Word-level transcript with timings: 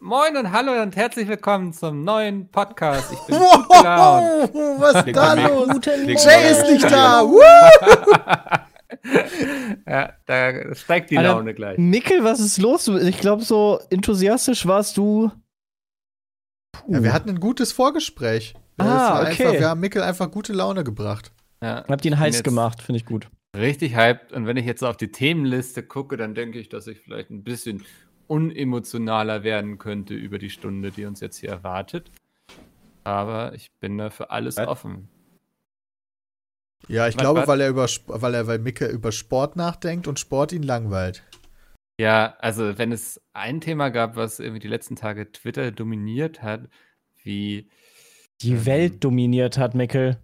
Moin 0.00 0.36
und 0.36 0.52
hallo 0.52 0.80
und 0.80 0.94
herzlich 0.94 1.26
willkommen 1.26 1.72
zum 1.72 2.04
neuen 2.04 2.48
Podcast. 2.50 3.12
Ich 3.12 3.18
bin 3.26 3.36
gut 3.36 3.68
gelaunt. 3.68 4.54
Wow, 4.54 4.80
was 4.80 5.04
ist 5.04 5.16
da 5.16 5.34
los? 5.34 5.68
Jay 5.84 6.50
ist 6.52 6.70
nicht 6.70 6.90
da. 6.90 7.24
Ja, 9.86 10.12
da 10.26 10.74
steigt 10.74 11.10
die 11.10 11.18
Alter, 11.18 11.30
Laune 11.30 11.54
gleich. 11.54 11.78
Mickel, 11.78 12.22
was 12.22 12.40
ist 12.40 12.58
los? 12.58 12.88
Ich 12.88 13.18
glaube, 13.18 13.42
so 13.42 13.80
enthusiastisch 13.90 14.66
warst 14.66 14.96
du. 14.96 15.30
Ja, 16.86 17.02
wir 17.02 17.12
hatten 17.12 17.30
ein 17.30 17.40
gutes 17.40 17.72
Vorgespräch. 17.72 18.54
Ah, 18.76 19.22
okay. 19.22 19.46
Einfach, 19.46 19.52
wir 19.52 19.68
haben 19.68 19.80
Mickel 19.80 20.02
einfach 20.02 20.30
gute 20.30 20.52
Laune 20.52 20.84
gebracht. 20.84 21.32
Ja, 21.62 21.84
Habt 21.88 22.04
ihn 22.04 22.18
heiß 22.18 22.42
gemacht, 22.42 22.82
finde 22.82 22.98
ich 22.98 23.06
gut. 23.06 23.28
Richtig 23.56 23.96
hyped. 23.96 24.32
Und 24.32 24.46
wenn 24.46 24.56
ich 24.56 24.66
jetzt 24.66 24.84
auf 24.84 24.96
die 24.96 25.10
Themenliste 25.10 25.82
gucke, 25.82 26.16
dann 26.16 26.34
denke 26.34 26.58
ich, 26.58 26.68
dass 26.68 26.86
ich 26.86 27.00
vielleicht 27.00 27.30
ein 27.30 27.42
bisschen 27.42 27.84
unemotionaler 28.28 29.42
werden 29.42 29.78
könnte 29.78 30.14
über 30.14 30.38
die 30.38 30.50
Stunde, 30.50 30.90
die 30.90 31.04
uns 31.04 31.20
jetzt 31.20 31.38
hier 31.38 31.50
erwartet. 31.50 32.10
Aber 33.04 33.54
ich 33.54 33.70
bin 33.80 33.98
da 33.98 34.10
für 34.10 34.30
alles 34.30 34.56
Was? 34.56 34.68
offen. 34.68 35.08
Ja, 36.88 37.08
ich 37.08 37.16
Was, 37.16 37.20
glaube, 37.22 37.40
was? 37.40 37.48
weil 37.48 37.60
er 37.60 37.68
über 37.70 37.86
weil 38.06 38.34
er 38.34 38.46
weil 38.46 38.58
Mickel 38.58 38.90
über 38.90 39.12
Sport 39.12 39.56
nachdenkt 39.56 40.06
und 40.06 40.18
Sport 40.20 40.52
ihn 40.52 40.62
langweilt. 40.62 41.24
Ja, 42.00 42.36
also 42.38 42.78
wenn 42.78 42.92
es 42.92 43.20
ein 43.32 43.60
Thema 43.60 43.88
gab, 43.90 44.14
was 44.14 44.38
irgendwie 44.38 44.60
die 44.60 44.68
letzten 44.68 44.94
Tage 44.94 45.32
Twitter 45.32 45.72
dominiert 45.72 46.42
hat, 46.42 46.68
wie, 47.24 47.68
Die 48.40 48.52
Ähm. 48.52 48.66
Welt 48.66 49.04
dominiert 49.04 49.58
hat, 49.58 49.74
Mickel. 49.74 50.18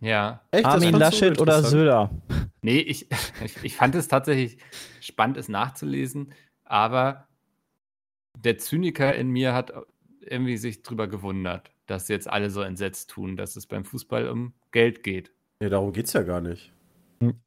ja, 0.00 0.42
Echt? 0.50 0.64
Das 0.66 0.74
Armin 0.74 0.96
Laschet 0.96 1.40
oder? 1.40 1.62
Söder? 1.62 2.10
Nee, 2.62 2.78
ich, 2.80 3.06
ich, 3.44 3.62
ich 3.62 3.76
fand 3.76 3.94
es 3.94 4.08
tatsächlich 4.08 4.58
spannend, 5.00 5.36
es 5.36 5.48
nachzulesen, 5.48 6.32
aber 6.64 7.28
der 8.44 8.58
Zyniker 8.58 9.14
in 9.14 9.28
mir 9.30 9.54
hat 9.54 9.72
irgendwie 10.20 10.56
sich 10.56 10.82
drüber 10.82 11.08
gewundert, 11.08 11.70
dass 11.86 12.08
jetzt 12.08 12.28
alle 12.28 12.50
so 12.50 12.62
entsetzt 12.62 13.10
tun, 13.10 13.36
dass 13.36 13.56
es 13.56 13.66
beim 13.66 13.84
Fußball 13.84 14.28
um 14.28 14.54
Geld 14.70 15.02
geht. 15.02 15.32
Nee, 15.60 15.68
darum 15.68 15.92
geht's 15.92 16.12
ja 16.12 16.22
gar 16.22 16.40
nicht. 16.40 16.72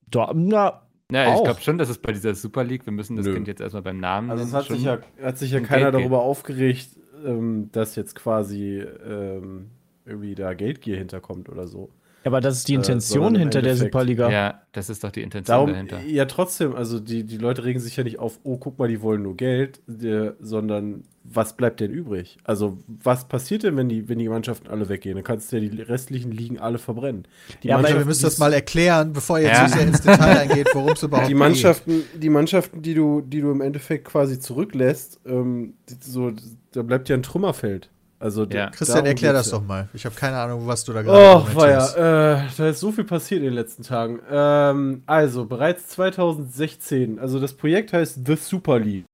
Da, 0.09 0.31
na, 0.33 0.81
Ja, 1.11 1.35
ich 1.35 1.43
glaube 1.43 1.61
schon, 1.61 1.77
dass 1.77 1.89
es 1.89 1.97
bei 1.97 2.11
dieser 2.11 2.33
Super 2.35 2.63
League, 2.63 2.85
wir 2.85 2.93
müssen 2.93 3.15
das 3.15 3.25
Nö. 3.25 3.33
Kind 3.33 3.47
jetzt 3.47 3.61
erstmal 3.61 3.83
beim 3.83 3.99
Namen 3.99 4.29
Also 4.31 4.43
es 4.43 4.53
hat 4.53 4.65
sich 4.65 4.83
ja, 4.83 4.99
hat 5.21 5.37
sich 5.37 5.51
ja 5.51 5.59
um 5.59 5.65
keiner 5.65 5.91
Geld 5.91 5.93
geht. 5.95 6.01
darüber 6.01 6.21
aufgeregt, 6.21 6.89
ähm, 7.25 7.69
dass 7.71 7.95
jetzt 7.95 8.15
quasi 8.15 8.79
ähm, 8.79 9.71
irgendwie 10.05 10.35
da 10.35 10.53
Geldgier 10.53 10.97
hinterkommt 10.97 11.49
oder 11.49 11.67
so. 11.67 11.89
Aber 12.25 12.41
das 12.41 12.57
ist 12.57 12.67
die 12.67 12.73
Äh, 12.73 12.77
Intention 12.77 13.35
im 13.35 13.41
hinter 13.41 13.61
der 13.61 13.75
Superliga. 13.75 14.29
Ja, 14.29 14.61
das 14.73 14.89
ist 14.89 15.03
doch 15.03 15.11
die 15.11 15.21
Intention 15.21 15.53
Darum, 15.55 15.69
dahinter. 15.71 16.01
ja, 16.05 16.25
trotzdem, 16.25 16.75
also 16.75 16.99
die, 16.99 17.23
die 17.23 17.37
Leute 17.37 17.63
regen 17.63 17.79
sich 17.79 17.95
ja 17.95 18.03
nicht 18.03 18.19
auf, 18.19 18.39
oh, 18.43 18.57
guck 18.57 18.77
mal, 18.79 18.87
die 18.87 19.01
wollen 19.01 19.21
nur 19.23 19.35
Geld, 19.37 19.81
der, 19.87 20.35
sondern 20.39 21.03
was 21.27 21.57
bleibt 21.57 21.79
denn 21.79 21.91
übrig? 21.91 22.37
Also, 22.43 22.77
was 22.87 23.27
passiert 23.27 23.63
denn, 23.63 23.75
wenn 23.77 23.89
die, 23.89 24.07
wenn 24.09 24.19
die 24.19 24.29
Mannschaften 24.29 24.67
alle 24.67 24.89
weggehen? 24.89 25.15
Dann 25.15 25.23
kannst 25.23 25.51
du 25.51 25.57
ja 25.57 25.67
die 25.67 25.81
restlichen 25.81 26.31
Ligen 26.31 26.59
alle 26.59 26.77
verbrennen. 26.77 27.27
Die 27.63 27.69
Ja, 27.69 27.77
aber 27.79 27.87
wir 27.89 28.05
müssen 28.05 28.21
das 28.23 28.37
mal 28.37 28.53
erklären, 28.53 29.11
bevor 29.11 29.39
ihr 29.39 29.47
Ja. 29.47 29.61
jetzt 29.63 29.71
zu 29.71 29.77
sehr 29.79 29.87
ins 29.87 30.01
Detail 30.01 30.37
eingeht, 30.37 30.67
worum 30.73 30.91
es 30.91 31.01
überhaupt 31.01 31.27
die 31.27 31.33
geht. 31.33 31.39
Mannschaften, 31.39 32.03
die 32.15 32.29
Mannschaften, 32.29 32.83
die 32.83 32.93
du, 32.93 33.21
die 33.21 33.41
du 33.41 33.49
im 33.49 33.61
Endeffekt 33.61 34.05
quasi 34.05 34.39
zurücklässt, 34.39 35.19
ähm, 35.25 35.73
so, 35.99 36.31
da 36.73 36.83
bleibt 36.83 37.09
ja 37.09 37.15
ein 37.15 37.23
Trümmerfeld. 37.23 37.89
Also 38.19 38.45
Ja. 38.45 38.69
Christian, 38.69 39.05
erklär 39.05 39.33
das 39.33 39.51
ja. 39.51 39.57
doch 39.57 39.65
mal. 39.65 39.89
Ich 39.93 40.05
habe 40.05 40.15
keine 40.15 40.37
Ahnung, 40.37 40.65
was 40.67 40.83
du 40.85 40.93
da 40.93 41.01
gerade 41.01 41.17
Oh, 41.17 41.39
kommentierst. 41.45 41.97
weia, 41.97 42.45
äh, 42.45 42.47
da 42.57 42.69
ist 42.69 42.79
so 42.79 42.91
viel 42.91 43.03
passiert 43.03 43.39
in 43.39 43.45
den 43.47 43.53
letzten 43.53 43.83
Tagen. 43.83 44.19
Ähm, 44.31 45.03
also, 45.05 45.45
bereits 45.45 45.87
2016, 45.89 47.19
also 47.19 47.39
das 47.39 47.53
Projekt 47.53 47.93
heißt 47.93 48.25
The 48.25 48.35
Super 48.35 48.79
League. 48.79 49.05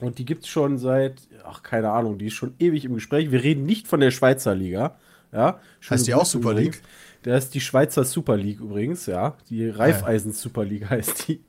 Und 0.00 0.18
die 0.18 0.24
gibt's 0.24 0.48
schon 0.48 0.78
seit, 0.78 1.22
ach, 1.44 1.62
keine 1.62 1.90
Ahnung, 1.90 2.18
die 2.18 2.26
ist 2.26 2.34
schon 2.34 2.54
ewig 2.58 2.84
im 2.84 2.94
Gespräch. 2.94 3.30
Wir 3.30 3.42
reden 3.42 3.64
nicht 3.64 3.86
von 3.88 4.00
der 4.00 4.10
Schweizer 4.10 4.54
Liga. 4.54 4.96
Ja, 5.32 5.60
Heißt 5.88 6.06
die 6.06 6.14
auch 6.14 6.24
Super 6.24 6.52
übrigens. 6.52 6.80
Der 7.24 7.36
ist 7.36 7.54
die 7.54 7.60
Schweizer 7.60 8.04
Super 8.04 8.36
League 8.36 8.60
übrigens, 8.60 9.06
ja. 9.06 9.36
Die 9.50 9.68
Raiffeisen 9.68 10.32
Super 10.32 10.64
League 10.64 10.88
heißt 10.90 11.28
die. 11.28 11.42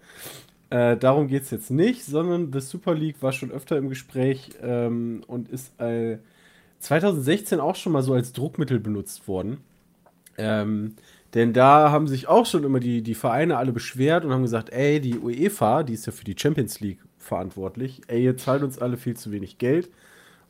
Äh, 0.69 0.97
darum 0.97 1.27
geht's 1.27 1.51
jetzt 1.51 1.71
nicht, 1.71 2.03
sondern 2.03 2.51
The 2.51 2.59
Super 2.59 2.93
League 2.93 3.21
war 3.21 3.31
schon 3.31 3.51
öfter 3.51 3.77
im 3.77 3.87
Gespräch 3.89 4.49
ähm, 4.61 5.23
und 5.27 5.47
ist 5.49 5.79
äh, 5.79 6.17
2016 6.79 7.59
auch 7.59 7.75
schon 7.75 7.93
mal 7.93 8.03
so 8.03 8.13
als 8.13 8.33
Druckmittel 8.33 8.79
benutzt 8.79 9.27
worden. 9.27 9.57
Ähm, 10.37 10.95
denn 11.33 11.53
da 11.53 11.91
haben 11.91 12.07
sich 12.07 12.27
auch 12.27 12.45
schon 12.45 12.63
immer 12.63 12.79
die, 12.79 13.01
die 13.01 13.15
Vereine 13.15 13.57
alle 13.57 13.71
beschwert 13.71 14.23
und 14.23 14.31
haben 14.31 14.43
gesagt, 14.43 14.71
ey, 14.71 15.01
die 15.01 15.17
UEFA, 15.19 15.83
die 15.83 15.93
ist 15.93 16.05
ja 16.05 16.11
für 16.11 16.23
die 16.23 16.35
Champions 16.37 16.79
League 16.79 16.99
verantwortlich, 17.17 18.01
ey, 18.07 18.23
ihr 18.23 18.37
zahlt 18.37 18.63
uns 18.63 18.79
alle 18.79 18.97
viel 18.97 19.17
zu 19.17 19.31
wenig 19.31 19.57
Geld 19.57 19.89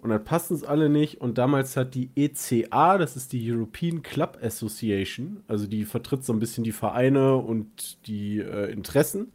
und 0.02 0.12
das 0.12 0.24
passt 0.24 0.52
uns 0.52 0.64
alle 0.64 0.90
nicht. 0.90 1.20
Und 1.22 1.38
damals 1.38 1.76
hat 1.76 1.96
die 1.96 2.10
ECA, 2.16 2.98
das 2.98 3.16
ist 3.16 3.34
die 3.34 3.52
European 3.52 4.04
Club 4.04 4.38
Association, 4.42 5.44
also 5.48 5.68
die 5.68 5.86
vertritt 5.86 6.24
so 6.24 6.34
ein 6.34 6.40
bisschen 6.40 6.64
die 6.64 6.72
Vereine 6.72 7.36
und 7.36 8.06
die 8.08 8.40
äh, 8.40 8.72
Interessen. 8.72 9.32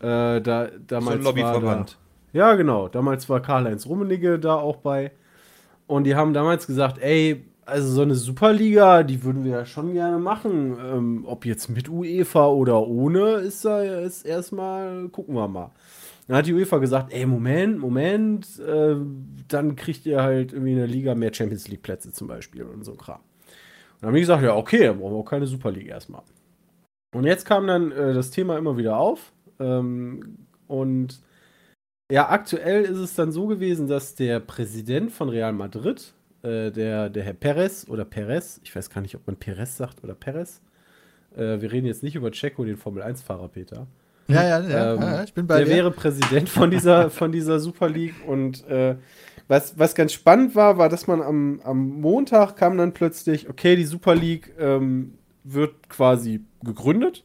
Äh, 0.00 0.40
da, 0.40 0.68
damals 0.86 1.06
So 1.06 1.18
ein 1.18 1.24
war 1.24 1.32
Lobbyverband. 1.32 1.98
Ja, 2.32 2.54
genau. 2.54 2.88
Damals 2.88 3.28
war 3.28 3.40
Karl-Heinz 3.40 3.86
Rummenigge 3.86 4.38
da 4.38 4.56
auch 4.56 4.76
bei. 4.76 5.12
Und 5.86 6.04
die 6.04 6.14
haben 6.14 6.32
damals 6.32 6.66
gesagt, 6.66 6.98
ey, 6.98 7.44
also 7.66 7.88
so 7.88 8.02
eine 8.02 8.14
Superliga, 8.14 9.02
die 9.02 9.22
würden 9.22 9.44
wir 9.44 9.52
ja 9.52 9.64
schon 9.64 9.92
gerne 9.92 10.18
machen. 10.18 10.76
Ähm, 10.80 11.24
ob 11.26 11.46
jetzt 11.46 11.68
mit 11.68 11.88
UEFA 11.88 12.48
oder 12.48 12.86
ohne, 12.86 13.36
ist 13.36 13.64
da 13.64 13.82
ist 13.82 14.24
erstmal, 14.24 15.08
gucken 15.08 15.34
wir 15.34 15.48
mal. 15.48 15.70
Dann 16.26 16.38
hat 16.38 16.46
die 16.46 16.54
UEFA 16.54 16.78
gesagt, 16.78 17.12
ey, 17.12 17.26
Moment, 17.26 17.78
Moment, 17.78 18.58
äh, 18.58 18.96
dann 19.48 19.76
kriegt 19.76 20.06
ihr 20.06 20.22
halt 20.22 20.52
irgendwie 20.52 20.72
in 20.72 20.78
der 20.78 20.86
Liga 20.86 21.14
mehr 21.14 21.32
Champions 21.32 21.68
League 21.68 21.82
Plätze 21.82 22.12
zum 22.12 22.28
Beispiel 22.28 22.62
und 22.62 22.84
so 22.84 22.92
ein 22.92 22.98
Kram. 22.98 23.20
Und 23.20 23.22
dann 24.00 24.08
haben 24.08 24.14
die 24.14 24.20
gesagt, 24.20 24.42
ja, 24.42 24.56
okay, 24.56 24.86
dann 24.86 24.98
brauchen 24.98 25.12
wir 25.12 25.18
auch 25.18 25.24
keine 25.24 25.46
Superliga 25.46 25.94
erstmal. 25.94 26.22
Und 27.14 27.24
jetzt 27.24 27.44
kam 27.44 27.66
dann 27.66 27.92
äh, 27.92 28.14
das 28.14 28.30
Thema 28.30 28.56
immer 28.56 28.76
wieder 28.76 28.96
auf. 28.96 29.32
Ähm, 29.60 30.38
und 30.66 31.20
ja, 32.14 32.28
aktuell 32.30 32.84
ist 32.84 32.98
es 32.98 33.14
dann 33.16 33.32
so 33.32 33.48
gewesen, 33.48 33.88
dass 33.88 34.14
der 34.14 34.38
Präsident 34.38 35.10
von 35.10 35.28
Real 35.28 35.52
Madrid, 35.52 36.14
äh, 36.42 36.70
der, 36.70 37.10
der 37.10 37.24
Herr 37.24 37.32
Perez 37.32 37.86
oder 37.88 38.04
Perez, 38.04 38.60
ich 38.62 38.74
weiß 38.76 38.88
gar 38.88 39.00
nicht, 39.00 39.16
ob 39.16 39.26
man 39.26 39.34
Perez 39.34 39.76
sagt 39.76 40.04
oder 40.04 40.14
Perez, 40.14 40.60
äh, 41.36 41.60
wir 41.60 41.72
reden 41.72 41.88
jetzt 41.88 42.04
nicht 42.04 42.14
über 42.14 42.30
Checo, 42.30 42.64
den 42.64 42.76
Formel-1-Fahrer, 42.76 43.48
Peter. 43.48 43.88
Ja, 44.28 44.44
ja, 44.44 44.60
ja, 44.60 44.94
Ähm, 44.94 45.00
ja, 45.00 45.24
ich 45.24 45.34
bin 45.34 45.48
bei 45.48 45.56
der 45.56 45.64
dir. 45.64 45.72
wäre 45.72 45.90
Präsident 45.90 46.48
von 46.48 46.70
dieser, 46.70 47.10
von 47.20 47.32
dieser 47.32 47.58
Super 47.58 47.88
League. 47.88 48.14
Und 48.24 48.64
äh, 48.68 48.94
was, 49.48 49.76
was 49.76 49.96
ganz 49.96 50.12
spannend 50.12 50.54
war, 50.54 50.78
war, 50.78 50.88
dass 50.88 51.08
man 51.08 51.20
am, 51.20 51.60
am 51.64 52.00
Montag 52.00 52.54
kam 52.54 52.78
dann 52.78 52.92
plötzlich, 52.92 53.48
okay, 53.48 53.74
die 53.74 53.86
Super 53.86 54.14
League 54.14 54.54
ähm, 54.60 55.14
wird 55.42 55.88
quasi 55.88 56.44
gegründet. 56.62 57.24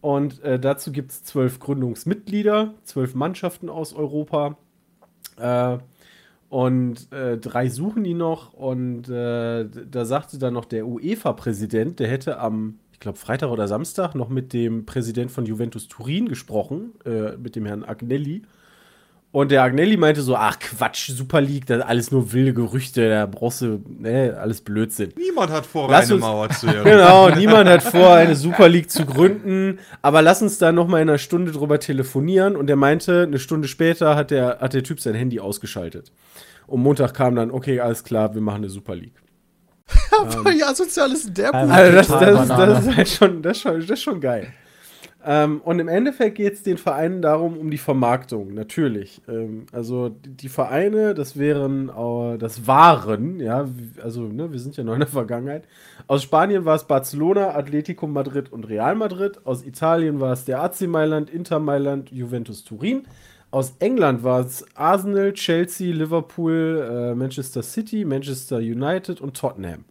Und 0.00 0.42
äh, 0.42 0.58
dazu 0.58 0.92
gibt 0.92 1.10
es 1.10 1.22
zwölf 1.22 1.58
Gründungsmitglieder, 1.60 2.74
zwölf 2.84 3.14
Mannschaften 3.14 3.68
aus 3.68 3.92
Europa. 3.92 4.56
Äh, 5.36 5.78
und 6.48 7.12
äh, 7.12 7.38
drei 7.38 7.68
suchen 7.68 8.02
die 8.02 8.14
noch. 8.14 8.52
Und 8.54 9.08
äh, 9.08 9.66
da 9.68 10.04
sagte 10.04 10.38
dann 10.38 10.54
noch 10.54 10.64
der 10.64 10.86
UEFA-Präsident, 10.86 12.00
der 12.00 12.08
hätte 12.08 12.38
am, 12.38 12.78
ich 12.92 13.00
glaube, 13.00 13.18
Freitag 13.18 13.50
oder 13.50 13.68
Samstag 13.68 14.14
noch 14.14 14.28
mit 14.28 14.52
dem 14.52 14.86
Präsident 14.86 15.30
von 15.30 15.46
Juventus 15.46 15.86
Turin 15.86 16.28
gesprochen, 16.28 16.92
äh, 17.04 17.36
mit 17.36 17.54
dem 17.54 17.66
Herrn 17.66 17.84
Agnelli. 17.84 18.42
Und 19.32 19.52
der 19.52 19.62
Agnelli 19.62 19.96
meinte 19.96 20.22
so: 20.22 20.34
Ach 20.34 20.58
Quatsch, 20.58 21.10
Super 21.10 21.40
League, 21.40 21.64
das 21.66 21.78
ist 21.78 21.84
alles 21.84 22.10
nur 22.10 22.32
wilde 22.32 22.52
Gerüchte, 22.52 23.08
da 23.08 23.26
brauchst 23.26 23.60
du, 23.60 23.80
ne, 23.88 24.36
alles 24.36 24.60
Blödsinn. 24.60 25.12
Niemand 25.16 25.52
hat 25.52 25.66
vor, 25.66 25.88
Lass 25.88 26.06
eine 26.06 26.14
uns- 26.16 26.22
Mauer 26.24 26.48
zu 26.50 26.66
errichten. 26.68 26.84
Genau, 26.90 27.30
niemand 27.30 27.68
hat 27.68 27.82
vor, 27.84 28.14
eine 28.14 28.34
Super 28.34 28.68
League 28.68 28.90
zu 28.90 29.06
gründen. 29.06 29.78
Aber 30.02 30.20
lass 30.20 30.42
uns 30.42 30.58
da 30.58 30.72
noch 30.72 30.88
mal 30.88 31.00
in 31.00 31.08
einer 31.08 31.18
Stunde 31.18 31.52
drüber 31.52 31.78
telefonieren. 31.78 32.56
Und 32.56 32.68
er 32.68 32.74
meinte, 32.76 33.22
eine 33.22 33.38
Stunde 33.38 33.68
später 33.68 34.16
hat 34.16 34.32
der, 34.32 34.58
hat 34.60 34.74
der 34.74 34.82
Typ 34.82 34.98
sein 35.00 35.14
Handy 35.14 35.38
ausgeschaltet. 35.38 36.10
Und 36.66 36.82
Montag 36.82 37.14
kam 37.14 37.36
dann, 37.36 37.52
okay, 37.52 37.78
alles 37.78 38.02
klar, 38.02 38.34
wir 38.34 38.40
machen 38.40 38.58
eine 38.62 38.68
Super 38.68 38.96
League. 38.96 39.14
Wie 40.44 40.62
asozial 40.62 41.10
ist 41.12 41.26
denn 41.26 41.34
der 41.34 41.54
Ähm, 41.54 41.68
Buch? 41.68 41.74
Also 41.74 41.92
das, 41.96 42.08
das, 42.08 42.48
das 42.48 42.86
ist 42.86 42.96
halt 42.96 43.08
schon, 43.08 43.42
das 43.42 43.56
ist 43.56 43.62
schon, 43.62 43.80
das 43.80 43.90
ist 43.90 44.02
schon 44.02 44.20
geil. 44.20 44.52
Ähm, 45.22 45.60
und 45.62 45.78
im 45.80 45.88
Endeffekt 45.88 46.36
geht 46.36 46.54
es 46.54 46.62
den 46.62 46.78
Vereinen 46.78 47.20
darum, 47.20 47.58
um 47.58 47.70
die 47.70 47.78
Vermarktung, 47.78 48.54
natürlich. 48.54 49.20
Ähm, 49.28 49.66
also 49.70 50.08
die, 50.08 50.48
Vereine, 50.48 51.12
das 51.12 51.38
wären, 51.38 51.90
äh, 51.90 52.38
das 52.38 52.66
waren, 52.66 53.38
ja, 53.38 53.68
also 54.02 54.22
ne, 54.22 54.50
wir 54.50 54.58
sind 54.58 54.78
ja 54.78 54.84
noch 54.84 54.94
in 54.94 55.00
der 55.00 55.08
Vergangenheit. 55.08 55.64
Aus 56.06 56.22
Spanien 56.22 56.64
war 56.64 56.76
es 56.76 56.84
Barcelona, 56.84 57.54
Atletico 57.54 58.06
Madrid 58.06 58.50
und 58.50 58.66
Real 58.68 58.94
Madrid. 58.94 59.44
Aus 59.44 59.64
Italien 59.64 60.20
war 60.20 60.32
es 60.32 60.46
der 60.46 60.62
AC 60.62 60.82
Mailand, 60.82 61.28
Inter 61.28 61.58
Mailand, 61.58 62.10
Juventus 62.10 62.64
Turin. 62.64 63.02
Aus 63.50 63.74
England 63.80 64.22
war 64.22 64.40
es 64.40 64.64
Arsenal, 64.74 65.34
Chelsea, 65.34 65.92
Liverpool, 65.92 66.88
äh, 66.88 67.14
Manchester 67.14 67.62
City, 67.62 68.06
Manchester 68.06 68.58
United 68.58 69.20
und 69.20 69.36
Tottenham. 69.36 69.84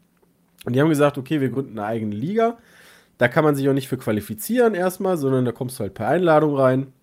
Und 0.65 0.73
die 0.73 0.81
haben 0.81 0.89
gesagt, 0.89 1.17
okay, 1.17 1.39
wir 1.39 1.49
gründen 1.49 1.77
eine 1.77 1.87
eigene 1.87 2.15
Liga. 2.15 2.57
Da 3.19 3.27
kann 3.27 3.43
man 3.43 3.53
sich 3.53 3.67
auch 3.67 3.73
nicht 3.73 3.89
für 3.89 3.97
qualifizieren 3.97 4.73
erstmal, 4.73 5.17
sondern 5.17 5.43
da 5.43 5.51
kommst 5.51 5.77
du 5.77 5.81
halt 5.81 5.93
per 5.93 6.07
Einladung 6.07 6.55
rein. 6.55 6.93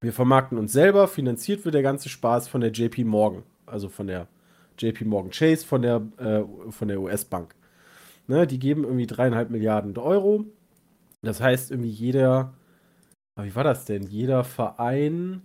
Wir 0.00 0.12
vermarkten 0.12 0.58
uns 0.58 0.72
selber, 0.72 1.06
finanziert 1.06 1.64
wird 1.64 1.76
der 1.76 1.82
ganze 1.82 2.08
Spaß 2.08 2.48
von 2.48 2.60
der 2.60 2.72
JP 2.72 3.04
Morgan, 3.04 3.44
also 3.64 3.88
von 3.88 4.08
der 4.08 4.26
JP 4.76 5.04
Morgan 5.04 5.30
Chase, 5.30 5.64
von 5.64 5.82
der, 5.82 6.02
äh, 6.18 6.42
von 6.72 6.88
der 6.88 7.00
US-Bank. 7.00 7.54
Ne, 8.26 8.48
die 8.48 8.58
geben 8.58 8.82
irgendwie 8.82 9.06
dreieinhalb 9.06 9.50
Milliarden 9.50 9.96
Euro. 9.96 10.44
Das 11.22 11.40
heißt, 11.40 11.70
irgendwie 11.70 11.90
jeder, 11.90 12.54
aber 13.36 13.46
wie 13.46 13.54
war 13.54 13.64
das 13.64 13.84
denn? 13.84 14.02
Jeder 14.02 14.42
Verein 14.42 15.42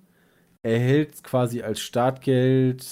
erhält 0.64 1.24
quasi 1.24 1.62
als 1.62 1.80
Startgeld, 1.80 2.84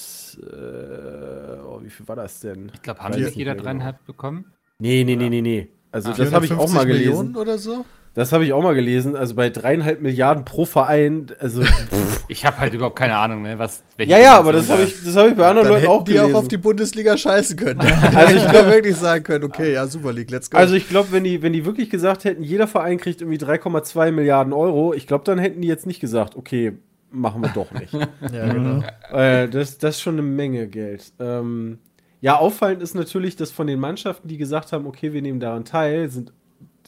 äh, 0.44 1.58
oh, 1.66 1.82
wie 1.82 1.90
viel 1.90 2.08
war 2.08 2.16
das 2.16 2.40
denn? 2.42 2.72
Ich 2.76 2.84
glaube, 2.84 3.00
haben 3.00 3.20
nicht 3.20 3.36
jeder 3.36 3.54
mehr 3.54 3.56
genau. 3.56 3.64
dreieinhalb 3.64 4.06
bekommen? 4.06 4.54
Nee, 4.78 5.04
nee, 5.04 5.16
nee, 5.16 5.30
nee, 5.30 5.42
nee. 5.42 5.70
Also 5.96 6.12
Ah, 6.12 6.14
das 6.18 6.34
habe 6.34 6.46
ich 6.46 6.52
auch 6.52 6.70
mal 6.70 6.86
450 6.86 6.88
gelesen. 6.88 7.10
Millionen 7.10 7.36
oder 7.38 7.58
so? 7.58 7.86
Das 8.16 8.32
habe 8.32 8.46
ich 8.46 8.54
auch 8.54 8.62
mal 8.62 8.76
gelesen. 8.76 9.16
Also 9.16 9.36
bei 9.36 9.50
dreieinhalb 9.50 10.02
Milliarden 10.02 10.46
pro 10.46 10.66
Verein. 10.66 11.28
Also 11.40 11.64
Ich 12.28 12.46
habe 12.46 12.58
halt 12.60 12.74
überhaupt 12.74 12.98
keine 12.98 13.16
Ahnung, 13.16 13.44
ne, 13.44 13.60
was. 13.60 13.84
ja, 13.98 14.18
ja, 14.18 14.38
aber 14.38 14.52
das 14.52 14.70
habe 14.70 14.84
ich, 14.84 14.96
das 15.04 15.16
habe 15.16 15.30
ich 15.30 15.36
bei 15.36 15.48
anderen 15.48 15.68
Dann 15.68 15.74
Leuten 15.74 15.82
hätten 15.82 15.92
auch 15.92 16.04
die 16.04 16.14
gelesen. 16.14 16.36
auch 16.36 16.40
auf 16.40 16.48
die 16.48 16.58
Bundesliga 16.58 17.18
scheißen 17.18 17.56
können. 17.56 17.80
also 18.16 18.36
ich 18.36 18.50
glaube 18.50 18.72
wirklich 18.72 18.96
sagen 18.96 19.24
können, 19.24 19.44
okay, 19.46 19.74
ja, 19.74 19.86
Super 19.88 20.12
League, 20.12 20.32
let's 20.32 20.50
go. 20.50 20.58
also 20.58 20.76
ich 20.76 20.90
glaube, 20.90 21.12
wenn 21.12 21.24
die, 21.24 21.42
wenn 21.42 21.54
die 21.54 21.66
wirklich 21.66 21.90
gesagt 21.90 22.24
hätten, 22.26 22.44
jeder 22.44 22.68
Verein 22.68 22.98
kriegt 22.98 23.22
irgendwie 23.22 23.38
3,2 23.38 24.12
Milliarden 24.12 24.54
Euro, 24.54 24.94
ich 24.94 25.08
glaube, 25.08 25.24
dann 25.24 25.38
hätten 25.40 25.62
die 25.62 25.68
jetzt 25.68 25.86
nicht 25.86 26.00
gesagt, 26.00 26.36
okay, 26.36 26.74
machen 27.12 27.42
wir 27.42 27.50
doch 27.50 27.72
nicht. 27.72 27.94
ja, 28.34 28.52
genau. 28.52 28.84
äh, 29.14 29.48
das, 29.48 29.78
das 29.78 29.96
ist 29.96 30.02
schon 30.02 30.16
eine 30.16 30.24
Menge 30.24 30.68
Geld. 30.68 31.14
Ähm, 31.20 31.80
ja, 32.26 32.40
auffallend 32.40 32.82
ist 32.82 32.96
natürlich, 32.96 33.36
dass 33.36 33.52
von 33.52 33.68
den 33.68 33.80
Mannschaften, 33.80 34.28
die 34.28 34.40
gesagt 34.40 34.72
haben, 34.72 34.88
okay, 34.88 35.14
wir 35.14 35.22
nehmen 35.22 35.40
daran 35.40 35.64
teil, 35.64 36.10
sind, 36.10 36.34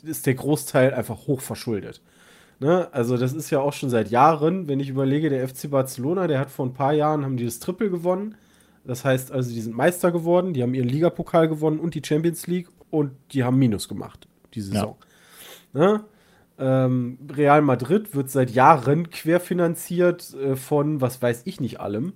ist 0.01 0.25
der 0.25 0.33
Großteil 0.33 0.95
einfach 0.95 1.27
hoch 1.27 1.41
verschuldet. 1.41 2.01
Ne? 2.59 2.91
Also 2.91 3.17
das 3.17 3.33
ist 3.33 3.51
ja 3.51 3.59
auch 3.59 3.73
schon 3.73 3.91
seit 3.91 4.09
Jahren, 4.09 4.67
wenn 4.67 4.79
ich 4.79 4.89
überlege, 4.89 5.29
der 5.29 5.47
FC 5.47 5.69
Barcelona, 5.69 6.25
der 6.25 6.39
hat 6.39 6.49
vor 6.49 6.65
ein 6.65 6.73
paar 6.73 6.93
Jahren, 6.93 7.23
haben 7.23 7.37
die 7.37 7.45
das 7.45 7.59
Triple 7.59 7.91
gewonnen. 7.91 8.33
Das 8.83 9.05
heißt 9.05 9.31
also, 9.31 9.53
die 9.53 9.61
sind 9.61 9.75
Meister 9.75 10.11
geworden, 10.11 10.53
die 10.53 10.63
haben 10.63 10.73
ihren 10.73 10.89
Ligapokal 10.89 11.47
gewonnen 11.47 11.79
und 11.79 11.93
die 11.93 12.01
Champions 12.03 12.47
League 12.47 12.69
und 12.89 13.11
die 13.31 13.43
haben 13.43 13.59
Minus 13.59 13.87
gemacht, 13.87 14.27
die 14.55 14.61
Saison. 14.61 14.95
Ne? 15.71 16.03
Ähm, 16.57 17.19
Real 17.31 17.61
Madrid 17.61 18.15
wird 18.15 18.31
seit 18.31 18.49
Jahren 18.49 19.11
querfinanziert 19.11 20.33
äh, 20.33 20.55
von, 20.55 20.99
was 20.99 21.21
weiß 21.21 21.43
ich 21.45 21.61
nicht 21.61 21.79
allem. 21.79 22.13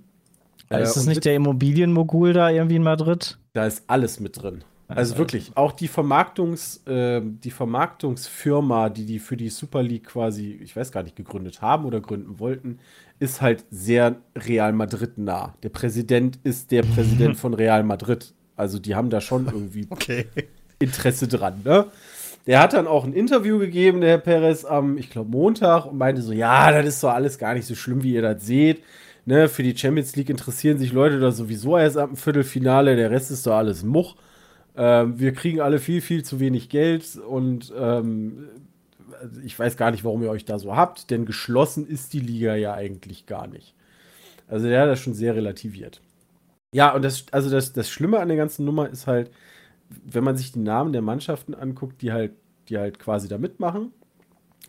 Ist 0.78 0.96
das 0.96 1.06
nicht 1.06 1.16
mit- 1.16 1.24
der 1.24 1.34
Immobilienmogul 1.36 2.32
da 2.32 2.50
irgendwie 2.50 2.76
in 2.76 2.82
Madrid? 2.82 3.38
Da 3.52 3.66
ist 3.66 3.84
alles 3.86 4.20
mit 4.20 4.42
drin. 4.42 4.64
Also 4.88 5.16
wirklich, 5.16 5.52
auch 5.54 5.72
die 5.72 5.88
Vermarktungs, 5.88 6.86
äh, 6.86 7.22
die 7.24 7.50
Vermarktungsfirma, 7.50 8.90
die 8.90 9.06
die 9.06 9.18
für 9.18 9.36
die 9.36 9.48
Super 9.48 9.82
League 9.82 10.04
quasi, 10.08 10.58
ich 10.62 10.76
weiß 10.76 10.92
gar 10.92 11.02
nicht, 11.02 11.16
gegründet 11.16 11.62
haben 11.62 11.84
oder 11.84 12.00
gründen 12.00 12.38
wollten, 12.38 12.78
ist 13.18 13.40
halt 13.40 13.64
sehr 13.70 14.16
Real 14.36 14.72
Madrid 14.72 15.16
nah. 15.18 15.54
Der 15.62 15.68
Präsident 15.70 16.38
ist 16.44 16.70
der 16.72 16.82
Präsident 16.82 17.36
von 17.38 17.54
Real 17.54 17.84
Madrid. 17.84 18.34
Also 18.56 18.78
die 18.78 18.94
haben 18.94 19.08
da 19.10 19.20
schon 19.20 19.46
irgendwie 19.46 19.86
Okay. 19.90 20.26
Interesse 20.78 21.28
dran, 21.28 21.62
ne? 21.64 21.86
Der 22.46 22.60
hat 22.60 22.72
dann 22.72 22.88
auch 22.88 23.04
ein 23.04 23.12
Interview 23.12 23.58
gegeben, 23.60 24.00
der 24.00 24.10
Herr 24.10 24.18
Perez, 24.18 24.64
am, 24.64 24.98
ich 24.98 25.10
glaube, 25.10 25.30
Montag 25.30 25.86
und 25.86 25.96
meinte 25.96 26.20
so, 26.22 26.32
ja, 26.32 26.72
das 26.72 26.86
ist 26.96 27.02
doch 27.04 27.12
alles 27.12 27.38
gar 27.38 27.54
nicht 27.54 27.66
so 27.66 27.76
schlimm, 27.76 28.02
wie 28.02 28.14
ihr 28.14 28.22
das 28.22 28.44
seht. 28.44 28.82
Ne, 29.24 29.48
für 29.48 29.62
die 29.62 29.76
Champions 29.76 30.16
League 30.16 30.30
interessieren 30.30 30.78
sich 30.78 30.92
Leute 30.92 31.20
da 31.20 31.30
sowieso 31.30 31.78
erst 31.78 31.96
ab 31.96 32.10
dem 32.10 32.16
Viertelfinale, 32.16 32.96
der 32.96 33.10
Rest 33.10 33.30
ist 33.30 33.46
doch 33.46 33.54
alles 33.54 33.84
Much. 33.84 34.16
Ähm, 34.76 35.18
wir 35.18 35.32
kriegen 35.32 35.60
alle 35.60 35.78
viel, 35.78 36.00
viel 36.00 36.24
zu 36.24 36.40
wenig 36.40 36.68
Geld 36.68 37.16
und 37.16 37.72
ähm, 37.76 38.48
ich 39.44 39.56
weiß 39.58 39.76
gar 39.76 39.90
nicht, 39.90 40.04
warum 40.04 40.22
ihr 40.22 40.30
euch 40.30 40.44
da 40.44 40.58
so 40.58 40.74
habt, 40.74 41.10
denn 41.10 41.26
geschlossen 41.26 41.86
ist 41.86 42.12
die 42.12 42.20
Liga 42.20 42.56
ja 42.56 42.74
eigentlich 42.74 43.26
gar 43.26 43.46
nicht. 43.46 43.74
Also 44.48 44.66
der 44.66 44.82
hat 44.82 44.88
das 44.88 45.00
schon 45.00 45.14
sehr 45.14 45.36
relativiert. 45.36 46.00
Ja, 46.74 46.94
und 46.94 47.02
das, 47.02 47.26
also 47.32 47.50
das, 47.50 47.72
das 47.72 47.90
Schlimme 47.90 48.18
an 48.18 48.28
der 48.28 48.36
ganzen 48.36 48.64
Nummer 48.64 48.88
ist 48.88 49.06
halt, 49.06 49.30
wenn 50.04 50.24
man 50.24 50.36
sich 50.36 50.52
die 50.52 50.60
Namen 50.60 50.92
der 50.92 51.02
Mannschaften 51.02 51.54
anguckt, 51.54 52.02
die 52.02 52.12
halt, 52.12 52.32
die 52.68 52.78
halt 52.78 52.98
quasi 52.98 53.28
da 53.28 53.38
mitmachen, 53.38 53.92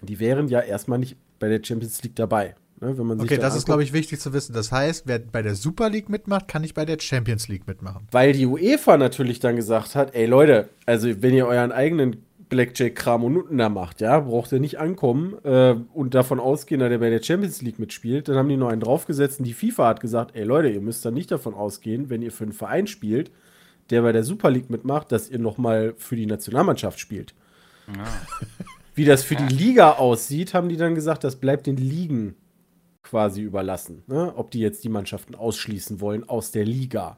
die 0.01 0.19
wären 0.19 0.49
ja 0.49 0.59
erstmal 0.59 0.99
nicht 0.99 1.17
bei 1.39 1.47
der 1.49 1.63
Champions 1.63 2.03
League 2.03 2.15
dabei. 2.15 2.55
Ne? 2.83 2.97
Wenn 2.97 3.07
man 3.07 3.19
sich 3.19 3.25
Okay, 3.25 3.35
dann 3.35 3.49
das 3.49 3.55
ist, 3.55 3.65
glaube 3.65 3.83
ich, 3.83 3.93
wichtig 3.93 4.19
zu 4.19 4.33
wissen. 4.33 4.53
Das 4.53 4.71
heißt, 4.71 5.07
wer 5.07 5.19
bei 5.19 5.41
der 5.41 5.55
Super 5.55 5.89
League 5.89 6.09
mitmacht, 6.09 6.47
kann 6.47 6.61
nicht 6.61 6.73
bei 6.73 6.85
der 6.85 6.97
Champions 6.99 7.47
League 7.47 7.67
mitmachen. 7.67 8.07
Weil 8.11 8.33
die 8.33 8.45
UEFA 8.45 8.97
natürlich 8.97 9.39
dann 9.39 9.55
gesagt 9.55 9.95
hat, 9.95 10.13
ey 10.13 10.25
Leute, 10.25 10.69
also 10.85 11.09
wenn 11.21 11.33
ihr 11.33 11.47
euren 11.47 11.71
eigenen 11.71 12.17
Blackjack-Kram 12.49 13.23
und 13.23 13.33
Nutten 13.33 13.57
da 13.57 13.69
macht, 13.69 14.01
ja, 14.01 14.19
braucht 14.19 14.51
ihr 14.51 14.59
nicht 14.59 14.79
ankommen 14.79 15.35
äh, 15.43 15.75
und 15.93 16.13
davon 16.13 16.39
ausgehen, 16.39 16.79
dass 16.79 16.91
er 16.91 16.99
bei 16.99 17.09
der 17.09 17.23
Champions 17.23 17.61
League 17.61 17.79
mitspielt. 17.79 18.27
Dann 18.27 18.35
haben 18.35 18.49
die 18.49 18.57
noch 18.57 18.69
einen 18.69 18.81
draufgesetzt 18.81 19.39
und 19.39 19.45
die 19.45 19.53
FIFA 19.53 19.87
hat 19.87 20.01
gesagt, 20.01 20.35
ey 20.35 20.43
Leute, 20.43 20.69
ihr 20.69 20.81
müsst 20.81 21.03
dann 21.05 21.13
nicht 21.13 21.31
davon 21.31 21.53
ausgehen, 21.53 22.09
wenn 22.09 22.21
ihr 22.21 22.31
für 22.31 22.43
einen 22.43 22.53
Verein 22.53 22.87
spielt, 22.87 23.31
der 23.89 24.01
bei 24.01 24.11
der 24.11 24.23
Super 24.23 24.51
League 24.51 24.69
mitmacht, 24.69 25.11
dass 25.11 25.29
ihr 25.29 25.39
noch 25.39 25.57
mal 25.57 25.95
für 25.97 26.15
die 26.15 26.25
Nationalmannschaft 26.25 26.99
spielt. 26.99 27.33
Wie 28.95 29.05
das 29.05 29.23
für 29.23 29.35
die 29.35 29.53
Liga 29.53 29.93
aussieht, 29.93 30.53
haben 30.53 30.69
die 30.69 30.77
dann 30.77 30.95
gesagt, 30.95 31.23
das 31.23 31.37
bleibt 31.37 31.65
den 31.65 31.77
Ligen 31.77 32.35
quasi 33.03 33.41
überlassen. 33.41 34.03
Ne? 34.07 34.33
Ob 34.35 34.51
die 34.51 34.59
jetzt 34.59 34.83
die 34.83 34.89
Mannschaften 34.89 35.35
ausschließen 35.35 35.99
wollen 36.01 36.27
aus 36.27 36.51
der 36.51 36.65
Liga. 36.65 37.17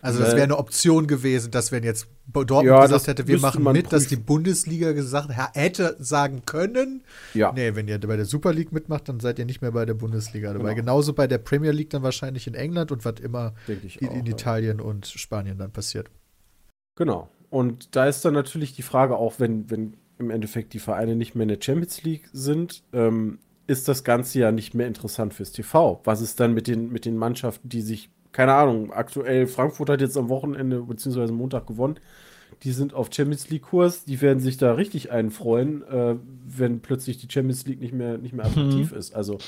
Also 0.00 0.20
das 0.20 0.28
Äh, 0.32 0.36
wäre 0.36 0.44
eine 0.44 0.58
Option 0.58 1.06
gewesen, 1.08 1.50
dass 1.50 1.72
wenn 1.72 1.82
jetzt 1.82 2.06
Dortmund 2.32 2.66
Ja, 2.66 2.82
gesagt 2.82 3.08
hätte, 3.08 3.26
wir 3.26 3.40
machen 3.40 3.64
mit, 3.64 3.92
dass 3.92 4.06
die 4.06 4.14
prüfen. 4.14 4.26
Bundesliga 4.26 4.92
gesagt 4.92 5.30
hätte 5.54 5.96
sagen 5.98 6.42
können, 6.46 7.02
Ja. 7.34 7.52
nee, 7.52 7.74
wenn 7.74 7.88
ihr 7.88 7.98
bei 7.98 8.16
der 8.16 8.24
Super 8.24 8.52
League 8.52 8.70
mitmacht, 8.70 9.08
dann 9.08 9.18
seid 9.18 9.40
ihr 9.40 9.44
nicht 9.44 9.60
mehr 9.60 9.72
bei 9.72 9.84
der 9.84 9.94
Bundesliga 9.94 10.52
dabei. 10.52 10.74
Genau. 10.74 10.82
Genauso 10.82 11.14
bei 11.14 11.26
der 11.26 11.38
Premier 11.38 11.72
League 11.72 11.90
dann 11.90 12.02
wahrscheinlich 12.04 12.46
in 12.46 12.54
England 12.54 12.92
und 12.92 13.04
was 13.04 13.14
immer 13.20 13.54
in, 13.66 14.08
auch, 14.08 14.14
in 14.14 14.26
ja. 14.26 14.32
Italien 14.32 14.80
und 14.80 15.06
Spanien 15.08 15.58
dann 15.58 15.72
passiert. 15.72 16.10
Genau. 16.94 17.28
Und 17.50 17.96
da 17.96 18.06
ist 18.06 18.24
dann 18.24 18.34
natürlich 18.34 18.74
die 18.76 18.82
Frage, 18.82 19.16
auch 19.16 19.40
wenn, 19.40 19.68
wenn 19.70 19.96
im 20.18 20.30
Endeffekt 20.30 20.74
die 20.74 20.78
Vereine 20.80 21.16
nicht 21.16 21.34
mehr 21.34 21.42
in 21.44 21.48
der 21.48 21.60
Champions 21.60 22.02
League 22.02 22.28
sind, 22.32 22.82
ähm, 22.92 23.38
ist 23.68 23.86
das 23.86 24.02
Ganze 24.02 24.40
ja 24.40 24.50
nicht 24.50 24.74
mehr 24.74 24.88
interessant 24.88 25.34
fürs 25.34 25.52
TV. 25.52 26.00
Was 26.04 26.20
ist 26.22 26.40
dann 26.40 26.54
mit 26.54 26.66
den, 26.66 26.90
mit 26.90 27.04
den 27.04 27.16
Mannschaften, 27.16 27.68
die 27.68 27.82
sich, 27.82 28.08
keine 28.32 28.54
Ahnung, 28.54 28.92
aktuell, 28.92 29.46
Frankfurt 29.46 29.90
hat 29.90 30.00
jetzt 30.00 30.16
am 30.16 30.30
Wochenende 30.30 30.80
bzw. 30.80 31.30
Montag 31.30 31.66
gewonnen, 31.66 32.00
die 32.62 32.72
sind 32.72 32.94
auf 32.94 33.10
Champions 33.12 33.50
League-Kurs, 33.50 34.06
die 34.06 34.20
werden 34.22 34.40
sich 34.40 34.56
da 34.56 34.72
richtig 34.72 35.12
einfreuen, 35.12 35.82
äh, 35.82 36.16
wenn 36.46 36.80
plötzlich 36.80 37.18
die 37.18 37.28
Champions 37.30 37.66
League 37.66 37.80
nicht 37.80 37.92
mehr, 37.92 38.16
nicht 38.16 38.32
mehr 38.32 38.46
attraktiv 38.46 38.90
ist. 38.92 39.14
Also, 39.14 39.38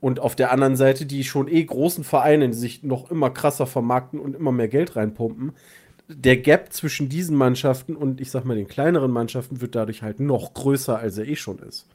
und 0.00 0.20
auf 0.20 0.36
der 0.36 0.52
anderen 0.52 0.76
Seite 0.76 1.06
die 1.06 1.24
schon 1.24 1.48
eh 1.48 1.64
großen 1.64 2.04
Vereine, 2.04 2.50
die 2.50 2.56
sich 2.56 2.82
noch 2.82 3.10
immer 3.10 3.30
krasser 3.30 3.66
vermarkten 3.66 4.20
und 4.20 4.36
immer 4.36 4.52
mehr 4.52 4.68
Geld 4.68 4.96
reinpumpen, 4.96 5.52
der 6.08 6.36
Gap 6.36 6.74
zwischen 6.74 7.08
diesen 7.08 7.36
Mannschaften 7.36 7.96
und 7.96 8.20
ich 8.20 8.30
sag 8.30 8.44
mal 8.44 8.56
den 8.56 8.68
kleineren 8.68 9.10
Mannschaften 9.10 9.62
wird 9.62 9.74
dadurch 9.74 10.02
halt 10.02 10.20
noch 10.20 10.52
größer, 10.52 10.98
als 10.98 11.16
er 11.16 11.26
eh 11.26 11.36
schon 11.36 11.58
ist. 11.60 11.86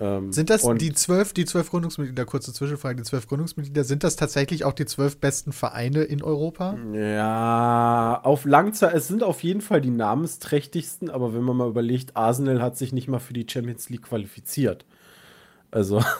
Ähm, 0.00 0.32
Sind 0.32 0.48
das 0.48 0.66
die 0.78 0.92
zwölf, 0.94 1.34
die 1.34 1.44
zwölf 1.44 1.70
Gründungsmitglieder, 1.70 2.24
kurze 2.24 2.54
Zwischenfrage, 2.54 2.96
die 2.96 3.02
zwölf 3.02 3.28
Gründungsmitglieder, 3.28 3.84
sind 3.84 4.02
das 4.02 4.16
tatsächlich 4.16 4.64
auch 4.64 4.72
die 4.72 4.86
zwölf 4.86 5.18
besten 5.18 5.52
Vereine 5.52 6.04
in 6.04 6.22
Europa? 6.22 6.74
Ja, 6.94 8.18
auf 8.22 8.46
Langzeit, 8.46 8.94
es 8.94 9.08
sind 9.08 9.22
auf 9.22 9.42
jeden 9.42 9.60
Fall 9.60 9.82
die 9.82 9.90
namensträchtigsten, 9.90 11.10
aber 11.10 11.34
wenn 11.34 11.42
man 11.42 11.58
mal 11.58 11.68
überlegt, 11.68 12.16
Arsenal 12.16 12.62
hat 12.62 12.78
sich 12.78 12.94
nicht 12.94 13.08
mal 13.08 13.18
für 13.18 13.34
die 13.34 13.46
Champions 13.48 13.90
League 13.90 14.02
qualifiziert. 14.02 14.86
Also. 15.70 16.02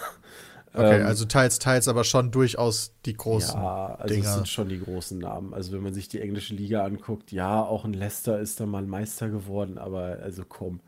Okay, 0.73 1.01
ähm, 1.01 1.07
also 1.07 1.25
teils, 1.25 1.59
teils, 1.59 1.89
aber 1.89 2.05
schon 2.05 2.31
durchaus 2.31 2.93
die 3.05 3.15
großen. 3.15 3.61
Ja, 3.61 3.97
also 3.99 4.15
Dinger. 4.15 4.29
es 4.29 4.35
sind 4.35 4.47
schon 4.47 4.69
die 4.69 4.79
großen 4.79 5.19
Namen. 5.19 5.53
Also 5.53 5.73
wenn 5.73 5.83
man 5.83 5.93
sich 5.93 6.09
die 6.09 6.21
englische 6.21 6.55
Liga 6.55 6.85
anguckt, 6.85 7.33
ja, 7.33 7.61
auch 7.61 7.85
ein 7.85 7.93
Leicester 7.93 8.39
ist 8.39 8.61
da 8.61 8.67
mal 8.67 8.85
Meister 8.85 9.31
geworden, 9.31 9.79
aber 9.79 10.19
also 10.23 10.45
komm. 10.49 10.79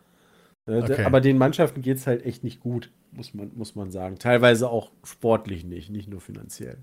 Da- 0.66 0.78
Okay. 0.78 1.04
Aber 1.04 1.21
den 1.21 1.38
Mannschaften 1.38 1.83
geht 1.83 1.97
es 1.99 2.07
halt 2.07 2.25
echt 2.25 2.45
nicht 2.45 2.61
gut, 2.61 2.90
muss 3.11 3.35
man, 3.35 3.50
muss 3.54 3.75
man 3.75 3.90
sagen. 3.90 4.19
Teilweise 4.19 4.69
auch 4.71 4.92
sportlich 5.04 5.64
nicht, 5.64 5.90
nicht 5.90 6.09
nur 6.09 6.21
finanziell. 6.21 6.78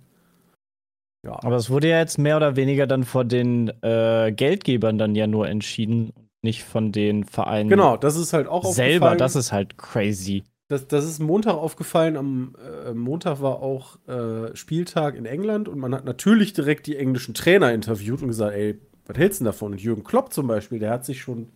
Ja, 1.26 1.38
Aber 1.44 1.58
es 1.58 1.70
wurde 1.70 1.90
ja 1.90 2.00
jetzt 2.00 2.18
mehr 2.18 2.38
oder 2.38 2.56
weniger 2.56 2.88
dann 2.88 3.04
von 3.04 3.28
den 3.28 3.70
äh, 3.84 4.32
Geldgebern 4.34 4.98
dann 4.98 5.16
ja 5.16 5.28
nur 5.28 5.48
entschieden, 5.50 6.14
nicht 6.42 6.64
von 6.64 6.94
den 6.94 7.26
Vereinen 7.26 7.70
genau, 7.70 7.98
das 7.98 8.16
ist 8.16 8.32
halt 8.32 8.48
auch 8.48 8.64
selber. 8.66 9.16
Das 9.18 9.36
ist 9.36 9.52
halt 9.52 9.78
crazy. 9.78 10.44
Das, 10.70 10.88
das 10.88 11.04
ist 11.04 11.20
Montag 11.20 11.56
aufgefallen. 11.56 12.16
Am 12.16 12.56
äh, 12.86 12.94
Montag 12.94 13.42
war 13.42 13.62
auch 13.62 13.98
äh, 14.08 14.56
Spieltag 14.56 15.16
in 15.16 15.26
England 15.26 15.68
und 15.68 15.80
man 15.80 15.94
hat 15.94 16.06
natürlich 16.06 16.54
direkt 16.54 16.88
die 16.88 16.96
englischen 16.96 17.34
Trainer 17.34 17.74
interviewt 17.74 18.22
und 18.22 18.28
gesagt, 18.30 18.56
ey, 18.56 18.80
was 19.06 19.18
hältst 19.18 19.40
du 19.40 19.44
denn 19.44 19.52
davon? 19.52 19.72
Und 19.74 19.82
Jürgen 19.82 20.04
Klopp 20.04 20.32
zum 20.32 20.48
Beispiel, 20.48 20.80
der 20.80 20.92
hat 20.92 21.04
sich 21.06 21.20
schon 21.22 21.50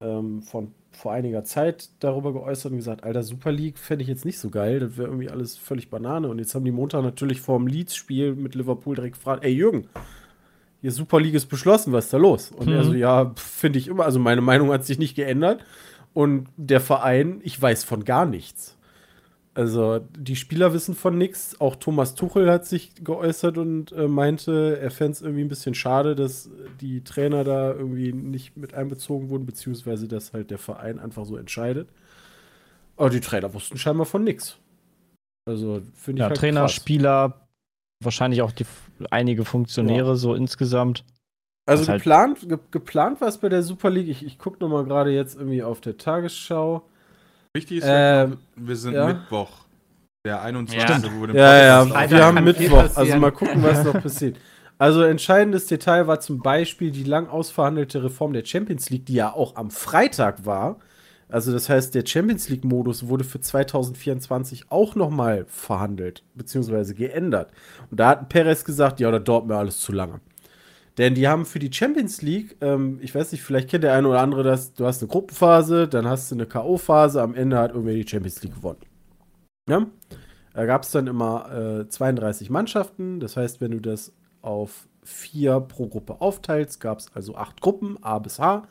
ähm, 0.00 0.42
von 0.42 0.72
vor 0.92 1.12
einiger 1.12 1.44
Zeit 1.44 1.90
darüber 2.00 2.32
geäußert 2.32 2.72
und 2.72 2.78
gesagt, 2.78 3.04
Alter, 3.04 3.22
Super 3.22 3.52
League 3.52 3.78
fände 3.78 4.02
ich 4.02 4.08
jetzt 4.08 4.24
nicht 4.24 4.38
so 4.38 4.48
geil. 4.48 4.80
Das 4.80 4.96
wäre 4.96 5.08
irgendwie 5.08 5.28
alles 5.28 5.58
völlig 5.58 5.90
Banane. 5.90 6.28
Und 6.28 6.38
jetzt 6.38 6.54
haben 6.54 6.64
die 6.64 6.70
Montag 6.70 7.02
natürlich 7.02 7.40
vor 7.40 7.58
dem 7.58 7.66
Leeds-Spiel 7.66 8.34
mit 8.34 8.54
Liverpool 8.54 8.96
direkt 8.96 9.16
gefragt, 9.16 9.44
ey 9.44 9.52
Jürgen, 9.52 9.88
hier 10.80 10.92
Super 10.92 11.20
League 11.20 11.34
ist 11.34 11.46
beschlossen, 11.46 11.92
was 11.92 12.06
ist 12.06 12.14
da 12.14 12.18
los? 12.18 12.50
Und 12.50 12.68
er 12.68 12.84
so, 12.84 12.94
ja, 12.94 13.32
finde 13.36 13.78
ich 13.78 13.88
immer, 13.88 14.04
also 14.04 14.18
meine 14.18 14.40
Meinung 14.40 14.70
hat 14.72 14.86
sich 14.86 14.98
nicht 14.98 15.16
geändert. 15.16 15.64
Und 16.14 16.48
der 16.56 16.80
Verein, 16.80 17.40
ich 17.42 17.60
weiß 17.60 17.84
von 17.84 18.04
gar 18.04 18.24
nichts. 18.24 18.75
Also 19.56 20.00
die 20.18 20.36
Spieler 20.36 20.74
wissen 20.74 20.94
von 20.94 21.16
nichts. 21.16 21.58
Auch 21.62 21.76
Thomas 21.76 22.14
Tuchel 22.14 22.50
hat 22.50 22.66
sich 22.66 22.94
geäußert 23.02 23.56
und 23.56 23.90
äh, 23.92 24.06
meinte, 24.06 24.78
er 24.78 24.90
fände 24.90 25.12
es 25.12 25.22
irgendwie 25.22 25.40
ein 25.40 25.48
bisschen 25.48 25.74
schade, 25.74 26.14
dass 26.14 26.50
die 26.82 27.02
Trainer 27.02 27.42
da 27.42 27.72
irgendwie 27.72 28.12
nicht 28.12 28.58
mit 28.58 28.74
einbezogen 28.74 29.30
wurden, 29.30 29.46
beziehungsweise 29.46 30.08
dass 30.08 30.34
halt 30.34 30.50
der 30.50 30.58
Verein 30.58 30.98
einfach 30.98 31.24
so 31.24 31.38
entscheidet. 31.38 31.88
Aber 32.98 33.08
die 33.08 33.20
Trainer 33.20 33.54
wussten 33.54 33.78
scheinbar 33.78 34.04
von 34.04 34.24
nichts. 34.24 34.58
Also 35.48 35.80
finde 35.94 36.18
ich 36.18 36.22
Ja, 36.24 36.28
halt 36.28 36.36
Trainer, 36.36 36.60
krass. 36.62 36.72
Spieler, 36.72 37.48
wahrscheinlich 38.04 38.42
auch 38.42 38.52
die, 38.52 38.66
einige 39.10 39.46
Funktionäre 39.46 40.16
so 40.16 40.34
insgesamt. 40.34 41.02
Also 41.66 41.88
halt- 41.88 42.02
geplant, 42.02 42.46
ge 42.46 42.58
geplant 42.70 43.22
war 43.22 43.28
es 43.28 43.38
bei 43.38 43.48
der 43.48 43.62
Super 43.62 43.88
League. 43.88 44.08
Ich, 44.08 44.22
ich 44.22 44.38
gucke 44.38 44.58
nochmal 44.60 44.84
gerade 44.84 45.12
jetzt 45.12 45.34
irgendwie 45.36 45.62
auf 45.62 45.80
der 45.80 45.96
Tagesschau. 45.96 46.86
Wichtig 47.56 47.78
ist, 47.78 47.84
Ähm, 47.86 48.32
ja, 48.32 48.36
wir 48.56 48.76
sind 48.76 48.94
ja. 48.94 49.06
Mittwoch. 49.06 49.50
Der 50.26 50.42
21. 50.42 50.88
Ja. 50.88 50.98
den 50.98 51.36
Ja, 51.36 51.84
ja, 51.86 52.10
wir 52.10 52.24
haben 52.24 52.44
Mittwoch. 52.44 52.84
Also 52.94 53.16
mal 53.16 53.30
gucken, 53.32 53.62
was 53.62 53.82
noch 53.84 53.94
passiert. 54.02 54.36
Also 54.78 55.02
entscheidendes 55.02 55.66
Detail 55.66 56.06
war 56.06 56.20
zum 56.20 56.42
Beispiel 56.42 56.90
die 56.90 57.04
lang 57.04 57.28
ausverhandelte 57.28 58.04
Reform 58.04 58.34
der 58.34 58.44
Champions 58.44 58.90
League, 58.90 59.06
die 59.06 59.14
ja 59.14 59.32
auch 59.32 59.56
am 59.56 59.70
Freitag 59.70 60.44
war. 60.44 60.76
Also 61.28 61.50
das 61.50 61.68
heißt, 61.68 61.94
der 61.94 62.04
Champions 62.06 62.48
League-Modus 62.50 63.08
wurde 63.08 63.24
für 63.24 63.40
2024 63.40 64.70
auch 64.70 64.94
nochmal 64.94 65.46
verhandelt, 65.48 66.22
beziehungsweise 66.34 66.94
geändert. 66.94 67.50
Und 67.90 67.98
da 67.98 68.10
hat 68.10 68.28
Perez 68.28 68.64
gesagt, 68.64 69.00
ja, 69.00 69.10
das 69.10 69.24
dauert 69.24 69.46
mir 69.46 69.56
alles 69.56 69.78
zu 69.78 69.92
lange. 69.92 70.20
Denn 70.98 71.14
die 71.14 71.28
haben 71.28 71.44
für 71.44 71.58
die 71.58 71.72
Champions 71.72 72.22
League, 72.22 72.56
ähm, 72.60 72.98
ich 73.02 73.14
weiß 73.14 73.32
nicht, 73.32 73.42
vielleicht 73.42 73.68
kennt 73.68 73.84
der 73.84 73.92
eine 73.92 74.08
oder 74.08 74.20
andere 74.20 74.42
das, 74.42 74.72
du 74.72 74.86
hast 74.86 75.02
eine 75.02 75.08
Gruppenphase, 75.08 75.88
dann 75.88 76.06
hast 76.06 76.30
du 76.30 76.36
eine 76.36 76.46
K.O.-Phase, 76.46 77.20
am 77.20 77.34
Ende 77.34 77.58
hat 77.58 77.72
irgendwer 77.72 77.94
die 77.94 78.08
Champions 78.08 78.42
League 78.42 78.54
gewonnen. 78.54 78.80
Ja? 79.68 79.86
Da 80.54 80.64
gab 80.64 80.84
es 80.84 80.90
dann 80.90 81.06
immer 81.06 81.82
äh, 81.82 81.88
32 81.88 82.48
Mannschaften. 82.48 83.20
Das 83.20 83.36
heißt, 83.36 83.60
wenn 83.60 83.72
du 83.72 83.80
das 83.80 84.14
auf 84.40 84.88
vier 85.02 85.60
pro 85.60 85.86
Gruppe 85.86 86.22
aufteilst, 86.22 86.80
gab 86.80 86.98
es 86.98 87.14
also 87.14 87.36
acht 87.36 87.60
Gruppen, 87.60 87.98
A 88.02 88.18
bis 88.18 88.38
H. 88.38 88.66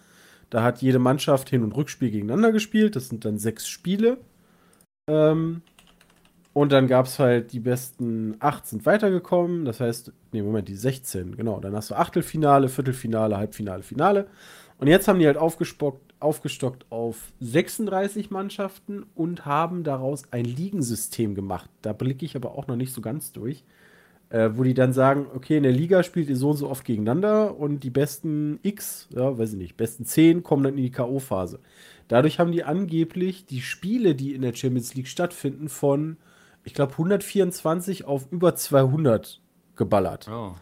Da 0.50 0.64
hat 0.64 0.82
jede 0.82 0.98
Mannschaft 0.98 1.50
Hin- 1.50 1.64
und 1.64 1.74
Rückspiel 1.74 2.10
gegeneinander 2.10 2.52
gespielt. 2.52 2.96
Das 2.96 3.10
sind 3.10 3.24
dann 3.24 3.38
sechs 3.38 3.68
Spiele. 3.68 4.18
Ähm, 5.08 5.62
und 6.56 6.72
dann 6.72 6.88
gab 6.88 7.06
es 7.06 7.20
halt 7.20 7.52
die 7.52 7.60
besten 7.60 8.38
acht 8.40 8.66
sind 8.66 8.86
weitergekommen. 8.86 9.66
Das 9.66 9.82
heißt, 9.82 10.14
nee, 10.32 10.42
Moment, 10.42 10.70
die 10.70 10.78
16, 10.78 11.36
genau. 11.36 11.60
Dann 11.60 11.76
hast 11.76 11.90
du 11.90 11.96
Achtelfinale, 11.96 12.70
Viertelfinale, 12.70 13.36
Halbfinale, 13.36 13.84
Finale. 13.84 14.28
Und 14.78 14.88
jetzt 14.88 15.10
haben 15.10 15.20
die 15.20 15.28
halt 15.28 15.36
aufgestockt, 15.36 16.14
aufgestockt 16.22 16.86
auf 16.92 17.34
36 17.42 18.32
Mannschaften 18.32 19.06
und 19.16 19.46
haben 19.46 19.84
daraus 19.84 20.32
ein 20.32 20.46
Ligensystem 20.46 21.36
gemacht. 21.36 21.70
Da 21.82 21.92
blicke 21.92 22.24
ich 22.24 22.38
aber 22.38 22.58
auch 22.58 22.68
noch 22.68 22.78
nicht 22.78 22.94
so 22.94 23.02
ganz 23.02 23.34
durch. 23.34 23.66
Äh, 24.30 24.52
wo 24.54 24.64
die 24.64 24.74
dann 24.74 24.94
sagen, 24.94 25.28
okay, 25.36 25.58
in 25.58 25.64
der 25.64 25.74
Liga 25.74 26.04
spielt 26.04 26.30
ihr 26.30 26.38
so 26.38 26.52
und 26.52 26.58
so 26.58 26.70
oft 26.70 26.86
gegeneinander 26.86 27.60
und 27.60 27.84
die 27.84 27.90
besten 27.90 28.60
X, 28.64 29.10
ja, 29.14 29.38
weiß 29.38 29.52
ich 29.52 29.58
nicht, 29.58 29.76
besten 29.76 30.06
10 30.06 30.42
kommen 30.42 30.64
dann 30.64 30.78
in 30.78 30.84
die 30.84 30.92
K.O.-Phase. 30.92 31.60
Dadurch 32.08 32.40
haben 32.40 32.54
die 32.54 32.64
angeblich 32.64 33.46
die 33.46 33.62
Spiele, 33.62 34.16
die 34.16 34.34
in 34.34 34.42
der 34.42 34.56
Champions 34.56 34.96
League 34.96 35.10
stattfinden, 35.10 35.68
von, 35.68 36.16
ich 36.66 36.74
glaube, 36.74 36.94
124 36.94 38.06
auf 38.06 38.28
über 38.32 38.56
200 38.56 39.40
geballert. 39.76 40.28
Oh. 40.30 40.56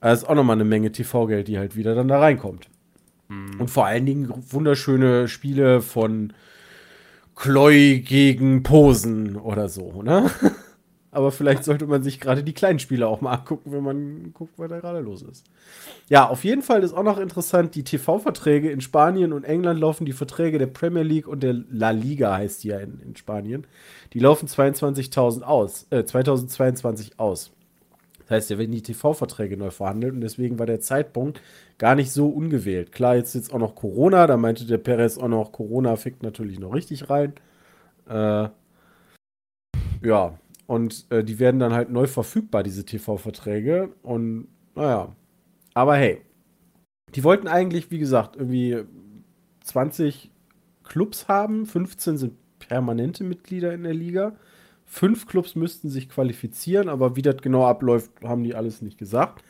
Also 0.00 0.24
ist 0.24 0.30
auch 0.30 0.34
nochmal 0.34 0.56
eine 0.56 0.64
Menge 0.64 0.92
TV-Geld, 0.92 1.48
die 1.48 1.58
halt 1.58 1.76
wieder 1.76 1.94
dann 1.94 2.08
da 2.08 2.18
reinkommt. 2.18 2.68
Hm. 3.28 3.60
Und 3.60 3.70
vor 3.70 3.86
allen 3.86 4.04
Dingen 4.04 4.32
wunderschöne 4.50 5.28
Spiele 5.28 5.80
von 5.80 6.32
Chloe 7.34 8.00
gegen 8.00 8.62
Posen 8.62 9.36
oder 9.36 9.68
so, 9.68 10.02
ne? 10.02 10.30
Aber 11.10 11.32
vielleicht 11.32 11.64
sollte 11.64 11.86
man 11.86 12.02
sich 12.02 12.20
gerade 12.20 12.44
die 12.44 12.52
kleinen 12.52 12.78
Spiele 12.78 13.06
auch 13.08 13.22
mal 13.22 13.32
angucken, 13.32 13.72
wenn 13.72 13.82
man 13.82 14.32
guckt, 14.34 14.54
was 14.58 14.68
da 14.68 14.78
gerade 14.78 15.00
los 15.00 15.22
ist. 15.22 15.46
Ja, 16.08 16.28
auf 16.28 16.44
jeden 16.44 16.60
Fall 16.60 16.82
ist 16.82 16.92
auch 16.92 17.02
noch 17.02 17.18
interessant, 17.18 17.74
die 17.74 17.82
TV-Verträge 17.82 18.70
in 18.70 18.82
Spanien 18.82 19.32
und 19.32 19.44
England 19.44 19.80
laufen 19.80 20.04
die 20.04 20.12
Verträge 20.12 20.58
der 20.58 20.66
Premier 20.66 21.02
League 21.02 21.26
und 21.26 21.42
der 21.42 21.54
La 21.70 21.90
Liga 21.90 22.36
heißt 22.36 22.62
die 22.62 22.68
ja 22.68 22.78
in, 22.78 23.00
in 23.00 23.16
Spanien. 23.16 23.66
Die 24.12 24.18
laufen 24.18 24.48
22.000 24.48 25.42
aus, 25.42 25.86
äh, 25.90 26.04
2022 26.04 27.18
aus. 27.18 27.52
Das 28.20 28.36
heißt, 28.36 28.50
da 28.50 28.58
werden 28.58 28.72
die 28.72 28.82
TV-Verträge 28.82 29.56
neu 29.56 29.70
verhandelt 29.70 30.12
und 30.12 30.20
deswegen 30.20 30.58
war 30.58 30.66
der 30.66 30.80
Zeitpunkt 30.80 31.40
gar 31.78 31.94
nicht 31.94 32.12
so 32.12 32.28
ungewählt. 32.28 32.92
Klar, 32.92 33.16
jetzt 33.16 33.28
ist 33.28 33.34
jetzt 33.34 33.54
auch 33.54 33.58
noch 33.58 33.74
Corona, 33.74 34.26
da 34.26 34.36
meinte 34.36 34.66
der 34.66 34.76
Perez 34.76 35.16
auch 35.16 35.28
noch, 35.28 35.52
Corona 35.52 35.96
fickt 35.96 36.22
natürlich 36.22 36.58
noch 36.58 36.74
richtig 36.74 37.08
rein. 37.08 37.32
Äh, 38.06 38.48
ja, 40.02 40.38
und 40.68 41.06
äh, 41.08 41.24
die 41.24 41.38
werden 41.38 41.58
dann 41.58 41.72
halt 41.72 41.88
neu 41.88 42.06
verfügbar, 42.06 42.62
diese 42.62 42.84
TV-Verträge. 42.84 43.88
Und 44.02 44.48
naja, 44.74 45.16
aber 45.72 45.96
hey, 45.96 46.20
die 47.14 47.24
wollten 47.24 47.48
eigentlich, 47.48 47.90
wie 47.90 47.98
gesagt, 47.98 48.36
irgendwie 48.36 48.84
20 49.64 50.30
Clubs 50.84 51.26
haben, 51.26 51.64
15 51.64 52.18
sind 52.18 52.34
permanente 52.58 53.24
Mitglieder 53.24 53.72
in 53.72 53.82
der 53.82 53.94
Liga. 53.94 54.36
Fünf 54.84 55.26
Clubs 55.26 55.54
müssten 55.54 55.88
sich 55.88 56.10
qualifizieren, 56.10 56.90
aber 56.90 57.16
wie 57.16 57.22
das 57.22 57.38
genau 57.38 57.66
abläuft, 57.66 58.10
haben 58.22 58.44
die 58.44 58.54
alles 58.54 58.82
nicht 58.82 58.98
gesagt. 58.98 59.42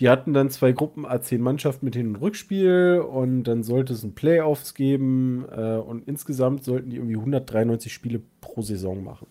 Die 0.00 0.10
hatten 0.10 0.34
dann 0.34 0.50
zwei 0.50 0.72
Gruppen 0.72 1.06
A10 1.06 1.38
Mannschaften 1.38 1.86
mit 1.86 1.96
Hin- 1.96 2.08
und 2.08 2.16
Rückspiel 2.16 3.02
und 3.10 3.44
dann 3.44 3.62
sollte 3.62 3.94
es 3.94 4.02
ein 4.02 4.14
Playoffs 4.14 4.74
geben 4.74 5.46
äh, 5.50 5.76
und 5.76 6.06
insgesamt 6.06 6.64
sollten 6.64 6.90
die 6.90 6.96
irgendwie 6.96 7.16
193 7.16 7.90
Spiele 7.90 8.20
pro 8.42 8.60
Saison 8.60 9.02
machen. 9.02 9.28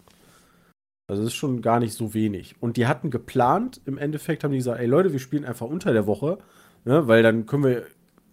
Also 1.11 1.23
das 1.23 1.33
ist 1.33 1.37
schon 1.37 1.61
gar 1.61 1.81
nicht 1.81 1.93
so 1.93 2.13
wenig. 2.13 2.55
Und 2.61 2.77
die 2.77 2.87
hatten 2.87 3.09
geplant, 3.09 3.81
im 3.83 3.97
Endeffekt 3.97 4.45
haben 4.45 4.51
die 4.51 4.59
gesagt, 4.59 4.79
ey 4.79 4.85
Leute, 4.85 5.11
wir 5.11 5.19
spielen 5.19 5.43
einfach 5.43 5.65
unter 5.65 5.91
der 5.91 6.07
Woche, 6.07 6.37
ne, 6.85 7.05
weil 7.05 7.21
dann 7.21 7.45
können 7.45 7.65
wir, 7.65 7.83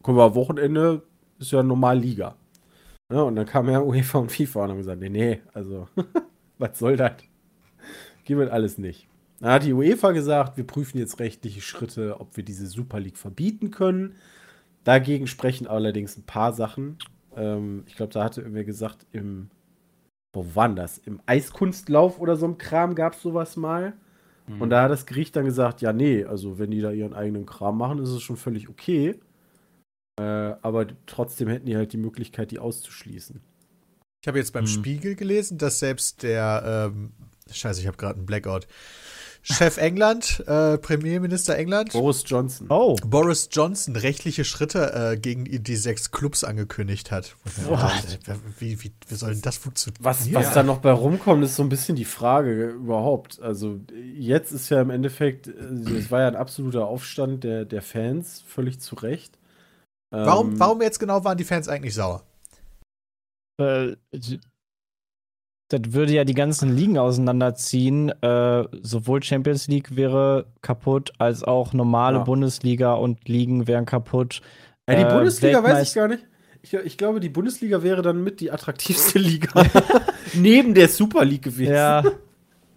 können 0.04 0.16
wir 0.16 0.36
Wochenende, 0.36 1.02
ist 1.40 1.50
ja 1.50 1.64
normal 1.64 1.98
Liga. 1.98 2.36
Ne, 3.08 3.24
und 3.24 3.34
dann 3.34 3.46
kam 3.46 3.68
ja 3.68 3.80
UEFA 3.82 4.18
und 4.20 4.30
FIFA 4.30 4.62
und 4.62 4.70
haben 4.70 4.78
gesagt, 4.78 5.00
nee, 5.00 5.08
nee, 5.08 5.40
also 5.52 5.88
was 6.58 6.78
soll 6.78 6.96
das? 6.96 7.14
Geht 8.22 8.38
mit 8.38 8.48
alles 8.48 8.78
nicht. 8.78 9.08
Dann 9.40 9.50
hat 9.50 9.64
die 9.64 9.72
UEFA 9.72 10.12
gesagt, 10.12 10.56
wir 10.56 10.64
prüfen 10.64 10.98
jetzt 10.98 11.18
rechtliche 11.18 11.62
Schritte, 11.62 12.20
ob 12.20 12.36
wir 12.36 12.44
diese 12.44 12.68
Super 12.68 13.00
League 13.00 13.18
verbieten 13.18 13.72
können. 13.72 14.14
Dagegen 14.84 15.26
sprechen 15.26 15.66
allerdings 15.66 16.16
ein 16.16 16.26
paar 16.26 16.52
Sachen. 16.52 16.98
Ähm, 17.34 17.82
ich 17.88 17.96
glaube, 17.96 18.12
da 18.12 18.22
hatte 18.22 18.42
irgendwer 18.42 18.62
gesagt, 18.62 19.04
im, 19.10 19.50
wo 20.46 20.54
war 20.54 20.68
denn 20.68 20.76
das? 20.76 20.98
Im 20.98 21.20
Eiskunstlauf 21.26 22.20
oder 22.20 22.36
so 22.36 22.46
ein 22.46 22.58
Kram 22.58 22.94
gab 22.94 23.14
es 23.14 23.22
sowas 23.22 23.56
mal. 23.56 23.94
Hm. 24.46 24.60
Und 24.62 24.70
da 24.70 24.82
hat 24.82 24.90
das 24.90 25.06
Gericht 25.06 25.36
dann 25.36 25.44
gesagt, 25.44 25.80
ja, 25.80 25.92
nee, 25.92 26.24
also 26.24 26.58
wenn 26.58 26.70
die 26.70 26.80
da 26.80 26.90
ihren 26.90 27.14
eigenen 27.14 27.46
Kram 27.46 27.78
machen, 27.78 27.98
ist 27.98 28.10
es 28.10 28.22
schon 28.22 28.36
völlig 28.36 28.68
okay. 28.68 29.18
Äh, 30.18 30.22
aber 30.22 30.86
trotzdem 31.06 31.48
hätten 31.48 31.66
die 31.66 31.76
halt 31.76 31.92
die 31.92 31.98
Möglichkeit, 31.98 32.50
die 32.50 32.58
auszuschließen. 32.58 33.40
Ich 34.20 34.28
habe 34.28 34.38
jetzt 34.38 34.52
beim 34.52 34.64
Hm. 34.64 34.70
Spiegel 34.70 35.14
gelesen, 35.14 35.58
dass 35.58 35.78
selbst 35.78 36.22
der, 36.22 36.90
ähm, 36.92 37.12
scheiße, 37.50 37.80
ich 37.80 37.86
habe 37.86 37.96
gerade 37.96 38.16
einen 38.16 38.26
Blackout. 38.26 38.66
Chef 39.50 39.78
England, 39.78 40.44
äh, 40.46 40.76
Premierminister 40.78 41.56
England, 41.56 41.92
Boris 41.92 42.22
Johnson. 42.26 42.66
Oh, 42.70 42.96
Boris 43.04 43.48
Johnson 43.50 43.96
rechtliche 43.96 44.44
Schritte 44.44 44.92
äh, 44.92 45.16
gegen 45.16 45.44
die, 45.44 45.76
sechs 45.76 46.10
Clubs 46.10 46.44
angekündigt 46.44 47.10
hat. 47.10 47.34
What? 47.66 48.18
Wie, 48.58 48.82
wie, 48.82 48.92
wie 49.08 49.14
soll 49.14 49.32
denn 49.32 49.40
das 49.42 49.56
funktionieren? 49.56 50.04
Was, 50.04 50.32
was 50.32 50.52
da 50.52 50.62
noch 50.62 50.78
bei 50.78 50.92
rumkommt, 50.92 51.42
ist 51.44 51.56
so 51.56 51.62
ein 51.62 51.68
bisschen 51.70 51.96
die 51.96 52.04
Frage 52.04 52.70
überhaupt. 52.70 53.40
Also 53.40 53.80
jetzt 54.14 54.52
ist 54.52 54.68
ja 54.68 54.80
im 54.82 54.90
Endeffekt, 54.90 55.48
äh, 55.48 55.52
es 55.96 56.10
war 56.10 56.20
ja 56.20 56.28
ein 56.28 56.36
absoluter 56.36 56.86
Aufstand 56.86 57.44
der, 57.44 57.64
der 57.64 57.82
Fans, 57.82 58.42
völlig 58.46 58.80
zu 58.80 58.96
Recht. 58.96 59.38
Warum, 60.10 60.52
Ähm, 60.52 60.60
warum 60.60 60.82
jetzt 60.82 60.98
genau 60.98 61.24
waren 61.24 61.38
die 61.38 61.44
Fans 61.44 61.68
eigentlich 61.68 61.94
sauer? 61.94 62.22
äh, 63.60 63.96
das 65.68 65.80
würde 65.92 66.12
ja 66.14 66.24
die 66.24 66.34
ganzen 66.34 66.74
Ligen 66.74 66.98
auseinanderziehen. 66.98 68.10
Äh, 68.22 68.64
sowohl 68.82 69.22
Champions 69.22 69.68
League 69.68 69.96
wäre 69.96 70.46
kaputt, 70.62 71.12
als 71.18 71.44
auch 71.44 71.72
normale 71.72 72.18
Ja. 72.18 72.24
Bundesliga 72.24 72.94
und 72.94 73.28
Ligen 73.28 73.66
wären 73.66 73.84
kaputt. 73.86 74.40
Ja, 74.88 74.94
die 74.96 75.02
Äh, 75.02 75.12
Bundesliga 75.14 75.62
weiß 75.62 75.88
ich 75.88 75.94
gar 75.94 76.08
nicht. 76.08 76.24
Ich, 76.62 76.74
ich 76.74 76.98
glaube, 76.98 77.20
die 77.20 77.28
Bundesliga 77.28 77.82
wäre 77.82 78.02
dann 78.02 78.24
mit 78.24 78.40
die 78.40 78.50
attraktivste 78.50 79.18
Liga. 79.18 79.64
neben 80.34 80.74
der 80.74 80.88
Super 80.88 81.24
League 81.24 81.42
gewesen. 81.42 81.72
Ja. 81.74 82.02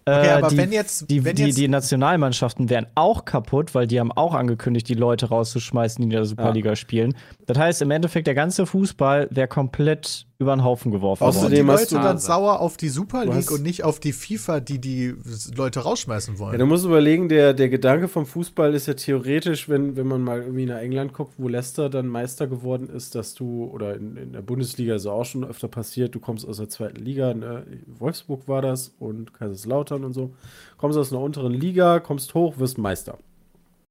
Okay, 0.04 0.26
Äh, 0.26 0.30
aber 0.30 0.48
die, 0.48 0.56
wenn 0.56 0.72
jetzt, 0.72 1.08
die, 1.10 1.24
wenn 1.24 1.36
die, 1.36 1.44
jetzt 1.44 1.58
die 1.58 1.68
Nationalmannschaften 1.68 2.68
wären 2.68 2.88
auch 2.96 3.24
kaputt, 3.24 3.72
weil 3.72 3.86
die 3.86 4.00
haben 4.00 4.10
auch 4.10 4.34
angekündigt, 4.34 4.88
die 4.88 4.94
Leute 4.94 5.26
rauszuschmeißen, 5.28 6.02
die 6.02 6.06
in 6.06 6.10
der 6.10 6.24
Superliga 6.24 6.74
spielen. 6.74 7.14
Das 7.46 7.56
heißt, 7.56 7.82
im 7.82 7.92
Endeffekt, 7.92 8.26
der 8.26 8.34
ganze 8.34 8.66
Fußball 8.66 9.28
wäre 9.30 9.46
komplett 9.46 10.26
über 10.42 10.54
den 10.54 10.62
Haufen 10.64 10.92
geworfen 10.92 11.22
Außerdem 11.24 11.46
Außerdem 11.46 11.66
die 11.66 11.72
hast 11.72 11.90
Leute 11.92 11.94
du- 12.02 12.08
dann 12.08 12.18
sauer 12.18 12.60
auf 12.60 12.76
die 12.76 12.88
Super 12.90 13.24
League 13.24 13.50
und 13.50 13.62
nicht 13.62 13.84
auf 13.84 13.98
die 14.00 14.12
FIFA, 14.12 14.60
die 14.60 14.78
die 14.80 15.14
Leute 15.56 15.80
rausschmeißen 15.80 16.34
Ja, 16.34 16.40
wollen. 16.40 16.58
du 16.58 16.66
musst 16.66 16.84
überlegen, 16.84 17.28
der, 17.28 17.54
der 17.54 17.68
Gedanke 17.68 18.08
vom 18.08 18.26
Fußball 18.26 18.74
ist 18.74 18.86
ja 18.86 18.94
theoretisch, 18.94 19.68
wenn, 19.68 19.96
wenn 19.96 20.06
man 20.06 20.22
mal 20.22 20.40
irgendwie 20.42 20.66
nach 20.66 20.78
England 20.78 21.14
guckt, 21.14 21.32
wo 21.38 21.48
Leicester 21.48 21.88
dann 21.88 22.06
Meister 22.08 22.46
geworden 22.46 22.90
ist, 22.90 23.14
dass 23.14 23.34
du, 23.34 23.64
oder 23.72 23.94
in, 23.96 24.16
in 24.16 24.32
der 24.32 24.42
Bundesliga 24.42 24.96
ist 24.96 25.06
ja 25.06 25.12
auch 25.12 25.24
schon 25.24 25.44
öfter 25.44 25.68
passiert, 25.68 26.14
du 26.14 26.20
kommst 26.20 26.46
aus 26.46 26.58
der 26.58 26.68
zweiten 26.68 27.02
Liga, 27.02 27.32
ne? 27.32 27.64
Wolfsburg 27.86 28.48
war 28.48 28.60
das 28.62 28.92
und 28.98 29.32
Kaiserslautern 29.32 30.04
und 30.04 30.12
so, 30.12 30.34
kommst 30.76 30.98
aus 30.98 31.12
einer 31.12 31.22
unteren 31.22 31.52
Liga, 31.54 32.00
kommst 32.00 32.34
hoch, 32.34 32.58
wirst 32.58 32.76
Meister. 32.78 33.18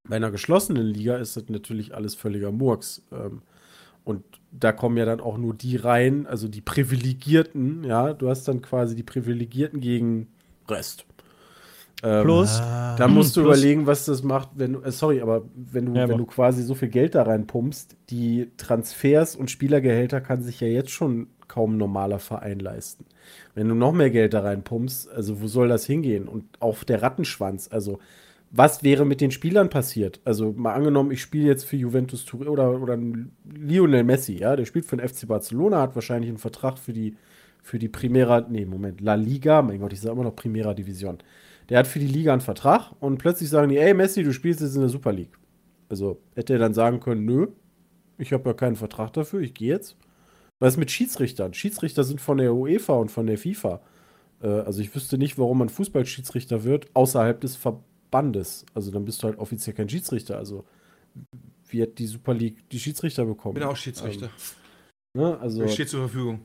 Bei 0.08 0.16
einer 0.16 0.32
geschlossenen 0.32 0.86
Liga 0.88 1.18
ist 1.18 1.38
das 1.38 1.44
natürlich 1.48 1.94
alles 1.96 2.16
völliger 2.16 2.52
Murks. 2.52 3.04
Ähm, 3.12 3.42
da 4.52 4.72
kommen 4.72 4.98
ja 4.98 5.06
dann 5.06 5.20
auch 5.22 5.38
nur 5.38 5.54
die 5.54 5.78
rein, 5.78 6.28
also 6.28 6.48
die 6.48 6.62
Privilegierten, 6.62 7.84
ja, 7.84 8.14
du 8.14 8.30
hast 8.30 8.48
dann 8.48 8.62
quasi 8.62 8.96
die 8.96 9.04
Privilegierten 9.04 9.80
gegen 9.80 10.28
Rest. 10.68 11.06
Ähm, 12.04 12.24
Plus, 12.24 12.60
Ah. 12.60 12.96
da 12.98 13.08
musst 13.08 13.36
du 13.38 13.44
Plus- 13.44 13.58
überlegen, 13.60 13.86
was 13.86 14.06
das 14.06 14.24
macht, 14.24 14.50
wenn 14.56 14.74
du, 14.74 14.82
äh, 14.82 14.92
sorry, 14.92 15.22
aber 15.22 15.44
wenn 15.56 15.86
du, 15.86 15.94
Ja, 15.94 16.10
wenn 16.10 16.18
du 16.18 16.26
quasi 16.26 16.64
so 16.64 16.74
viel 16.74 16.90
Geld 16.90 17.14
da 17.16 17.24
reinpumpst, 17.24 17.96
die 18.10 18.50
Transfers 18.58 19.36
und 19.36 19.52
Spielergehälter 19.52 20.20
kann 20.20 20.42
sich 20.42 20.60
ja 20.62 20.68
jetzt 20.68 20.90
schon 20.92 21.28
kaum 21.48 21.76
ein 21.76 21.78
normaler 21.78 22.18
Verein 22.20 22.60
leisten. 22.60 23.06
Wenn 23.54 23.68
du 23.70 23.76
noch 23.76 23.92
mehr 23.92 24.10
Geld 24.10 24.34
da 24.34 24.40
reinpumpst, 24.42 25.10
also 25.12 25.42
wo 25.42 25.48
soll 25.48 25.68
das 25.68 25.86
hingehen? 25.86 26.28
Und 26.28 26.46
auch 26.60 26.84
der 26.84 27.02
Rattenschwanz, 27.04 27.68
also 27.72 28.00
was 28.52 28.84
wäre 28.84 29.06
mit 29.06 29.22
den 29.22 29.32
Spielern 29.32 29.70
passiert? 29.70 30.20
Also 30.26 30.52
mal 30.52 30.74
angenommen, 30.74 31.12
ich 31.12 31.22
spiele 31.22 31.48
jetzt 31.48 31.64
für 31.64 31.78
Juventus 31.78 32.26
Turin 32.26 32.50
oder, 32.50 32.82
oder 32.82 32.98
Lionel 33.46 34.04
Messi, 34.04 34.34
ja, 34.34 34.56
der 34.56 34.66
spielt 34.66 34.86
für 34.86 34.98
den 34.98 35.08
FC 35.08 35.26
Barcelona, 35.26 35.82
hat 35.82 35.96
wahrscheinlich 35.96 36.30
einen 36.30 36.38
Vertrag 36.38 36.78
für 36.78 36.92
die, 36.92 37.16
für 37.64 37.80
die 37.80 37.88
Primera, 37.88 38.46
nee, 38.50 38.66
Moment, 38.66 39.00
La 39.00 39.16
Liga, 39.16 39.62
mein 39.62 39.80
Gott, 39.80 39.94
ich 39.94 40.02
sage 40.02 40.14
immer 40.14 40.24
noch 40.24 40.36
Primera 40.36 40.74
Division. 40.74 41.20
Der 41.70 41.80
hat 41.80 41.88
für 41.88 42.00
die 42.00 42.08
Liga 42.08 42.34
einen 42.34 42.42
Vertrag 42.42 42.92
und 43.00 43.18
plötzlich 43.20 43.50
sagen 43.50 43.70
die, 43.70 43.78
ey 43.78 43.94
Messi, 43.94 44.24
du 44.24 44.34
spielst 44.34 44.60
jetzt 44.60 44.76
in 44.76 44.82
der 44.82 44.90
Super 44.90 45.14
League. 45.14 45.38
Also 45.88 46.22
hätte 46.36 46.54
er 46.54 46.60
dann 46.60 46.74
sagen 46.74 47.00
können, 47.00 47.26
nö, 47.26 47.48
ich 48.18 48.34
habe 48.34 48.50
ja 48.50 48.54
keinen 48.54 48.76
Vertrag 48.76 49.14
dafür, 49.14 49.40
ich 49.40 49.54
gehe 49.54 49.70
jetzt. 49.70 49.96
Was 50.60 50.74
ist 50.74 50.78
mit 50.78 50.92
Schiedsrichtern? 50.92 51.54
Schiedsrichter 51.54 52.04
sind 52.04 52.20
von 52.20 52.38
der 52.38 52.54
UEFA 52.54 52.94
und 52.94 53.10
von 53.10 53.28
der 53.28 53.38
FIFA. 53.38 53.82
Äh, 54.44 54.48
also 54.48 54.82
ich 54.82 54.94
wüsste 54.94 55.18
nicht, 55.18 55.38
warum 55.38 55.60
man 55.60 55.70
Fußballschiedsrichter 55.70 56.64
wird, 56.64 56.88
außerhalb 56.94 57.40
des 57.40 57.56
Verbandes. 58.12 58.66
Also 58.74 58.92
dann 58.92 59.06
bist 59.06 59.24
du 59.24 59.28
halt 59.28 59.40
offiziell 59.40 59.76
kein 59.76 59.90
Schiedsrichter. 59.90 60.38
Also 60.38 60.66
wie 61.70 61.82
hat 61.82 61.98
die 61.98 62.08
Super 62.08 62.34
League 62.34 62.70
die 62.70 62.80
Schiedsrichter 62.80 63.26
bekommen? 63.26 63.56
bin 63.56 63.64
auch 63.64 63.76
Schiedsrichter. 63.78 64.30
Ähm, 65.16 65.22
ne? 65.22 65.38
Also 65.40 65.64
Ich 65.64 65.74
stehe 65.74 65.88
zur 65.88 66.02
Verfügung. 66.02 66.42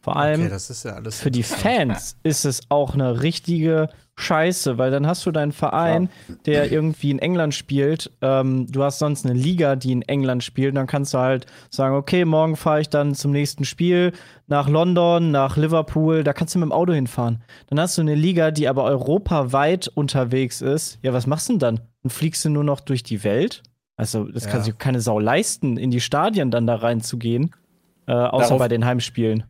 vor 0.00 0.16
allem 0.16 0.40
Okay, 0.42 0.50
das 0.50 0.70
ist 0.70 0.84
ja 0.84 0.92
alles. 0.94 1.20
für 1.20 1.30
die. 1.30 1.42
Fans 1.42 2.16
ist 2.22 2.44
es 2.44 2.60
auch 2.68 2.94
eine 2.94 3.20
richtige 3.22 3.88
Scheiße, 4.18 4.78
weil 4.78 4.90
dann 4.90 5.06
hast 5.06 5.24
du 5.26 5.30
deinen 5.30 5.52
Verein, 5.52 6.08
der 6.44 6.72
irgendwie 6.72 7.10
in 7.10 7.18
England 7.20 7.54
spielt. 7.54 8.10
Ähm, 8.20 8.66
du 8.70 8.82
hast 8.82 8.98
sonst 8.98 9.24
eine 9.24 9.34
Liga, 9.34 9.76
die 9.76 9.92
in 9.92 10.02
England 10.02 10.42
spielt. 10.42 10.76
Dann 10.76 10.86
kannst 10.86 11.14
du 11.14 11.18
halt 11.18 11.46
sagen, 11.70 11.94
okay, 11.94 12.24
morgen 12.24 12.56
fahre 12.56 12.80
ich 12.80 12.88
dann 12.90 13.14
zum 13.14 13.30
nächsten 13.30 13.64
Spiel 13.64 14.12
nach 14.48 14.68
London, 14.68 15.30
nach 15.30 15.56
Liverpool. 15.56 16.24
Da 16.24 16.32
kannst 16.32 16.54
du 16.54 16.58
mit 16.58 16.66
dem 16.66 16.72
Auto 16.72 16.92
hinfahren. 16.92 17.42
Dann 17.68 17.78
hast 17.78 17.96
du 17.96 18.02
eine 18.02 18.14
Liga, 18.16 18.50
die 18.50 18.68
aber 18.68 18.84
europaweit 18.84 19.88
unterwegs 19.88 20.60
ist. 20.62 20.98
Ja, 21.02 21.12
was 21.12 21.26
machst 21.26 21.48
du 21.48 21.52
denn 21.54 21.58
dann? 21.60 21.80
Dann 22.02 22.10
fliegst 22.10 22.44
du 22.44 22.50
nur 22.50 22.64
noch 22.64 22.80
durch 22.80 23.02
die 23.02 23.22
Welt? 23.24 23.62
Also, 23.96 24.24
das 24.24 24.46
kann 24.46 24.58
Ja. 24.60 24.64
sich 24.64 24.78
keine 24.78 25.00
Sau 25.00 25.18
leisten, 25.18 25.76
in 25.76 25.90
die 25.90 26.00
Stadien 26.00 26.50
dann 26.50 26.66
da 26.66 26.76
reinzugehen. 26.76 27.50
Äh, 28.06 28.12
außer 28.12 28.44
Darauf- 28.48 28.58
bei 28.58 28.68
den 28.68 28.84
Heimspielen. 28.84 29.44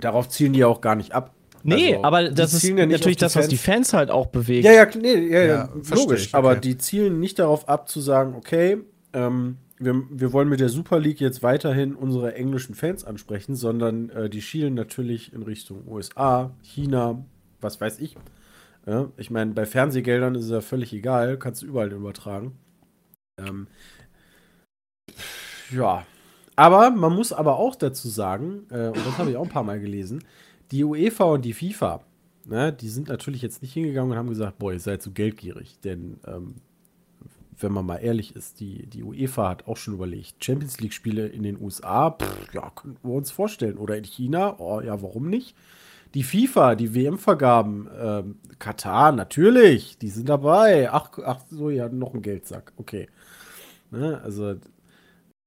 darauf 0.00 0.28
zielen 0.28 0.52
die 0.52 0.58
ja 0.60 0.66
auch 0.66 0.80
gar 0.80 0.94
nicht 0.96 1.12
ab. 1.14 1.30
Nee, 1.64 1.94
Also, 1.94 2.04
aber 2.04 2.28
das 2.30 2.52
ist 2.54 2.62
ja 2.62 2.86
natürlich 2.86 3.16
das, 3.16 3.36
was 3.36 3.48
die 3.48 3.56
Fans. 3.56 3.92
Halt 3.92 4.10
auch 4.10 4.26
bewegt. 4.26 4.64
Ja, 4.64 4.72
ja, 4.72 4.86
nee, 5.00 5.14
ja, 5.28 5.40
ja, 5.40 5.46
Ja, 5.46 5.70
logisch. 5.94 6.26
ich, 6.26 6.34
Aber 6.34 6.52
okay. 6.52 6.60
die 6.60 6.78
zielen 6.78 7.20
nicht 7.20 7.38
darauf 7.38 7.68
ab, 7.68 7.88
zu 7.88 8.00
sagen, 8.00 8.34
okay, 8.34 8.78
ähm, 9.12 9.56
wir, 9.78 10.02
wir 10.10 10.32
wollen 10.32 10.48
mit 10.48 10.60
der 10.60 10.68
Super 10.68 10.98
League 11.00 11.20
jetzt 11.20 11.42
weiterhin 11.42 11.94
unsere 11.94 12.34
englischen 12.34 12.74
Fans 12.74 13.04
ansprechen, 13.04 13.56
sondern 13.56 14.10
äh, 14.10 14.30
die 14.30 14.42
schielen 14.42 14.74
natürlich 14.74 15.32
in 15.32 15.42
Richtung 15.42 15.86
USA, 15.88 16.54
China, 16.62 17.24
was 17.60 17.80
weiß 17.80 17.98
ich. 18.00 18.16
Ja, 18.86 19.08
ich 19.16 19.30
meine, 19.30 19.52
bei 19.52 19.64
Fernsehgeldern 19.64 20.34
ist 20.34 20.44
es 20.44 20.50
ja 20.50 20.60
völlig 20.60 20.92
egal, 20.92 21.38
kannst 21.38 21.62
du 21.62 21.66
überall 21.66 21.90
übertragen. 21.92 22.52
Ähm, 23.38 23.66
ja. 25.70 26.04
Aber 26.56 26.90
man 26.90 27.12
muss 27.14 27.32
aber 27.32 27.56
auch 27.56 27.74
dazu 27.74 28.08
sagen, 28.08 28.66
äh, 28.70 28.88
und 28.88 29.04
das 29.04 29.18
habe 29.18 29.30
ich 29.30 29.36
auch 29.36 29.42
ein 29.44 29.48
paar 29.48 29.64
Mal 29.64 29.80
gelesen, 29.80 30.22
die 30.74 30.82
UEFA 30.82 31.24
und 31.24 31.44
die 31.44 31.52
FIFA, 31.52 32.00
ne, 32.46 32.72
die 32.72 32.88
sind 32.88 33.08
natürlich 33.08 33.42
jetzt 33.42 33.62
nicht 33.62 33.72
hingegangen 33.74 34.10
und 34.10 34.18
haben 34.18 34.28
gesagt, 34.28 34.58
boah, 34.58 34.72
ihr 34.72 34.80
seid 34.80 35.02
so 35.02 35.12
geldgierig. 35.12 35.78
Denn 35.84 36.18
ähm, 36.26 36.56
wenn 37.56 37.70
man 37.70 37.86
mal 37.86 37.98
ehrlich 37.98 38.34
ist, 38.34 38.58
die, 38.58 38.86
die 38.86 39.04
UEFA 39.04 39.50
hat 39.50 39.68
auch 39.68 39.76
schon 39.76 39.94
überlegt, 39.94 40.44
Champions 40.44 40.80
League-Spiele 40.80 41.28
in 41.28 41.44
den 41.44 41.62
USA, 41.62 42.10
pff, 42.10 42.52
ja, 42.52 42.70
können 42.70 42.96
wir 43.04 43.12
uns 43.12 43.30
vorstellen. 43.30 43.78
Oder 43.78 43.96
in 43.96 44.02
China, 44.02 44.58
oh 44.58 44.80
ja, 44.80 45.00
warum 45.00 45.30
nicht? 45.30 45.54
Die 46.14 46.24
FIFA, 46.24 46.74
die 46.74 46.92
WM-Vergaben, 46.92 47.88
ähm, 47.96 48.38
Katar, 48.58 49.12
natürlich, 49.12 49.96
die 49.98 50.08
sind 50.08 50.28
dabei. 50.28 50.90
Ach, 50.90 51.10
ach 51.24 51.38
so, 51.50 51.70
ja, 51.70 51.88
noch 51.88 52.14
ein 52.14 52.22
Geldsack, 52.22 52.72
okay. 52.78 53.08
Ne, 53.92 54.20
also 54.24 54.56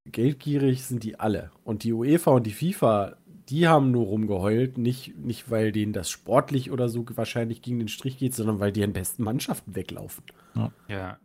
geldgierig 0.06 0.86
sind 0.86 1.04
die 1.04 1.20
alle. 1.20 1.52
Und 1.66 1.84
die 1.84 1.92
UEFA 1.92 2.32
und 2.32 2.48
die 2.48 2.54
FIFA, 2.54 3.18
die 3.50 3.68
haben 3.68 3.92
nur 3.92 4.06
rumgeheult, 4.06 4.78
nicht, 4.78 5.18
nicht 5.18 5.50
weil 5.50 5.72
denen 5.72 5.94
das 5.94 6.10
sportlich 6.10 6.72
oder 6.72 6.90
so 6.90 7.06
wahrscheinlich 7.16 7.62
gegen 7.62 7.80
den 7.80 7.88
Strich 7.88 8.18
geht, 8.18 8.36
sondern 8.36 8.60
weil 8.60 8.72
deren 8.72 8.94
besten 8.94 9.24
Mannschaften 9.24 9.76
weglaufen. 9.76 10.24
Ja. 10.56 10.72
Ja, 10.88 11.18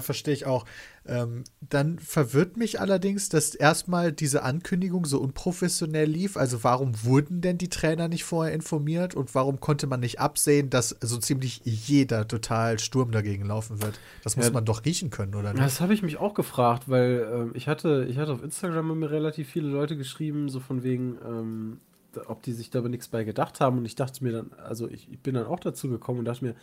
verstehe 0.00 0.34
ich 0.34 0.46
auch. 0.46 0.64
Ähm, 1.06 1.44
dann 1.60 1.98
verwirrt 1.98 2.56
mich 2.56 2.80
allerdings, 2.80 3.28
dass 3.28 3.54
erstmal 3.54 4.12
diese 4.12 4.42
Ankündigung 4.42 5.04
so 5.06 5.20
unprofessionell 5.20 6.08
lief. 6.08 6.36
Also 6.36 6.64
warum 6.64 7.04
wurden 7.04 7.40
denn 7.40 7.58
die 7.58 7.68
Trainer 7.68 8.08
nicht 8.08 8.24
vorher 8.24 8.52
informiert 8.54 9.14
und 9.14 9.34
warum 9.34 9.60
konnte 9.60 9.86
man 9.86 10.00
nicht 10.00 10.18
absehen, 10.20 10.68
dass 10.70 10.90
so 11.00 11.18
ziemlich 11.18 11.60
jeder 11.64 12.26
total 12.26 12.78
Sturm 12.78 13.12
dagegen 13.12 13.44
laufen 13.46 13.80
wird? 13.82 13.98
Das 14.24 14.36
muss 14.36 14.46
Ja. 14.46 14.52
man 14.52 14.64
doch 14.64 14.84
riechen 14.84 15.10
können, 15.10 15.34
oder 15.34 15.52
nicht? 15.52 15.64
Das 15.64 15.80
habe 15.80 15.94
ich 15.94 16.02
mich 16.02 16.16
auch 16.18 16.34
gefragt, 16.34 16.88
weil 16.88 17.50
äh, 17.54 17.56
ich, 17.56 17.68
hatte, 17.68 18.06
ich 18.08 18.18
hatte 18.18 18.32
auf 18.32 18.42
Instagram 18.42 18.98
mir 18.98 19.10
relativ 19.10 19.48
viele 19.48 19.68
Leute 19.68 19.96
geschrieben, 19.96 20.48
so 20.48 20.60
von 20.60 20.82
wegen, 20.82 21.16
ähm, 21.24 21.80
ob 22.26 22.42
die 22.42 22.52
sich 22.52 22.70
da 22.70 22.78
aber 22.80 22.88
nichts 22.88 23.08
bei 23.08 23.24
gedacht 23.24 23.60
haben. 23.60 23.78
Und 23.78 23.84
ich 23.84 23.94
dachte 23.94 24.24
mir 24.24 24.32
dann, 24.32 24.50
also 24.54 24.88
ich, 24.88 25.08
ich 25.12 25.20
bin 25.20 25.34
dann 25.34 25.46
auch 25.46 25.60
dazu 25.60 25.88
gekommen 25.88 26.20
und 26.20 26.24
dachte 26.24 26.44
mir, 26.44 26.54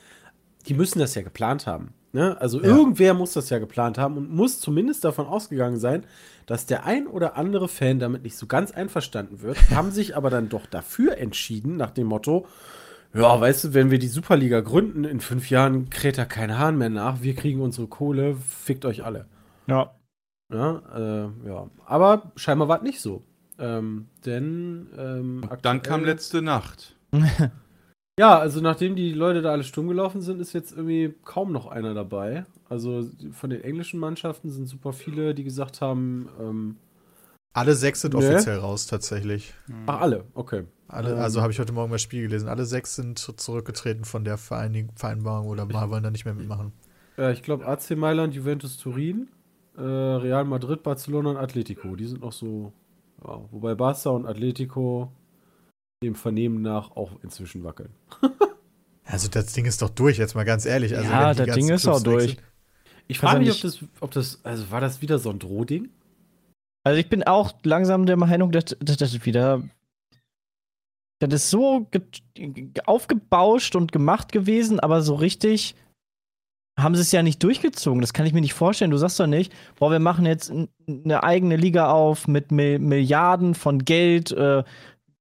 die 0.68 0.74
müssen 0.74 1.00
das 1.00 1.14
ja 1.16 1.22
geplant 1.22 1.68
haben. 1.68 1.94
Ne? 2.14 2.40
Also 2.40 2.62
Ja. 2.62 2.68
irgendwer 2.68 3.14
muss 3.16 3.34
das 3.34 3.50
ja 3.50 3.58
geplant 3.60 3.98
haben 3.98 4.18
und 4.18 4.32
muss 4.34 4.60
zumindest 4.60 5.04
davon 5.04 5.26
ausgegangen 5.26 5.80
sein, 5.80 6.06
dass 6.46 6.68
der 6.68 6.86
ein 6.86 7.08
oder 7.08 7.38
andere 7.38 7.68
Fan 7.68 7.98
damit 8.00 8.24
nicht 8.24 8.38
so 8.38 8.46
ganz 8.46 8.72
einverstanden 8.72 9.42
wird, 9.42 9.58
haben 9.72 9.92
sich 9.92 10.16
aber 10.16 10.30
dann 10.30 10.48
doch 10.48 10.68
dafür 10.68 11.18
entschieden, 11.18 11.76
nach 11.76 11.90
dem 11.92 12.08
Motto, 12.08 12.46
ja, 13.16 13.40
weißt 13.40 13.64
du, 13.66 13.74
wenn 13.74 13.92
wir 13.92 14.00
die 14.00 14.08
Superliga 14.08 14.62
gründen, 14.62 15.04
in 15.04 15.20
fünf 15.20 15.50
Jahren 15.50 15.90
kräht 15.90 16.18
da 16.18 16.26
kein 16.26 16.58
Hahn 16.58 16.78
mehr 16.78 16.90
nach, 16.90 17.22
wir 17.22 17.36
kriegen 17.36 17.62
unsere 17.62 17.88
Kohle, 17.88 18.36
fickt 18.36 18.86
euch 18.86 19.04
alle. 19.04 19.26
Ja. 19.68 19.92
Ja, 20.52 20.82
äh, 20.96 21.48
ja. 21.48 21.68
Aber 21.86 22.32
scheinbar 22.36 22.68
war 22.68 22.78
es 22.78 22.84
nicht 22.84 23.02
so. 23.02 23.24
Ähm, 23.60 24.08
denn 24.26 24.88
ähm, 24.98 25.50
Dann 25.62 25.82
kam 25.82 26.04
letzte 26.06 26.42
Nacht. 26.42 26.96
Ja, 28.20 28.38
also 28.38 28.62
nachdem 28.62 28.96
die 28.96 29.12
Leute 29.12 29.42
da 29.42 29.52
alle 29.52 29.64
stumm 29.64 29.88
gelaufen 29.88 30.22
sind, 30.22 30.40
ist 30.40 30.54
jetzt 30.54 30.72
irgendwie 30.72 31.16
kaum 31.24 31.52
noch 31.52 31.66
einer 31.68 31.96
dabei. 31.96 32.46
Also 32.70 33.10
von 33.32 33.50
den 33.50 33.62
englischen 33.64 34.00
Mannschaften 34.00 34.52
sind 34.52 34.68
super 34.68 34.94
viele, 34.94 35.34
die 35.34 35.44
gesagt 35.44 35.82
haben, 35.82 36.30
ähm, 36.40 36.76
Alle 37.54 37.74
sechs 37.76 38.02
sind 38.02 38.14
Nee. 38.14 38.20
offiziell 38.20 38.58
raus, 38.60 38.86
tatsächlich. 38.88 39.54
ach 39.88 40.02
alle, 40.02 40.26
okay. 40.36 40.64
Alle, 40.88 41.14
Ähm. 41.14 41.20
also 41.20 41.42
habe 41.42 41.52
ich 41.52 41.60
heute 41.60 41.74
Morgen 41.74 41.90
mal 41.90 41.98
Spiel 42.00 42.22
gelesen. 42.24 42.50
Alle 42.50 42.66
sechs 42.66 42.96
sind 42.96 43.18
zurückgetreten 43.18 44.06
von 44.06 44.24
der 44.24 44.38
Vereinig 44.38 44.90
Vereinbarung 44.96 45.48
oder 45.48 45.66
mal 45.66 45.90
wollen 45.90 46.04
da 46.04 46.12
nicht 46.12 46.26
mehr 46.26 46.36
mitmachen. 46.36 46.72
Äh, 47.18 47.34
ich 47.34 47.42
glaube 47.44 47.66
AC 47.68 47.96
Mailand, 47.96 48.36
Juventus 48.36 48.78
Turin, 48.78 49.30
äh, 49.78 49.82
Real 49.82 50.46
Madrid, 50.46 50.84
Barcelona 50.84 51.32
und 51.32 51.38
Atletico. 51.38 51.96
Die 51.96 52.06
sind 52.06 52.22
noch 52.22 52.32
so, 52.32 52.74
ja, 53.24 53.40
wobei 53.52 53.74
Barca 53.76 54.10
und 54.12 54.26
Atletico 54.28 55.12
dem 56.04 56.16
Vernehmen 56.16 56.62
nach 56.62 56.92
auch 56.92 57.12
inzwischen 57.24 57.64
wackeln. 57.64 57.90
Also 59.06 59.28
das 59.28 59.48
Ding 59.52 59.66
ist 59.66 59.82
doch 59.82 59.90
durch, 59.90 60.18
jetzt 60.18 60.34
mal 60.34 60.46
ganz 60.46 60.66
ehrlich. 60.66 60.96
Also, 60.96 61.12
Ja, 61.12 61.34
das 61.34 61.56
Ding 61.56 61.68
ist 61.70 61.82
Clubs 61.84 61.88
auch 62.00 62.02
durch. 62.04 62.24
sind- 62.32 62.42
Ich 63.08 63.20
frage 63.20 63.40
mich, 63.42 63.52
ob 63.52 63.60
das, 63.62 63.80
ob 64.00 64.12
das, 64.12 64.40
also 64.46 64.72
war 64.72 64.80
das 64.80 65.02
wieder 65.02 65.20
so 65.20 65.30
ein 65.30 65.40
Drohding? 65.40 65.90
Also 66.86 66.98
ich 66.98 67.10
bin 67.10 67.22
auch 67.22 67.52
langsam 67.64 68.06
der 68.06 68.16
Meinung, 68.16 68.54
dass, 68.54 68.78
dass 68.80 68.96
das 68.96 69.26
wieder 69.26 69.62
das 71.20 71.34
ist 71.34 71.50
so 71.50 71.86
aufgebauscht 72.86 73.76
und 73.76 73.92
gemacht 73.92 74.32
gewesen, 74.32 74.80
aber 74.80 75.02
so 75.02 75.16
richtig 75.16 75.76
haben 76.80 76.96
sie 76.96 77.02
es 77.02 77.12
ja 77.12 77.22
nicht 77.22 77.44
durchgezogen. 77.44 78.02
Das 78.02 78.14
kann 78.14 78.26
ich 78.26 78.34
mir 78.34 78.42
nicht 78.42 78.56
vorstellen. 78.56 78.90
Du 78.92 78.98
sagst 78.98 79.20
doch 79.20 79.28
nicht, 79.28 79.54
boah, 79.76 79.92
wir 79.92 80.00
machen 80.00 80.26
jetzt 80.26 80.52
eine 80.88 81.24
eigene 81.24 81.56
Liga 81.56 81.92
auf 81.92 82.28
mit 82.28 82.52
Milliarden 82.52 83.54
von 83.54 83.86
Geld. 83.86 84.32
Äh, 84.32 84.64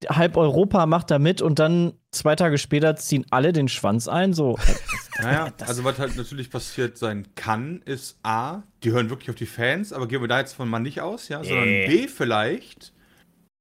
halb 0.08 0.36
Europa 0.36 0.86
macht 0.86 1.10
da 1.10 1.18
mit 1.18 1.42
und 1.42 1.58
dann 1.58 1.94
zwei 2.10 2.36
Tage 2.36 2.58
später 2.58 2.96
ziehen 2.96 3.26
alle 3.30 3.52
den 3.52 3.68
Schwanz 3.68 4.08
ein. 4.08 4.32
So. 4.32 4.58
Naja, 5.20 5.52
also 5.66 5.84
was 5.84 5.98
halt 5.98 6.16
natürlich 6.16 6.48
passiert 6.48 6.96
sein 6.96 7.28
kann, 7.34 7.82
ist 7.84 8.18
A, 8.22 8.62
die 8.82 8.92
hören 8.92 9.10
wirklich 9.10 9.28
auf 9.28 9.36
die 9.36 9.46
Fans, 9.46 9.92
aber 9.92 10.08
gehen 10.08 10.22
wir 10.22 10.26
da 10.26 10.40
jetzt 10.40 10.54
von 10.54 10.68
mal 10.68 10.78
nicht 10.80 11.02
aus, 11.02 11.28
ja, 11.28 11.44
sondern 11.44 11.66
B 11.66 12.08
vielleicht, 12.08 12.94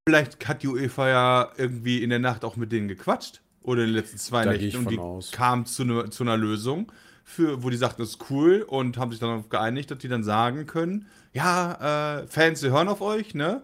vielleicht 0.08 0.48
hat 0.48 0.64
die 0.64 0.70
UEFA 0.70 1.10
ja 1.10 1.52
irgendwie 1.58 2.02
in 2.02 2.10
der 2.10 2.20
Nacht 2.20 2.46
auch 2.46 2.56
mit 2.56 2.72
denen 2.72 2.88
gequatscht 2.88 3.42
oder 3.64 3.82
in 3.82 3.88
den 3.88 3.96
letzten 3.96 4.18
zwei 4.18 4.46
Da 4.46 4.54
Nächten 4.54 4.78
und 4.78 4.92
die 4.92 4.98
aus. 4.98 5.32
kam 5.32 5.66
zu, 5.66 5.84
ne, 5.84 6.10
zu 6.10 6.24
einer 6.24 6.38
Lösung, 6.38 6.90
für, 7.26 7.64
wo 7.64 7.70
die 7.70 7.78
sagten, 7.78 8.02
das 8.02 8.12
ist 8.12 8.30
cool 8.30 8.66
und 8.68 8.98
haben 8.98 9.12
sich 9.12 9.20
dann 9.20 9.30
darauf 9.30 9.50
geeinigt, 9.50 9.92
dass 9.92 10.00
die 10.00 10.08
dann 10.08 10.24
sagen 10.24 10.66
können, 10.66 11.06
ja, 11.34 12.20
äh, 12.22 12.28
Fans, 12.28 12.64
wir 12.64 12.72
hören 12.72 12.88
auf 12.88 13.02
euch, 13.02 13.36
ne? 13.36 13.62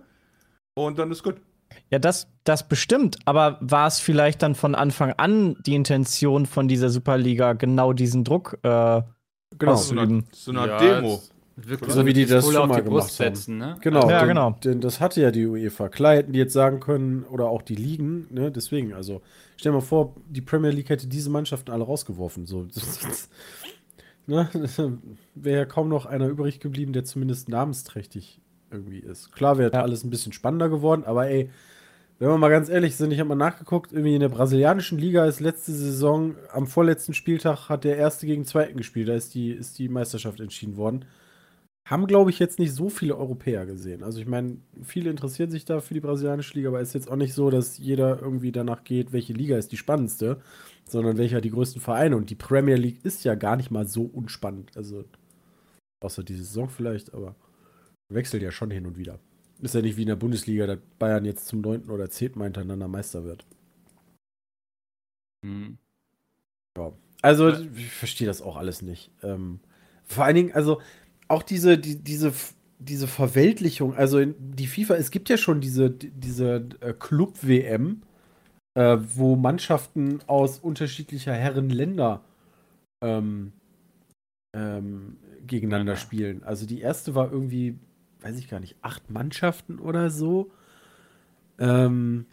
Und 0.75 0.99
dann 0.99 1.11
ist 1.11 1.23
gut. 1.23 1.37
Ja, 1.89 1.99
das, 1.99 2.27
das 2.43 2.67
bestimmt. 2.67 3.17
Aber 3.25 3.57
war 3.61 3.87
es 3.87 3.99
vielleicht 3.99 4.41
dann 4.43 4.55
von 4.55 4.75
Anfang 4.75 5.13
an 5.13 5.55
die 5.65 5.75
Intention 5.75 6.45
von 6.45 6.67
dieser 6.67 6.89
Superliga, 6.89 7.53
genau 7.53 7.93
diesen 7.93 8.23
Druck 8.23 8.57
äh, 8.63 9.01
Genau. 9.59 9.75
So 9.75 9.91
eine, 9.97 10.01
auszuüben? 10.01 10.27
so 10.31 10.51
eine 10.51 10.67
Ja, 10.67 10.77
Demo. 10.77 11.21
Wirklich 11.55 11.91
So 11.91 12.05
wie 12.05 12.13
die 12.13 12.25
das 12.27 12.45
schon 12.45 12.55
auf 12.57 12.67
mal 12.69 12.83
gemacht 12.83 13.07
Brust 13.07 13.19
haben. 13.19 13.35
setzen, 13.35 13.57
ne? 13.57 13.77
Genau, 13.81 14.07
Ja, 14.09 14.19
denn, 14.19 14.27
genau. 14.27 14.51
Denn 14.63 14.81
das 14.81 14.99
hatte 14.99 15.21
ja 15.21 15.31
die 15.31 15.45
UEFA. 15.47 15.89
Klar 15.89 16.15
hätten 16.15 16.33
die 16.33 16.39
jetzt 16.39 16.53
sagen 16.53 16.79
können, 16.79 17.23
oder 17.23 17.45
auch 17.49 17.63
die 17.63 17.73
Ligen, 17.75 18.27
ne, 18.29 18.51
deswegen, 18.51 18.93
also 18.93 19.21
stell 19.55 19.71
dir 19.71 19.77
mal 19.79 19.81
vor, 19.81 20.15
die 20.29 20.41
Premier 20.41 20.69
League 20.69 20.89
hätte 20.89 21.07
diese 21.07 21.31
Mannschaften 21.31 21.71
alle 21.71 21.83
rausgeworfen. 21.83 22.45
So, 22.45 22.67
ne, 24.27 24.49
wäre 25.35 25.57
ja 25.59 25.65
kaum 25.65 25.89
noch 25.89 26.05
einer 26.05 26.27
übrig 26.27 26.59
geblieben, 26.59 26.93
der 26.93 27.05
zumindest 27.05 27.49
namensträchtig 27.49 28.39
irgendwie 28.71 28.99
ist. 28.99 29.31
Klar 29.31 29.57
wäre 29.57 29.71
Ja. 29.73 29.81
alles 29.81 30.03
ein 30.03 30.09
bisschen 30.09 30.33
spannender 30.33 30.69
geworden, 30.69 31.03
aber 31.05 31.27
ey, 31.27 31.49
wenn 32.19 32.29
wir 32.29 32.37
mal 32.37 32.49
ganz 32.49 32.69
ehrlich 32.69 32.95
sind, 32.95 33.11
ich 33.11 33.19
habe 33.19 33.29
mal 33.29 33.35
nachgeguckt, 33.35 33.91
irgendwie 33.91 34.15
in 34.15 34.21
der 34.21 34.29
brasilianischen 34.29 34.97
Liga 34.97 35.25
ist 35.25 35.39
letzte 35.39 35.71
Saison, 35.71 36.35
am 36.51 36.67
vorletzten 36.67 37.13
Spieltag 37.13 37.69
hat 37.69 37.83
der 37.83 37.97
Erste 37.97 38.25
gegen 38.25 38.45
Zweiten 38.45 38.77
gespielt, 38.77 39.09
da 39.09 39.13
ist 39.13 39.35
die, 39.35 39.51
ist 39.51 39.77
die 39.79 39.89
Meisterschaft 39.89 40.39
entschieden 40.39 40.77
worden 40.77 41.05
haben, 41.87 42.05
glaube 42.05 42.29
ich, 42.31 42.39
jetzt 42.39 42.59
nicht 42.59 42.73
so 42.73 42.89
viele 42.89 43.15
Europäer 43.17 43.65
gesehen. 43.65 44.03
Also 44.03 44.19
ich 44.19 44.27
meine, 44.27 44.57
viele 44.83 45.09
interessieren 45.09 45.51
sich 45.51 45.63
da 45.63 45.79
für 45.79 45.93
die 45.93 46.01
brasilianische 46.01 46.55
Liga, 46.55 46.67
aber 46.69 46.81
es 46.81 46.89
ist 46.89 46.93
jetzt 46.95 47.09
auch 47.09 47.15
nicht 47.15 47.33
so, 47.33 47.49
dass 47.49 47.77
jeder 47.77 48.21
irgendwie 48.21 48.51
danach 48.51 48.83
geht, 48.83 49.13
welche 49.13 49.31
Liga 49.33 49.57
ist 49.57 49.71
die 49.71 49.77
spannendste, 49.77 50.41
sondern 50.83 51.17
welcher 51.17 51.39
die 51.39 51.49
größten 51.49 51.81
Vereine. 51.81 52.17
Und 52.17 52.29
die 52.29 52.35
Premier 52.35 52.75
League 52.75 53.05
ist 53.05 53.23
ja 53.23 53.35
gar 53.35 53.55
nicht 53.55 53.71
mal 53.71 53.87
so 53.87 54.03
unspannend. 54.03 54.75
Also 54.75 55.05
außer 56.01 56.23
diese 56.23 56.43
Saison 56.43 56.69
vielleicht, 56.69 57.13
aber 57.13 57.35
wechselt 58.09 58.43
ja 58.43 58.51
schon 58.51 58.71
hin 58.71 58.85
und 58.85 58.97
wieder. 58.97 59.19
Ist 59.61 59.75
ja 59.75 59.81
nicht 59.81 59.97
wie 59.97 60.03
in 60.03 60.07
der 60.07 60.15
Bundesliga, 60.15 60.67
dass 60.67 60.79
Bayern 60.99 61.25
jetzt 61.25 61.47
zum 61.47 61.61
neunten 61.61 61.89
oder 61.91 62.09
zehnten 62.09 62.39
Mal 62.39 62.45
hintereinander 62.45 62.87
Meister 62.87 63.23
wird. 63.23 63.45
Hm. 65.43 65.77
Also, 67.21 67.49
ich 67.49 67.89
verstehe 67.91 68.27
das 68.27 68.41
auch 68.41 68.57
alles 68.57 68.81
nicht. 68.81 69.11
Ähm, 69.23 69.59
vor 70.05 70.25
allen 70.25 70.35
Dingen, 70.35 70.51
also 70.53 70.81
auch 71.27 71.43
diese, 71.43 71.77
die, 71.77 71.97
diese, 71.97 72.31
diese 72.79 73.07
Verweltlichung, 73.07 73.95
also 73.95 74.23
die 74.23 74.67
FIFA, 74.67 74.95
es 74.95 75.11
gibt 75.11 75.29
ja 75.29 75.37
schon 75.37 75.59
diese, 75.61 75.89
diese 75.89 76.69
äh, 76.79 76.93
Club-WM, 76.93 78.03
äh, 78.75 78.97
wo 79.15 79.35
Mannschaften 79.35 80.21
aus 80.27 80.59
unterschiedlicher 80.59 81.33
Herrenländer 81.33 82.23
ähm, 83.03 83.53
ähm, 84.55 85.17
gegeneinander 85.45 85.93
Ja. 85.93 85.97
spielen. 85.97 86.43
Also 86.43 86.65
die 86.65 86.81
erste 86.81 87.15
war 87.15 87.31
irgendwie, 87.31 87.77
weiß 88.21 88.37
ich 88.39 88.49
gar 88.49 88.59
nicht, 88.59 88.75
acht 88.81 89.09
Mannschaften 89.09 89.79
oder 89.79 90.09
so. 90.09 90.51
Ähm, 91.59 92.25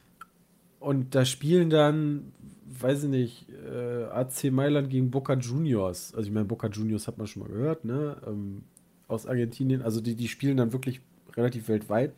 und 0.80 1.14
da 1.14 1.24
spielen 1.24 1.70
dann, 1.70 2.32
weiß 2.66 3.04
ich 3.04 3.10
nicht, 3.10 3.48
äh, 3.50 4.04
AC 4.04 4.50
Mailand 4.50 4.90
gegen 4.90 5.10
Boca 5.10 5.34
Juniors. 5.34 6.14
Also 6.14 6.28
ich 6.28 6.34
meine, 6.34 6.46
Boca 6.46 6.68
Juniors 6.68 7.06
hat 7.08 7.18
man 7.18 7.26
schon 7.26 7.42
mal 7.42 7.48
gehört, 7.48 7.84
ne? 7.84 8.20
Ähm, 8.26 8.64
aus 9.08 9.26
Argentinien. 9.26 9.82
Also 9.82 10.00
die, 10.00 10.14
die 10.14 10.28
spielen 10.28 10.56
dann 10.56 10.72
wirklich 10.72 11.00
relativ 11.36 11.68
weltweit. 11.68 12.14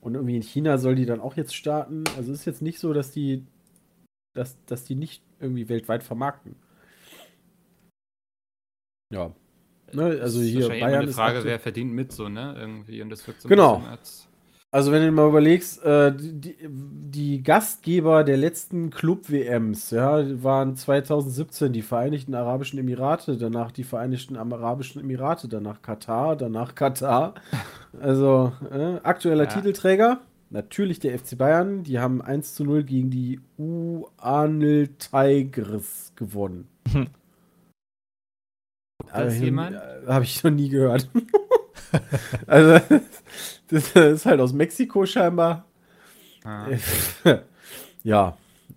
Und 0.00 0.14
irgendwie 0.14 0.36
in 0.36 0.42
China 0.42 0.78
soll 0.78 0.94
die 0.94 1.06
dann 1.06 1.20
auch 1.20 1.36
jetzt 1.36 1.54
starten. 1.54 2.04
Also 2.16 2.32
ist 2.32 2.44
jetzt 2.44 2.62
nicht 2.62 2.78
so, 2.78 2.92
dass 2.92 3.10
die, 3.10 3.44
dass, 4.34 4.56
dass 4.66 4.84
die 4.84 4.94
nicht 4.94 5.22
irgendwie 5.40 5.68
weltweit 5.68 6.02
vermarkten. 6.02 6.54
Ja. 9.12 9.32
Ne, 9.92 10.04
also 10.04 10.18
Das 10.20 10.34
ist 10.36 10.46
hier 10.48 10.68
Bayern 10.68 11.02
eine 11.02 11.08
Frage, 11.08 11.44
wer 11.44 11.58
verdient 11.58 11.92
mit 11.92 12.12
so, 12.12 12.28
ne? 12.28 12.54
Irgendwie. 12.58 13.00
Und 13.02 13.10
das 13.10 13.26
wird 13.26 13.40
so 13.40 13.48
ein 13.48 13.50
Genau. 13.50 13.76
bisschen 13.76 13.90
als. 13.90 14.24
Also 14.70 14.92
wenn 14.92 15.00
du 15.02 15.10
mal 15.12 15.26
überlegst, 15.26 15.82
äh, 15.82 16.12
die, 16.14 16.54
die 16.68 17.42
Gastgeber 17.42 18.22
der 18.22 18.36
letzten 18.36 18.90
Club-WMs, 18.90 19.90
ja, 19.92 20.22
waren 20.42 20.76
2017 20.76 21.72
die 21.72 21.80
Vereinigten 21.80 22.34
Arabischen 22.34 22.78
Emirate, 22.78 23.38
danach 23.38 23.72
die 23.72 23.82
Vereinigten 23.84 24.36
Arabischen 24.36 25.00
Emirate, 25.00 25.48
danach 25.48 25.80
Katar, 25.80 26.36
danach 26.36 26.74
Katar. 26.74 27.34
Also 27.98 28.52
äh, 28.70 28.96
aktueller 29.02 29.44
Ja. 29.44 29.50
Titelträger, 29.50 30.20
natürlich 30.50 31.00
der 31.00 31.18
FC 31.18 31.38
Bayern, 31.38 31.82
die 31.84 31.98
haben 31.98 32.20
1 32.20 32.54
zu 32.54 32.64
0 32.64 32.84
gegen 32.84 33.08
die 33.08 33.40
UANL 33.56 34.88
Tigers 34.98 36.12
gewonnen. 36.14 36.68
das 39.12 39.38
jemand? 39.38 39.76
Habe 40.06 40.24
ich 40.24 40.42
noch 40.42 40.50
nie 40.50 40.68
gehört. 40.68 41.08
also, 42.46 42.84
das 43.68 43.92
ist 43.92 44.26
halt 44.26 44.40
aus 44.40 44.52
Mexiko 44.52 45.06
scheinbar. 45.06 45.66
Ah. 46.44 46.68
ja. 48.02 48.36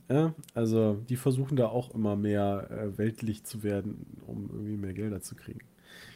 ja, 0.09 0.33
also 0.53 0.93
die 1.07 1.15
versuchen 1.15 1.55
da 1.55 1.67
auch 1.67 1.93
immer 1.93 2.15
mehr 2.15 2.67
äh, 2.69 2.97
weltlich 2.97 3.43
zu 3.43 3.63
werden, 3.63 4.05
um 4.25 4.49
irgendwie 4.51 4.77
mehr 4.77 4.93
Gelder 4.93 5.21
zu 5.21 5.35
kriegen. 5.35 5.61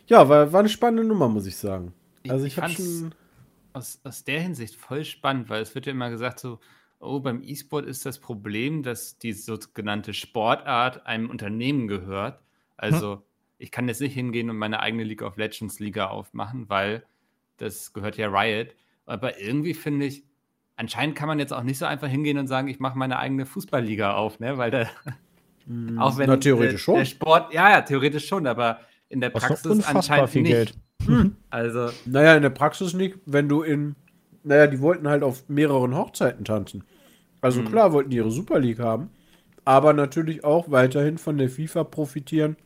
Ja, 0.07 0.27
war, 0.29 0.51
war 0.51 0.59
eine 0.59 0.69
spannende 0.69 1.03
Nummer, 1.03 1.29
muss 1.29 1.45
ich 1.45 1.57
sagen. 1.57 1.93
Also 2.27 2.45
ich 2.45 2.57
habe 2.57 2.73
fand's 2.73 2.99
schon. 2.99 3.15
aus, 3.73 3.99
aus 4.03 4.23
der 4.23 4.41
Hinsicht 4.41 4.75
voll 4.75 5.05
spannend, 5.05 5.49
weil 5.49 5.61
es 5.61 5.75
wird 5.75 5.85
ja 5.85 5.91
immer 5.91 6.09
gesagt, 6.09 6.39
so, 6.39 6.59
oh, 6.99 7.19
beim 7.19 7.41
E-Sport 7.43 7.85
ist 7.85 8.05
das 8.05 8.19
Problem, 8.19 8.83
dass 8.83 9.17
die 9.17 9.33
sogenannte 9.33 10.13
Sportart 10.13 11.05
einem 11.05 11.29
Unternehmen 11.29 11.87
gehört. 11.87 12.41
Also, 12.77 13.23
ich 13.57 13.71
kann 13.71 13.87
jetzt 13.87 14.01
nicht 14.01 14.13
hingehen 14.13 14.49
und 14.49 14.57
meine 14.57 14.79
eigene 14.79 15.03
League 15.03 15.21
of 15.21 15.37
Legends 15.37 15.79
Liga 15.79 16.07
aufmachen, 16.07 16.69
weil 16.69 17.03
das 17.57 17.93
gehört 17.93 18.17
ja 18.17 18.27
Riot. 18.27 18.75
Aber 19.05 19.39
irgendwie 19.39 19.73
finde 19.73 20.05
ich, 20.07 20.23
anscheinend 20.75 21.15
kann 21.15 21.27
man 21.27 21.39
jetzt 21.39 21.53
auch 21.53 21.63
nicht 21.63 21.77
so 21.77 21.85
einfach 21.85 22.07
hingehen 22.07 22.37
und 22.37 22.47
sagen, 22.47 22.67
ich 22.67 22.79
mache 22.79 22.97
meine 22.97 23.17
eigene 23.19 23.45
Fußballliga 23.45 24.13
auf, 24.13 24.39
ne? 24.39 24.57
Weil 24.57 24.71
da, 24.71 24.87
auch 25.97 26.17
wenn 26.17 26.29
Na, 26.29 26.37
theoretisch 26.37 26.85
der, 26.85 26.95
der 26.95 27.05
schon. 27.05 27.05
Sport, 27.05 27.53
ja, 27.53 27.69
ja, 27.71 27.81
theoretisch 27.81 28.27
schon, 28.27 28.47
aber 28.47 28.79
in 29.09 29.21
der 29.21 29.29
Praxis 29.29 29.65
unfassbar 29.65 29.95
anscheinend 29.95 30.29
viel 30.29 30.41
nicht. 30.43 30.51
Geld. 30.51 30.73
Also, 31.49 31.91
Naja, 32.05 32.35
in 32.35 32.41
der 32.41 32.49
Praxis 32.49 32.93
nicht, 32.93 33.17
wenn 33.25 33.47
du 33.47 33.61
in. 33.61 33.95
Naja, 34.43 34.67
die 34.67 34.79
wollten 34.81 35.07
halt 35.07 35.23
auf 35.23 35.47
mehreren 35.47 35.95
Hochzeiten 35.95 36.43
tanzen. 36.45 36.83
Also 37.41 37.61
Mhm. 37.61 37.65
klar 37.67 37.93
wollten 37.93 38.09
die 38.09 38.17
ihre 38.17 38.31
Super 38.31 38.59
League 38.59 38.79
haben, 38.79 39.09
aber 39.65 39.93
natürlich 39.93 40.43
auch 40.43 40.69
weiterhin 40.71 41.17
von 41.17 41.37
der 41.37 41.49
FIFA 41.49 41.83
profitieren, 41.85 42.57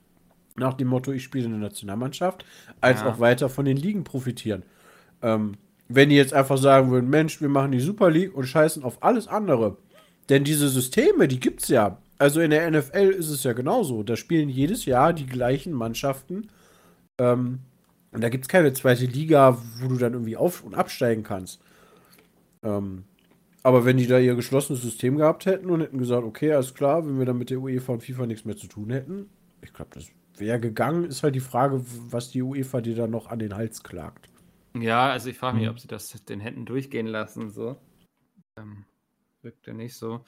nach 0.60 0.76
dem 0.76 0.88
Motto, 0.90 1.12
ich 1.12 1.24
spiele 1.24 1.46
in 1.46 1.52
der 1.52 1.60
Nationalmannschaft, 1.60 2.46
als 2.82 3.02
Ja. 3.02 3.08
auch 3.08 3.20
weiter 3.20 3.50
von 3.50 3.66
den 3.66 3.78
Ligen 3.78 4.04
profitieren. 4.04 4.64
Ähm, 5.22 5.54
wenn 5.88 6.10
die 6.10 6.16
jetzt 6.16 6.34
einfach 6.34 6.58
sagen 6.58 6.92
würden, 6.92 7.10
Mensch, 7.10 7.42
wir 7.42 7.50
machen 7.50 7.72
die 7.72 7.80
Super 7.80 8.12
League 8.12 8.36
und 8.36 8.46
scheißen 8.46 8.84
auf 8.84 9.02
alles 9.02 9.28
andere. 9.28 9.78
Denn 10.30 10.44
diese 10.44 10.70
Systeme, 10.70 11.28
die 11.28 11.40
gibt's 11.40 11.68
ja. 11.70 11.98
Also 12.20 12.42
in 12.42 12.52
der 12.52 12.70
NFL 12.70 13.10
ist 13.18 13.30
es 13.30 13.44
ja 13.44 13.54
genauso. 13.54 14.04
Da 14.04 14.16
spielen 14.16 14.50
jedes 14.50 14.86
Jahr 14.86 15.14
die 15.14 15.26
gleichen 15.26 15.74
Mannschaften. 15.74 16.50
Ähm, 17.18 17.60
und 18.12 18.22
da 18.22 18.30
gibt 18.30 18.46
es 18.46 18.50
keine 18.50 18.74
zweite 18.74 19.06
Liga, 19.06 19.58
wo 19.80 19.88
du 19.88 19.98
dann 19.98 20.14
irgendwie 20.14 20.38
auf- 20.38 20.64
und 20.64 20.76
absteigen 20.76 21.24
kannst. 21.24 21.60
Ähm, 22.64 23.04
aber 23.64 23.86
wenn 23.86 23.98
die 23.98 24.08
da 24.08 24.20
ihr 24.20 24.36
geschlossenes 24.36 24.82
System 24.82 25.18
gehabt 25.18 25.46
hätten 25.46 25.70
und 25.70 25.82
hätten 25.82 25.98
gesagt, 25.98 26.24
okay, 26.24 26.54
alles 26.54 26.74
klar, 26.74 27.06
wenn 27.06 27.20
wir 27.20 27.26
dann 27.26 27.38
mit 27.38 27.50
der 27.50 27.60
UEFA 27.60 27.94
und 27.94 28.04
FIFA 28.04 28.26
nichts 28.26 28.46
mehr 28.46 28.58
zu 28.58 28.68
tun 28.68 28.90
hätten, 28.90 29.30
ich 29.62 29.74
glaube, 29.74 29.92
das 29.94 30.06
wäre 30.40 30.60
gegangen, 30.60 31.06
ist 31.06 31.24
halt 31.24 31.36
die 31.36 31.40
Frage, 31.40 31.82
was 32.12 32.30
die 32.32 32.42
UEFA 32.42 32.82
dir 32.82 32.96
dann 32.96 33.12
noch 33.12 33.28
an 33.28 33.40
den 33.40 33.56
Hals 33.56 33.84
klagt. 33.84 34.30
Ja, 34.76 35.10
also 35.10 35.30
ich 35.30 35.38
frage 35.38 35.58
mich, 35.58 35.66
Mhm. 35.66 35.70
ob 35.70 35.80
sie 35.80 35.88
das 35.88 36.10
den 36.26 36.40
hätten 36.40 36.66
durchgehen 36.66 37.08
lassen, 37.08 37.50
so. 37.50 37.82
Ähm, 38.58 38.86
wirkt 39.42 39.68
ja 39.68 39.74
nicht 39.74 39.96
so. 39.98 40.26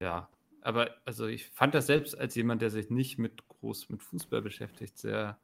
Ja, 0.00 0.30
aber 0.62 0.96
also 1.06 1.26
ich 1.26 1.48
fand 1.50 1.74
das 1.74 1.86
selbst 1.86 2.18
als 2.18 2.34
jemand, 2.36 2.62
der 2.62 2.70
sich 2.70 2.90
nicht 2.90 3.18
mit 3.18 3.46
groß 3.48 3.90
mit 3.90 4.02
Fußball 4.02 4.42
beschäftigt, 4.42 4.98
sehr 4.98 5.40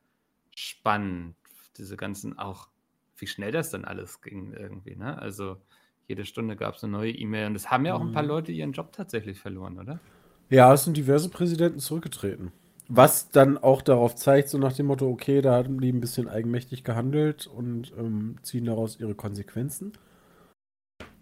spannend. 0.56 1.36
Diese 1.78 1.96
ganzen 1.96 2.38
auch, 2.38 2.70
wie 3.16 3.26
schnell 3.28 3.52
das 3.52 3.70
dann 3.70 3.84
alles 3.86 4.22
ging 4.22 4.52
irgendwie, 4.54 4.96
ne? 4.96 5.18
Also 5.20 5.62
Jede 6.08 6.26
Stunde 6.26 6.56
gab 6.56 6.76
es 6.76 6.84
eine 6.84 6.92
neue 6.92 7.12
E-Mail 7.12 7.48
und 7.48 7.56
es 7.56 7.70
haben 7.70 7.86
ja 7.86 7.94
auch 7.96 8.02
ein 8.02 8.12
paar 8.12 8.22
Mhm. 8.22 8.28
Leute 8.28 8.52
ihren 8.52 8.72
Job 8.72 8.92
tatsächlich 8.92 9.40
verloren, 9.40 9.78
oder? 9.78 10.04
Ja, 10.50 10.72
es 10.72 10.84
sind 10.84 10.96
diverse 10.96 11.28
Präsidenten 11.28 11.80
zurückgetreten. 11.80 12.52
Was 12.96 13.30
dann 13.30 13.58
auch 13.58 13.82
darauf 13.82 14.14
zeigt, 14.14 14.48
so 14.50 14.58
nach 14.58 14.72
dem 14.72 14.86
Motto, 14.86 15.08
okay, 15.08 15.40
da 15.42 15.54
haben 15.54 15.80
die 15.80 15.92
ein 15.92 16.00
bisschen 16.00 16.28
eigenmächtig 16.28 16.84
gehandelt 16.84 17.46
und 17.46 17.92
ähm, 17.98 18.36
ziehen 18.42 18.64
daraus 18.66 18.98
ihre 19.00 19.14
Konsequenzen. 19.14 19.92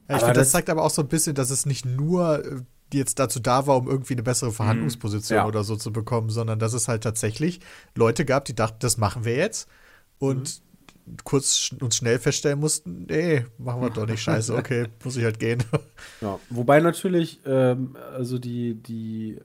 Ja, 0.09 0.17
ich 0.17 0.23
finde, 0.23 0.35
das 0.35 0.49
das- 0.49 0.51
zeigt 0.53 0.71
aber 0.71 0.85
auch 0.85 0.91
so 0.91 1.03
ein 1.03 1.09
bisschen, 1.09 1.35
dass 1.35 1.51
es 1.51 1.65
nicht 1.67 1.85
nur 1.87 2.45
äh, 2.45 2.61
jetzt 2.93 3.19
dazu 3.19 3.41
da 3.41 3.67
war, 3.67 3.77
um 3.79 3.89
irgendwie 3.89 4.15
eine 4.15 4.23
bessere 4.23 4.53
Verhandlungsposition 4.53 5.37
Ja. 5.39 5.47
oder 5.47 5.65
so 5.65 5.77
zu 5.77 5.93
bekommen, 5.93 6.29
sondern 6.31 6.59
dass 6.59 6.75
es 6.75 6.89
halt 6.89 7.03
tatsächlich 7.05 7.61
Leute 7.97 8.25
gab, 8.25 8.45
die 8.45 8.55
dachten, 8.55 8.77
das 8.81 8.99
machen 8.99 9.25
wir 9.25 9.37
jetzt 9.37 9.69
und 10.19 10.61
kurz 11.25 11.57
sch 11.57 11.73
und 11.81 11.95
schnell 11.95 12.19
feststellen 12.19 12.61
mussten, 12.61 13.07
nee, 13.09 13.45
machen 13.59 13.81
wir 13.81 13.91
doch 13.91 14.07
nicht, 14.07 14.23
scheiße, 14.23 14.55
okay, 14.57 14.89
muss 15.05 15.17
ich 15.17 15.25
halt 15.25 15.39
gehen. 15.39 15.63
Ja, 16.21 16.39
wobei 16.51 16.81
natürlich, 16.81 17.41
ähm, 17.47 17.97
also 18.15 18.39
die, 18.39 18.75
die, 18.75 19.41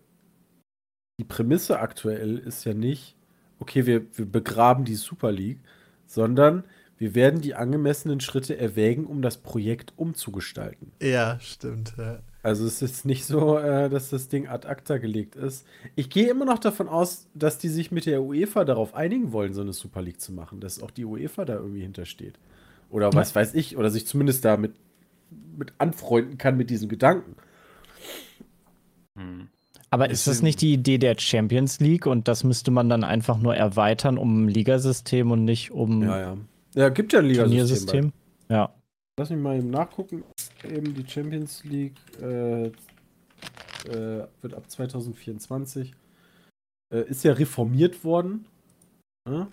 die 1.18 1.24
Prämisse 1.24 1.80
aktuell 1.80 2.38
ist 2.38 2.64
ja 2.66 2.74
nicht, 2.74 3.16
okay, 3.60 3.86
wir, 3.86 4.06
wir 4.16 4.26
begraben 4.26 4.86
die 4.86 4.96
Super 4.96 5.32
League, 5.32 5.60
sondern 6.06 6.64
wir 6.98 7.16
werden 7.16 7.42
die 7.42 7.56
angemessenen 7.56 8.20
Schritte 8.20 8.58
erwägen, 8.58 9.06
um 9.06 9.22
das 9.22 9.38
Projekt 9.38 9.94
umzugestalten. 9.98 10.92
ja, 11.02 11.40
stimmt. 11.40 11.94
Ja. 11.98 12.20
Also 12.44 12.66
es 12.66 12.82
ist 12.82 13.06
nicht 13.06 13.26
so, 13.26 13.58
äh, 13.58 13.90
dass 13.90 14.10
das 14.10 14.30
Ding 14.30 14.48
ad 14.48 14.68
acta 14.68 15.00
gelegt 15.00 15.36
ist. 15.36 15.66
Ich 15.96 16.10
gehe 16.10 16.30
immer 16.30 16.46
noch 16.46 16.60
davon 16.60 16.88
aus, 16.88 17.28
dass 17.34 17.58
die 17.58 17.68
sich 17.68 17.92
mit 17.92 18.06
der 18.06 18.22
UEFA 18.22 18.64
darauf 18.64 18.96
einigen 18.96 19.34
wollen, 19.34 19.54
so 19.54 19.62
eine 19.62 19.74
Super 19.74 20.02
League 20.02 20.22
zu 20.22 20.32
machen, 20.32 20.62
dass 20.62 20.82
auch 20.82 20.92
die 20.92 21.04
UEFA 21.04 21.46
da 21.46 21.56
irgendwie 21.56 21.82
hintersteht. 21.82 22.40
Oder 22.90 23.12
was 23.14 23.36
weiß 23.36 23.54
ich, 23.56 23.76
oder 23.76 23.90
sich 23.90 24.08
zumindest 24.08 24.46
damit 24.46 24.76
mit 25.58 25.74
anfreunden 25.78 26.38
kann 26.38 26.56
mit 26.56 26.70
diesem 26.70 26.88
Gedanken. 26.88 27.36
Hm. 29.18 29.50
Aber 29.90 30.10
ist 30.10 30.28
das 30.28 30.42
nicht 30.42 30.62
die 30.62 30.74
Idee 30.74 30.98
der 30.98 31.16
Champions 31.18 31.80
League 31.80 32.06
und 32.06 32.28
das 32.28 32.44
müsste 32.44 32.72
man 32.72 32.90
dann 32.90 33.04
einfach 33.04 33.38
nur 33.38 33.56
erweitern 33.56 34.18
um 34.18 34.46
ein 34.46 34.48
Ligasystem 34.50 35.32
und 35.32 35.46
nicht 35.46 35.72
um 35.72 36.04
Ja, 36.04 36.20
ja. 36.20 36.38
Ja, 36.76 36.90
gibt 36.90 37.14
ja 37.14 37.20
ein 37.20 37.26
Ligasystem. 37.26 38.12
Ja. 38.50 38.74
Lass 39.18 39.30
mich 39.30 39.40
mal 39.40 39.58
eben 39.58 39.70
nachgucken. 39.70 40.24
Eben 40.64 40.94
die 40.94 41.08
Champions 41.08 41.64
League 41.64 41.96
äh, 42.22 42.68
äh, 42.68 44.28
wird 44.42 44.54
ab 44.54 44.70
2024 44.70 45.94
äh, 46.94 47.10
ist 47.10 47.24
ja 47.24 47.34
reformiert 47.34 48.04
worden. 48.04 48.46
Ja? 49.28 49.48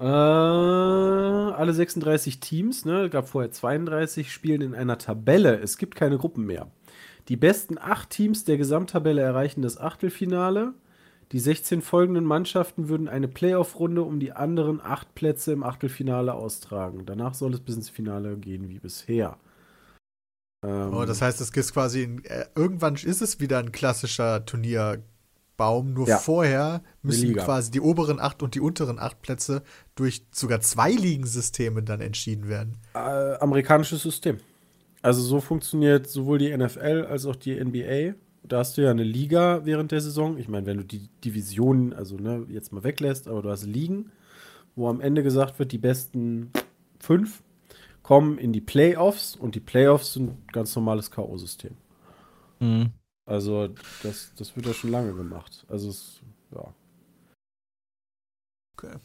Äh, 0.00 0.04
alle 0.04 1.72
36 1.72 2.40
Teams, 2.40 2.84
ne, 2.84 3.10
gab 3.10 3.28
vorher 3.28 3.50
32, 3.50 4.32
spielen 4.32 4.62
in 4.62 4.74
einer 4.74 4.98
Tabelle. 4.98 5.58
Es 5.58 5.78
gibt 5.78 5.96
keine 5.96 6.18
Gruppen 6.18 6.46
mehr. 6.46 6.70
Die 7.28 7.36
besten 7.36 7.78
acht 7.78 8.10
Teams 8.10 8.44
der 8.44 8.56
Gesamttabelle 8.56 9.20
erreichen 9.20 9.62
das 9.62 9.78
Achtelfinale. 9.78 10.72
Die 11.32 11.40
16 11.40 11.82
folgenden 11.82 12.24
Mannschaften 12.24 12.88
würden 12.88 13.06
eine 13.06 13.28
Playoff-Runde 13.28 14.02
um 14.02 14.18
die 14.18 14.32
anderen 14.32 14.80
acht 14.80 15.14
Plätze 15.14 15.52
im 15.52 15.62
Achtelfinale 15.62 16.32
austragen. 16.32 17.04
Danach 17.04 17.34
soll 17.34 17.52
es 17.52 17.60
bis 17.60 17.76
ins 17.76 17.90
Finale 17.90 18.36
gehen 18.38 18.68
wie 18.70 18.78
bisher. 18.78 19.36
Ähm, 20.64 20.94
Oh, 20.94 21.04
das 21.04 21.20
heißt, 21.20 21.40
es 21.42 21.52
gibt 21.52 21.70
quasi, 21.72 22.04
ein, 22.04 22.24
äh, 22.24 22.46
irgendwann 22.54 22.94
ist 22.94 23.20
es 23.20 23.40
wieder 23.40 23.58
ein 23.58 23.72
klassischer 23.72 24.46
Turnierbaum, 24.46 25.92
nur 25.92 26.08
Ja. 26.08 26.16
vorher 26.16 26.82
müssen 27.02 27.34
quasi 27.36 27.70
die 27.70 27.80
oberen 27.82 28.20
acht 28.20 28.42
und 28.42 28.54
die 28.54 28.60
unteren 28.60 28.98
acht 28.98 29.20
Plätze 29.20 29.62
durch 29.96 30.24
sogar 30.32 30.62
zwei 30.62 30.92
Ligensysteme 30.92 31.82
dann 31.82 32.00
entschieden 32.00 32.48
werden. 32.48 32.78
äh, 32.94 32.98
amerikanisches 33.34 34.02
System. 34.02 34.38
Also 35.02 35.22
so 35.22 35.40
funktioniert 35.40 36.08
sowohl 36.08 36.38
die 36.38 36.56
NFL 36.56 37.06
als 37.08 37.26
auch 37.26 37.36
die 37.36 37.54
NBA. 37.62 38.14
Da 38.42 38.58
hast 38.58 38.76
du 38.76 38.82
ja 38.82 38.90
eine 38.90 39.04
Liga 39.04 39.64
während 39.64 39.92
der 39.92 40.00
Saison. 40.00 40.38
Ich 40.38 40.48
meine, 40.48 40.66
wenn 40.66 40.78
du 40.78 40.84
die 40.84 41.08
Divisionen, 41.24 41.92
also 41.92 42.16
ne, 42.16 42.46
jetzt 42.48 42.72
mal 42.72 42.82
weglässt, 42.82 43.28
aber 43.28 43.42
du 43.42 43.50
hast 43.50 43.64
Ligen, 43.64 44.10
wo 44.74 44.88
am 44.88 45.00
Ende 45.00 45.22
gesagt 45.22 45.58
wird, 45.58 45.72
die 45.72 45.78
besten 45.78 46.50
fünf 46.98 47.42
kommen 48.02 48.38
in 48.38 48.52
die 48.52 48.60
Playoffs 48.60 49.36
und 49.36 49.54
die 49.54 49.60
Playoffs 49.60 50.14
sind 50.14 50.30
ein 50.30 50.46
ganz 50.52 50.74
normales 50.74 51.10
K.O.-System. 51.10 51.72
Mhm. 52.60 52.92
Also 53.26 53.68
das, 54.02 54.32
das 54.36 54.56
wird 54.56 54.66
ja 54.66 54.72
schon 54.72 54.90
lange 54.90 55.12
gemacht. 55.12 55.66
Also 55.68 55.90
es, 55.90 56.20
ja. 56.54 56.72
Okay. 58.76 58.96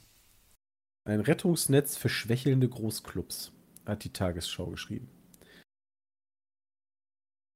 Ein 1.06 1.20
Rettungsnetz 1.20 1.98
für 1.98 2.08
schwächelnde 2.08 2.70
Großclubs, 2.70 3.52
hat 3.86 4.06
die 4.06 4.14
Tagesschau 4.14 4.68
geschrieben. 4.68 5.10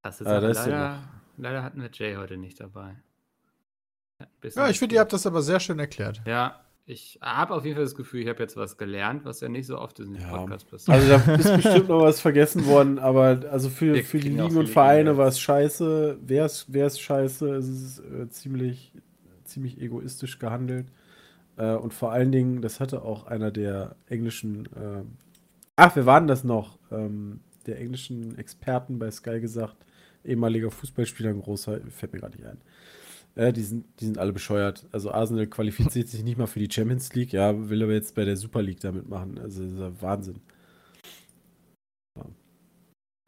Das 0.03 0.21
ist 0.21 0.27
Ah, 0.27 0.37
aber 0.37 0.41
da 0.41 0.49
ist 0.49 0.65
ja 0.65 0.71
leider, 0.71 0.99
leider 1.37 1.63
hatten 1.63 1.81
wir 1.81 1.89
Jay 1.91 2.15
heute 2.15 2.37
nicht 2.37 2.59
dabei. 2.59 2.95
Ja, 4.55 4.69
ich 4.69 4.79
finde, 4.79 4.95
ihr 4.95 5.01
habt 5.01 5.13
das 5.13 5.27
aber 5.27 5.41
sehr 5.41 5.59
schön 5.59 5.77
erklärt. 5.79 6.21
Ja, 6.25 6.59
ich 6.85 7.19
habe 7.21 7.53
auf 7.53 7.65
jeden 7.65 7.75
Fall 7.75 7.83
das 7.83 7.95
Gefühl, 7.95 8.21
ich 8.21 8.29
habe 8.29 8.39
jetzt 8.39 8.55
was 8.55 8.77
gelernt, 8.77 9.25
was 9.25 9.41
ja 9.41 9.49
nicht 9.49 9.67
so 9.67 9.77
oft 9.77 9.99
in 9.99 10.13
den 10.13 10.21
Ja. 10.21 10.29
Podcast 10.29 10.69
passiert. 10.69 10.97
Also 10.97 11.07
da 11.09 11.35
ist 11.35 11.55
bestimmt 11.63 11.89
noch 11.89 12.01
was 12.01 12.21
vergessen 12.21 12.65
worden, 12.65 12.97
aber 12.97 13.41
also 13.51 13.69
für, 13.69 13.93
Wir 13.93 14.05
für 14.05 14.19
die 14.19 14.29
Ligen 14.29 14.57
und 14.57 14.69
Vereine 14.69 15.17
war 15.17 15.27
es 15.27 15.39
scheiße. 15.39 16.17
Wäre 16.21 16.45
es 16.47 16.99
scheiße, 16.99 17.55
es 17.55 17.67
ist 17.67 17.99
äh, 17.99 18.29
ziemlich, 18.29 18.93
ziemlich 19.43 19.79
egoistisch 19.81 20.39
gehandelt. 20.39 20.87
Äh, 21.57 21.73
und 21.73 21.93
vor 21.93 22.11
allen 22.11 22.31
Dingen, 22.31 22.61
das 22.61 22.79
hatte 22.79 23.01
auch 23.01 23.25
einer 23.27 23.51
der 23.51 23.97
englischen, 24.07 24.65
äh, 24.67 25.03
ach, 25.75 25.95
wer 25.95 26.05
war 26.05 26.19
denn 26.21 26.27
das 26.27 26.43
noch? 26.43 26.79
Ähm, 26.89 27.41
der 27.65 27.79
englischen 27.81 28.37
Experten 28.37 28.97
bei 28.97 29.11
Sky 29.11 29.41
gesagt, 29.41 29.75
ehemaliger 30.27 30.69
Fußballspieler, 30.71 31.29
ein 31.31 31.41
großer, 31.41 31.79
fällt 31.89 32.13
mir 32.13 32.19
gerade 32.19 32.37
nicht 32.37 32.47
ein. 32.47 32.57
Äh, 33.35 33.53
die, 33.53 33.61
sind, 33.63 33.85
die 33.99 34.05
sind 34.05 34.17
alle 34.17 34.33
bescheuert. 34.33 34.85
Also 34.91 35.11
Arsenal 35.11 35.47
qualifiziert 35.47 36.07
sich 36.07 36.23
nicht 36.23 36.37
mal 36.37 36.47
für 36.47 36.59
die 36.59 36.69
Champions 36.71 37.13
League, 37.13 37.33
ja, 37.33 37.69
will 37.69 37.83
aber 37.83 37.93
jetzt 37.93 38.15
bei 38.15 38.25
der 38.25 38.35
Super 38.37 38.61
League 38.61 38.79
damit 38.79 39.07
machen. 39.09 39.37
Also 39.39 39.63
das 39.63 39.71
ist 39.73 39.79
ja 39.79 39.91
Wahnsinn. 40.01 40.39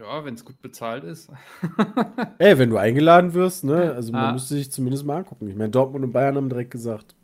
ja, 0.01 0.23
wenn 0.23 0.33
es 0.33 0.45
gut 0.45 0.62
bezahlt 0.62 1.03
ist. 1.03 1.29
Ey, 2.39 2.57
wenn 2.57 2.69
du 2.69 2.77
eingeladen 2.77 3.33
wirst, 3.33 3.63
ne? 3.65 3.93
Also 3.93 4.12
man 4.13 4.23
Ah. 4.25 4.31
müsste 4.33 4.55
sich 4.55 4.71
zumindest 4.71 5.05
mal 5.05 5.17
angucken. 5.17 5.47
Ich 5.49 5.55
meine, 5.55 5.69
Dortmund 5.71 6.05
und 6.05 6.12
Bayern 6.13 6.35
haben 6.38 6.49
direkt 6.49 6.71
gesagt, 6.71 7.15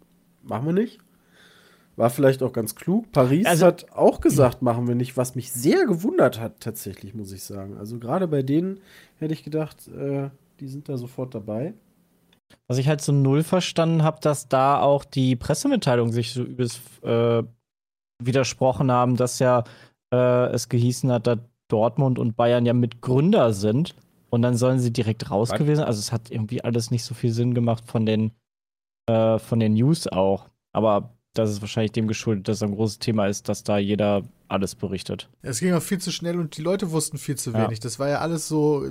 machen 0.44 0.66
wir 0.66 0.74
nicht. 0.74 1.00
War 1.98 2.10
vielleicht 2.10 2.44
auch 2.44 2.52
ganz 2.52 2.76
klug. 2.76 3.12
Paris 3.12 3.46
Also- 3.46 3.66
hat 3.66 3.92
auch 3.92 4.20
gesagt, 4.20 4.62
machen 4.62 4.88
wir 4.88 4.96
nicht, 4.96 5.16
was 5.16 5.36
mich 5.36 5.52
sehr 5.52 5.86
gewundert 5.86 6.40
hat, 6.40 6.60
tatsächlich, 6.60 7.14
muss 7.16 7.32
ich 7.32 7.44
sagen. 7.44 7.78
Also 7.78 8.00
gerade 8.00 8.28
bei 8.28 8.42
denen 8.42 8.80
hätte 9.18 9.34
ich 9.34 9.44
gedacht, 9.44 9.88
äh, 9.88 10.30
die 10.60 10.68
sind 10.68 10.90
da 10.90 10.98
sofort 10.98 11.34
dabei. 11.36 11.74
Was 12.68 12.78
ich 12.78 12.88
halt 12.88 13.02
so 13.02 13.12
null 13.12 13.44
verstanden 13.44 14.04
habe, 14.04 14.20
dass 14.22 14.48
da 14.50 14.80
auch 14.82 15.04
die 15.06 15.36
Pressemitteilungen 15.36 16.12
sich 16.14 16.34
so 16.34 16.44
übelst 16.44 16.82
äh, 17.04 17.44
widersprochen 18.22 18.92
haben, 18.92 19.16
dass 19.16 19.40
ja 19.40 19.64
äh, 20.14 20.48
es 20.52 20.70
gehießen 20.70 21.12
hat, 21.12 21.28
dass 21.28 21.40
Dortmund 21.70 22.20
und 22.20 22.36
Bayern 22.36 22.66
ja 22.66 22.74
Mitgründer 22.74 23.52
sind 23.54 23.96
und 24.30 24.42
dann 24.42 24.56
sollen 24.56 24.80
sie 24.80 24.92
direkt 24.94 25.32
raus 25.32 25.50
Was? 25.52 25.58
gewesen. 25.60 25.84
Also 25.84 26.00
es 26.00 26.12
hat 26.12 26.30
irgendwie 26.30 26.64
alles 26.64 26.92
nicht 26.92 27.04
so 27.04 27.14
viel 27.16 27.32
Sinn 27.32 27.54
gemacht 27.54 27.84
von 27.88 28.06
den 28.06 28.32
äh, 29.10 29.40
von 29.40 29.60
den 29.60 29.74
News 29.74 30.08
auch. 30.08 30.50
Aber 30.74 31.15
das 31.36 31.52
ist 31.52 31.62
wahrscheinlich 31.62 31.92
dem 31.92 32.08
geschuldet, 32.08 32.48
dass 32.48 32.58
es 32.58 32.64
ein 32.64 32.74
großes 32.74 33.00
Thema 33.00 33.28
ist, 33.28 33.48
dass 33.50 33.64
da 33.64 33.78
jeder 33.78 34.24
alles 34.48 34.76
berichtet. 34.76 35.30
Es 35.42 35.60
ging 35.60 35.74
auch 35.74 35.82
viel 35.82 35.98
zu 36.00 36.12
schnell 36.12 36.40
und 36.40 36.56
die 36.58 36.62
Leute 36.62 36.92
wussten 36.92 37.18
viel 37.18 37.36
zu 37.36 37.52
Ja. 37.52 37.64
wenig. 37.66 37.80
Das 37.80 37.98
war 38.00 38.10
ja 38.10 38.20
alles 38.20 38.48
so, 38.48 38.88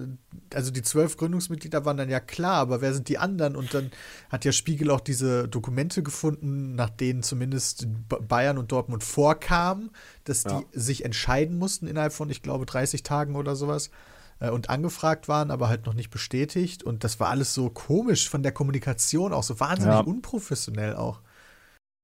also 0.53 0.71
die 0.71 0.83
zwölf 0.83 1.17
Gründungsmitglieder 1.17 1.85
waren 1.85 1.97
dann 1.97 2.11
ja 2.11 2.21
klar, 2.21 2.57
aber 2.57 2.81
wer 2.81 2.93
sind 2.93 3.09
die 3.09 3.19
anderen? 3.19 3.55
Und 3.57 3.73
dann 3.75 3.91
hat 4.31 4.45
ja 4.45 4.53
Spiegel 4.53 4.91
auch 4.91 5.01
diese 5.01 5.49
Dokumente 5.49 6.03
gefunden, 6.03 6.75
nach 6.75 6.91
denen 6.91 7.23
zumindest 7.23 7.87
Bayern 8.29 8.59
und 8.59 8.73
Dortmund 8.73 9.05
vorkamen, 9.05 9.91
dass 10.25 10.45
Ja. 10.45 10.61
die 10.73 10.79
sich 10.79 11.05
entscheiden 11.05 11.57
mussten 11.59 11.87
innerhalb 11.87 12.13
von, 12.13 12.31
ich 12.31 12.43
glaube, 12.43 12.67
30 12.67 13.03
Tagen 13.03 13.37
oder 13.37 13.57
sowas. 13.57 13.91
äh, 14.41 14.51
Und 14.51 14.69
angefragt 14.69 15.29
waren, 15.29 15.53
aber 15.53 15.69
halt 15.69 15.87
noch 15.87 15.95
nicht 15.95 16.11
bestätigt. 16.11 16.83
Und 16.83 17.05
das 17.05 17.21
war 17.21 17.29
alles 17.29 17.55
so 17.55 17.71
komisch 17.71 18.29
von 18.29 18.43
der 18.43 18.51
Kommunikation, 18.51 19.33
auch 19.33 19.45
so 19.45 19.61
wahnsinnig 19.61 19.99
Ja. 19.99 20.05
unprofessionell 20.05 20.97
auch. 20.97 21.21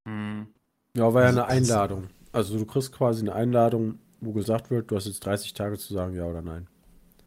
Hm. 0.08 0.46
Ja, 0.96 1.14
war 1.14 1.22
ja 1.22 1.28
Also 1.28 1.40
eine 1.42 1.48
Einladung. 1.48 2.08
Also 2.32 2.58
du 2.58 2.66
kriegst 2.66 2.92
quasi 2.92 3.20
eine 3.22 3.34
Einladung, 3.34 3.98
wo 4.20 4.32
gesagt 4.32 4.70
wird, 4.70 4.90
du 4.90 4.96
hast 4.96 5.06
jetzt 5.06 5.24
30 5.24 5.54
Tage 5.54 5.78
zu 5.78 5.92
sagen, 5.92 6.14
ja 6.14 6.26
oder 6.26 6.42
nein. 6.42 6.68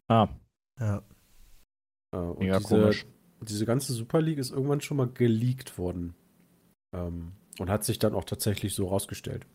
Ah, 0.08 0.28
Ja. 0.80 1.02
Äh, 2.14 2.16
und 2.18 2.38
mega 2.40 2.58
diese, 2.58 2.68
komisch. 2.68 3.06
diese 3.40 3.66
ganze 3.66 3.92
Super 3.92 4.20
League 4.20 4.38
ist 4.38 4.50
irgendwann 4.50 4.80
schon 4.80 4.96
mal 4.96 5.08
geleakt 5.08 5.78
worden. 5.78 6.14
Ähm, 6.94 7.32
und 7.58 7.70
hat 7.70 7.84
sich 7.84 7.98
dann 7.98 8.14
auch 8.14 8.24
tatsächlich 8.24 8.74
so 8.74 8.86
rausgestellt. 8.88 9.46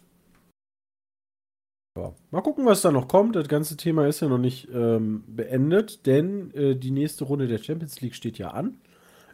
Ja. 1.98 2.14
Mal 2.32 2.42
gucken, 2.42 2.66
was 2.66 2.82
da 2.82 2.92
noch 2.92 3.08
kommt. 3.08 3.36
Das 3.36 3.48
ganze 3.48 3.76
Thema 3.76 4.08
ist 4.08 4.22
ja 4.22 4.30
noch 4.30 4.38
nicht 4.38 4.70
ähm, 4.72 5.24
beendet, 5.28 6.06
denn 6.06 6.52
äh, 6.54 6.76
die 6.76 6.92
nächste 6.92 7.26
Runde 7.26 7.48
der 7.48 7.58
Champions 7.58 8.00
League 8.02 8.16
steht 8.16 8.38
ja 8.38 8.52
an. 8.52 8.80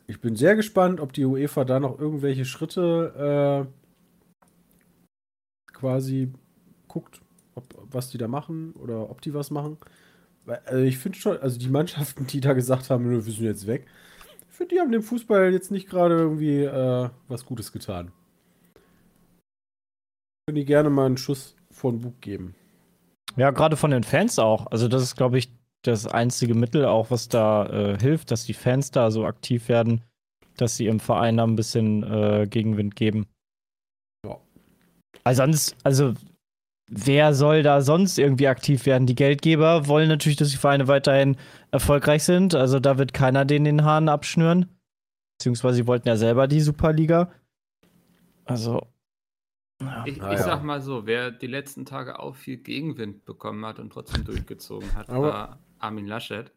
Ich 0.08 0.22
bin 0.22 0.36
sehr 0.36 0.56
gespannt, 0.56 1.00
ob 1.00 1.14
die 1.14 1.26
UEFA 1.26 1.66
da 1.66 1.80
noch 1.80 2.00
irgendwelche 2.00 2.46
Schritte 2.46 3.68
äh, 3.68 4.46
quasi 5.74 6.32
guckt, 6.88 7.22
ob, 7.56 7.66
was 7.92 8.10
die 8.10 8.18
da 8.18 8.28
machen 8.28 8.74
oder 8.74 9.10
ob 9.10 9.22
die 9.22 9.34
was 9.34 9.52
machen. 9.52 9.78
Also 10.66 10.84
ich 10.84 11.00
finde 11.00 11.18
schon, 11.18 11.38
also 11.40 11.58
die 11.58 11.70
Mannschaften, 11.70 12.28
die 12.28 12.40
da 12.40 12.54
gesagt 12.54 12.90
haben, 12.90 13.10
wir 13.10 13.22
sind 13.22 13.40
jetzt 13.40 13.66
weg, 13.66 13.88
ich 14.48 14.58
finde, 14.58 14.76
die 14.76 14.80
haben 14.80 14.92
dem 14.92 15.04
Fußball 15.04 15.52
jetzt 15.52 15.72
nicht 15.72 15.90
gerade 15.90 16.16
irgendwie 16.16 16.64
äh, 16.64 17.10
was 17.28 17.46
Gutes 17.46 17.74
getan. 17.74 18.14
Können 20.48 20.56
die 20.56 20.66
gerne 20.66 20.90
mal 20.90 21.08
einen 21.08 21.18
Schuss 21.18 21.58
vor 21.72 21.92
den 21.92 22.00
Bug 22.00 22.22
geben. 22.22 22.56
Ja, 23.36 23.52
gerade 23.52 23.76
von 23.76 23.92
den 23.92 24.04
Fans 24.04 24.40
auch. 24.40 24.68
Also 24.68 24.88
das 24.88 25.04
ist, 25.04 25.18
glaube 25.18 25.38
ich, 25.38 25.50
das 25.88 26.08
einzige 26.08 26.54
Mittel 26.56 26.86
auch, 26.86 27.12
was 27.12 27.30
da 27.30 27.66
äh, 27.68 28.00
hilft, 28.00 28.32
dass 28.32 28.46
die 28.46 28.54
Fans 28.54 28.92
da 28.92 29.12
so 29.12 29.26
aktiv 29.26 29.70
werden, 29.70 30.02
dass 30.58 30.78
sie 30.78 30.88
im 30.88 31.00
Verein 31.00 31.38
da 31.38 31.44
ein 31.44 31.56
bisschen 31.56 32.04
äh, 32.04 32.48
Gegenwind 32.50 32.96
geben. 32.96 33.28
Ja. 34.26 34.38
Also 35.24 35.44
sonst, 35.44 35.76
also 35.84 36.14
wer 36.90 37.34
soll 37.34 37.64
da 37.64 37.82
sonst 37.82 38.18
irgendwie 38.20 38.48
aktiv 38.48 38.86
werden? 38.86 39.08
Die 39.08 39.16
Geldgeber 39.16 39.88
wollen 39.88 40.08
natürlich, 40.08 40.38
dass 40.38 40.52
die 40.52 40.58
Vereine 40.58 40.88
weiterhin 40.88 41.36
erfolgreich 41.72 42.24
sind. 42.24 42.56
Also 42.56 42.80
da 42.80 42.98
wird 42.98 43.14
keiner 43.14 43.44
denen 43.46 43.66
den 43.66 43.84
Hahn 43.84 44.08
abschnüren. 44.10 44.70
Beziehungsweise 45.38 45.76
sie 45.78 45.88
wollten 45.88 46.08
ja 46.08 46.16
selber 46.16 46.48
die 46.48 46.62
Superliga. 46.62 47.32
Also. 48.46 48.88
Ich, 50.06 50.16
ich 50.16 50.22
Ah, 50.24 50.38
sag 50.38 50.60
ja. 50.60 50.64
mal 50.64 50.82
so, 50.82 51.06
wer 51.06 51.32
die 51.32 51.48
letzten 51.48 51.86
Tage 51.86 52.20
auch 52.20 52.36
viel 52.36 52.56
Gegenwind 52.58 53.26
bekommen 53.26 53.66
hat 53.66 53.78
und 53.80 53.92
trotzdem 53.92 54.24
durchgezogen 54.24 54.96
hat, 54.96 55.10
Aber- 55.10 55.28
war 55.28 55.60
Armin 55.86 56.08
Laschet. 56.08 56.52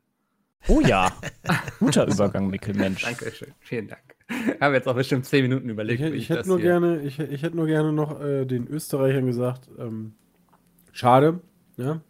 Oh 0.68 0.80
ja. 0.80 1.12
Guter 1.78 2.06
Übergang, 2.08 2.48
Mikkel, 2.48 2.74
Mensch. 2.74 3.02
Dankeschön, 3.02 3.52
vielen 3.60 3.88
Dank. 3.88 4.02
Haben 4.60 4.74
jetzt 4.74 4.88
auch 4.88 4.94
bestimmt 4.94 5.26
zehn 5.26 5.42
Minuten 5.42 5.68
überlegt. 5.68 6.00
Ich, 6.00 6.12
ich 6.12 6.28
hätte 6.28 6.40
das 6.40 6.46
nur 6.46 6.58
hier- 6.58 6.70
gerne, 6.70 7.02
ich, 7.02 7.18
ich 7.18 7.42
hätte 7.42 7.56
nur 7.56 7.66
gerne 7.66 7.92
noch 7.92 8.20
äh, 8.20 8.44
den 8.44 8.66
Österreichern 8.66 9.26
gesagt, 9.26 9.68
ähm, 9.78 10.14
schade, 10.92 11.40
ja, 11.76 12.00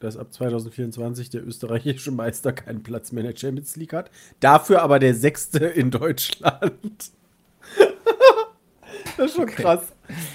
dass 0.00 0.16
ab 0.16 0.32
2024 0.32 1.30
der 1.30 1.46
österreichische 1.46 2.12
Meister 2.12 2.52
keinen 2.52 2.82
Platz 2.82 3.12
mehr 3.12 3.24
in 3.24 3.30
der 3.30 3.36
Champions 3.36 3.76
League 3.76 3.92
hat. 3.92 4.10
Dafür 4.40 4.82
aber 4.82 4.98
der 4.98 5.14
sechste 5.14 5.66
in 5.66 5.90
Deutschland. 5.90 6.72
das 9.16 9.26
ist 9.26 9.34
schon 9.36 9.46
krass. 9.46 9.92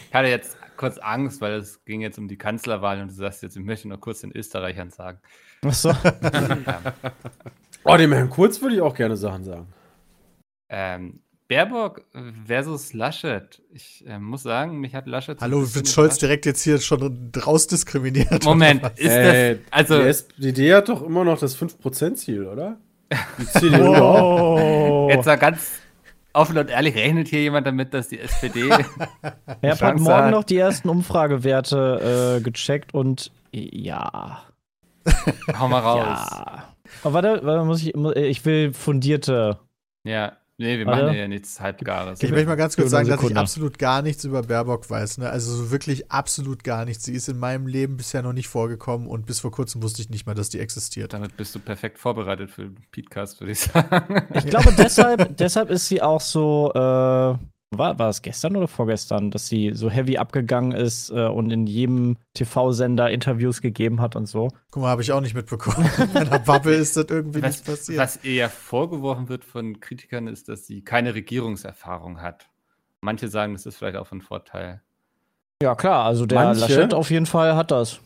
Ich 0.10 0.14
hatte 0.14 0.28
jetzt 0.28 0.58
kurz 0.78 0.98
Angst, 0.98 1.42
weil 1.42 1.54
es 1.54 1.84
ging 1.86 2.02
jetzt 2.02 2.18
um 2.18 2.28
die 2.28 2.38
Kanzlerwahl 2.38 3.02
und 3.02 3.10
du 3.10 3.14
sagst 3.14 3.44
jetzt, 3.44 3.56
ich 3.56 3.64
möchte 3.64 3.88
noch 3.88 4.00
kurz 4.00 4.22
den 4.22 4.32
Österreichern 4.32 4.90
sagen. 4.92 5.20
Achso. 5.64 5.90
ähm, 6.34 6.66
Oh, 7.86 7.98
dem 7.98 8.14
Herrn 8.14 8.30
Kurz 8.30 8.62
würde 8.62 8.76
ich 8.76 8.82
auch 8.82 8.96
gerne 8.96 9.18
Sachen 9.18 9.44
sagen. 9.44 9.68
ähm, 10.70 11.20
Baerbock 11.50 12.02
versus 12.48 12.94
Laschet. 12.94 13.62
Ich 13.74 14.04
äh, 14.08 14.18
muss 14.18 14.44
sagen, 14.44 14.80
mich 14.80 14.96
hat 14.96 15.06
Laschet. 15.06 15.38
so 15.40 15.44
Hallo, 15.44 15.76
wird 15.76 15.88
Scholz 15.90 16.18
direkt 16.18 16.46
jetzt 16.46 16.64
hier 16.64 16.80
schon 16.80 17.32
rausdiskriminiert? 17.46 18.46
Moment, 18.46 18.82
oder 18.82 18.92
was? 18.94 19.00
ist 19.00 19.12
Äh, 19.12 19.56
das. 19.56 19.64
Also, 19.70 20.02
die 20.02 20.08
SPD 20.08 20.74
hat 20.74 20.88
doch 20.90 21.04
immer 21.04 21.26
noch 21.26 21.38
das 21.38 21.58
5%-Ziel, 21.60 22.48
oder? 22.48 22.78
Die 23.38 23.46
CDU. 23.60 23.94
Oh. 23.94 25.08
jetzt 25.12 25.26
mal 25.26 25.36
ganz 25.36 25.60
offen 26.34 26.58
und 26.58 26.70
ehrlich, 26.70 26.96
rechnet 26.96 27.28
hier 27.28 27.42
jemand 27.42 27.68
damit, 27.68 27.94
dass 27.94 28.10
die 28.10 28.20
SPD. 28.20 28.66
Ich 29.62 29.70
habe 29.70 29.94
heute 29.94 30.02
Morgen 30.02 30.32
noch 30.32 30.44
die 30.44 30.58
ersten 30.58 30.90
Umfragewerte 30.90 32.40
äh, 32.40 32.42
gecheckt 32.42 32.94
und 32.94 33.32
ja. 33.52 34.44
hau 35.60 35.68
mal 35.68 35.80
raus. 35.80 36.30
Ja. 36.32 36.64
Aber 37.04 37.14
warte, 37.14 37.46
warte 37.46 37.66
muss 37.66 37.82
ich, 37.84 37.96
ich 37.96 38.46
will 38.46 38.74
fundierte. 38.74 39.60
Ja. 40.04 40.34
Nee, 40.60 40.78
wir 40.78 40.86
machen 40.86 41.16
ja 41.16 41.28
nichts 41.28 41.60
Halbgares. 41.60 42.22
Ich 42.22 42.30
möchte 42.30 42.46
mal 42.46 42.56
ganz 42.56 42.76
kurz 42.76 42.92
sagen, 42.92 43.08
dass 43.08 43.24
ich 43.24 43.36
absolut 43.36 43.80
gar 43.80 44.04
nichts 44.04 44.24
über 44.24 44.44
Baerbock 44.44 44.88
weiß. 44.88 45.18
Ne? 45.18 45.30
Also 45.30 45.52
so 45.56 45.72
wirklich 45.72 46.12
absolut 46.12 46.64
gar 46.64 46.86
nichts. 46.86 47.06
Sie 47.06 47.14
ist 47.14 47.28
in 47.28 47.40
meinem 47.40 47.66
Leben 47.66 47.98
bisher 47.98 48.22
noch 48.22 48.34
nicht 48.34 48.48
vorgekommen 48.48 49.08
und 49.08 49.26
bis 49.26 49.40
vor 49.40 49.52
kurzem 49.52 49.82
wusste 49.82 50.04
ich 50.04 50.12
nicht 50.12 50.28
mal, 50.28 50.36
dass 50.36 50.50
die 50.50 50.60
existiert. 50.60 51.14
Damit 51.14 51.36
bist 51.38 51.56
du 51.56 51.60
perfekt 51.60 51.98
vorbereitet 51.98 52.52
für 52.52 52.64
den 52.64 52.78
Podcast, 52.92 53.42
würde 53.42 53.54
ich 53.54 53.62
sagen. 53.62 54.28
Ich 54.36 54.46
glaube, 54.46 54.74
deshalb, 54.78 55.36
deshalb 55.38 55.72
ist 55.72 55.88
sie 55.88 56.04
auch 56.04 56.22
so, 56.22 56.72
äh, 56.76 57.36
war, 57.78 58.00
war 58.00 58.10
es 58.10 58.22
gestern 58.22 58.56
oder 58.56 58.68
vorgestern, 58.68 59.32
dass 59.32 59.48
sie 59.48 59.72
so 59.74 59.90
heavy 59.90 60.18
abgegangen 60.18 60.72
ist 60.72 61.10
äh, 61.10 61.26
und 61.28 61.52
in 61.52 61.68
jedem 61.68 62.18
TV-Sender 62.34 63.10
Interviews 63.12 63.62
gegeben 63.62 64.02
hat 64.02 64.16
und 64.16 64.26
so. 64.28 64.50
Guck 64.72 64.84
mal, 64.84 64.90
habe 64.90 65.02
ich 65.02 65.12
auch 65.12 65.22
nicht 65.22 65.36
mitbekommen. 65.36 65.90
In 66.00 66.14
meiner 66.14 66.40
Bubble 66.40 66.74
ist 66.76 66.98
das 66.98 67.06
irgendwie 67.10 67.42
Was, 67.42 67.52
nicht 67.58 67.66
passiert. 67.66 68.00
was 68.00 68.20
ihr 68.24 68.34
ja 68.34 68.50
vorgeworfen 68.50 69.30
wird 69.30 69.46
von 69.46 69.80
Kritikern, 69.80 70.28
ist, 70.28 70.50
dass 70.50 70.66
sie 70.68 70.82
keine 70.84 71.14
Regierungserfahrung 71.16 72.22
hat. 72.22 72.50
Manche 73.02 73.28
sagen, 73.28 73.54
das 73.54 73.66
ist 73.66 73.78
vielleicht 73.78 73.98
auch 73.98 74.08
von 74.08 74.22
Vorteil. 74.22 74.82
Ja, 75.62 75.76
klar, 75.76 76.06
also 76.06 76.26
der 76.26 76.44
Manche? 76.44 76.62
Laschet 76.62 76.94
auf 76.94 77.10
jeden 77.12 77.26
Fall 77.26 77.56
hat 77.56 77.72
das. 77.72 78.00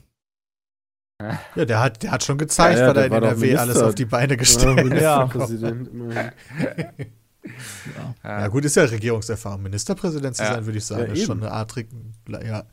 Ja, 1.56 1.66
der 1.66 1.80
hat, 1.82 2.04
der 2.04 2.12
hat 2.12 2.24
schon 2.24 2.38
gezeigt, 2.38 2.78
Ja, 2.78 2.86
ja, 2.86 2.90
was 2.96 2.98
er 2.98 3.06
in 3.08 3.14
NRW 3.14 3.58
alles 3.58 3.82
auf 3.82 3.96
die 3.96 4.06
Beine 4.06 4.34
Ja, 4.34 4.38
gestellt 4.38 4.78
hat. 4.78 4.86
Ministerpräsident, 4.86 5.88
immerhin. 5.88 6.32
Ja, 8.24 8.48
gut, 8.48 8.66
ist 8.66 8.76
ja 8.76 8.84
Regierungserfahrung. 8.86 9.62
Ministerpräsident 9.64 10.36
zu 10.36 10.44
Ja. 10.44 10.54
sein, 10.54 10.66
würde 10.66 10.78
ich 10.78 10.86
sagen, 10.86 11.08
Ja, 11.08 11.14
ist 11.14 11.26
schon 11.26 11.42
eine 11.44 11.52
Art, 11.52 11.74
ja. 12.44 12.64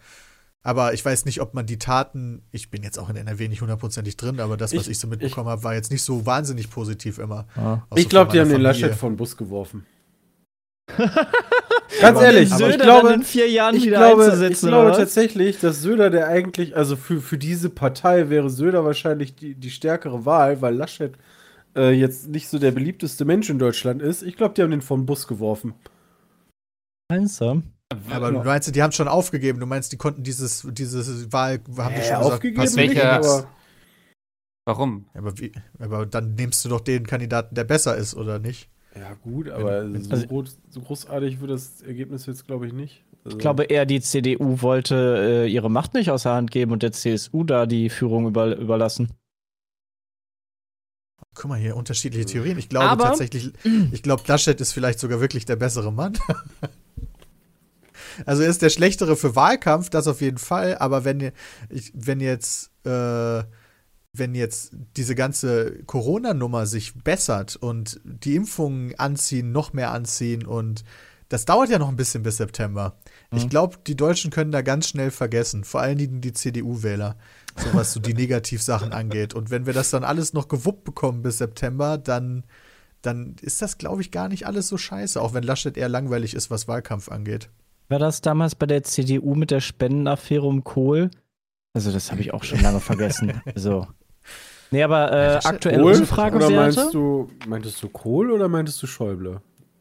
Aber 0.67 0.95
ich 0.95 1.05
weiß 1.05 1.27
nicht, 1.27 1.41
ob 1.43 1.53
man 1.53 1.67
die 1.67 1.79
Taten, 1.79 2.43
ich 2.51 2.71
bin 2.71 2.83
jetzt 2.83 2.99
auch 2.99 3.11
in 3.11 3.17
NRW 3.17 3.49
nicht 3.49 3.61
hundertprozentig 3.61 4.17
drin, 4.17 4.41
aber 4.41 4.57
das, 4.57 4.75
was 4.75 4.85
Ich- 4.85 4.93
ich, 4.93 4.99
so 4.99 5.07
mitbekommen 5.09 5.49
habe, 5.51 5.63
war 5.63 5.75
jetzt 5.75 5.91
nicht 5.91 6.03
so 6.03 6.25
wahnsinnig 6.25 6.71
positiv 6.71 7.19
immer. 7.19 7.47
Ja. 7.55 7.87
Ich 7.97 8.09
glaube, 8.09 8.33
die 8.33 8.41
haben 8.41 8.49
meiner 8.49 8.59
den 8.61 8.65
Familie. 8.67 8.87
Laschet 8.89 8.99
von 8.99 9.17
Bus 9.17 9.37
geworfen. 9.37 9.85
Ganz 12.01 12.21
ehrlich, 12.21 12.53
aber 12.53 12.71
ich 12.71 12.79
glaube, 12.79 13.09
dann 13.11 13.21
in 13.21 13.27
vier 13.27 13.49
Jahren 13.49 13.77
ich 13.77 13.85
wieder 13.87 13.99
glaube, 13.99 14.49
ich 14.51 14.59
glaube 14.61 14.93
tatsächlich, 14.93 15.61
dass 15.61 15.81
Söder 15.81 16.11
der 16.11 16.29
eigentlich, 16.29 16.77
also 16.77 16.97
für, 16.97 17.21
für 17.21 17.39
diese 17.39 17.71
Partei 17.71 18.29
wäre 18.31 18.51
Söder 18.51 18.85
wahrscheinlich 18.85 19.35
die, 19.37 19.55
die 19.55 19.71
stärkere 19.71 20.25
Wahl, 20.27 20.61
weil 20.61 20.75
Laschet 20.75 21.15
äh, 21.77 21.91
jetzt 21.93 22.29
nicht 22.29 22.49
so 22.49 22.59
der 22.59 22.73
beliebteste 22.73 23.25
Mensch 23.25 23.51
in 23.51 23.59
Deutschland 23.59 24.03
ist. 24.03 24.23
Ich 24.23 24.37
glaube, 24.37 24.55
die 24.55 24.63
haben 24.63 24.71
den 24.71 24.83
vom 24.83 25.07
Bus 25.07 25.27
geworfen. 25.27 25.75
Meinst 27.11 27.41
du? 27.41 27.63
Aber 28.11 28.33
du 28.33 28.39
meinst, 28.43 28.75
die 28.75 28.83
haben 28.83 28.93
schon 28.93 29.09
aufgegeben. 29.09 29.61
Du 29.61 29.67
meinst, 29.67 29.93
die 29.93 29.97
konnten 29.97 30.23
dieses, 30.23 30.67
dieses 30.73 31.33
Wahl, 31.33 31.61
haben 31.77 31.95
die 31.95 32.03
schon 32.03 32.17
aufgegeben 32.17 32.63
passt 32.63 32.77
nicht, 32.77 33.01
aber 33.01 33.47
Warum? 34.67 35.07
Aber, 35.13 35.39
wie, 35.39 35.53
aber 35.79 36.07
dann 36.07 36.35
nimmst 36.35 36.65
du 36.65 36.71
doch 36.71 36.81
den 36.81 37.07
Kandidaten, 37.07 37.55
der 37.55 37.65
besser 37.65 37.97
ist, 37.97 38.15
oder 38.15 38.39
nicht? 38.39 38.69
ja 38.97 39.13
gut, 39.15 39.51
aber 39.51 39.93
Wenn- 39.93 40.03
so, 40.05 40.11
also- 40.13 40.27
groß, 40.27 40.59
so 40.71 40.81
großartig 40.81 41.41
wird 41.41 41.51
das 41.51 41.83
Ergebnis 41.83 42.27
jetzt, 42.27 42.47
glaube 42.47 42.67
ich, 42.67 42.73
nicht. 42.73 43.05
Also, 43.25 43.37
Ich 43.37 43.41
glaube 43.41 43.65
eher, 43.65 43.87
die 43.87 44.01
CDU 44.01 44.63
wollte 44.63 45.45
äh, 45.45 45.47
ihre 45.49 45.71
Macht 45.71 45.95
nicht 45.95 46.11
aus 46.11 46.23
der 46.23 46.33
Hand 46.35 46.51
geben 46.51 46.73
und 46.73 46.83
der 46.83 46.93
CSU 46.93 47.43
da 47.45 47.67
die 47.67 47.91
Führung 47.91 48.27
über, 48.29 48.57
überlassen. 48.57 49.11
Guck 51.35 51.49
mal 51.51 51.59
hier, 51.59 51.77
unterschiedliche 51.77 52.27
Theorien. 52.27 52.59
Ich 52.59 52.69
glaube 52.69 52.87
Aber- 52.89 53.05
tatsächlich, 53.05 53.53
ich 53.93 54.03
glaube, 54.03 54.23
Laschet 54.27 54.61
ist 54.61 54.73
vielleicht 54.73 54.99
sogar 55.01 55.21
wirklich 55.21 55.45
der 55.45 55.57
bessere 55.57 55.93
Mann. 55.93 56.17
also 58.27 58.43
er 58.43 58.49
ist 58.49 58.63
der 58.63 58.71
schlechtere 58.71 59.17
für 59.17 59.35
Wahlkampf, 59.37 59.91
das 59.91 60.07
auf 60.07 60.21
jeden 60.21 60.39
Fall. 60.39 60.77
Aber 60.79 61.05
wenn, 61.05 61.33
ich, 61.69 61.93
wenn 61.95 62.21
jetzt, 62.21 62.71
äh, 62.85 63.43
wenn 64.13 64.35
jetzt 64.35 64.73
diese 64.97 65.15
ganze 65.17 65.83
Corona-Nummer 65.87 66.67
sich 66.67 66.95
bessert 66.95 67.57
und 67.57 68.01
die 68.05 68.37
Impfungen 68.37 68.95
anziehen, 68.99 69.51
noch 69.53 69.73
mehr 69.73 69.91
anziehen 69.91 70.47
und 70.47 70.85
das 71.31 71.47
dauert 71.47 71.71
ja 71.71 71.79
noch 71.81 71.89
ein 71.89 71.97
bisschen 71.97 72.23
bis 72.23 72.37
September. 72.37 72.97
Ich 73.35 73.45
Mhm. 73.47 73.49
glaube, 73.49 73.79
die 73.87 73.97
Deutschen 73.97 74.31
können 74.31 74.53
da 74.53 74.63
ganz 74.63 74.87
schnell 74.89 75.11
vergessen, 75.11 75.65
vor 75.65 75.81
allen 75.81 75.99
Dingen 75.99 76.21
die 76.21 76.33
CDU-Wähler, 76.33 77.17
so 77.57 77.75
was 77.75 77.93
so 77.93 78.01
die 78.01 78.15
Negativsachen 78.15 78.93
angeht. 78.93 79.35
Und 79.35 79.51
wenn 79.51 79.67
wir 79.67 79.73
das 79.73 79.91
dann 79.91 80.05
alles 80.05 80.33
noch 80.33 80.49
gewuppt 80.49 80.85
bekommen 80.85 81.23
bis 81.23 81.39
September, 81.39 81.99
dann, 81.99 82.45
dann 83.03 83.37
ist 83.41 83.63
das, 83.63 83.79
glaube 83.79 84.03
ich, 84.03 84.11
gar 84.11 84.29
nicht 84.29 84.47
alles 84.47 84.69
so 84.69 84.77
scheiße, 84.77 85.21
auch 85.21 85.35
wenn 85.35 85.43
Laschet 85.43 85.77
eher 85.77 85.89
langweilig 85.89 86.35
ist, 86.35 86.51
was 86.51 86.69
Wahlkampf 86.69 87.11
angeht. 87.11 87.49
War 87.89 87.99
das 87.99 88.21
damals 88.21 88.55
bei 88.55 88.67
der 88.67 88.83
CDU 88.83 89.35
mit 89.35 89.51
der 89.51 89.61
Spendenaffäre 89.61 90.47
um 90.47 90.65
Kohl? 90.65 91.11
Also, 91.75 91.93
das 91.93 92.11
habe 92.11 92.21
ich 92.21 92.33
auch 92.33 92.45
schon 92.45 92.61
lange 92.61 92.81
vergessen. 92.81 93.41
Also. 93.55 93.87
Nee, 94.71 94.83
aber 94.83 95.13
äh, 95.13 95.41
aktuelle 95.45 95.83
Kohl? 95.83 95.91
Oder 95.93 96.01
Umfragewerte. 96.01 96.55
meinst 96.57 96.95
du, 96.95 97.31
meintest 97.47 97.83
du 97.83 97.89
Kohl 97.91 98.31
oder 98.33 98.49
meintest 98.49 98.83
du 98.83 98.87
Schäuble? 98.87 99.41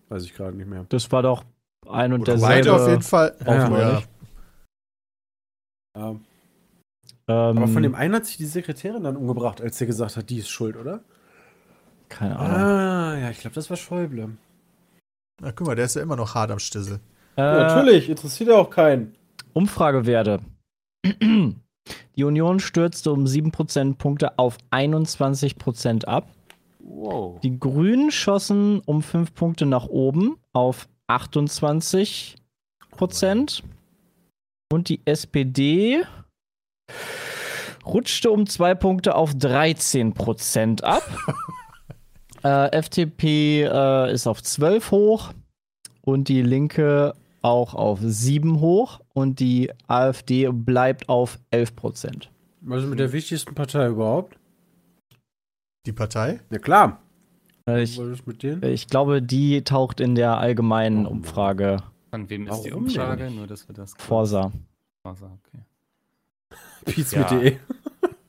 Weiß 0.10 0.24
ich 0.24 0.36
gerade 0.36 0.56
nicht 0.56 0.70
mehr. 0.70 0.86
Das 0.90 1.12
war 1.12 1.24
doch 1.24 1.44
ein 1.90 2.14
und 2.14 2.22
Oder 2.22 2.34
derselbe. 2.34 2.54
beide 2.56 2.74
auf 2.74 2.88
jeden 2.90 3.02
Fall. 3.02 3.36
Ja, 3.46 3.68
Auch, 3.68 3.78
ja. 3.78 4.04
Ja. 5.96 6.16
Ähm, 7.28 7.58
Aber 7.58 7.68
von 7.68 7.84
dem 7.84 7.96
einen 7.96 8.16
hat 8.16 8.26
sich 8.26 8.38
die 8.38 8.46
Sekretärin 8.46 9.04
dann 9.04 9.16
umgebracht, 9.16 9.62
als 9.62 9.78
der 9.78 9.88
gesagt 9.88 10.18
hat, 10.18 10.30
die 10.30 10.40
ist 10.40 10.50
schuld, 10.50 10.76
oder? 10.76 11.02
Keine 12.10 12.38
Ahnung. 12.38 12.58
Ah, 12.58 13.18
ja, 13.18 13.30
ich 13.30 13.40
glaube, 13.40 13.56
das 13.56 13.70
war 13.70 13.78
Schäuble. 13.78 14.38
Na, 15.42 15.52
guck 15.52 15.68
mal, 15.68 15.76
der 15.76 15.86
ist 15.86 15.96
ja 15.96 16.02
immer 16.02 16.16
noch 16.16 16.36
hart 16.36 16.52
am 16.52 16.60
Stissel. 16.60 17.00
Äh, 17.38 17.42
Ja, 17.42 17.58
natürlich, 17.76 18.10
interessiert 18.10 18.50
ja 18.50 18.56
auch 18.56 18.70
keinen. 18.70 19.16
Umfragewerte. 19.54 20.40
Die 22.16 22.24
Union 22.24 22.60
stürzte 22.60 23.12
um 23.12 23.26
7 23.26 23.52
Prozentpunkte 23.52 24.38
auf 24.38 24.58
21 24.72 25.58
Prozent 25.58 26.08
ab. 26.08 26.30
Wow. 26.80 27.40
Die 27.42 27.60
Grünen 27.60 28.12
schossen 28.12 28.82
um 28.86 29.02
5 29.02 29.34
Punkte 29.34 29.66
nach 29.66 29.88
oben 29.88 30.38
auf 30.54 30.88
28 31.08 32.36
Prozent. 32.92 33.64
Und 34.72 34.90
die 34.90 35.02
SPD 35.06 36.04
rutschte 37.86 38.32
um 38.32 38.46
zwei 38.48 38.76
Punkte 38.76 39.16
auf 39.16 39.32
13% 39.32 40.84
ab. 40.84 41.04
äh, 42.44 42.72
FDP 42.72 43.64
äh, 43.64 44.14
ist 44.14 44.28
auf 44.28 44.42
12 44.42 44.92
hoch 44.92 45.34
und 46.02 46.28
die 46.28 46.42
Linke 46.42 47.14
auch 47.42 47.74
auf 47.74 48.00
7 48.02 48.60
hoch 48.62 49.02
und 49.14 49.40
die 49.40 49.72
AfD 49.88 50.50
bleibt 50.52 51.10
auf 51.10 51.40
11%. 51.52 52.28
Was 52.62 52.84
ist 52.84 52.90
mit 52.90 53.00
der 53.00 53.12
wichtigsten 53.12 53.54
Partei 53.54 53.88
überhaupt? 53.90 54.38
Die 55.86 55.92
Partei? 55.92 56.40
Ja, 56.50 56.60
klar. 56.60 57.02
Äh, 57.68 57.84
ich, 57.84 57.98
Was 57.98 58.08
ist 58.08 58.28
mit 58.28 58.44
denen? 58.44 58.64
ich 58.64 58.88
glaube, 58.88 59.22
die 59.22 59.62
taucht 59.64 60.00
in 60.00 60.16
der 60.16 60.38
allgemeinen 60.38 61.06
Umfrage 61.06 61.78
Von 62.10 62.30
wem 62.30 62.48
ist 62.48 62.62
die 62.62 62.72
Warum 62.72 62.86
Umfrage? 62.86 63.26
denn? 63.26 63.36
Nur, 63.36 63.48
dass 63.48 63.68
wir 63.68 63.76
das 63.76 63.94
Forsa. 63.98 64.52
Forsa, 65.06 65.26
okay. 65.26 65.64
Peace 66.84 67.12
Ja. 67.12 67.20
mit 67.22 67.32
DE. 67.32 67.60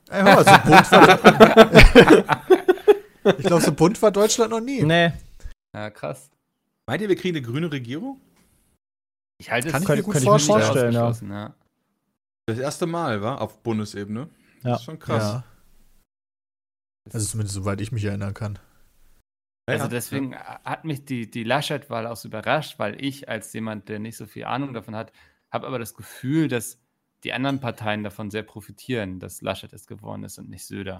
Ey, 0.09 0.21
hör 0.21 0.23
mal, 0.23 0.45
so 0.45 0.51
bunt 0.69 0.91
war, 0.91 2.39
ich 3.39 3.45
glaube, 3.45 3.61
so 3.61 3.71
bunt 3.73 4.01
war 4.01 4.11
Deutschland 4.11 4.51
noch 4.51 4.61
nie. 4.61 4.83
Nee, 4.83 5.13
Ja, 5.73 5.89
krass. 5.89 6.29
Meint 6.87 7.01
ihr, 7.01 7.09
wir 7.09 7.15
kriegen 7.15 7.35
eine 7.35 7.45
grüne 7.45 7.71
Regierung? 7.71 8.21
Ich 9.39 9.51
halte 9.51 9.69
Kann 9.71 9.81
es 9.83 9.89
ich 9.89 9.95
mir 9.95 10.03
gut 10.03 10.13
könnte 10.13 10.27
ich 10.27 10.31
mir 10.31 10.39
vorstellen. 10.39 10.93
ja. 10.93 11.53
Das 12.47 12.59
erste 12.59 12.85
Mal, 12.85 13.21
war 13.21 13.41
Auf 13.41 13.63
Bundesebene. 13.63 14.29
Ja. 14.63 14.69
Das 14.71 14.79
ist 14.79 14.85
schon 14.85 14.99
krass. 14.99 15.23
Ja. 15.23 15.43
Also 17.13 17.27
zumindest 17.27 17.55
soweit 17.55 17.81
ich 17.81 17.91
mich 17.91 18.03
erinnern 18.05 18.33
kann. 18.33 18.59
Also 19.67 19.85
ja. 19.85 19.89
deswegen 19.89 20.35
hat 20.37 20.85
mich 20.85 21.05
die, 21.05 21.29
die 21.29 21.43
Laschet-Wahl 21.43 22.05
auch 22.05 22.15
so 22.17 22.27
überrascht, 22.27 22.77
weil 22.77 23.03
ich 23.03 23.27
als 23.27 23.51
jemand, 23.53 23.89
der 23.89 23.97
nicht 23.99 24.15
so 24.17 24.27
viel 24.27 24.45
Ahnung 24.45 24.73
davon 24.73 24.95
hat, 24.95 25.11
habe 25.51 25.65
aber 25.65 25.79
das 25.79 25.95
Gefühl, 25.95 26.47
dass 26.47 26.79
die 27.23 27.33
anderen 27.33 27.59
Parteien 27.59 28.03
davon 28.03 28.29
sehr 28.29 28.43
profitieren, 28.43 29.19
dass 29.19 29.41
Laschet 29.41 29.73
es 29.73 29.87
geworden 29.87 30.23
ist 30.23 30.37
und 30.37 30.49
nicht 30.49 30.65
Söder. 30.65 30.97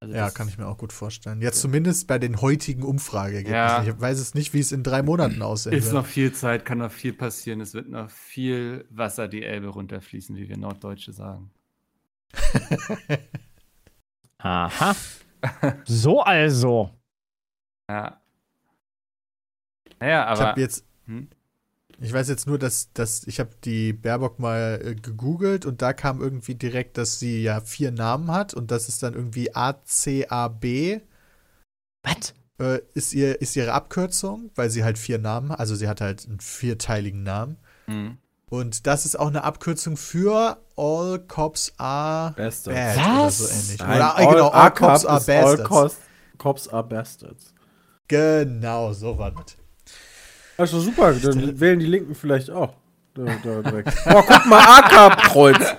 Also 0.00 0.14
Ja, 0.14 0.30
kann 0.30 0.48
ich 0.48 0.58
mir 0.58 0.66
auch 0.66 0.76
gut 0.78 0.92
vorstellen. 0.92 1.40
Jetzt 1.40 1.60
zumindest 1.60 2.06
bei 2.06 2.18
den 2.18 2.40
heutigen 2.40 2.82
Umfrageergebnissen. 2.82 3.54
Ja. 3.56 3.82
Ich 3.84 4.00
weiß 4.00 4.18
es 4.20 4.34
nicht, 4.34 4.52
wie 4.54 4.60
es 4.60 4.70
in 4.70 4.82
drei 4.82 5.02
Monaten 5.02 5.42
aussehen 5.42 5.72
Ist 5.72 5.86
wird. 5.86 5.94
noch 5.94 6.06
viel 6.06 6.32
Zeit, 6.32 6.64
kann 6.64 6.78
noch 6.78 6.92
viel 6.92 7.14
passieren. 7.14 7.60
Es 7.60 7.74
wird 7.74 7.88
noch 7.88 8.10
viel 8.10 8.86
Wasser 8.90 9.26
die 9.28 9.42
Elbe 9.42 9.68
runterfließen, 9.68 10.36
wie 10.36 10.48
wir 10.48 10.56
Norddeutsche 10.58 11.12
sagen. 11.12 11.50
Aha. 14.38 14.94
So 15.84 16.20
also. 16.22 16.90
Ja. 17.88 18.20
Naja, 20.00 20.24
ich 20.34 20.40
aber. 20.40 20.48
habe 20.50 20.60
jetzt, 20.60 20.84
Hm? 21.06 21.28
Ich 22.00 22.12
weiß 22.12 22.28
jetzt 22.28 22.46
nur, 22.46 22.58
dass, 22.58 22.92
dass 22.92 23.24
ich 23.26 23.40
habe 23.40 23.50
die 23.64 23.92
Baerbock 23.92 24.38
mal 24.38 24.80
äh, 24.82 24.94
gegoogelt 24.94 25.66
und 25.66 25.82
da 25.82 25.92
kam 25.92 26.20
irgendwie 26.20 26.54
direkt, 26.54 26.98
dass 26.98 27.18
sie 27.18 27.42
ja 27.42 27.60
vier 27.60 27.92
Namen 27.92 28.30
hat 28.30 28.54
und 28.54 28.70
das 28.70 28.88
ist 28.88 29.02
dann 29.02 29.14
irgendwie 29.14 29.54
ACAB 29.54 31.02
Was? 32.02 32.34
äh, 32.58 32.80
ist, 32.94 33.12
ihr, 33.12 33.40
ist 33.40 33.56
ihre 33.56 33.72
Abkürzung, 33.72 34.50
weil 34.54 34.70
sie 34.70 34.84
halt 34.84 34.98
vier 34.98 35.18
Namen, 35.18 35.52
also 35.52 35.74
sie 35.74 35.88
hat 35.88 36.00
halt 36.00 36.26
einen 36.26 36.40
vierteiligen 36.40 37.22
Namen. 37.22 37.58
Hm. 37.86 38.18
Und 38.50 38.86
das 38.86 39.04
ist 39.04 39.18
auch 39.18 39.28
eine 39.28 39.42
Abkürzung 39.42 39.96
für 39.96 40.58
All 40.76 41.18
Cops 41.18 41.72
Are 41.78 42.32
Beste. 42.34 42.70
Bad 42.70 42.96
Was? 42.96 43.04
oder 43.04 43.30
so 43.30 43.48
ähnlich. 43.48 43.78
Nein, 43.78 43.96
oder 43.96 44.14
äh, 44.18 44.26
genau, 44.26 44.48
All 44.50 44.70
Cops 44.74 45.04
Are 45.06 45.18
ist 45.18 45.28
All 45.28 45.42
Bastards. 45.42 45.68
Cops, 45.68 45.96
Cops 46.38 46.68
are 46.68 46.84
Bastards. 46.84 47.54
Genau, 48.06 48.92
so 48.92 49.18
war 49.18 49.30
das. 49.30 49.56
Also 50.56 50.80
super, 50.80 51.12
dann 51.14 51.58
wählen 51.58 51.80
die 51.80 51.86
Linken 51.86 52.14
vielleicht 52.14 52.50
auch. 52.50 52.76
Da, 53.14 53.24
da 53.24 53.62
direkt. 53.62 53.92
Oh, 54.06 54.22
guck 54.26 54.46
mal, 54.46 54.80
AKAB-Kreuz. 54.80 55.58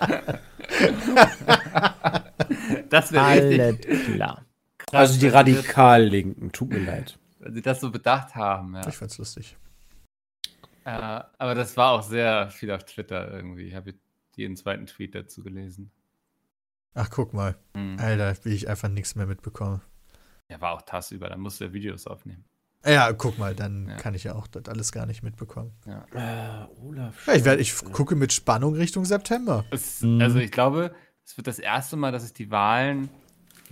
Das 2.89 3.11
wäre 3.11 3.27
richtig 3.27 3.61
Alles 3.61 4.05
klar. 4.05 4.45
krass, 4.77 4.99
Also 4.99 5.19
die 5.19 5.27
Radikal-Linken, 5.27 6.51
tut 6.51 6.69
mir 6.69 6.79
leid. 6.79 7.17
Wenn 7.39 7.53
sie 7.53 7.61
das 7.61 7.81
so 7.81 7.91
bedacht 7.91 8.35
haben, 8.35 8.75
ja. 8.75 8.87
Ich 8.87 8.95
fand's 8.95 9.17
lustig. 9.17 9.57
Äh, 10.83 11.21
aber 11.37 11.55
das 11.55 11.75
war 11.77 11.91
auch 11.91 12.03
sehr 12.03 12.49
viel 12.49 12.71
auf 12.71 12.83
Twitter 12.85 13.31
irgendwie. 13.31 13.63
Ich 13.63 13.75
habe 13.75 13.93
jeden 14.35 14.55
zweiten 14.55 14.85
Tweet 14.85 15.15
dazu 15.15 15.43
gelesen. 15.43 15.91
Ach, 16.93 17.09
guck 17.09 17.33
mal. 17.33 17.55
Hm. 17.75 17.97
Alter, 17.99 18.35
will 18.45 18.53
ich 18.53 18.69
einfach 18.69 18.89
nichts 18.89 19.15
mehr 19.15 19.25
mitbekommen. 19.25 19.81
Ja, 20.49 20.61
war 20.61 20.73
auch 20.73 20.83
Tass 20.83 21.11
über, 21.11 21.29
da 21.29 21.37
musste 21.37 21.65
er 21.65 21.73
Videos 21.73 22.07
aufnehmen. 22.07 22.45
Ja, 22.85 23.11
guck 23.13 23.37
mal, 23.39 23.55
dann 23.55 23.87
Ja. 23.89 23.95
kann 23.97 24.13
ich 24.13 24.23
ja 24.25 24.35
auch 24.35 24.47
das 24.47 24.65
alles 24.67 24.91
gar 24.91 25.05
nicht 25.05 25.23
mitbekommen. 25.23 25.71
Äh, 25.87 26.65
Olaf 26.85 27.25
Ja, 27.27 27.33
ich, 27.33 27.43
werd, 27.45 27.59
ich 27.59 27.75
gucke 27.91 28.15
mit 28.15 28.31
Spannung 28.33 28.75
Richtung 28.75 29.05
September. 29.05 29.65
Es, 29.71 30.01
Mhm. 30.01 30.21
Also 30.21 30.37
ich 30.39 30.51
glaube, 30.51 30.93
es 31.25 31.35
wird 31.37 31.47
das 31.47 31.57
erste 31.59 31.97
Mal, 31.97 32.11
dass 32.11 32.25
ich 32.25 32.33
die 32.33 32.51
Wahlen 32.51 33.09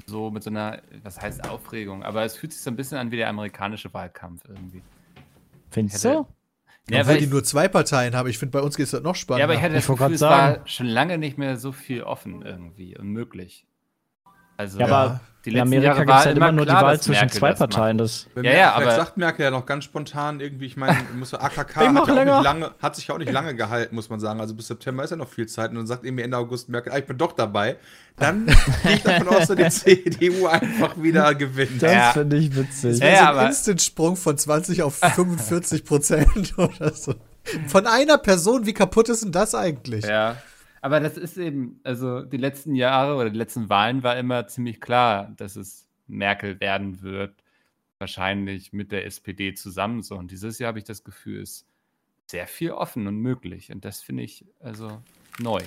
so 0.07 0.31
mit 0.31 0.41
so 0.41 0.49
einer, 0.49 0.81
was 1.03 1.21
heißt 1.21 1.47
Aufregung, 1.47 2.03
aber 2.03 2.23
es 2.23 2.35
fühlt 2.35 2.51
sich 2.53 2.61
so 2.63 2.71
ein 2.71 2.75
bisschen 2.75 2.97
an 2.97 3.11
wie 3.11 3.17
der 3.17 3.29
amerikanische 3.29 3.93
Wahlkampf 3.93 4.41
irgendwie. 4.47 4.81
Findest 5.69 6.03
du? 6.03 6.09
Ja, 6.89 6.99
Obwohl 7.01 7.13
weil 7.13 7.17
die 7.19 7.25
ich, 7.25 7.29
nur 7.29 7.43
zwei 7.43 7.67
Parteien 7.67 8.15
haben. 8.15 8.27
Ich 8.27 8.37
finde, 8.39 8.51
bei 8.57 8.61
uns 8.65 8.75
geht 8.75 8.91
es 8.91 9.01
noch 9.01 9.15
spannender. 9.15 9.39
ja, 9.39 9.45
aber 9.45 9.53
ich 9.53 9.61
hatte 9.61 9.75
das 9.75 9.83
Ich 9.83 9.89
wollte 9.89 10.01
Gefühl, 10.03 10.13
es 10.15 10.19
sagen. 10.19 10.59
war 10.61 10.67
schon 10.67 10.87
lange 10.87 11.17
nicht 11.17 11.37
mehr 11.37 11.55
so 11.57 11.71
viel 11.71 12.03
offen 12.03 12.41
irgendwie 12.41 12.97
und 12.97 13.07
möglich. 13.07 13.65
Also 14.57 14.79
Ja, 14.79 14.87
aber 14.87 15.21
die 15.45 15.49
in 15.49 15.55
letzten 15.55 15.67
Amerika 15.67 15.85
Jahre 15.87 15.99
gibt 15.99 16.09
war 16.09 16.19
es 16.19 16.25
halt 16.25 16.37
immer 16.37 16.51
nur 16.53 16.65
die 16.65 16.71
klar, 16.71 16.83
Wahl 16.83 16.95
dass 16.95 17.05
zwischen 17.05 17.19
Merkel 17.21 17.39
zwei. 17.39 17.53
Parteien. 17.53 17.97
Das, 17.97 18.27
Wenn 18.33 18.45
Ja, 18.45 18.51
ja, 18.53 18.73
aber- 18.73 18.95
sagt 18.95 19.17
Merkel 19.17 19.43
ja 19.43 19.51
noch 19.51 19.65
ganz 19.65 19.83
spontan 19.83 20.39
irgendwie, 20.39 20.65
ich 20.67 20.77
meine, 20.77 20.97
muss 21.15 21.33
AKK 21.33 21.75
hat, 21.75 21.83
ja 21.95 22.01
auch 22.01 22.07
länger. 22.07 22.35
nicht 22.35 22.43
lange, 22.43 22.71
hat 22.81 22.95
sich 22.95 23.07
ja 23.07 23.15
auch 23.15 23.19
nicht 23.19 23.31
lange 23.31 23.53
gehalten, 23.55 23.93
muss 23.95 24.09
man 24.09 24.19
sagen. 24.19 24.39
Also 24.39 24.53
bis 24.55 24.67
September 24.67 25.03
ist 25.03 25.09
ja 25.09 25.17
noch 25.17 25.27
viel 25.29 25.47
Zeit. 25.47 25.71
Und 25.71 25.75
dann 25.77 25.87
sagt 25.87 26.05
irgendwie 26.05 26.23
Ende 26.23 26.37
August 26.37 26.69
Merkel, 26.69 26.93
ah, 26.93 26.97
ich 26.97 27.05
bin 27.05 27.17
doch 27.17 27.33
dabei. 27.33 27.77
Dann 28.17 28.45
gehe 28.83 28.93
ich 28.93 29.03
davon 29.03 29.27
aus, 29.29 29.47
dass 29.47 29.83
die 29.83 30.03
CDU 30.03 30.47
einfach 30.47 30.95
wieder 31.01 31.33
gewinnt. 31.35 31.81
das 31.81 31.91
Ja. 31.91 32.11
finde 32.13 32.37
ich 32.37 32.55
witzig. 32.55 32.99
Ja, 32.99 33.33
so 33.33 33.39
ein 33.39 33.47
Instant-Sprung 33.47 34.15
von 34.15 34.37
20 34.37 34.83
auf 34.83 34.95
45 34.95 35.83
Prozent 35.83 36.53
oder 36.57 36.93
so. 36.93 37.15
Von 37.67 37.87
einer 37.87 38.17
Person, 38.17 38.65
wie 38.65 38.73
kaputt 38.73 39.09
ist 39.09 39.23
denn 39.23 39.31
das 39.33 39.53
eigentlich? 39.55 40.05
Ja, 40.05 40.37
aber 40.83 40.99
das 40.99 41.15
ist 41.15 41.37
eben, 41.37 41.79
also 41.83 42.23
die 42.23 42.35
letzten 42.35 42.75
Jahre 42.75 43.15
oder 43.15 43.29
die 43.29 43.37
letzten 43.37 43.69
Wahlen 43.69 44.03
war 44.03 44.17
immer 44.17 44.47
ziemlich 44.47 44.81
klar, 44.81 45.31
dass 45.37 45.55
es 45.55 45.87
Merkel 46.07 46.59
werden 46.59 47.01
wird. 47.01 47.41
Wahrscheinlich 47.99 48.73
mit 48.73 48.91
der 48.91 49.05
SPD 49.05 49.53
zusammen 49.53 50.03
so. 50.03 50.15
Und 50.15 50.29
dieses 50.29 50.59
Jahr 50.59 50.67
habe 50.67 50.79
ich 50.79 50.83
das 50.83 51.05
Gefühl, 51.05 51.41
ist 51.41 51.65
sehr 52.29 52.47
viel 52.47 52.71
offen 52.71 53.07
und 53.07 53.15
möglich. 53.15 53.71
Und 53.71 53.85
das 53.85 54.01
finde 54.01 54.23
ich 54.23 54.45
also 54.59 55.01
neu. 55.39 55.61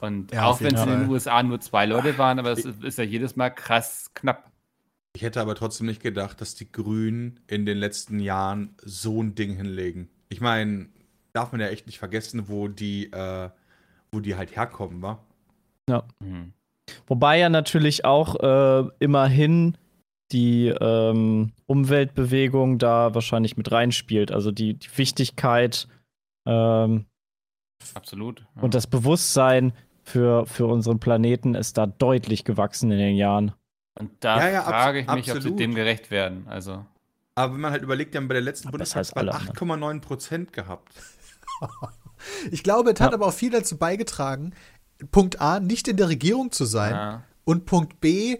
Und 0.00 0.32
Ja, 0.32 0.44
auch 0.44 0.60
wenn 0.60 0.74
es 0.74 0.82
in 0.82 0.90
den. 0.90 1.08
USA 1.08 1.42
nur 1.42 1.58
zwei 1.62 1.86
Leute 1.86 2.18
waren, 2.18 2.38
aber 2.38 2.52
es 2.52 2.66
ist 2.66 2.98
ja 2.98 3.04
jedes 3.04 3.36
Mal 3.36 3.48
krass 3.48 4.10
knapp. 4.12 4.52
Ich 5.14 5.22
hätte 5.22 5.40
aber 5.40 5.54
trotzdem 5.54 5.86
nicht 5.86 6.02
gedacht, 6.02 6.42
dass 6.42 6.54
die 6.54 6.70
Grünen 6.70 7.40
in 7.46 7.64
den 7.64 7.78
letzten 7.78 8.20
Jahren 8.20 8.76
so 8.82 9.22
ein 9.22 9.34
Ding 9.34 9.56
hinlegen. 9.56 10.10
Ich 10.28 10.42
meine, 10.42 10.90
darf 11.32 11.52
man 11.52 11.62
ja 11.62 11.68
echt 11.68 11.86
nicht 11.86 11.98
vergessen, 11.98 12.48
wo 12.48 12.68
die, 12.68 13.10
äh, 13.12 13.48
wo 14.12 14.20
die 14.20 14.36
halt 14.36 14.54
herkommen, 14.56 15.02
wa? 15.02 15.18
Mhm. 16.20 16.52
Wobei 17.06 17.38
ja 17.38 17.48
natürlich 17.48 18.04
auch 18.04 18.36
äh, 18.40 18.88
immerhin 18.98 19.76
die 20.32 20.68
ähm, 20.68 21.52
Umweltbewegung 21.66 22.78
da 22.78 23.14
wahrscheinlich 23.14 23.56
mit 23.56 23.70
reinspielt. 23.70 24.32
Also 24.32 24.50
die, 24.50 24.74
die 24.74 24.88
Wichtigkeit 24.98 25.86
ähm, 26.46 27.06
Absolut. 27.94 28.44
ja. 28.56 28.62
und 28.62 28.74
das 28.74 28.86
Bewusstsein 28.86 29.72
für, 30.02 30.46
für 30.46 30.66
unseren 30.66 30.98
Planeten 30.98 31.54
ist 31.54 31.78
da 31.78 31.86
deutlich 31.86 32.44
gewachsen 32.44 32.90
in 32.90 32.98
den 32.98 33.16
Jahren. 33.16 33.52
Und 33.98 34.12
da 34.20 34.38
Ja, 34.38 34.50
ja, 34.50 34.62
frage 34.62 35.00
ich 35.00 35.06
mich, 35.06 35.18
ob 35.18 35.24
sie 35.24 35.30
absolut. 35.32 35.58
dem 35.60 35.74
gerecht 35.74 36.10
werden. 36.10 36.46
Also, 36.48 36.84
Aber 37.34 37.54
wenn 37.54 37.60
man 37.60 37.72
halt 37.72 37.82
überlegt, 37.82 38.14
die 38.14 38.18
haben 38.18 38.28
bei 38.28 38.34
der 38.34 38.42
letzten 38.42 38.70
Bundestagswahl 38.70 39.28
alle 39.28 39.38
anderen. 39.38 39.56
8,9 39.56 40.00
Prozent 40.00 40.52
gehabt. 40.52 40.92
Ich 42.50 42.62
glaube, 42.62 42.90
es 42.90 43.00
hat 43.00 43.10
Ja. 43.10 43.14
aber 43.14 43.26
auch 43.26 43.32
viel 43.32 43.50
dazu 43.50 43.76
beigetragen, 43.76 44.52
Punkt 45.10 45.40
A, 45.40 45.60
nicht 45.60 45.88
in 45.88 45.96
der 45.96 46.08
Regierung 46.08 46.52
zu 46.52 46.64
sein 46.64 46.92
ja. 46.92 47.24
und 47.44 47.66
Punkt 47.66 48.00
B, 48.00 48.38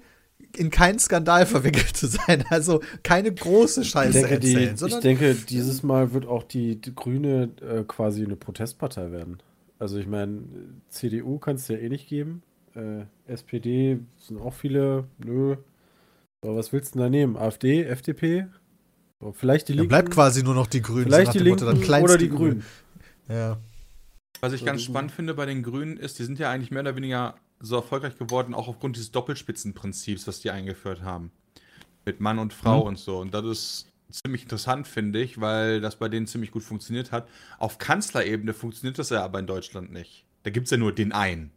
in 0.56 0.70
keinen 0.70 0.98
Skandal 0.98 1.46
verwickelt 1.46 1.96
zu 1.96 2.06
sein. 2.06 2.44
Also 2.50 2.80
keine 3.02 3.32
große 3.32 3.82
Ich 3.82 3.90
Scheiße 3.90 4.20
denke, 4.20 4.38
die, 4.40 4.52
erzählen, 4.52 4.74
ich 4.74 4.80
sondern 4.80 5.00
denke, 5.02 5.34
dieses 5.34 5.82
Mal 5.82 6.12
wird 6.12 6.26
auch 6.26 6.42
die, 6.42 6.80
die 6.80 6.94
Grüne 6.94 7.50
äh, 7.60 7.82
quasi 7.84 8.24
eine 8.24 8.36
Protestpartei 8.36 9.10
werden. 9.10 9.38
Also 9.78 9.98
ich 9.98 10.06
meine, 10.06 10.42
CDU 10.88 11.38
kann 11.38 11.56
es 11.56 11.68
ja 11.68 11.76
eh 11.76 11.88
nicht 11.88 12.08
geben. 12.08 12.42
Äh, 12.74 13.04
SPD 13.26 13.98
sind 14.16 14.40
auch 14.40 14.54
viele, 14.54 15.04
nö. 15.22 15.56
Aber 16.42 16.56
was 16.56 16.72
willst 16.72 16.94
du 16.94 16.98
denn 16.98 17.06
da 17.06 17.10
nehmen? 17.10 17.36
AfD, 17.36 17.82
FDP? 17.84 18.46
Vielleicht 19.32 19.68
die 19.68 19.72
dann 19.72 19.78
Linken. 19.78 19.88
bleibt 19.88 20.10
quasi 20.10 20.42
nur 20.42 20.54
noch 20.54 20.66
die 20.66 20.82
Grünen. 20.82 21.04
vielleicht 21.04 21.34
die 21.34 21.38
Motto, 21.38 21.64
Linken 21.64 21.66
dann 21.66 21.80
kleinste 21.80 22.10
oder 22.12 22.18
die. 22.18 22.28
Grünen. 22.28 22.64
Ja. 23.28 23.58
Was 24.40 24.52
ich 24.52 24.60
So 24.60 24.66
ganz 24.66 24.82
spannend 24.82 25.12
finde 25.12 25.34
bei 25.34 25.46
den 25.46 25.62
Grünen 25.62 25.96
ist, 25.96 26.18
die 26.18 26.24
sind 26.24 26.38
ja 26.38 26.50
eigentlich 26.50 26.70
mehr 26.70 26.82
oder 26.82 26.96
weniger 26.96 27.36
so 27.60 27.76
erfolgreich 27.76 28.18
geworden, 28.18 28.54
auch 28.54 28.68
aufgrund 28.68 28.96
dieses 28.96 29.10
Doppelspitzenprinzips, 29.12 30.26
was 30.26 30.40
die 30.40 30.50
eingeführt 30.50 31.02
haben. 31.02 31.32
Mit 32.04 32.20
Mann 32.20 32.38
und 32.38 32.52
Frau 32.52 32.82
Mhm. 32.82 32.86
und 32.88 32.98
so. 32.98 33.18
Und 33.18 33.34
das 33.34 33.44
ist 33.44 33.92
ziemlich 34.10 34.42
interessant, 34.42 34.86
finde 34.86 35.20
ich, 35.20 35.40
weil 35.40 35.80
das 35.80 35.96
bei 35.96 36.08
denen 36.08 36.26
ziemlich 36.26 36.50
gut 36.52 36.62
funktioniert 36.62 37.12
hat. 37.12 37.28
Auf 37.58 37.78
Kanzlerebene 37.78 38.54
funktioniert 38.54 38.98
das 38.98 39.10
ja 39.10 39.24
aber 39.24 39.38
in 39.38 39.46
Deutschland 39.46 39.92
nicht. 39.92 40.24
Da 40.42 40.50
gibt 40.50 40.66
es 40.66 40.70
ja 40.70 40.76
nur 40.76 40.92
den 40.92 41.12
einen. 41.12 41.50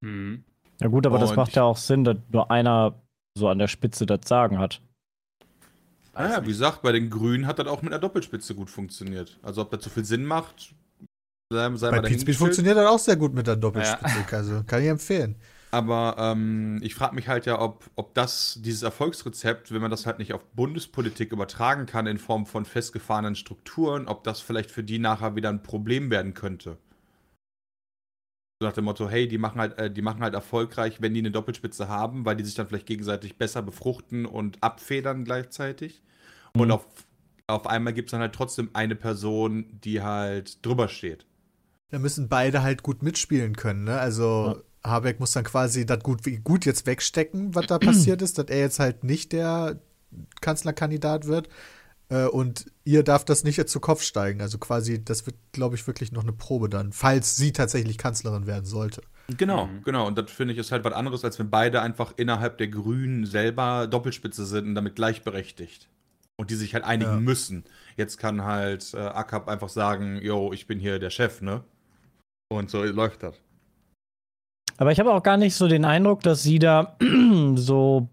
Mhm. 0.00 0.44
Ja 0.80 0.88
gut, 0.88 1.06
aber 1.06 1.18
das 1.18 1.30
Und 1.30 1.36
macht 1.36 1.54
ja 1.54 1.62
auch 1.62 1.76
Sinn, 1.76 2.04
dass 2.04 2.16
nur 2.30 2.50
einer 2.50 3.00
so 3.36 3.48
an 3.48 3.58
der 3.58 3.68
Spitze 3.68 4.06
das 4.06 4.20
Sagen 4.26 4.58
hat. 4.58 4.82
Naja, 6.14 6.42
wie 6.42 6.48
gesagt, 6.48 6.82
bei 6.82 6.92
den 6.92 7.08
Grünen 7.08 7.46
hat 7.46 7.58
das 7.58 7.66
auch 7.66 7.82
mit 7.82 7.92
einer 7.92 8.00
Doppelspitze 8.00 8.54
gut 8.54 8.68
funktioniert. 8.68 9.38
Also 9.42 9.62
ob 9.62 9.70
das 9.70 9.82
so 9.82 9.90
viel 9.90 10.04
Sinn 10.04 10.24
macht, 10.24 10.74
sei, 11.52 11.74
sei 11.76 11.90
Bei 11.90 12.00
Pete 12.00 12.34
funktioniert 12.34 12.76
das 12.76 12.88
auch 12.88 12.98
sehr 12.98 13.16
gut 13.16 13.34
mit 13.34 13.46
der 13.46 13.56
Doppelspitze. 13.56 14.36
Also 14.36 14.62
kann 14.66 14.82
ich 14.82 14.88
empfehlen. 14.88 15.36
Aber 15.74 16.16
ähm, 16.18 16.80
ich 16.82 16.94
frage 16.94 17.14
mich 17.14 17.28
halt 17.28 17.46
ja, 17.46 17.58
ob, 17.58 17.88
ob 17.96 18.14
das, 18.14 18.58
dieses 18.60 18.82
Erfolgsrezept, 18.82 19.72
wenn 19.72 19.80
man 19.80 19.90
das 19.90 20.04
halt 20.04 20.18
nicht 20.18 20.34
auf 20.34 20.44
Bundespolitik 20.54 21.32
übertragen 21.32 21.86
kann 21.86 22.06
in 22.06 22.18
Form 22.18 22.44
von 22.44 22.66
festgefahrenen 22.66 23.36
Strukturen, 23.36 24.06
ob 24.06 24.22
das 24.22 24.40
vielleicht 24.40 24.70
für 24.70 24.84
die 24.84 24.98
nachher 24.98 25.34
wieder 25.34 25.48
ein 25.48 25.62
Problem 25.62 26.10
werden 26.10 26.34
könnte. 26.34 26.76
So 28.60 28.66
nach 28.68 28.74
dem 28.74 28.84
Motto, 28.84 29.08
hey, 29.08 29.26
die 29.26 29.38
machen 29.38 29.60
halt, 29.60 29.78
äh, 29.78 29.90
die 29.90 30.02
machen 30.02 30.22
halt 30.22 30.34
erfolgreich, 30.34 31.00
wenn 31.00 31.14
die 31.14 31.20
eine 31.20 31.30
Doppelspitze 31.32 31.88
haben, 31.88 32.24
weil 32.24 32.36
die 32.36 32.44
sich 32.44 32.54
dann 32.54 32.66
vielleicht 32.68 32.86
gegenseitig 32.86 33.36
besser 33.38 33.62
befruchten 33.62 34.26
und 34.26 34.62
abfedern 34.62 35.24
gleichzeitig. 35.24 36.02
Und 36.56 36.68
Mhm. 36.68 36.70
auf, 36.70 36.86
auf 37.46 37.66
einmal 37.66 37.92
gibt 37.94 38.08
es 38.08 38.12
dann 38.12 38.20
halt 38.20 38.34
trotzdem 38.34 38.70
eine 38.74 38.94
Person, 38.96 39.80
die 39.84 40.02
halt 40.02 40.64
drüber 40.64 40.88
steht. 40.88 41.26
Da 41.92 41.98
müssen 42.00 42.28
beide 42.28 42.62
halt 42.62 42.82
gut 42.82 43.02
mitspielen 43.02 43.54
können. 43.54 43.84
Ne? 43.84 43.98
Also 43.98 44.62
Habeck 44.82 45.20
muss 45.20 45.32
dann 45.32 45.44
quasi 45.44 45.86
das 45.86 46.00
gut, 46.00 46.26
wie 46.26 46.38
gut 46.38 46.64
jetzt 46.66 46.86
wegstecken, 46.86 47.54
was 47.54 47.66
da 47.66 47.78
passiert 47.78 48.20
ist, 48.22 48.38
dass 48.38 48.46
er 48.46 48.58
jetzt 48.58 48.80
halt 48.80 49.04
nicht 49.04 49.32
der 49.32 49.78
Kanzlerkandidat 50.40 51.26
wird. 51.26 51.48
Äh, 52.08 52.24
Und 52.26 52.66
ihr 52.84 53.02
darf 53.02 53.24
das 53.24 53.44
nicht 53.44 53.68
zu 53.68 53.80
Kopf 53.80 54.02
steigen. 54.02 54.40
Also 54.40 54.58
quasi, 54.58 55.04
das 55.04 55.26
wird, 55.26 55.36
glaube 55.52 55.76
ich, 55.76 55.86
wirklich 55.86 56.12
noch 56.12 56.22
eine 56.22 56.32
Probe 56.32 56.68
dann, 56.68 56.92
falls 56.92 57.36
sie 57.36 57.52
tatsächlich 57.52 57.98
Kanzlerin 57.98 58.46
werden 58.46 58.64
sollte. 58.64 59.02
Genau, 59.36 59.66
Mhm. 59.66 59.82
genau. 59.84 60.06
Und 60.06 60.18
das 60.18 60.30
finde 60.30 60.52
ich 60.52 60.58
ist 60.58 60.72
halt 60.72 60.84
was 60.84 60.92
anderes, 60.92 61.24
als 61.24 61.38
wenn 61.38 61.48
beide 61.50 61.80
einfach 61.80 62.14
innerhalb 62.16 62.58
der 62.58 62.68
Grünen 62.68 63.24
selber 63.24 63.86
Doppelspitze 63.86 64.44
sind 64.46 64.66
und 64.66 64.74
damit 64.74 64.96
gleichberechtigt. 64.96 65.88
Und 66.36 66.50
die 66.50 66.56
sich 66.56 66.74
halt 66.74 66.84
einigen 66.84 67.10
Ja. 67.12 67.20
müssen. 67.20 67.64
Jetzt 67.96 68.16
kann 68.18 68.42
halt 68.44 68.92
äh, 68.94 68.98
AKAP 68.98 69.48
einfach 69.48 69.68
sagen, 69.68 70.18
yo, 70.22 70.52
ich 70.52 70.66
bin 70.66 70.80
hier 70.80 70.98
der 70.98 71.10
Chef, 71.10 71.40
ne? 71.40 71.62
Und 72.52 72.70
so 72.70 72.82
läuft 72.84 73.22
das. 73.22 73.40
Aber 74.78 74.92
ich 74.92 75.00
habe 75.00 75.12
auch 75.12 75.22
gar 75.22 75.36
nicht 75.36 75.54
so 75.54 75.68
den 75.68 75.84
Eindruck, 75.84 76.22
dass 76.22 76.42
sie 76.42 76.58
da 76.58 76.96
so, 77.54 78.08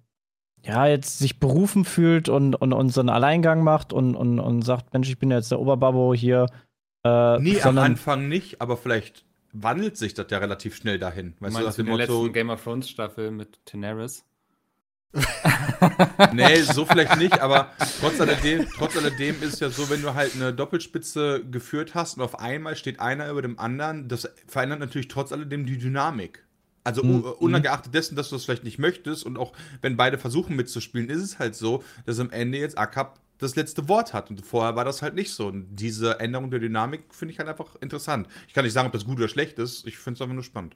ja, 0.63 0.87
jetzt 0.87 1.19
sich 1.19 1.39
berufen 1.39 1.85
fühlt 1.85 2.29
und, 2.29 2.55
und, 2.55 2.73
und 2.73 2.89
so 2.89 2.99
einen 2.99 3.09
Alleingang 3.09 3.63
macht 3.63 3.93
und, 3.93 4.15
und, 4.15 4.39
und 4.39 4.61
sagt, 4.61 4.93
Mensch, 4.93 5.09
ich 5.09 5.17
bin 5.17 5.31
jetzt 5.31 5.51
der 5.51 5.59
Oberbabo 5.59 6.13
hier. 6.13 6.45
Äh, 7.03 7.39
Nee, 7.39 7.61
am 7.61 7.77
Anfang 7.77 8.27
nicht, 8.27 8.61
aber 8.61 8.77
vielleicht 8.77 9.25
wandelt 9.53 9.97
sich 9.97 10.13
das 10.13 10.27
ja 10.29 10.37
relativ 10.37 10.75
schnell 10.75 10.99
dahin. 10.99 11.33
Weißt 11.39 11.57
du, 11.57 11.63
meinst 11.63 11.79
in 11.79 11.85
der 11.85 11.95
Motto, 11.95 12.21
letzten 12.21 12.33
Game 12.33 12.49
of 12.49 12.63
Thrones 12.63 12.89
Staffel 12.89 13.31
mit 13.31 13.59
Daenerys? 13.71 14.25
nee, 16.33 16.61
so 16.61 16.85
vielleicht 16.85 17.17
nicht, 17.17 17.39
aber 17.41 17.71
trotz 17.99 18.19
alledem, 18.21 18.67
trotz 18.77 18.95
alledem 18.95 19.41
ist 19.41 19.59
ja 19.59 19.69
so, 19.69 19.89
wenn 19.89 20.01
du 20.01 20.13
halt 20.13 20.35
eine 20.35 20.53
Doppelspitze 20.53 21.43
geführt 21.49 21.95
hast 21.95 22.17
und 22.17 22.23
auf 22.23 22.39
einmal 22.39 22.75
steht 22.75 22.99
einer 22.99 23.29
über 23.29 23.41
dem 23.41 23.57
anderen, 23.59 24.07
das 24.07 24.29
verändert 24.47 24.79
natürlich 24.79 25.07
trotz 25.07 25.31
alledem 25.31 25.65
die 25.65 25.77
Dynamik. 25.77 26.45
Also 26.83 27.03
Mhm. 27.03 27.23
ungeachtet 27.39 27.93
dessen, 27.93 28.15
dass 28.15 28.29
du 28.29 28.35
das 28.35 28.45
vielleicht 28.45 28.63
nicht 28.63 28.79
möchtest 28.79 29.25
und 29.25 29.37
auch 29.37 29.53
wenn 29.81 29.97
beide 29.97 30.17
versuchen 30.17 30.55
mitzuspielen, 30.55 31.09
ist 31.09 31.21
es 31.21 31.39
halt 31.39 31.55
so, 31.55 31.83
dass 32.05 32.19
am 32.19 32.29
Ende 32.31 32.57
jetzt 32.57 32.77
AKAP 32.77 33.19
das 33.37 33.55
letzte 33.55 33.87
Wort 33.87 34.13
hat 34.13 34.29
und 34.29 34.45
vorher 34.45 34.75
war 34.75 34.85
das 34.85 35.01
halt 35.01 35.15
nicht 35.15 35.31
so. 35.31 35.47
Und 35.47 35.75
diese 35.75 36.19
Änderung 36.19 36.51
der 36.51 36.59
Dynamik 36.59 37.03
finde 37.11 37.33
ich 37.33 37.39
halt 37.39 37.49
einfach 37.49 37.75
interessant. 37.81 38.27
Ich 38.47 38.53
kann 38.53 38.63
nicht 38.63 38.73
sagen, 38.73 38.87
ob 38.87 38.93
das 38.93 39.05
gut 39.05 39.17
oder 39.17 39.27
schlecht 39.27 39.59
ist, 39.59 39.87
ich 39.87 39.97
finde 39.97 40.17
es 40.17 40.21
einfach 40.21 40.33
nur 40.33 40.43
spannend. 40.43 40.75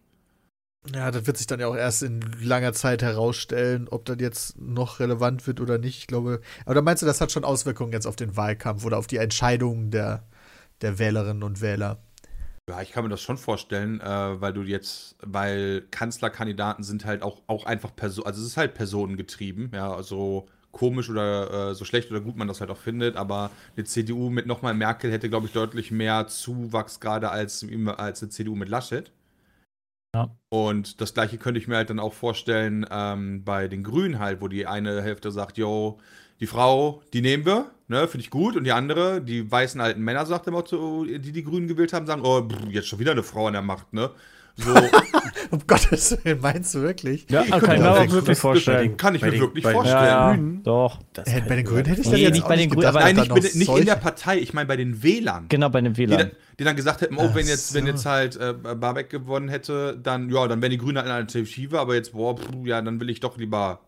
Ja, 0.94 1.12
das 1.12 1.26
wird 1.26 1.38
sich 1.38 1.48
dann 1.48 1.62
ja 1.62 1.68
auch 1.68 1.76
erst 1.76 2.04
in 2.04 2.20
langer 2.42 2.74
Zeit 2.74 3.02
herausstellen, 3.02 3.88
ob 3.90 4.06
das 4.06 4.18
jetzt 4.20 4.60
noch 4.60 5.00
relevant 5.00 5.48
wird 5.48 5.62
oder 5.62 5.78
nicht. 5.78 6.00
Ich 6.00 6.08
glaube, 6.08 6.42
aber 6.66 6.82
meinst 6.82 7.02
du, 7.02 7.06
das 7.06 7.22
hat 7.22 7.32
schon 7.32 7.46
Auswirkungen 7.46 7.94
jetzt 7.94 8.06
auf 8.06 8.18
den 8.18 8.36
Wahlkampf 8.36 8.84
oder 8.84 8.98
auf 8.98 9.08
die 9.08 9.18
Entscheidungen 9.18 9.92
der, 9.92 10.24
der 10.82 11.00
Wählerinnen 11.00 11.44
und 11.44 11.62
Wähler? 11.62 12.02
Ja, 12.70 12.82
ich 12.82 12.92
kann 12.92 13.04
mir 13.04 13.10
das 13.10 13.22
schon 13.22 13.38
vorstellen, 13.38 14.02
äh, 14.02 14.42
weil 14.42 14.54
du 14.54 14.62
jetzt, 14.64 15.16
weil 15.22 15.82
Kanzlerkandidaten 15.92 16.84
sind 16.84 17.06
halt 17.06 17.22
auch, 17.22 17.42
auch 17.48 17.66
einfach 17.66 17.96
Person, 17.96 18.26
also 18.26 18.42
es 18.42 18.48
ist 18.48 18.58
halt 18.58 18.74
personengetrieben, 18.74 19.72
ja, 19.74 20.02
so 20.02 20.48
komisch 20.72 21.10
oder 21.10 21.72
äh, 21.72 21.76
so 21.76 21.86
schlecht 21.86 22.10
oder 22.10 22.22
gut 22.22 22.36
man 22.38 22.48
das 22.48 22.62
halt 22.62 22.72
auch 22.72 22.78
findet, 22.78 23.16
aber 23.16 23.52
eine 23.76 23.86
CDU 23.86 24.30
mit 24.30 24.48
nochmal 24.48 24.74
Merkel 24.74 25.12
hätte, 25.12 25.30
glaube 25.30 25.48
ich, 25.48 25.54
deutlich 25.54 25.92
mehr 25.92 26.28
Zuwachs 26.28 27.00
gerade 27.00 27.30
als, 27.30 27.66
als 27.98 28.22
eine 28.22 28.30
CDU 28.30 28.56
mit 28.56 28.70
Laschet. 28.70 29.12
Ja. 30.16 30.30
Und 30.50 31.02
das 31.02 31.14
gleiche 31.14 31.38
könnte 31.38 31.60
ich 31.60 31.68
mir 31.68 31.78
halt 31.78 31.90
dann 31.90 32.00
auch 32.00 32.14
vorstellen 32.14 32.86
ähm, 32.92 33.44
bei 33.44 33.68
den 33.68 33.84
Grünen 33.84 34.20
halt, 34.20 34.42
wo 34.42 34.48
die 34.48 34.68
eine 34.68 35.02
Hälfte 35.02 35.32
sagt, 35.32 35.58
yo, 35.58 36.00
die 36.40 36.48
Frau, 36.48 37.02
die 37.14 37.22
nehmen 37.22 37.46
wir, 37.46 37.72
ne, 37.88 38.08
finde 38.08 38.24
ich 38.24 38.30
gut. 38.30 38.56
Und 38.56 38.64
die 38.66 38.72
andere, 38.72 39.22
die 39.22 39.50
weißen 39.50 39.82
alten 39.82 40.02
Männer, 40.02 40.26
sagt 40.26 40.48
im 40.48 40.54
Motto, 40.54 41.06
die 41.06 41.32
die 41.32 41.44
Grünen 41.44 41.68
gewählt 41.68 41.94
haben, 41.94 42.06
sagen, 42.06 42.24
oh, 42.26 42.48
jetzt 42.70 42.88
schon 42.88 43.00
wieder 43.00 43.12
eine 43.12 43.24
Frau 43.24 43.48
an 43.48 43.54
der 43.54 43.62
Macht, 43.62 43.94
ne? 43.94 44.12
So, 44.56 44.74
Um 45.52 45.62
Gottes 45.68 46.18
Willen, 46.24 46.42
meinst 46.42 46.74
du 46.74 46.82
wirklich? 46.82 47.28
ja, 47.30 47.44
ich 47.44 47.52
kann 47.52 47.80
mir 47.80 47.92
auch 47.92 48.10
wirklich 48.12 48.38
vorstellen. 48.38 48.98
kann 48.98 49.14
ich 49.16 49.22
mir 49.22 49.32
wirklich 49.40 49.64
vorstellen. 49.66 49.98
Ja, 49.98 50.06
ja, 50.06 50.34
Grünen? 50.34 50.64
doch. 50.64 51.00
Das 51.14 51.28
Äh, 51.28 51.42
bei 51.48 51.56
den 51.58 51.66
Grünen 51.66 51.86
hätte 51.86 52.02
ich 52.02 52.08
Nee, 52.08 52.14
dann 52.14 52.22
jetzt 52.22 52.34
nicht 52.34 52.48
bei 52.48 52.56
den 52.56 52.70
Grünen, 52.70 52.94
Nein, 52.94 53.16
nicht, 53.16 53.34
mit, 53.34 53.56
nicht 53.56 53.78
in 53.78 53.86
der 53.86 53.96
Partei, 53.96 54.40
ich 54.40 54.54
meine 54.54 54.68
bei 54.68 54.78
den 54.78 55.04
Wählern. 55.04 55.46
Genau, 55.50 55.70
bei 55.70 55.82
den 55.82 55.94
Die 55.94 56.08
WLAN. 56.08 56.18
dann, 56.18 56.32
die 56.60 56.64
dann 56.64 56.76
gesagt 56.76 57.02
hätten, 57.02 57.18
oh, 57.18 57.32
wenn 57.34 57.46
jetzt, 57.48 57.74
wenn 57.74 57.86
jetzt 57.88 58.06
halt 58.06 58.36
äh, 58.38 58.54
Barbeck 58.54 59.10
gewonnen 59.10 59.50
hätte, 59.50 59.98
dann, 60.02 60.30
ja, 60.30 60.48
dann 60.48 60.62
wären 60.62 60.72
die 60.72 60.78
Grünen 60.78 60.98
halt 60.98 61.06
eine 61.08 61.16
Alternative, 61.16 61.80
aber 61.80 61.96
jetzt, 61.96 62.14
boah, 62.14 62.36
pff, 62.38 62.48
ja, 62.66 62.82
dann 62.82 63.00
will 63.00 63.10
ich 63.10 63.20
doch 63.20 63.38
lieber, 63.38 63.80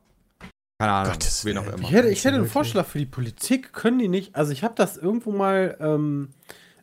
keine 0.79 0.91
Ahnung, 0.91 1.13
Gottes 1.13 1.45
wen 1.45 1.57
auch 1.57 1.67
immer. 1.67 1.79
Ich 1.79 1.91
hätte, 1.91 2.09
ich 2.09 2.23
hätte 2.25 2.35
einen? 2.35 2.47
Vorschlag 2.47 2.85
für 2.85 2.99
die 2.99 3.05
Politik. 3.05 3.73
Können 3.73 3.97
die 3.99 4.07
nicht? 4.07 4.35
Also 4.35 4.51
ich 4.51 4.63
habe 4.63 4.73
das 4.75 4.97
irgendwo 4.97 5.31
mal, 5.31 5.77
ähm, 5.79 6.29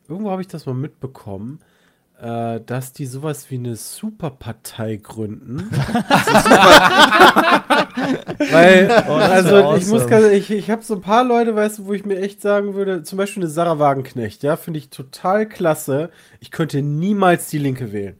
irgendwo 0.09 0.31
habe 0.31 0.41
ich 0.41 0.47
das 0.47 0.65
mal 0.65 0.73
mitbekommen, 0.75 1.59
äh, 2.23 2.61
dass 2.65 2.93
die 2.93 3.05
sowas 3.05 3.51
wie 3.51 3.55
eine 3.55 3.75
Superpartei 3.75 4.95
gründen. 4.95 5.69
Weil, 8.51 9.03
Oh, 9.07 9.13
also 9.13 9.51
wär 9.51 9.75
ich 9.77 9.85
muss 9.87 10.03
awesome. 10.03 10.09
ganz, 10.09 10.25
ich, 10.33 10.49
ich 10.51 10.69
habe 10.71 10.83
so 10.83 10.95
ein 10.95 11.01
paar 11.01 11.23
Leute, 11.25 11.53
weißt 11.55 11.79
du, 11.79 11.85
wo 11.85 11.93
ich 11.93 12.05
mir 12.05 12.19
echt 12.19 12.41
sagen 12.41 12.73
würde, 12.75 13.03
zum 13.03 13.17
Beispiel 13.17 13.43
eine 13.43 13.49
Sarah 13.49 13.77
Wagenknecht, 13.79 14.41
ja, 14.43 14.55
finde 14.55 14.79
ich 14.79 14.89
total 14.89 15.47
klasse. 15.47 16.09
Ich 16.39 16.51
könnte 16.51 16.81
niemals 16.81 17.49
die 17.49 17.57
Linke 17.57 17.91
wählen. 17.91 18.15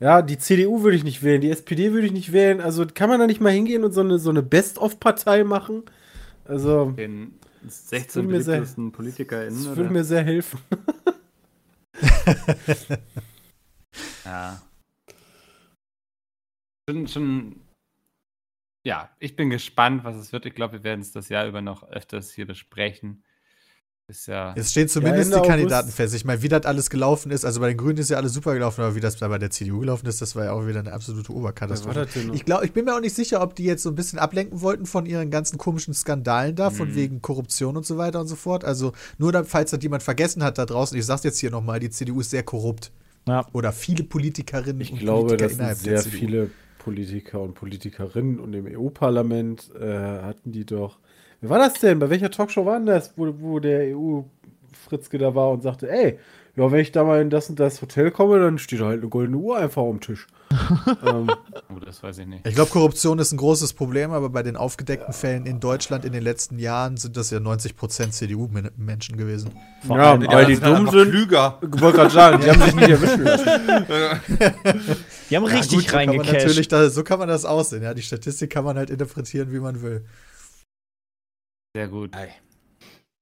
Ja, 0.00 0.22
die 0.22 0.38
CDU 0.38 0.82
würde 0.82 0.96
ich 0.96 1.04
nicht 1.04 1.22
wählen, 1.22 1.40
die 1.40 1.50
SPD 1.50 1.92
würde 1.92 2.06
ich 2.06 2.12
nicht 2.12 2.32
wählen. 2.32 2.60
Also 2.60 2.84
kann 2.92 3.08
man 3.10 3.20
da 3.20 3.26
nicht 3.26 3.40
mal 3.40 3.52
hingehen 3.52 3.84
und 3.84 3.92
so 3.92 4.00
eine, 4.00 4.18
so 4.18 4.30
eine 4.30 4.42
Best-of-Partei 4.42 5.44
machen? 5.44 5.82
Also, 6.46 6.90
Den 6.92 7.32
16 7.66 8.22
würde 8.22 8.36
mir 8.36 8.42
sehr- 8.42 8.54
beliebtesten 8.54 8.90
PolitikerInnen? 8.92 9.64
das 9.64 9.76
würde 9.76 9.90
mir 9.90 10.04
sehr 10.04 10.22
helfen. 10.24 10.58
Ja. 14.24 14.60
Schon, 16.88 17.08
schon. 17.08 17.60
Ja, 18.86 19.10
ich 19.18 19.36
bin 19.36 19.48
gespannt, 19.50 20.04
was 20.04 20.16
es 20.16 20.32
wird. 20.32 20.44
Ich 20.46 20.54
glaube, 20.54 20.74
wir 20.74 20.84
werden 20.84 21.00
es 21.00 21.12
das 21.12 21.28
Jahr 21.30 21.46
über 21.46 21.62
noch 21.62 21.82
öfters 21.88 22.32
hier 22.32 22.46
besprechen. 22.46 23.24
Ist 24.06 24.26
ja. 24.26 24.52
Es 24.54 24.72
stehen 24.72 24.86
zumindest 24.88 25.32
Ende 25.32 25.40
die 25.40 25.48
Kandidaten 25.48 25.84
August. 25.86 25.96
fest. 25.96 26.14
Ich 26.14 26.26
meine, 26.26 26.42
wie 26.42 26.48
das 26.48 26.66
alles 26.66 26.90
gelaufen 26.90 27.30
ist, 27.30 27.46
also 27.46 27.60
bei 27.60 27.68
den 27.68 27.78
Grünen 27.78 27.96
ist 27.96 28.10
ja 28.10 28.18
alles 28.18 28.34
super 28.34 28.52
gelaufen, 28.52 28.82
aber 28.82 28.94
wie 28.94 29.00
das 29.00 29.16
da 29.16 29.28
bei 29.28 29.38
der 29.38 29.50
CDU 29.50 29.78
gelaufen 29.80 30.04
ist, 30.06 30.20
das 30.20 30.36
war 30.36 30.44
ja 30.44 30.52
auch 30.52 30.66
wieder 30.66 30.80
eine 30.80 30.92
absolute 30.92 31.32
Oberkatastrophe. 31.32 32.06
Ich 32.34 32.44
glaube, 32.44 32.66
ich 32.66 32.72
bin 32.74 32.84
mir 32.84 32.94
auch 32.94 33.00
nicht 33.00 33.14
sicher, 33.16 33.40
ob 33.40 33.54
die 33.54 33.64
jetzt 33.64 33.82
so 33.82 33.88
ein 33.88 33.94
bisschen 33.94 34.18
ablenken 34.18 34.60
wollten 34.60 34.84
von 34.84 35.06
ihren 35.06 35.30
ganzen 35.30 35.56
komischen 35.56 35.94
Skandalen 35.94 36.54
da, 36.54 36.68
von 36.70 36.90
Mhm. 36.90 36.94
wegen 36.96 37.22
Korruption 37.22 37.78
und 37.78 37.86
so 37.86 37.96
weiter 37.96 38.20
und 38.20 38.26
so 38.26 38.36
fort. 38.36 38.62
Also 38.66 38.92
nur, 39.16 39.32
falls 39.46 39.70
das 39.70 39.82
jemand 39.82 40.02
vergessen 40.02 40.44
hat 40.44 40.58
da 40.58 40.66
draußen, 40.66 40.98
ich 40.98 41.06
sag's 41.06 41.22
jetzt 41.24 41.38
hier 41.38 41.50
nochmal, 41.50 41.80
die 41.80 41.88
CDU 41.88 42.20
ist 42.20 42.28
sehr 42.28 42.42
korrupt. 42.42 42.92
Ja. 43.26 43.46
Oder 43.52 43.72
viele 43.72 44.04
Politikerinnen 44.04 44.80
Ich 44.80 44.92
und 44.92 44.98
glaube, 44.98 45.36
Politiker 45.36 45.36
dass 45.36 45.56
sind 45.56 45.60
innerhalb 45.60 45.78
sehr 45.78 45.94
der 45.94 45.98
CDU. 45.98 46.16
viele 46.18 46.50
Politiker 46.78 47.40
und 47.40 47.54
Politikerinnen 47.54 48.38
und 48.38 48.52
im 48.54 48.66
EU-Parlament 48.66 49.70
äh, 49.80 49.86
hatten 50.22 50.52
die 50.52 50.66
doch. 50.66 50.98
Wer 51.40 51.50
war 51.50 51.58
das 51.58 51.74
denn? 51.74 51.98
Bei 51.98 52.10
welcher 52.10 52.30
Talkshow 52.30 52.66
war 52.66 52.76
denn 52.76 52.86
das, 52.86 53.14
wo, 53.16 53.34
wo 53.40 53.58
der 53.60 53.96
EU-Fritzke 53.96 55.18
da 55.18 55.34
war 55.34 55.50
und 55.50 55.62
sagte, 55.62 55.90
ey, 55.90 56.18
ja, 56.56 56.70
wenn 56.70 56.80
ich 56.80 56.92
da 56.92 57.02
mal 57.04 57.20
in 57.20 57.30
das 57.30 57.50
und 57.50 57.58
das 57.58 57.82
Hotel 57.82 58.10
komme, 58.10 58.38
dann 58.38 58.58
steht 58.58 58.80
da 58.80 58.86
halt 58.86 59.00
eine 59.00 59.08
goldene 59.10 59.36
Uhr 59.38 59.56
einfach 59.58 59.82
am 59.82 60.00
Tisch. 60.00 60.26
ähm, 61.04 61.30
Oh, 61.74 61.80
das 61.84 62.00
weiß 62.02 62.18
ich 62.18 62.26
nicht. 62.26 62.46
Ich 62.46 62.54
glaube, 62.54 62.70
Korruption 62.70 63.18
ist 63.18 63.32
ein 63.32 63.38
großes 63.38 63.72
Problem, 63.72 64.12
aber 64.12 64.30
bei 64.30 64.44
den 64.44 64.56
aufgedeckten 64.56 65.12
Fällen 65.12 65.46
in 65.46 65.58
Deutschland 65.58 66.04
in 66.04 66.12
den 66.12 66.22
letzten 66.22 66.58
Jahren 66.60 66.96
sind 66.96 67.16
das 67.16 67.30
ja 67.30 67.38
90% 67.38 68.10
CDU-Menschen 68.10 69.16
gewesen. 69.16 69.50
Vor 69.84 69.96
ja, 69.98 70.12
allem 70.12 70.22
Ja, 70.22 70.32
weil 70.32 70.46
die 70.46 70.60
halt 70.60 70.78
dumm 70.78 70.88
sind. 70.90 71.10
Klüger. 71.10 71.58
Ich 71.60 71.80
wollte 71.80 71.98
gerade 71.98 72.10
sagen, 72.10 72.42
die 72.44 72.50
haben 72.50 72.62
sich 72.62 72.74
nicht 72.76 72.88
erwischen 72.90 73.22
lassen. 73.24 73.46
Die 75.30 75.36
haben 75.36 75.44
Ja, 75.46 75.50
richtig 75.56 75.78
gut, 75.78 75.84
so 75.86 75.90
kann 75.90 76.06
man 76.06 76.16
reingecasht. 76.16 76.32
natürlich, 76.44 76.68
da, 76.68 76.90
so 76.90 77.02
kann 77.02 77.18
man 77.18 77.28
das 77.28 77.44
aussehen. 77.44 77.82
Ja, 77.82 77.94
die 77.94 78.02
Statistik 78.02 78.50
kann 78.50 78.64
man 78.64 78.76
halt 78.76 78.90
interpretieren, 78.90 79.50
wie 79.52 79.58
man 79.58 79.82
will. 79.82 80.04
Sehr 81.74 81.88
gut. 81.88 82.14
Ei. 82.14 82.28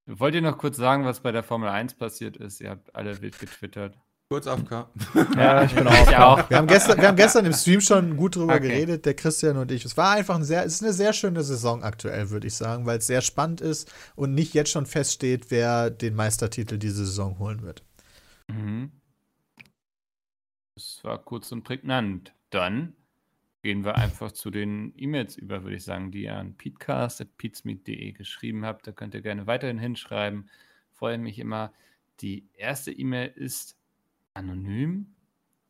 Wollt 0.06 0.34
ihr 0.34 0.42
noch 0.42 0.58
kurz 0.58 0.76
sagen, 0.76 1.04
was 1.04 1.20
bei 1.20 1.32
der 1.32 1.42
Formel 1.42 1.68
1 1.68 1.94
passiert 1.94 2.36
ist? 2.36 2.60
Ihr 2.60 2.70
habt 2.70 2.94
alle 2.94 3.20
wild 3.22 3.38
getwittert. 3.38 3.96
Kurz 4.28 4.46
AFK. 4.46 4.88
Ja, 5.36 5.62
ich 5.62 5.74
bin 5.74 5.86
auch. 5.86 5.92
Ich 6.08 6.16
auch. 6.16 6.50
Wir 6.50 6.56
haben, 6.56 6.66
gestern, 6.66 6.98
wir 6.98 7.08
haben 7.08 7.16
gestern 7.16 7.44
im 7.44 7.52
Stream 7.52 7.80
schon 7.82 8.16
gut 8.16 8.36
drüber 8.36 8.54
Okay. 8.54 8.68
geredet, 8.68 9.04
der 9.04 9.14
Christian 9.14 9.58
und 9.58 9.70
ich. 9.70 9.84
Es 9.84 9.96
war 9.96 10.12
einfach 10.12 10.34
ein 10.36 10.44
sehr, 10.44 10.64
es 10.64 10.74
ist 10.76 10.82
eine 10.82 10.92
sehr 10.94 11.12
schöne 11.12 11.42
Saison 11.42 11.82
aktuell, 11.84 12.30
würde 12.30 12.46
ich 12.46 12.54
sagen, 12.54 12.86
weil 12.86 12.98
es 12.98 13.06
sehr 13.06 13.20
spannend 13.20 13.60
ist 13.60 13.92
und 14.16 14.34
nicht 14.34 14.54
jetzt 14.54 14.70
schon 14.70 14.86
feststeht, 14.86 15.50
wer 15.50 15.90
den 15.90 16.14
Meistertitel 16.14 16.78
diese 16.78 17.04
Saison 17.04 17.38
holen 17.38 17.62
wird. 17.62 17.84
Mhm. 18.50 18.90
Das 20.76 21.00
war 21.02 21.18
kurz 21.18 21.52
und 21.52 21.62
prägnant. 21.62 22.32
Dann 22.50 22.94
gehen 23.62 23.84
wir 23.84 23.96
einfach 23.96 24.32
zu 24.32 24.50
den 24.50 24.92
E-Mails 24.96 25.36
über, 25.36 25.62
würde 25.62 25.76
ich 25.76 25.84
sagen, 25.84 26.10
die 26.10 26.24
ihr 26.24 26.36
an 26.36 26.56
peatcast.peatsmeet.de 26.56 28.12
geschrieben 28.12 28.66
habt. 28.66 28.86
Da 28.86 28.92
könnt 28.92 29.14
ihr 29.14 29.22
gerne 29.22 29.46
weiterhin 29.46 29.78
hinschreiben. 29.78 30.50
Freue 30.90 31.18
mich 31.18 31.38
immer. 31.38 31.72
Die 32.20 32.48
erste 32.54 32.92
E-Mail 32.92 33.32
ist 33.34 33.78
anonym 34.34 35.14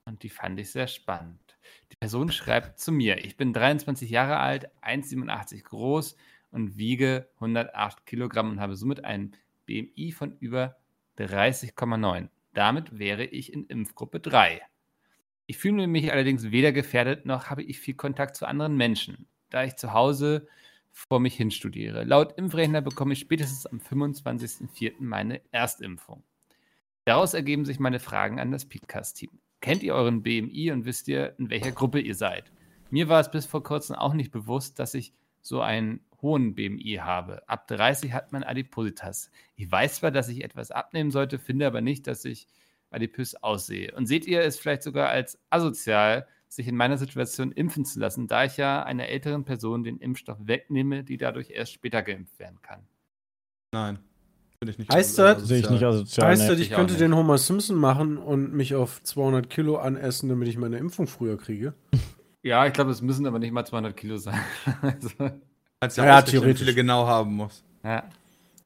und 0.07 0.22
die 0.22 0.30
fand 0.30 0.59
ich 0.59 0.70
sehr 0.70 0.86
spannend. 0.86 1.59
Die 1.93 1.97
Person 1.97 2.32
schreibt 2.32 2.78
zu 2.78 2.93
mir, 2.93 3.24
ich 3.24 3.36
bin 3.36 3.53
23 3.53 4.11
Jahre 4.11 4.38
alt, 4.38 4.70
1,87 4.82 5.62
groß 5.62 6.16
und 6.51 6.76
wiege 6.76 7.28
108 7.34 8.07
Kilogramm 8.07 8.51
und 8.51 8.61
habe 8.61 8.76
somit 8.76 9.05
einen 9.05 9.36
BMI 9.66 10.12
von 10.12 10.36
über 10.38 10.76
30,9. 11.18 12.28
Damit 12.55 12.99
wäre 12.99 13.24
ich 13.24 13.53
in 13.53 13.66
Impfgruppe 13.66 14.20
3. 14.20 14.61
Ich 15.47 15.59
fühle 15.59 15.86
mich 15.86 16.12
allerdings 16.12 16.51
weder 16.51 16.72
gefährdet 16.72 17.26
noch 17.26 17.47
habe 17.47 17.62
ich 17.62 17.80
viel 17.80 17.95
Kontakt 17.95 18.36
zu 18.36 18.47
anderen 18.47 18.76
Menschen, 18.76 19.26
da 19.51 19.64
ich 19.64 19.76
zu 19.76 19.93
Hause 19.93 20.47
vor 20.90 21.20
mich 21.20 21.34
hin 21.34 21.51
studiere. 21.51 22.05
Laut 22.05 22.38
Impfrechner 22.38 22.82
bekomme 22.82 23.14
ich 23.14 23.20
spätestens 23.20 23.66
am 23.66 23.78
25.04. 23.78 24.95
meine 24.99 25.40
Erstimpfung. 25.51 26.22
Daraus 27.05 27.34
ergeben 27.34 27.64
sich 27.64 27.80
meine 27.80 27.99
Fragen 27.99 28.38
an 28.38 28.53
das 28.53 28.66
Podcast-Team. 28.68 29.30
Kennt 29.61 29.82
ihr 29.82 29.95
euren 29.95 30.22
BMI 30.22 30.70
und 30.70 30.84
wisst 30.84 31.09
ihr, 31.09 31.34
in 31.38 31.51
welcher 31.51 31.72
Gruppe 31.72 32.01
ihr 32.01 32.14
seid? 32.14 32.53
Mir 32.90 33.09
war 33.09 33.20
es 33.20 33.30
bis 33.30 33.47
vor 33.47 33.62
kurzem 33.62 33.97
auch 33.97 34.12
nicht 34.12 34.30
bewusst, 34.30 34.78
dass 34.78 34.95
ich 34.95 35.12
so 35.40 35.61
einen 35.61 36.01
hohen 36.20 36.55
BMI 36.55 37.01
habe. 37.01 37.49
Ab 37.49 37.66
30 37.66 38.12
hat 38.12 38.32
man 38.32 38.45
Adipositas. 38.45 39.30
Ich 39.57 39.70
weiß 39.70 39.97
zwar, 39.97 40.11
dass 40.11 40.28
ich 40.28 40.45
etwas 40.45 40.70
abnehmen 40.70 41.11
sollte, 41.11 41.38
finde 41.38 41.66
aber 41.66 41.80
nicht, 41.80 42.07
dass 42.07 42.24
ich 42.24 42.47
adipös 42.93 43.34
aussehe. 43.36 43.93
Und 43.97 44.07
seht 44.07 44.26
ihr 44.26 44.43
es 44.43 44.59
vielleicht 44.59 44.82
sogar 44.82 45.09
als 45.09 45.38
asozial, 45.51 46.26
sich 46.49 46.68
in 46.68 46.76
meiner 46.76 46.99
Situation 46.99 47.51
impfen 47.53 47.84
zu 47.84 47.99
lassen, 47.99 48.26
da 48.26 48.45
ich 48.45 48.57
ja 48.59 48.82
einer 48.82 49.09
älteren 49.09 49.45
Person 49.45 49.84
den 49.84 49.99
Impfstoff 49.99 50.38
wegnehme, 50.43 51.03
die 51.03 51.16
dadurch 51.16 51.51
erst 51.51 51.72
später 51.72 52.03
geimpft 52.03 52.38
werden 52.38 52.61
kann? 52.62 52.80
Nein. 53.72 53.99
Finde 54.59 54.72
ich 54.72 54.78
nicht. 54.78 54.93
Heißt 54.93 55.18
asozial. 55.18 55.34
das- 55.34 55.49
Sehe 55.49 55.59
ich 55.61 55.70
nicht 55.70 55.82
asozial. 55.82 56.26
Heißt 56.28 56.43
nee. 56.43 56.49
das, 56.49 56.59
ich 56.59 56.70
ich 56.70 56.72
könnte 56.76 56.93
nicht. 56.93 57.01
den 57.01 57.16
Homer 57.16 57.38
Simpson 57.38 57.76
machen 57.76 58.16
und 58.18 58.53
mich 58.53 58.74
auf 58.74 59.03
200 59.03 59.49
Kilo 59.51 59.78
anessen, 59.78 60.28
damit 60.28 60.47
ich 60.49 60.57
meine 60.59 60.76
Impfung 60.78 61.07
früher 61.07 61.36
kriege? 61.38 61.74
Ja, 62.45 62.66
ich 62.66 62.72
glaube, 62.72 62.90
es 62.90 63.01
müssen 63.03 63.24
aber 63.24 63.38
nicht 63.38 63.53
mal 63.53 63.64
200 63.64 63.97
Kilo 63.97 64.16
sein. 64.16 64.40
also, 64.82 65.09
Ja, 66.03 66.07
ja, 66.07 66.22
theoretisch. 66.22 66.59
viele 66.59 66.74
genau 66.74 67.07
haben 67.07 67.34
muss. 67.36 67.62
ja. 67.84 68.03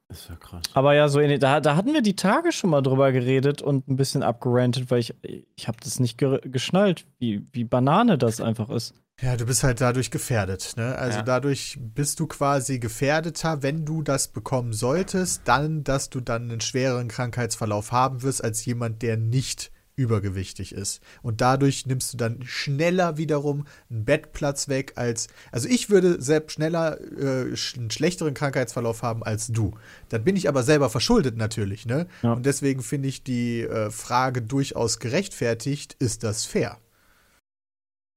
Das 0.09 0.21
ist 0.21 0.29
ja 0.29 0.37
krass. 0.37 0.63
Aber 0.75 0.95
ja, 0.95 1.09
so 1.09 1.19
ähnlich. 1.21 1.41
Da, 1.41 1.61
da 1.61 1.75
hatten 1.75 1.93
wir 1.93 2.03
die 2.03 2.15
Tage 2.17 2.53
schon 2.53 2.71
mal 2.71 2.81
drüber 2.83 3.11
geredet 3.13 3.61
und 3.61 3.89
ein 3.89 3.97
bisschen 3.97 4.23
abgerantet, 4.23 4.91
weil 4.91 5.01
ich, 5.01 5.15
ich 5.57 5.67
habe 5.67 5.79
das 5.83 5.99
nicht 5.99 6.17
ge 6.17 6.41
geschnallt, 6.45 7.07
wie, 7.19 7.47
wie 7.53 7.65
Banane 7.65 8.17
das 8.17 8.41
einfach 8.41 8.69
ist. 8.71 8.95
Ja, 9.21 9.37
du 9.37 9.47
bist 9.47 9.65
halt 9.65 9.81
dadurch 9.81 10.11
gefährdet. 10.11 10.75
Ne? 10.77 10.95
Also 10.97 11.19
Ja. 11.19 11.25
dadurch 11.25 11.79
bist 11.81 12.21
du 12.21 12.27
quasi 12.27 12.79
gefährdeter, 12.79 13.63
wenn 13.63 13.85
du 13.87 14.03
das 14.03 14.29
bekommen 14.29 14.75
solltest, 14.75 15.43
dann, 15.47 15.83
dass 15.85 16.11
du 16.11 16.21
dann 16.21 16.51
einen 16.51 16.61
schwereren 16.61 17.09
Krankheitsverlauf 17.09 17.93
haben 17.93 18.23
wirst, 18.23 18.45
als 18.45 18.65
jemand, 18.67 19.03
der 19.03 19.17
nicht 19.17 19.73
übergewichtig 19.97 20.73
ist. 20.73 21.03
Und 21.23 21.41
dadurch 21.41 21.87
nimmst 21.87 22.13
du 22.13 22.17
dann 22.19 22.43
schneller 22.45 23.17
wiederum 23.17 23.67
einen 23.91 24.05
Bettplatz 24.05 24.69
weg 24.69 24.93
als, 24.97 25.29
also 25.51 25.69
ich 25.69 25.89
würde 25.91 26.21
selbst 26.23 26.53
schneller 26.55 27.01
äh, 27.01 27.55
einen 27.77 27.91
schlechteren 27.91 28.35
Krankheitsverlauf 28.35 29.03
haben 29.03 29.23
als 29.25 29.49
du. 29.49 29.73
Dann 30.11 30.23
bin 30.23 30.37
ich 30.37 30.49
aber 30.49 30.63
selber 30.63 30.91
verschuldet 30.91 31.37
natürlich, 31.37 31.87
ne? 31.87 32.07
Ja. 32.23 32.35
Und 32.35 32.45
deswegen 32.47 32.83
finde 32.83 33.09
ich 33.09 33.25
die 33.25 33.63
äh, 33.63 33.91
Frage 33.91 34.43
durchaus 34.43 34.99
gerechtfertigt, 34.99 35.95
ist 35.99 36.23
das 36.23 36.45
fair, 36.45 36.79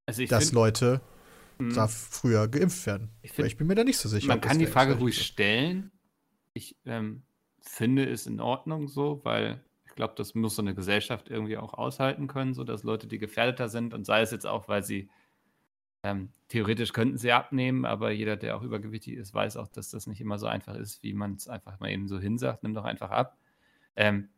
Also 0.06 0.22
ich 0.22 0.30
dass 0.30 0.46
find, 0.46 0.54
Leute 0.56 1.02
mh, 1.60 1.76
da 1.76 1.88
früher 1.88 2.48
geimpft 2.50 2.86
werden. 2.86 3.10
Ich 3.22 3.32
Weil 3.32 3.36
find, 3.36 3.48
ich 3.48 3.58
bin 3.58 3.68
mir 3.68 3.76
da 3.76 3.84
nicht 3.86 3.98
so 3.98 4.10
sicher. 4.10 4.28
man 4.28 4.42
kann 4.42 4.60
die 4.60 4.68
Frage 4.68 4.96
ruhig 4.96 5.22
stellen. 5.26 5.92
Ich 6.54 6.76
ähm, 6.86 7.24
finde 7.62 8.10
es 8.10 8.26
in 8.28 8.42
Ordnung 8.42 8.88
so, 8.90 9.22
weil 9.24 9.64
glaube, 10.00 10.14
das 10.16 10.34
muss 10.34 10.56
so 10.56 10.62
eine 10.62 10.74
Gesellschaft 10.74 11.30
irgendwie 11.30 11.58
auch 11.58 11.74
aushalten 11.74 12.28
können, 12.28 12.54
so 12.54 12.64
dass 12.64 12.84
Leute, 12.84 13.06
die 13.06 13.20
gefährdeter 13.20 13.68
sind 13.70 13.94
und 13.94 14.06
sei 14.06 14.22
es 14.22 14.32
jetzt 14.32 14.48
auch, 14.48 14.68
weil 14.70 14.82
sie 14.82 15.10
ähm, 16.04 16.30
theoretisch 16.48 16.94
könnten 16.94 17.18
sie 17.18 17.34
abnehmen, 17.34 17.84
aber 17.86 18.12
jeder, 18.12 18.38
der 18.38 18.56
auch 18.56 18.62
übergewichtig 18.62 19.16
ist, 19.16 19.34
weiß 19.34 19.58
auch, 19.58 19.68
dass 19.68 19.90
das 19.92 20.08
nicht 20.08 20.22
immer 20.22 20.40
so 20.40 20.48
einfach 20.48 20.74
ist, 20.76 21.04
wie 21.04 21.14
man 21.14 21.34
es 21.34 21.50
einfach 21.50 21.82
mal 21.82 21.90
eben 21.92 22.08
so 22.08 22.18
hinsagt, 22.18 22.64
nimm 22.64 22.74
doch 22.74 22.86
einfach 22.86 23.12
ab. 23.12 23.38
Ähm, 23.98 24.30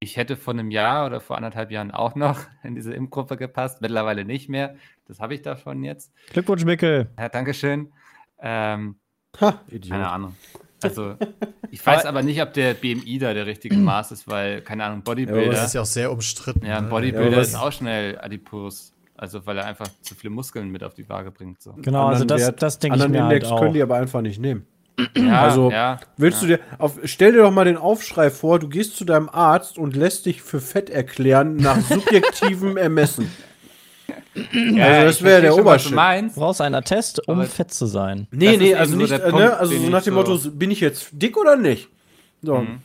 ich 0.00 0.16
hätte 0.16 0.36
vor 0.36 0.54
einem 0.54 0.70
Jahr 0.70 1.04
oder 1.06 1.20
vor 1.20 1.36
anderthalb 1.36 1.70
Jahren 1.70 1.90
auch 1.90 2.14
noch 2.14 2.40
in 2.62 2.74
diese 2.74 2.94
Impfgruppe 2.94 3.36
gepasst, 3.36 3.82
mittlerweile 3.82 4.24
nicht 4.24 4.48
mehr. 4.48 4.76
Das 5.04 5.20
habe 5.20 5.34
ich 5.34 5.42
davon 5.42 5.84
jetzt. 5.84 6.12
Glückwunsch, 6.32 6.64
Mickel. 6.64 7.10
Ja, 7.18 7.28
Dankeschön. 7.28 7.92
Ähm, 8.38 8.96
Ha, 9.40 9.60
Idiot. 9.68 9.90
keine 9.92 10.10
Ahnung. 10.10 10.34
Also, 10.84 11.14
ich 11.70 11.84
weiß 11.84 12.06
aber 12.06 12.22
nicht, 12.22 12.40
ob 12.40 12.52
der 12.52 12.74
BMI 12.74 13.18
da 13.18 13.34
der 13.34 13.46
richtige 13.46 13.76
Maß 13.76 14.12
ist, 14.12 14.28
weil, 14.28 14.60
keine 14.62 14.84
Ahnung. 14.84 15.02
Bodybuilder. 15.02 15.50
Das 15.52 15.66
ist 15.66 15.74
ja 15.74 15.80
auch 15.80 15.86
sehr 15.86 16.12
umstritten. 16.12 16.64
Ja, 16.64 16.78
ein 16.78 16.84
ne? 16.84 16.90
Bodybuilder 16.90 17.36
Ja, 17.36 17.42
ist 17.42 17.56
auch 17.56 17.72
schnell 17.72 18.18
adipos. 18.18 18.92
Also, 19.16 19.46
weil 19.46 19.58
er 19.58 19.66
einfach 19.66 19.86
zu 20.02 20.14
viele 20.14 20.30
Muskeln 20.32 20.70
mit 20.70 20.82
auf 20.82 20.94
die 20.94 21.08
Waage 21.08 21.30
bringt. 21.30 21.62
So. 21.62 21.72
Genau, 21.76 22.06
also 22.08 22.24
das, 22.24 22.42
Wert- 22.42 22.62
das 22.62 22.78
denke 22.78 22.96
ich 22.96 23.02
anderen 23.04 23.12
mir 23.22 23.28
halt 23.28 23.32
Index 23.34 23.52
auch. 23.52 23.60
können 23.60 23.74
die 23.74 23.82
aber 23.82 23.96
einfach 23.96 24.20
nicht 24.20 24.40
nehmen. 24.40 24.66
Ja, 25.16 25.42
Also, 25.42 25.70
ja, 25.72 25.98
Willst 26.16 26.42
ja. 26.42 26.48
du 26.48 26.56
dir, 26.56 26.62
auf, 26.78 26.98
stell 27.04 27.32
dir 27.32 27.42
doch 27.42 27.50
mal 27.50 27.64
den 27.64 27.76
Aufschrei 27.76 28.30
vor, 28.30 28.58
du 28.60 28.68
gehst 28.68 28.96
zu 28.96 29.04
deinem 29.04 29.28
Arzt 29.28 29.76
und 29.78 29.96
lässt 29.96 30.26
dich 30.26 30.40
für 30.42 30.60
fett 30.60 30.88
erklären 30.90 31.56
nach 31.56 31.80
subjektivem 31.88 32.76
Ermessen. 32.76 33.28
Ja, 34.52 34.86
also 34.86 35.06
das 35.06 35.22
wäre 35.22 35.42
der 35.42 35.56
Obershit. 35.56 35.92
Du 35.92 36.30
brauchst 36.34 36.60
einen 36.60 36.74
Attest, 36.74 37.26
um 37.28 37.38
Aber- 37.38 37.48
fett 37.48 37.72
zu 37.72 37.86
sein. 37.86 38.26
Nee, 38.30 38.56
nee, 38.56 38.74
also 38.74 38.92
so 38.92 38.98
nicht, 38.98 39.12
äh, 39.12 39.18
Punkt, 39.18 39.38
ne, 39.38 39.56
also 39.56 39.74
so 39.76 39.82
ich 39.84 39.90
nach 39.90 40.02
dem 40.02 40.14
so- 40.14 40.20
Motto, 40.20 40.50
bin 40.50 40.70
ich 40.70 40.80
jetzt 40.80 41.08
dick 41.12 41.36
oder 41.36 41.56
nicht? 41.56 41.88
So. 42.42 42.58
Mhm. 42.58 42.80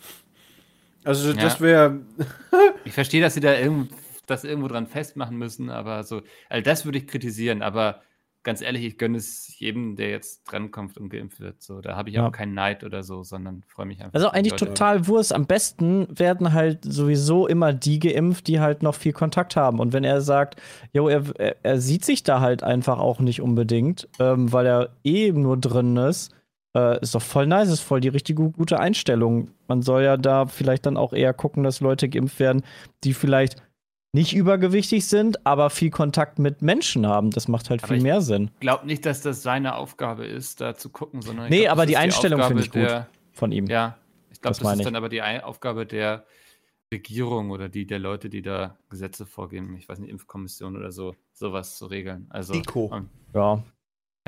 Also 1.04 1.34
das 1.34 1.56
Ja. 1.56 1.60
wäre, 1.62 2.00
Ich 2.86 2.94
verstehe, 2.94 3.22
dass 3.22 3.34
sie 3.34 3.40
da 3.40 3.54
irgend, 3.58 3.92
das 4.28 4.44
irgendwo 4.44 4.68
dran 4.68 4.86
festmachen 4.88 5.38
müssen, 5.38 5.70
aber 5.70 6.04
so, 6.04 6.22
also 6.50 6.64
das 6.64 6.86
würde 6.86 7.00
ich 7.00 7.08
kritisieren, 7.08 7.62
aber 7.64 8.02
ganz 8.44 8.62
ehrlich, 8.62 8.86
ich 8.86 8.98
gönne 8.98 9.18
es 9.18 9.60
jedem, 9.60 9.96
der 9.96 10.10
jetzt 10.10 10.44
drankommt 10.46 10.98
und 10.98 11.10
geimpft 11.10 11.40
wird. 11.40 11.62
So, 11.62 11.82
da 11.82 11.96
habe 11.96 12.10
ich 12.10 12.16
Ja. 12.16 12.28
auch 12.28 12.32
keinen 12.32 12.54
Neid 12.54 12.84
oder 12.84 13.04
so, 13.04 13.24
sondern 13.24 13.64
freue 13.68 13.86
mich 13.86 14.00
einfach. 14.00 14.14
Also 14.14 14.30
eigentlich 14.30 14.54
total 14.54 15.08
Wurst. 15.08 15.34
Am 15.34 15.46
besten 15.46 16.08
werden 16.18 16.54
halt 16.54 16.84
sowieso 16.84 17.48
immer 17.48 17.74
die 17.74 18.00
geimpft, 18.00 18.48
die 18.48 18.60
halt 18.60 18.82
noch 18.82 18.96
viel 18.96 19.14
Kontakt 19.14 19.56
haben. 19.56 19.80
Und 19.80 19.94
wenn 19.94 20.04
er 20.04 20.22
sagt, 20.22 20.62
jo, 20.94 21.10
er, 21.10 21.24
er, 21.64 21.82
sieht 21.82 22.06
sich 22.06 22.24
da 22.24 22.40
halt 22.40 22.64
einfach 22.64 23.00
auch 23.00 23.20
nicht 23.20 23.42
unbedingt, 23.42 24.08
ähm, 24.20 24.52
weil 24.54 24.66
er 24.66 24.90
eh 25.04 25.32
nur 25.32 25.58
drin 25.58 25.98
ist, 25.98 26.34
äh, 26.76 27.02
ist 27.02 27.16
doch 27.16 27.22
voll 27.22 27.48
nice, 27.48 27.70
ist 27.70 27.82
voll 27.82 28.00
die 28.00 28.10
richtige 28.10 28.50
gute 28.50 28.80
Einstellung. 28.80 29.50
Man 29.68 29.82
soll 29.82 30.04
ja 30.04 30.18
da 30.18 30.46
vielleicht 30.46 30.86
dann 30.86 30.98
auch 30.98 31.14
eher 31.14 31.34
gucken, 31.34 31.64
dass 31.64 31.82
Leute 31.82 32.10
geimpft 32.10 32.40
werden, 32.40 32.64
die 33.04 33.14
vielleicht 33.14 33.62
nicht 34.14 34.36
übergewichtig 34.36 35.06
sind, 35.08 35.46
aber 35.46 35.70
viel 35.70 35.92
Kontakt 35.92 36.40
mit 36.40 36.62
Menschen 36.62 37.06
haben. 37.06 37.30
Das 37.32 37.48
macht 37.48 37.70
halt 37.70 37.84
Aber 37.84 37.94
viel 37.94 38.02
mehr 38.02 38.22
Sinn 38.22 38.50
Ich 38.56 38.60
glaube 38.62 38.86
nicht, 38.88 39.06
dass 39.06 39.22
das 39.22 39.44
seine 39.44 39.76
Aufgabe 39.76 40.26
ist, 40.26 40.62
da 40.62 40.76
zu 40.76 40.90
gucken, 40.90 41.22
sondern 41.22 41.46
ich 41.46 41.52
Nee, 41.52 41.60
glaub, 41.62 41.72
aber 41.74 41.82
das 41.84 41.90
die 41.90 41.98
Einstellung 41.98 42.42
finde 42.44 42.64
ich 42.64 42.72
gut. 42.72 42.82
Der, 42.82 43.08
von 43.34 43.52
ihm. 43.52 43.68
ja, 43.68 43.98
ich 44.32 44.42
glaube, 44.42 44.56
Das 44.58 44.60
das, 44.64 44.74
ist 44.74 44.80
ich. 44.80 44.86
dann 44.86 44.96
aber 44.96 45.10
die 45.10 45.22
Aufgabe 45.22 45.86
der 45.86 46.26
Regierung 46.92 47.52
oder 47.52 47.70
die 47.70 47.86
der 47.86 48.00
Leute, 48.00 48.30
die 48.32 48.42
da 48.42 48.78
Gesetze 48.90 49.26
vorgeben, 49.28 49.76
ich 49.78 49.88
weiß 49.88 50.00
nicht, 50.00 50.10
Impfkommission 50.10 50.76
oder 50.76 50.92
so, 50.92 51.16
sowas 51.34 51.78
zu 51.78 51.86
regeln. 51.86 52.26
Also, 52.30 52.54
Nico. 52.54 52.90
ähm, 52.92 53.10
Ja. 53.36 53.64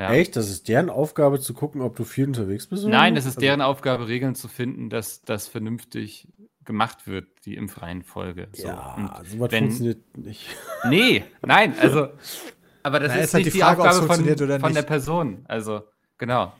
ja. 0.00 0.12
echt, 0.12 0.36
das 0.36 0.48
ist 0.48 0.68
deren 0.68 0.88
Aufgabe 0.90 1.40
zu 1.40 1.54
gucken, 1.54 1.80
ob 1.82 1.96
du 1.96 2.04
viel 2.04 2.26
unterwegs 2.28 2.68
bist? 2.68 2.84
oder 2.84 2.92
Nein, 2.96 3.16
es 3.16 3.24
ist 3.24 3.30
Also- 3.36 3.40
deren 3.40 3.62
Aufgabe, 3.62 4.06
Regeln 4.06 4.36
zu 4.36 4.46
finden, 4.46 4.90
dass 4.90 5.22
das 5.22 5.48
vernünftig 5.48 6.28
gemacht 6.64 7.06
wird, 7.06 7.26
die 7.44 7.54
Impfreihenfolge. 7.54 8.48
So. 8.52 8.68
Ja, 8.68 8.94
Und 9.18 9.26
sowas 9.28 9.50
wenn- 9.52 9.64
funktioniert 9.64 10.16
nicht. 10.16 10.46
Nee, 10.88 11.24
nein, 11.44 11.74
also, 11.80 12.08
aber 12.82 13.00
das 13.00 13.12
Na, 13.12 13.18
ist 13.18 13.24
ist 13.26 13.34
halt 13.34 13.44
nicht 13.44 13.54
die 13.54 13.58
die, 13.58 13.62
Frage, 13.64 13.80
ob's 13.80 13.88
Aufgabe 13.88 14.06
von, 14.06 14.06
funktioniert 14.16 14.42
oder 14.42 14.60
von 14.60 14.74
der 14.74 14.82
Person. 14.82 15.44
Also, 15.48 15.82
genau. 16.18 16.52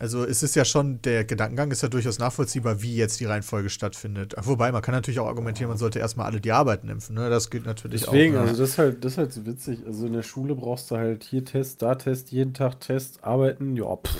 Also 0.00 0.24
es 0.24 0.42
ist 0.44 0.54
ja 0.54 0.64
schon, 0.64 1.02
der 1.02 1.24
Gedankengang 1.24 1.70
ist 1.72 1.82
ja 1.82 1.88
durchaus 1.88 2.18
nachvollziehbar, 2.20 2.82
wie 2.82 2.94
jetzt 2.96 3.18
die 3.18 3.24
Reihenfolge 3.24 3.68
stattfindet. 3.68 4.34
Wobei, 4.40 4.70
man 4.70 4.80
kann 4.82 4.94
natürlich 4.94 5.18
auch 5.18 5.26
argumentieren, 5.26 5.68
man 5.68 5.78
sollte 5.78 5.98
erstmal 5.98 6.26
alle, 6.26 6.40
die 6.40 6.52
arbeiten, 6.52 6.88
impfen. 6.88 7.16
Ne? 7.16 7.30
Das 7.30 7.50
geht 7.50 7.64
natürlich 7.64 8.02
Deswegen, 8.04 8.36
auch. 8.36 8.42
ne? 8.42 8.48
also 8.48 8.62
das 8.62 8.70
ist 8.70 8.78
halt, 8.78 9.04
das 9.04 9.12
ist 9.12 9.18
halt 9.18 9.32
so 9.32 9.46
witzig. 9.46 9.80
Also 9.86 10.06
in 10.06 10.12
der 10.12 10.22
Schule 10.22 10.54
brauchst 10.54 10.90
du 10.90 10.96
halt 10.96 11.24
hier 11.24 11.44
Test, 11.44 11.82
da 11.82 11.94
Test, 11.96 12.30
jeden 12.30 12.54
Tag 12.54 12.78
Test, 12.80 13.24
arbeiten, 13.24 13.76
ja, 13.76 13.96
pff. 13.96 14.14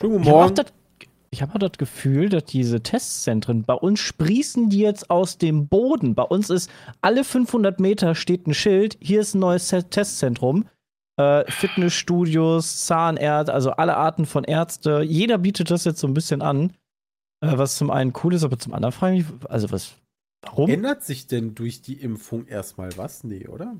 Schönen 0.00 0.12
guten 0.14 0.22
Ich 0.24 0.28
hab 0.28 0.34
auch 0.34 0.40
Morgen. 0.42 0.54
das, 0.56 0.66
ich 1.34 1.42
habe 1.42 1.58
das 1.58 1.72
Gefühl, 1.72 2.28
dass 2.28 2.44
diese 2.44 2.80
Testzentren, 2.80 3.64
bei 3.64 3.74
uns 3.74 3.98
sprießen 3.98 4.70
die 4.70 4.78
jetzt 4.78 5.10
aus 5.10 5.36
dem 5.36 5.66
Boden. 5.66 6.14
Bei 6.14 6.22
uns 6.22 6.48
ist 6.48 6.70
alle 7.00 7.24
500 7.24 7.80
Meter 7.80 8.14
steht 8.14 8.46
ein 8.46 8.54
Schild, 8.54 8.96
hier 9.00 9.20
ist 9.20 9.34
ein 9.34 9.40
neues 9.40 9.68
Testzentrum. 9.68 10.66
Äh, 11.16 11.50
Fitnessstudios, 11.50 12.86
Zahnärzte, 12.86 13.52
also 13.52 13.72
alle 13.72 13.96
Arten 13.96 14.26
von 14.26 14.44
Ärzte. 14.44 15.02
Jeder 15.02 15.38
bietet 15.38 15.72
das 15.72 15.84
jetzt 15.84 15.98
so 15.98 16.06
ein 16.06 16.14
bisschen 16.14 16.40
an. 16.40 16.72
Äh, 17.40 17.58
was 17.58 17.76
zum 17.76 17.90
einen 17.90 18.12
cool 18.22 18.34
ist, 18.34 18.44
aber 18.44 18.58
zum 18.58 18.72
anderen 18.72 18.92
frage 18.92 19.16
ich 19.16 19.28
mich, 19.28 19.50
also 19.50 19.72
was, 19.72 19.94
warum? 20.42 20.70
Ändert 20.70 21.02
sich 21.02 21.26
denn 21.26 21.56
durch 21.56 21.82
die 21.82 21.94
Impfung 21.94 22.46
erstmal 22.46 22.96
was? 22.96 23.24
Nee, 23.24 23.48
oder? 23.48 23.74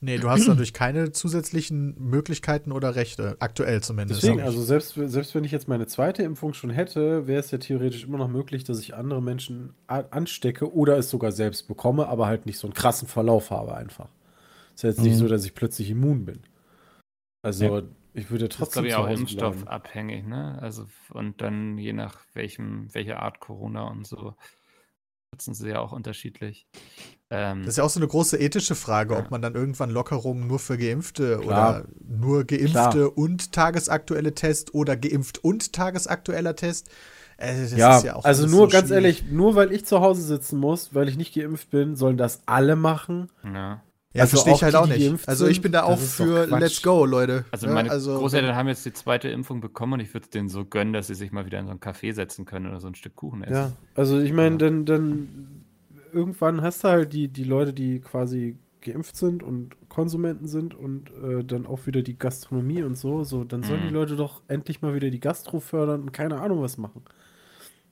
Nee, 0.00 0.18
du 0.18 0.28
hast 0.28 0.46
dadurch 0.46 0.74
keine 0.74 1.10
zusätzlichen 1.10 1.94
Möglichkeiten 1.98 2.70
oder 2.70 2.94
Rechte, 2.96 3.36
aktuell 3.40 3.82
zumindest. 3.82 4.22
Deswegen, 4.22 4.42
also 4.42 4.62
selbst, 4.62 4.92
selbst 4.94 5.34
wenn 5.34 5.42
ich 5.44 5.52
jetzt 5.52 5.68
meine 5.68 5.86
zweite 5.86 6.22
Impfung 6.22 6.52
schon 6.52 6.68
hätte, 6.68 7.26
wäre 7.26 7.40
es 7.40 7.50
ja 7.50 7.56
theoretisch 7.58 8.04
immer 8.04 8.18
noch 8.18 8.28
möglich, 8.28 8.64
dass 8.64 8.78
ich 8.80 8.94
andere 8.94 9.22
Menschen 9.22 9.72
anstecke 9.86 10.70
oder 10.74 10.98
es 10.98 11.08
sogar 11.08 11.32
selbst 11.32 11.66
bekomme, 11.66 12.08
aber 12.08 12.26
halt 12.26 12.44
nicht 12.44 12.58
so 12.58 12.66
einen 12.66 12.74
krassen 12.74 13.08
Verlauf 13.08 13.50
habe 13.50 13.74
einfach. 13.74 14.08
Ist 14.74 14.82
ja 14.82 14.90
jetzt 14.90 15.00
nicht 15.00 15.14
Mhm. 15.14 15.18
so, 15.20 15.28
dass 15.28 15.46
ich 15.46 15.54
plötzlich 15.54 15.88
immun 15.88 16.26
bin. 16.26 16.40
Also 17.42 17.64
Ja. 17.64 17.82
ich 18.12 18.30
würde 18.30 18.48
Das 18.48 18.56
ist, 18.56 18.58
trotzdem 18.58 18.84
glaube 18.84 18.88
ich, 18.88 18.94
auch 18.96 19.06
Hause 19.08 19.20
Impfstoff 19.22 19.54
bleiben. 19.56 19.68
abhängig, 19.68 20.26
ne? 20.26 20.58
Also, 20.60 20.86
und 21.10 21.40
dann 21.40 21.78
je 21.78 21.94
nach 21.94 22.18
welchem, 22.34 22.92
welche 22.92 23.18
Art 23.18 23.40
Corona 23.40 23.84
und 23.88 24.06
so, 24.06 24.34
nutzen 25.32 25.54
sie 25.54 25.68
ja 25.68 25.80
auch 25.80 25.92
unterschiedlich. 25.92 26.66
Ähm, 27.30 27.60
Das 27.62 27.70
ist 27.70 27.76
ja 27.78 27.84
auch 27.84 27.90
so 27.90 28.00
eine 28.00 28.06
große 28.08 28.38
ethische 28.38 28.74
Frage, 28.74 29.16
ob 29.16 29.30
man 29.30 29.42
dann 29.42 29.54
irgendwann 29.54 29.90
Lockerungen 29.90 30.46
nur 30.46 30.58
für 30.58 30.78
Geimpfte 30.78 31.38
Klar. 31.38 31.44
oder 31.82 31.88
nur 32.06 32.44
Geimpfte 32.44 32.70
Klar. 32.70 33.18
und 33.18 33.52
tagesaktuelle 33.52 34.34
Test 34.34 34.74
oder 34.74 34.96
geimpft 34.96 35.42
und 35.42 35.72
tagesaktueller 35.72 36.54
Test. 36.56 36.88
Äh, 37.38 37.60
das 37.62 37.72
ja, 37.76 37.96
ist 37.98 38.04
ja 38.04 38.16
auch 38.16 38.24
also 38.24 38.46
nur 38.46 38.66
so 38.66 38.68
ganz 38.68 38.88
schwierig. 38.88 39.20
ehrlich, 39.20 39.24
nur 39.30 39.54
weil 39.56 39.72
ich 39.72 39.84
zu 39.84 40.00
Hause 40.00 40.22
sitzen 40.22 40.58
muss, 40.58 40.94
weil 40.94 41.08
ich 41.08 41.16
nicht 41.16 41.34
geimpft 41.34 41.70
bin, 41.70 41.96
sollen 41.96 42.16
das 42.16 42.40
alle 42.46 42.76
machen. 42.76 43.30
ja. 43.44 43.82
Ja, 44.16 44.22
also 44.22 44.36
verstehe 44.36 44.54
ich 44.54 44.62
halt 44.62 44.74
die, 44.74 44.78
auch 44.78 44.86
nicht. 44.86 45.28
Also 45.28 45.46
ich 45.46 45.60
bin 45.60 45.72
da 45.72 45.82
auch 45.84 45.98
für. 45.98 46.46
Let's 46.46 46.82
Go, 46.82 47.04
Leute. 47.04 47.44
Also 47.50 47.66
Ne? 47.66 47.74
meine 47.74 47.90
also, 47.90 48.18
Großeltern 48.18 48.54
haben 48.56 48.68
jetzt 48.68 48.84
die 48.84 48.92
zweite 48.92 49.28
Impfung 49.28 49.60
bekommen 49.60 49.94
und 49.94 50.00
ich 50.00 50.12
würde 50.14 50.24
es 50.24 50.30
denen 50.30 50.48
so 50.48 50.64
gönnen, 50.64 50.92
dass 50.92 51.06
sie 51.08 51.14
sich 51.14 51.32
mal 51.32 51.46
wieder 51.46 51.58
in 51.58 51.66
so 51.66 51.70
einen 51.70 51.80
Café 51.80 52.12
setzen 52.12 52.44
können 52.44 52.66
oder 52.66 52.80
so 52.80 52.86
ein 52.88 52.94
Stück 52.94 53.16
Kuchen 53.16 53.42
essen. 53.44 53.52
Ja, 53.54 53.72
also 53.94 54.20
ich 54.20 54.32
meine, 54.32 54.52
Ja. 54.52 54.58
dann, 54.58 54.84
dann 54.84 55.64
irgendwann 56.12 56.62
hast 56.62 56.84
du 56.84 56.88
halt 56.88 57.12
die, 57.12 57.28
die 57.28 57.44
Leute, 57.44 57.72
die 57.72 58.00
quasi 58.00 58.56
geimpft 58.80 59.16
sind 59.16 59.42
und 59.42 59.76
Konsumenten 59.88 60.46
sind 60.46 60.74
und 60.74 61.10
äh, 61.22 61.42
dann 61.44 61.66
auch 61.66 61.86
wieder 61.86 62.02
die 62.02 62.16
Gastronomie 62.18 62.82
und 62.82 62.96
so, 62.96 63.24
so, 63.24 63.42
dann 63.44 63.62
sollen 63.64 63.80
Mhm. 63.82 63.88
die 63.88 63.94
Leute 63.94 64.16
doch 64.16 64.42
endlich 64.48 64.80
mal 64.82 64.94
wieder 64.94 65.10
die 65.10 65.18
Gastro 65.20 65.58
fördern 65.60 66.02
und 66.02 66.12
keine 66.12 66.40
Ahnung 66.40 66.62
was 66.62 66.78
machen. 66.78 67.02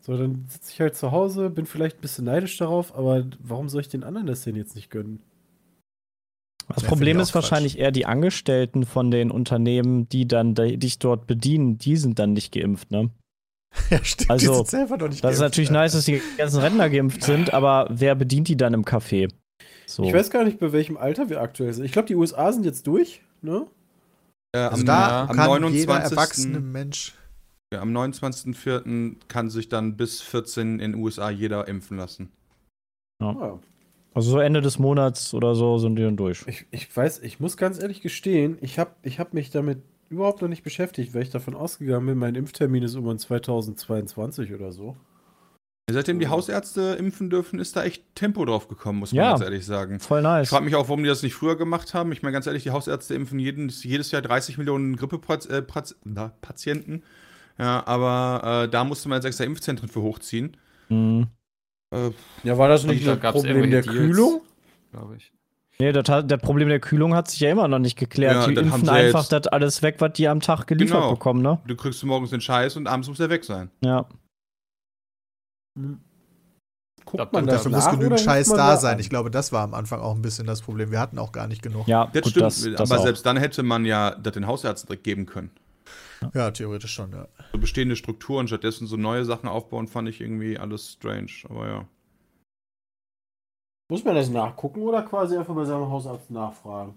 So, 0.01 0.17
dann 0.17 0.47
sitze 0.49 0.71
ich 0.73 0.81
halt 0.81 0.97
zu 0.97 1.13
Hause, 1.13 1.51
bin 1.51 1.67
vielleicht 1.67 1.99
ein 1.99 2.03
bisschen 2.03 2.27
neidisch 2.27 2.57
darauf, 2.59 2.95
aber 2.97 3.25
warum 3.41 3.69
soll 3.69 3.81
ich 3.81 3.89
den 3.89 4.05
anderen 4.05 4.27
das 4.27 4.43
denn 4.43 4.57
jetzt 4.57 4.77
nicht 4.77 4.91
gönnen? 4.91 5.21
Das 6.69 6.83
Ja, 6.83 6.89
Problem 6.89 7.21
ist 7.21 7.35
wahrscheinlich 7.35 7.79
eher 7.79 7.91
die 7.93 8.07
Angestellten 8.07 8.87
von 8.87 9.11
den 9.11 9.31
Unternehmen, 9.31 10.09
die 10.09 10.27
dann 10.27 10.55
de- 10.55 10.77
dich 10.77 10.99
dort 10.99 11.27
bedienen, 11.27 11.77
die 11.79 11.97
sind 11.97 12.19
dann 12.19 12.33
nicht 12.33 12.53
geimpft, 12.53 12.91
ne? 12.91 13.11
ja, 13.91 14.03
stimmt, 14.03 14.31
Also, 14.31 14.51
die 14.51 14.57
sind 14.57 14.69
selber 14.69 14.97
noch 14.97 15.09
nicht 15.09 15.23
Das 15.23 15.35
ist 15.35 15.41
geimpft, 15.41 15.53
natürlich 15.57 15.71
ne? 15.71 15.79
nice, 15.79 15.93
dass 15.93 16.05
die 16.07 16.23
ganzen 16.39 16.61
Rentner 16.61 16.89
geimpft 16.91 17.23
sind, 17.23 17.53
aber 17.53 17.87
wer 17.91 18.15
bedient 18.15 18.49
die 18.49 18.57
dann 18.57 18.73
im 18.75 18.85
Café? 18.85 19.31
So. 19.87 20.05
Ich 20.05 20.13
weiß 20.15 20.31
gar 20.31 20.45
nicht, 20.45 20.59
bei 20.59 20.73
welchem 20.73 20.97
Alter 20.97 21.29
wir 21.29 21.41
aktuell 21.43 21.73
sind. 21.75 21.85
Ich 21.85 21.93
glaube, 21.93 22.09
die 22.09 22.15
USA 22.15 22.53
sind 22.53 22.65
jetzt 22.65 22.87
durch, 22.87 23.21
ne? 23.43 23.67
Äh, 24.55 24.61
Also 24.61 24.81
am, 24.81 24.87
da 24.87 25.23
am 25.27 25.37
kann 25.37 25.47
29. 25.47 25.81
jeder 25.81 25.99
erwachsene 26.01 26.61
Mensch 26.61 27.13
Ja, 27.73 27.81
am 27.83 27.95
29.04. 27.95 29.17
kann 29.29 29.51
sich 29.51 29.69
dann 29.69 29.97
bis 29.97 30.23
14 30.23 30.79
in 30.81 30.93
den 30.93 30.95
USA 30.95 31.29
jeder 31.31 31.69
impfen 31.69 31.97
lassen. 31.99 32.31
Ja. 33.21 33.59
Also 34.15 34.31
so 34.31 34.39
Ende 34.39 34.61
des 34.63 34.79
Monats 34.79 35.35
oder 35.35 35.55
so 35.55 35.79
sind 35.79 35.97
die 35.97 36.03
dann 36.03 36.17
durch. 36.17 36.45
Ich, 36.47 36.67
ich 36.71 36.97
weiß, 36.97 37.21
ich 37.21 37.41
muss 37.41 37.57
ganz 37.57 37.83
ehrlich 37.83 38.01
gestehen, 38.01 38.57
ich 38.61 38.79
habe 38.79 38.93
ich 39.03 39.19
hab 39.19 39.35
mich 39.35 39.51
damit 39.51 39.83
überhaupt 40.09 40.41
noch 40.41 40.49
nicht 40.49 40.63
beschäftigt, 40.63 41.15
weil 41.15 41.23
ich 41.23 41.31
davon 41.31 41.55
ausgegangen 41.55 42.07
bin, 42.07 42.19
mein 42.19 42.37
Impftermin 42.37 42.83
ist 42.85 42.95
irgendwann 42.95 43.19
2022 43.19 44.55
oder 44.55 44.71
so. 44.71 44.97
Seitdem 45.91 46.19
die 46.19 46.29
Hausärzte 46.29 46.97
impfen 46.99 47.29
dürfen, 47.29 47.59
ist 47.59 47.77
da 47.77 47.85
echt 47.85 48.05
Tempo 48.15 48.45
drauf 48.47 48.69
gekommen, 48.69 49.01
muss 49.01 49.13
man 49.13 49.23
Ja. 49.23 49.31
ganz 49.33 49.43
ehrlich 49.43 49.67
sagen. 49.67 50.01
Voll 50.01 50.21
Ich 50.21 50.25
nice. 50.25 50.49
frage 50.49 50.65
mich 50.65 50.77
auch, 50.77 50.89
warum 50.89 51.03
die 51.03 51.09
das 51.09 51.23
nicht 51.23 51.35
früher 51.35 51.57
gemacht 51.57 51.93
haben. 51.93 52.11
Ich 52.13 52.23
meine, 52.23 52.33
ganz 52.33 52.47
ehrlich, 52.47 52.63
die 52.63 52.71
Hausärzte 52.71 53.15
impfen 53.15 53.39
jeden, 53.39 53.69
jedes 53.69 54.11
Jahr 54.11 54.23
30 54.23 54.57
Millionen 54.57 54.97
Grippe-Patienten. 54.97 57.03
Ja, 57.59 57.87
aber 57.87 58.65
äh, 58.65 58.69
da 58.71 58.85
musste 58.85 59.09
man 59.09 59.17
jetzt 59.17 59.27
extra 59.27 59.45
Impfzentren 59.45 59.89
für 59.89 60.03
hochziehen. 60.03 60.57
Mhm. 60.89 61.27
Äh, 61.93 62.11
Ja, 62.43 62.59
war 62.59 62.69
das 62.69 62.85
nicht 62.85 63.07
da 63.07 63.13
ein 63.15 63.21
gab's 63.21 63.37
Problem 63.39 63.71
der 63.71 63.83
Deals. 63.83 63.87
Kühlung? 63.87 64.41
glaube 64.93 65.17
ich. 65.17 65.33
Nee, 65.81 65.91
das 65.91 66.09
hat, 66.09 66.31
das 66.31 66.41
Problem 66.41 66.69
der 66.69 66.79
Kühlung 66.79 67.15
hat 67.15 67.29
sich 67.29 67.41
ja 67.41 67.51
immer 67.51 67.67
noch 67.67 67.81
nicht 67.81 67.99
geklärt. 67.99 68.35
Ja, 68.35 68.47
die 68.47 68.55
impfen 68.55 68.89
einfach 68.89 69.23
jetzt- 69.23 69.33
das 69.33 69.47
alles 69.49 69.83
weg, 69.83 69.97
was 69.99 70.13
die 70.13 70.29
am 70.29 70.41
Tag 70.41 70.67
geliefert 70.69 70.99
Genau. 71.01 71.11
bekommen, 71.13 71.43
ne? 71.43 71.59
du 71.67 71.75
kriegst 71.75 72.03
morgens 72.05 72.31
den 72.31 72.41
Scheiß 72.41 72.77
und 72.77 72.87
abends 72.87 73.09
muss 73.09 73.19
der 73.19 73.29
weg 73.31 73.45
sein. 73.45 73.71
Ja. 73.83 74.07
Guckt 77.05 77.17
glaub, 77.17 77.33
man 77.33 77.47
das- 77.47 77.65
das 77.65 77.65
Dafür 77.65 77.77
muss 77.77 77.91
genügend 77.91 78.21
Scheiß 78.21 78.49
da 78.51 78.77
sein. 78.77 78.99
Ich 79.01 79.11
glaube, 79.11 79.31
das 79.31 79.53
war 79.53 79.63
am 79.63 79.75
Anfang 79.75 80.01
auch 80.01 80.15
ein 80.15 80.23
bisschen 80.23 80.47
das 80.47 80.63
Problem. 80.63 80.91
Wir 80.93 81.01
hatten 81.01 81.19
auch 81.19 81.33
gar 81.33 81.49
nicht 81.49 81.63
genug. 81.63 81.87
Ja, 81.89 82.07
Das 82.13 82.23
gut, 82.23 82.31
stimmt, 82.31 82.47
das, 82.47 82.63
das 82.77 82.91
aber 82.91 83.01
auch. 83.01 83.05
selbst 83.05 83.27
dann 83.27 83.37
hätte 83.37 83.63
man 83.63 83.85
ja 83.85 84.13
das 84.13 84.33
den 84.33 84.47
Hausärzten 84.47 84.87
direkt 84.89 85.05
geben 85.05 85.27
können. 85.27 85.51
Ja, 86.35 86.51
theoretisch 86.51 86.93
schon, 86.95 87.13
ja. 87.13 87.29
So 87.53 87.59
bestehende 87.59 87.97
Strukturen, 87.97 88.49
stattdessen 88.49 88.87
so 88.87 88.97
neue 88.97 89.25
Sachen 89.25 89.49
aufbauen, 89.49 89.89
fand 89.89 90.09
ich 90.09 90.21
irgendwie 90.21 90.59
alles 90.59 90.93
strange. 90.93 91.31
Aber 91.49 91.67
ja. 91.69 91.89
Muss 93.91 94.05
man 94.05 94.15
das 94.15 94.31
nachgucken 94.31 94.83
oder 94.83 95.03
quasi 95.03 95.37
einfach 95.37 95.55
bei 95.55 95.65
seinem 95.65 95.89
Hausarzt 95.91 96.31
nachfragen? 96.31 96.95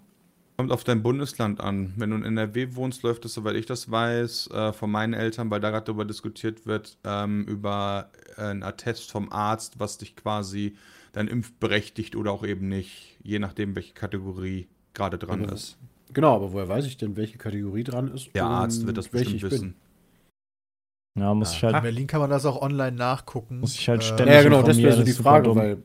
Kommt 0.58 0.72
auf 0.72 0.84
dein 0.84 1.04
Bundesland 1.04 1.60
an. 1.62 1.94
Wenn 1.98 2.10
du 2.10 2.16
in 2.16 2.24
NRW 2.24 2.76
wohnst, 2.76 3.04
läuft 3.04 3.26
es, 3.26 3.34
soweit 3.36 3.56
ich 3.56 3.68
das 3.68 3.92
weiß, 3.92 4.50
äh, 4.52 4.74
von 4.74 4.90
meinen 4.90 5.14
Eltern, 5.14 5.52
weil 5.52 5.60
da 5.60 5.70
gerade 5.70 5.86
darüber 5.86 6.06
diskutiert 6.06 6.66
wird, 6.66 6.98
ähm, 7.04 7.44
über 7.44 8.10
äh, 8.38 8.42
einen 8.42 8.64
Attest 8.64 9.12
vom 9.12 9.32
Arzt, 9.32 9.80
was 9.80 10.00
dich 10.00 10.16
quasi 10.16 10.76
dann 11.12 11.28
impfberechtigt 11.28 12.16
oder 12.16 12.32
auch 12.32 12.44
eben 12.44 12.70
nicht, 12.70 13.18
je 13.22 13.38
nachdem, 13.38 13.76
welche 13.76 13.94
Kategorie 13.94 14.68
gerade 14.96 15.20
dran 15.20 15.42
Mhm. 15.42 15.50
ist. 15.50 15.78
Genau, 16.14 16.36
aber 16.36 16.54
woher 16.54 16.68
weiß 16.70 16.86
ich 16.86 16.98
denn, 16.98 17.16
welche 17.16 17.38
Kategorie 17.38 17.84
dran 17.84 18.08
ist? 18.14 18.34
Der 18.34 18.46
und 18.46 18.52
Arzt 18.52 18.86
wird 18.86 18.98
das 18.98 19.12
welche 19.14 19.32
bestimmt 19.32 19.36
ich 19.36 19.42
bin? 19.42 19.52
wissen. 19.52 19.76
Ja, 21.20 21.34
muss 21.34 21.54
ich 21.54 21.64
In 21.64 21.74
halt. 21.74 21.84
Berlin 21.84 22.08
kann 22.08 22.22
man 22.22 22.30
das 22.30 22.46
auch 22.46 22.62
online 22.62 22.96
nachgucken. 22.96 23.60
Muss 23.60 23.74
ich 23.74 23.90
halt 23.90 24.02
Äh, 24.04 24.06
ständig- 24.06 24.36
Ja, 24.36 24.44
genau, 24.44 24.62
das 24.62 24.78
wäre 24.78 24.96
so 24.98 25.04
die 25.04 25.14
Frage, 25.14 25.48
dumm. 25.48 25.58
weil 25.58 25.84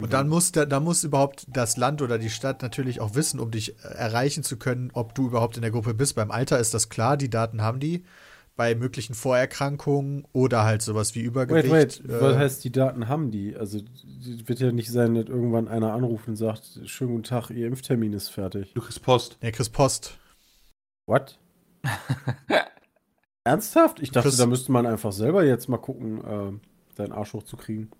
Und 0.00 0.12
dann 0.12 0.28
muss, 0.28 0.52
da, 0.52 0.64
da 0.64 0.78
muss 0.80 1.02
überhaupt 1.04 1.46
das 1.48 1.76
Land 1.76 2.02
oder 2.02 2.18
die 2.18 2.30
Stadt 2.30 2.62
natürlich 2.62 3.00
auch 3.00 3.14
wissen, 3.14 3.40
um 3.40 3.50
dich 3.50 3.76
äh, 3.78 3.88
erreichen 3.88 4.42
zu 4.44 4.56
können, 4.56 4.90
ob 4.92 5.14
du 5.14 5.26
überhaupt 5.26 5.56
in 5.56 5.62
der 5.62 5.70
Gruppe 5.72 5.94
bist. 5.94 6.14
Beim 6.14 6.30
Alter 6.30 6.58
ist 6.58 6.74
das 6.74 6.88
klar, 6.88 7.16
die 7.16 7.30
Daten 7.30 7.62
haben 7.62 7.80
die. 7.80 8.04
Bei 8.58 8.74
möglichen 8.74 9.14
Vorerkrankungen 9.14 10.26
oder 10.32 10.64
halt 10.64 10.82
sowas 10.82 11.14
wie 11.14 11.20
Wait, 11.20 11.26
Übergewicht. 11.26 11.70
wait, 11.70 12.00
äh, 12.04 12.20
was 12.20 12.36
heißt, 12.36 12.64
die 12.64 12.72
Daten 12.72 13.06
haben 13.08 13.30
die? 13.30 13.56
Also, 13.56 13.78
wird 14.46 14.58
ja 14.58 14.72
nicht 14.72 14.90
sein, 14.90 15.14
dass 15.14 15.26
irgendwann 15.26 15.68
einer 15.68 15.92
anruft 15.92 16.26
und 16.26 16.34
sagt, 16.34 16.80
schönen 16.84 17.12
guten 17.12 17.22
Tag, 17.22 17.50
Ihr 17.50 17.68
Impftermin 17.68 18.12
ist 18.12 18.30
fertig. 18.30 18.72
Du 18.74 18.80
kriegst 18.80 19.00
Post. 19.02 19.38
ja, 19.42 19.52
Chris 19.52 19.68
Post. 19.70 20.18
What? 21.06 21.38
Ernsthaft? 23.44 24.00
Ich 24.00 24.10
dachte, 24.10 24.28
Chris- 24.28 24.36
da 24.38 24.46
müsste 24.46 24.72
man 24.72 24.86
einfach 24.86 25.12
selber 25.12 25.44
jetzt 25.44 25.68
mal 25.68 25.78
gucken, 25.78 26.18
äh, 26.24 26.94
deinen 26.96 27.12
Arsch 27.12 27.32
hochzukriegen. 27.32 27.90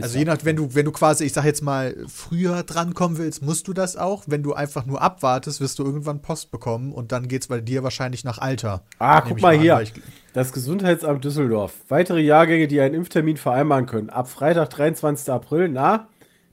Also 0.00 0.18
je 0.18 0.24
nach, 0.24 0.38
wenn 0.44 0.56
du, 0.56 0.74
wenn 0.74 0.86
du 0.86 0.92
quasi, 0.92 1.24
ich 1.24 1.34
sag 1.34 1.44
jetzt 1.44 1.62
mal, 1.62 1.94
früher 2.08 2.62
drankommen 2.62 3.18
willst, 3.18 3.42
musst 3.42 3.68
du 3.68 3.74
das 3.74 3.96
auch. 3.96 4.24
Wenn 4.26 4.42
du 4.42 4.54
einfach 4.54 4.86
nur 4.86 5.02
abwartest, 5.02 5.60
wirst 5.60 5.78
du 5.78 5.84
irgendwann 5.84 6.22
Post 6.22 6.50
bekommen 6.50 6.92
und 6.92 7.12
dann 7.12 7.28
geht's 7.28 7.48
bei 7.48 7.60
dir 7.60 7.82
wahrscheinlich 7.82 8.24
nach 8.24 8.38
Alter. 8.38 8.84
Ah, 8.98 9.20
guck 9.20 9.40
mal 9.42 9.54
an, 9.54 9.60
hier. 9.60 9.84
Das 10.32 10.52
Gesundheitsamt 10.54 11.22
Düsseldorf. 11.24 11.74
Weitere 11.88 12.20
Jahrgänge, 12.20 12.68
die 12.68 12.80
einen 12.80 12.94
Impftermin 12.94 13.36
vereinbaren 13.36 13.84
können. 13.84 14.08
Ab 14.08 14.30
Freitag, 14.30 14.70
23. 14.70 15.30
April, 15.30 15.68
na? 15.68 16.08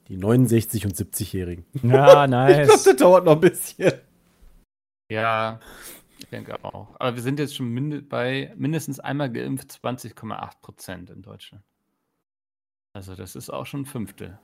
Die 0.09 0.17
69- 0.17 0.85
und 0.85 0.95
70-Jährigen. 0.95 1.65
Ja, 1.75 1.79
Ich 1.81 1.89
glaube, 1.91 2.27
nice. 2.29 2.83
das 2.83 2.95
dauert 2.97 3.23
noch 3.23 3.33
ein 3.35 3.39
bisschen. 3.41 3.93
Ja, 5.09 5.59
ich 6.17 6.27
denke 6.27 6.61
auch. 6.63 6.89
Aber 6.99 7.15
wir 7.15 7.23
sind 7.23 7.39
jetzt 7.39 7.55
schon 7.55 7.69
minde 7.69 8.01
bei 8.01 8.53
mindestens 8.57 8.99
einmal 8.99 9.31
geimpft 9.31 9.79
20,8 9.83 10.51
Prozent 10.61 11.09
in 11.09 11.21
Deutschland. 11.21 11.63
Also 12.93 13.15
das 13.15 13.35
ist 13.35 13.49
auch 13.49 13.65
schon 13.65 13.81
ein 13.81 13.85
Fünftel. 13.85 14.39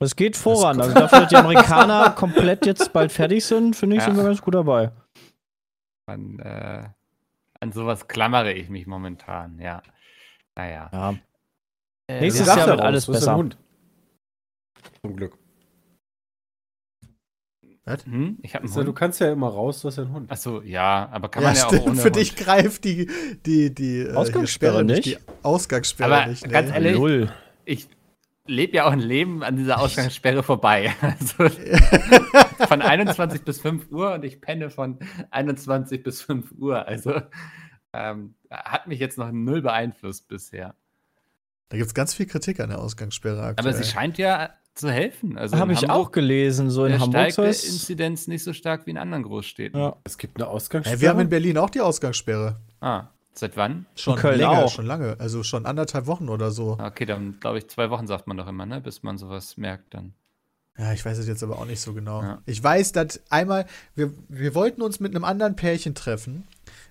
Es 0.00 0.14
geht 0.14 0.36
voran. 0.36 0.80
Also 0.80 0.94
dafür, 0.94 1.20
dass 1.20 1.28
die 1.28 1.36
Amerikaner 1.36 2.10
komplett 2.16 2.64
jetzt 2.66 2.92
bald 2.92 3.10
fertig 3.10 3.44
sind, 3.44 3.74
finde 3.74 3.96
ich, 3.96 4.02
Ja. 4.02 4.08
sind 4.08 4.16
wir 4.16 4.24
ganz 4.24 4.40
gut 4.40 4.54
dabei. 4.54 4.92
Man, 6.06 6.38
äh, 6.38 6.88
an 7.60 7.72
sowas 7.72 8.06
klammere 8.06 8.52
ich 8.52 8.68
mich 8.68 8.86
momentan, 8.86 9.58
ja. 9.58 9.82
Naja. 10.56 10.88
Ja. 10.92 11.14
Äh, 12.06 12.20
Nächstes 12.20 12.46
Jahr 12.46 12.66
wird 12.66 12.80
alles 12.80 13.06
Das 13.06 13.16
ist 13.16 13.22
ein 13.22 13.26
besser. 13.26 13.36
Hund. 13.36 13.58
Zum 15.02 15.16
Glück. 15.16 15.36
Hm? 18.04 18.38
Ich 18.42 18.54
habe 18.54 18.64
einen 18.64 18.68
Also, 18.70 18.82
du 18.82 18.88
Hund. 18.88 18.98
kannst 18.98 19.18
ja 19.20 19.32
immer 19.32 19.48
raus, 19.48 19.80
du 19.80 19.88
hast 19.88 19.96
ja 19.96 20.02
einen 20.04 20.12
Hund. 20.12 20.30
Achso, 20.30 20.60
ja, 20.60 21.08
aber 21.10 21.28
kann 21.30 21.42
Ja, 21.42 21.48
man 21.48 21.56
ja, 21.56 21.64
stimmt. 21.66 21.82
auch 21.82 21.86
ohne 21.86 21.96
Für 21.96 22.04
Hund. 22.04 22.16
dich 22.16 22.36
greift 22.36 22.84
die, 22.84 23.10
die, 23.46 23.74
die 23.74 24.00
äh, 24.00 24.14
Ausgangssperre 24.14 24.84
nicht? 24.84 25.06
Die 25.06 25.16
Ausgangssperre 25.42 26.14
Aber 26.16 26.26
nicht. 26.26 26.48
ganz 26.50 26.68
nee. 26.68 26.74
ehrlich, 26.74 26.96
Null. 26.96 27.32
Ich 27.68 27.88
lebe 28.46 28.76
ja 28.76 28.86
auch 28.86 28.92
ein 28.92 29.00
Leben 29.00 29.42
an 29.42 29.56
dieser 29.56 29.78
Ausgangssperre 29.78 30.42
vorbei. 30.42 30.94
Also 31.00 31.48
von 32.66 32.82
21 32.82 33.42
bis 33.42 33.60
5 33.60 33.90
Uhr 33.90 34.14
und 34.14 34.24
ich 34.24 34.40
penne 34.40 34.70
von 34.70 34.98
21 35.30 36.02
bis 36.02 36.22
5 36.22 36.52
Uhr. 36.58 36.86
Also 36.86 37.20
ähm, 37.92 38.34
hat 38.50 38.86
mich 38.86 38.98
jetzt 38.98 39.18
noch 39.18 39.30
null 39.30 39.62
beeinflusst 39.62 40.28
bisher. 40.28 40.74
Da 41.68 41.76
gibt 41.76 41.88
es 41.88 41.94
ganz 41.94 42.14
viel 42.14 42.26
Kritik 42.26 42.60
an 42.60 42.70
der 42.70 42.78
Ausgangssperre 42.78 43.42
aktuell. 43.42 43.74
Aber 43.74 43.76
sie 43.76 43.88
scheint 43.88 44.16
ja 44.16 44.50
zu 44.74 44.90
helfen. 44.90 45.36
Also 45.36 45.58
Habe 45.58 45.72
ich 45.72 45.82
Hamburg, 45.82 45.96
auch 45.96 46.12
gelesen. 46.12 46.70
So 46.70 46.86
in 46.86 46.94
Hamburg 46.94 47.32
steigt 47.32 47.38
der 47.38 47.44
es. 47.46 47.64
Inzidenz 47.64 48.28
nicht 48.28 48.44
so 48.44 48.54
stark 48.54 48.86
wie 48.86 48.90
in 48.90 48.98
anderen 48.98 49.24
Großstädten. 49.24 49.78
Ja. 49.78 49.96
Es 50.04 50.16
gibt 50.16 50.38
eine 50.40 50.48
Ausgangssperre. 50.48 50.96
Hey, 50.96 51.02
wir 51.02 51.10
haben 51.10 51.20
in 51.20 51.28
Berlin 51.28 51.58
auch 51.58 51.70
die 51.70 51.80
Ausgangssperre. 51.80 52.60
Ah, 52.80 53.08
seit 53.38 53.56
wann? 53.56 53.86
Schon 53.94 54.16
Köln 54.16 54.38
länger, 54.38 54.64
auch. 54.64 54.70
schon 54.70 54.86
lange. 54.86 55.16
Also 55.18 55.42
schon 55.42 55.66
anderthalb 55.66 56.06
Wochen 56.06 56.28
oder 56.28 56.50
so. 56.50 56.78
Okay, 56.80 57.06
dann 57.06 57.38
glaube 57.40 57.58
ich, 57.58 57.68
zwei 57.68 57.90
Wochen 57.90 58.06
sagt 58.06 58.26
man 58.26 58.36
doch 58.36 58.46
immer, 58.46 58.66
ne? 58.66 58.80
bis 58.80 59.02
man 59.02 59.18
sowas 59.18 59.56
merkt 59.56 59.94
dann. 59.94 60.14
Ja, 60.78 60.92
ich 60.92 61.04
weiß 61.04 61.18
es 61.18 61.26
jetzt 61.26 61.42
aber 61.42 61.58
auch 61.58 61.66
nicht 61.66 61.80
so 61.80 61.92
genau. 61.92 62.22
Ja. 62.22 62.42
Ich 62.46 62.62
weiß, 62.62 62.92
dass 62.92 63.20
einmal, 63.30 63.66
wir, 63.96 64.12
wir 64.28 64.54
wollten 64.54 64.80
uns 64.80 65.00
mit 65.00 65.12
einem 65.12 65.24
anderen 65.24 65.56
Pärchen 65.56 65.96
treffen, 65.96 66.46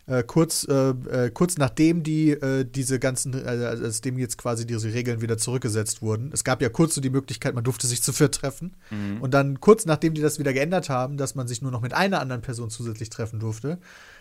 äh, 0.07 0.23
kurz, 0.23 0.67
äh, 0.69 0.89
äh, 0.89 1.31
kurz 1.31 1.57
nachdem 1.57 2.03
die 2.03 2.31
äh, 2.31 2.65
diese 2.65 2.99
ganzen, 2.99 3.33
äh, 3.33 3.75
nachdem 3.75 4.17
jetzt 4.17 4.37
quasi 4.37 4.67
diese 4.67 4.93
Regeln 4.93 5.21
wieder 5.21 5.37
zurückgesetzt 5.37 6.01
wurden. 6.01 6.31
Es 6.33 6.43
gab 6.43 6.61
ja 6.61 6.67
kurz 6.67 6.95
so 6.95 7.01
die 7.01 7.09
Möglichkeit, 7.09 7.55
man 7.55 7.63
durfte 7.63 7.87
sich 7.87 8.03
zu 8.03 8.11
viert 8.11 8.35
treffen. 8.35 8.75
Mhm. 8.89 9.21
Und 9.21 9.33
dann 9.33 9.61
kurz 9.61 9.85
nachdem 9.85 10.13
die 10.13 10.21
das 10.21 10.37
wieder 10.37 10.51
geändert 10.51 10.89
haben, 10.89 11.15
dass 11.15 11.35
man 11.35 11.47
sich 11.47 11.61
nur 11.61 11.71
noch 11.71 11.81
mit 11.81 11.93
einer 11.93 12.19
anderen 12.19 12.41
Person 12.41 12.69
zusätzlich 12.69 13.09
treffen 13.09 13.39
durfte, 13.39 13.79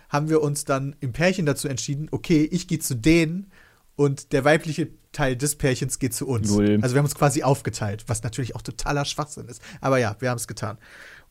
haben 0.09 0.29
wir 0.29 0.43
uns 0.43 0.65
dann 0.65 0.97
im 1.01 1.13
Pärchen 1.13 1.47
dazu 1.47 1.69
entschieden, 1.69 2.09
okay, 2.11 2.49
ich 2.51 2.69
gehe 2.69 2.79
zu 2.79 2.95
denen 2.95 3.51
und 3.97 4.33
der 4.33 4.45
weibliche 4.45 4.89
Teil 5.13 5.37
des 5.37 5.57
Pärchens 5.57 5.99
geht 5.99 6.15
zu 6.15 6.29
uns. 6.29 6.51
Null. 6.51 6.79
Also 6.83 6.95
wir 6.95 6.99
haben 6.99 7.07
uns 7.07 7.15
quasi 7.15 7.43
aufgeteilt, 7.43 8.05
was 8.07 8.23
natürlich 8.23 8.55
auch 8.55 8.63
totaler 8.63 9.05
Schwachsinn 9.05 9.49
ist. 9.49 9.63
Aber 9.81 9.99
ja, 9.99 10.15
wir 10.19 10.31
haben 10.31 10.37
es 10.37 10.47
getan. 10.47 10.79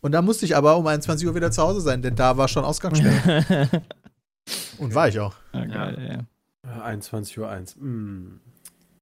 Und 0.01 0.11
da 0.11 0.21
musste 0.21 0.45
ich 0.45 0.55
aber 0.55 0.77
um 0.77 0.87
21 0.87 1.27
Uhr 1.27 1.35
wieder 1.35 1.51
zu 1.51 1.61
Hause 1.61 1.81
sein, 1.81 2.01
denn 2.01 2.15
da 2.15 2.37
war 2.37 2.47
schon 2.47 2.65
Ausgangssperre. 2.65 3.69
und 4.79 4.95
war 4.95 5.07
ich 5.07 5.19
auch. 5.19 5.35
Ja, 5.53 5.65
geil, 5.65 6.27
ja. 6.63 6.77
Äh, 6.77 6.81
21 6.81 7.39
Uhr 7.39 7.49
1. 7.49 7.75
Mm. 7.77 8.39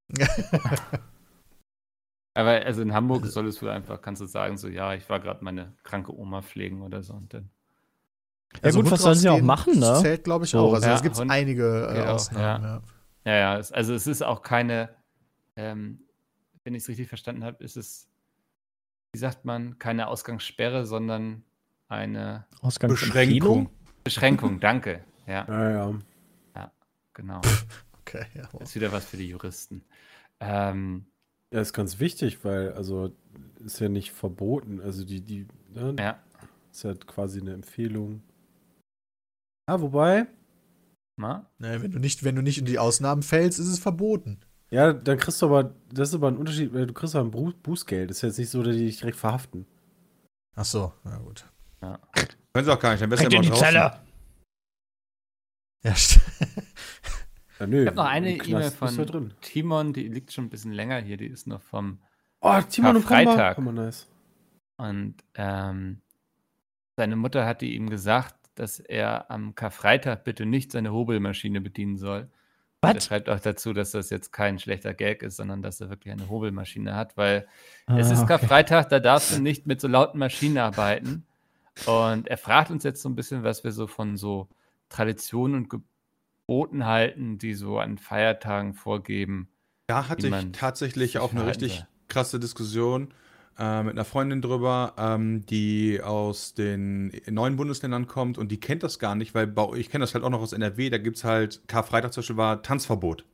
Aber 2.36 2.50
also 2.50 2.82
in 2.82 2.94
Hamburg 2.94 3.26
solltest 3.28 3.62
du 3.62 3.70
einfach, 3.70 4.02
kannst 4.02 4.22
du 4.22 4.26
sagen, 4.26 4.58
so, 4.58 4.68
ja, 4.68 4.94
ich 4.96 5.08
war 5.08 5.20
gerade 5.20 5.44
meine 5.44 5.74
kranke 5.84 6.18
Oma 6.18 6.42
pflegen 6.42 6.82
oder 6.82 7.04
so. 7.04 7.14
Und 7.14 7.34
dann, 7.34 7.50
Ja, 8.62 8.72
gut, 8.72 8.82
Hund 8.84 8.92
was 8.92 9.02
sollen 9.02 9.16
sie 9.16 9.30
auch 9.30 9.42
machen, 9.42 9.80
ne? 9.80 9.98
Zählt, 10.02 10.24
glaube 10.24 10.46
ich, 10.46 10.52
So, 10.52 10.60
auch. 10.60 10.74
Also 10.74 10.88
ja, 10.88 10.96
es 10.96 11.02
gibt 11.02 11.20
einige 11.20 11.88
äh, 11.94 12.02
auch, 12.04 12.16
Ausnahmen. 12.16 12.64
ja. 12.64 12.82
Ja. 13.26 13.32
ja, 13.32 13.38
ja, 13.38 13.54
also 13.72 13.94
es 13.94 14.08
ist 14.08 14.22
auch 14.22 14.42
keine, 14.42 14.90
ähm, 15.56 16.00
wenn 16.64 16.76
ich 16.76 16.84
es 16.84 16.90
richtig 16.90 17.08
verstanden 17.08 17.44
habe, 17.44 17.64
ist 17.64 17.78
es, 17.78 18.08
wie 19.14 19.20
sagt 19.20 19.46
man, 19.46 19.80
keine 19.80 20.08
Ausgangssperre, 20.08 20.86
sondern 20.86 21.44
eine 21.88 22.46
Beschränkung. 22.80 23.70
Beschränkung. 24.04 24.60
Danke. 24.60 25.04
Ja, 25.28 25.46
Ja, 25.48 25.94
ja. 26.56 26.72
genau. 27.14 27.42
Okay, 28.02 28.26
ja. 28.36 28.44
wow. 28.52 28.60
Das 28.60 28.70
ist 28.70 28.76
wieder 28.76 28.92
was 28.92 29.06
für 29.06 29.18
die 29.18 29.30
Juristen. 29.30 29.84
Ähm, 30.40 31.06
Ja, 31.54 31.62
ist 31.62 31.74
ganz 31.74 32.00
wichtig, 32.00 32.44
weil, 32.44 32.74
also, 32.74 33.16
ist 33.64 33.80
ja 33.80 33.88
nicht 33.90 34.12
verboten. 34.12 34.82
Also, 34.82 35.06
die, 35.06 35.22
die, 35.22 35.48
ne, 35.74 35.96
ja, 35.98 36.20
ist 36.72 36.84
ja 36.84 36.94
quasi 36.96 37.40
eine 37.40 37.54
Empfehlung. 37.54 38.22
Ah, 39.66 39.80
wobei, 39.80 40.28
na? 41.18 41.50
Nee, 41.58 41.82
wenn, 41.82 41.92
du 41.92 42.00
nicht, 42.00 42.24
wenn 42.24 42.36
du 42.36 42.42
nicht 42.42 42.58
in 42.58 42.66
die 42.66 42.80
Ausnahmen 42.80 43.24
fällst, 43.24 43.60
ist 43.60 43.68
es 43.68 43.80
verboten. 43.80 44.40
ja, 44.72 44.92
dann 44.94 45.18
kriegst 45.18 45.42
du 45.42 45.46
aber, 45.46 45.74
das 45.92 46.10
ist 46.10 46.16
aber 46.16 46.28
ein 46.28 46.38
Unterschied, 46.38 46.74
weil 46.74 46.86
du 46.88 46.94
kriegst 46.94 47.16
aber 47.16 47.26
ein 47.28 47.32
Bru- 47.32 47.54
Bußgeld. 47.62 48.10
Das 48.10 48.18
ist 48.18 48.22
jetzt 48.24 48.38
nicht 48.40 48.50
so, 48.50 48.62
dass 48.64 48.76
die 48.76 48.86
dich 48.86 48.98
direkt 48.98 49.18
verhaften. 49.18 49.66
Ach 50.56 50.66
so, 50.66 50.92
na 51.04 51.18
gut. 51.18 51.46
Können 51.82 52.66
sie 52.66 52.72
auch 52.74 52.80
gar 52.80 52.92
nicht, 52.92 53.02
dann 53.02 53.10
ja 53.12 53.16
Direkt 53.16 53.34
in 53.34 53.42
die 53.42 53.48
draußen. 53.50 53.64
Zelle. 53.64 54.00
Ja, 55.84 55.94
Ja, 57.60 57.68
nö. 57.68 57.82
Ich 57.82 57.88
habe 57.88 57.96
noch 57.98 58.06
eine 58.06 58.36
E-Mail 58.38 58.72
von 58.72 58.96
ja 58.96 59.06
drin. 59.06 59.34
Timon, 59.42 59.94
die 59.94 60.08
liegt 60.08 60.32
schon 60.34 60.46
ein 60.46 60.50
bisschen 60.50 60.72
länger 60.74 61.00
hier, 61.02 61.18
die 61.18 61.28
ist 61.28 61.46
noch 61.48 61.62
vom 61.62 62.00
Oh, 62.42 62.60
Timon 62.62 62.98
und. 62.98 63.06
Karfreitag. 63.06 63.56
Pumba, 63.56 63.72
nice. 63.72 64.08
Und 64.78 65.16
ähm, 65.36 66.02
seine 66.98 67.16
Mutter 67.16 67.46
hatte 67.46 67.66
ihm 67.66 67.90
gesagt, 67.90 68.36
dass 68.56 68.80
er 68.80 69.30
am 69.32 69.56
Karfreitag 69.56 70.24
bitte 70.24 70.46
nicht 70.46 70.72
seine 70.72 70.92
Hobelmaschine 70.94 71.62
bedienen 71.62 71.98
soll. 71.98 72.30
Und 72.82 72.96
Er 72.96 73.02
schreibt 73.02 73.30
auch 73.30 73.40
dazu, 73.40 73.72
dass 73.74 73.92
das 73.92 74.10
jetzt 74.10 74.32
kein 74.34 74.60
schlechter 74.60 74.94
Gag 74.94 75.24
ist, 75.24 75.38
sondern 75.38 75.62
dass 75.62 75.80
er 75.80 75.90
wirklich 75.90 76.12
eine 76.14 76.28
Hobelmaschine 76.30 76.96
hat, 76.96 77.16
weil 77.16 77.48
es 77.96 78.10
Ah, 78.10 78.14
ist 78.14 78.20
okay. 78.20 78.28
Karfreitag, 78.28 78.90
da 78.90 79.00
darfst 79.00 79.36
du 79.38 79.42
nicht 79.42 79.68
mit 79.68 79.80
so 79.80 79.88
lauten 79.88 80.20
Maschinen 80.20 80.58
arbeiten. 80.58 81.26
Und 81.86 82.28
er 82.28 82.38
fragt 82.38 82.72
uns 82.72 82.84
jetzt 82.84 83.02
so 83.02 83.10
ein 83.10 83.16
bisschen, 83.16 83.44
was 83.44 83.64
wir 83.64 83.72
so 83.72 83.88
von 83.88 84.18
so 84.18 84.50
Traditionen 84.90 85.56
und 85.56 85.70
Geboten 86.48 86.86
halten, 86.86 87.38
die 87.38 87.54
so 87.54 87.80
an 87.80 87.98
Feiertagen 87.98 88.74
vorgeben. 88.74 89.50
Da 89.88 90.08
hatte 90.10 90.28
ich 90.28 90.52
tatsächlich 90.52 91.18
auch 91.20 91.32
eine 91.32 91.46
richtig 91.48 91.76
soll. 91.78 91.88
krasse 92.10 92.40
Diskussion 92.40 93.14
äh, 93.58 93.84
mit 93.84 93.94
einer 93.94 94.06
Freundin 94.06 94.42
drüber, 94.42 94.94
ähm, 94.98 95.46
die 95.46 96.02
aus 96.02 96.54
den 96.54 97.12
neuen 97.30 97.56
Bundesländern 97.56 98.08
kommt 98.08 98.38
und 98.38 98.52
die 98.52 98.60
kennt 98.60 98.84
das 98.84 99.00
gar 99.00 99.16
nicht, 99.16 99.36
weil 99.36 99.48
bei, 99.48 99.74
ich 99.76 99.90
kenne 99.90 100.04
das 100.04 100.14
halt 100.14 100.24
auch 100.24 100.30
noch 100.30 100.42
aus 100.42 100.54
NRW, 100.54 100.90
da 100.90 100.98
gibt 100.98 101.18
es 101.18 101.24
halt, 101.24 101.62
Karfreitag 101.68 102.14
zum 102.14 102.22
Beispiel 102.22 102.38
war 102.38 102.62
Tanzverbot. 102.62 103.26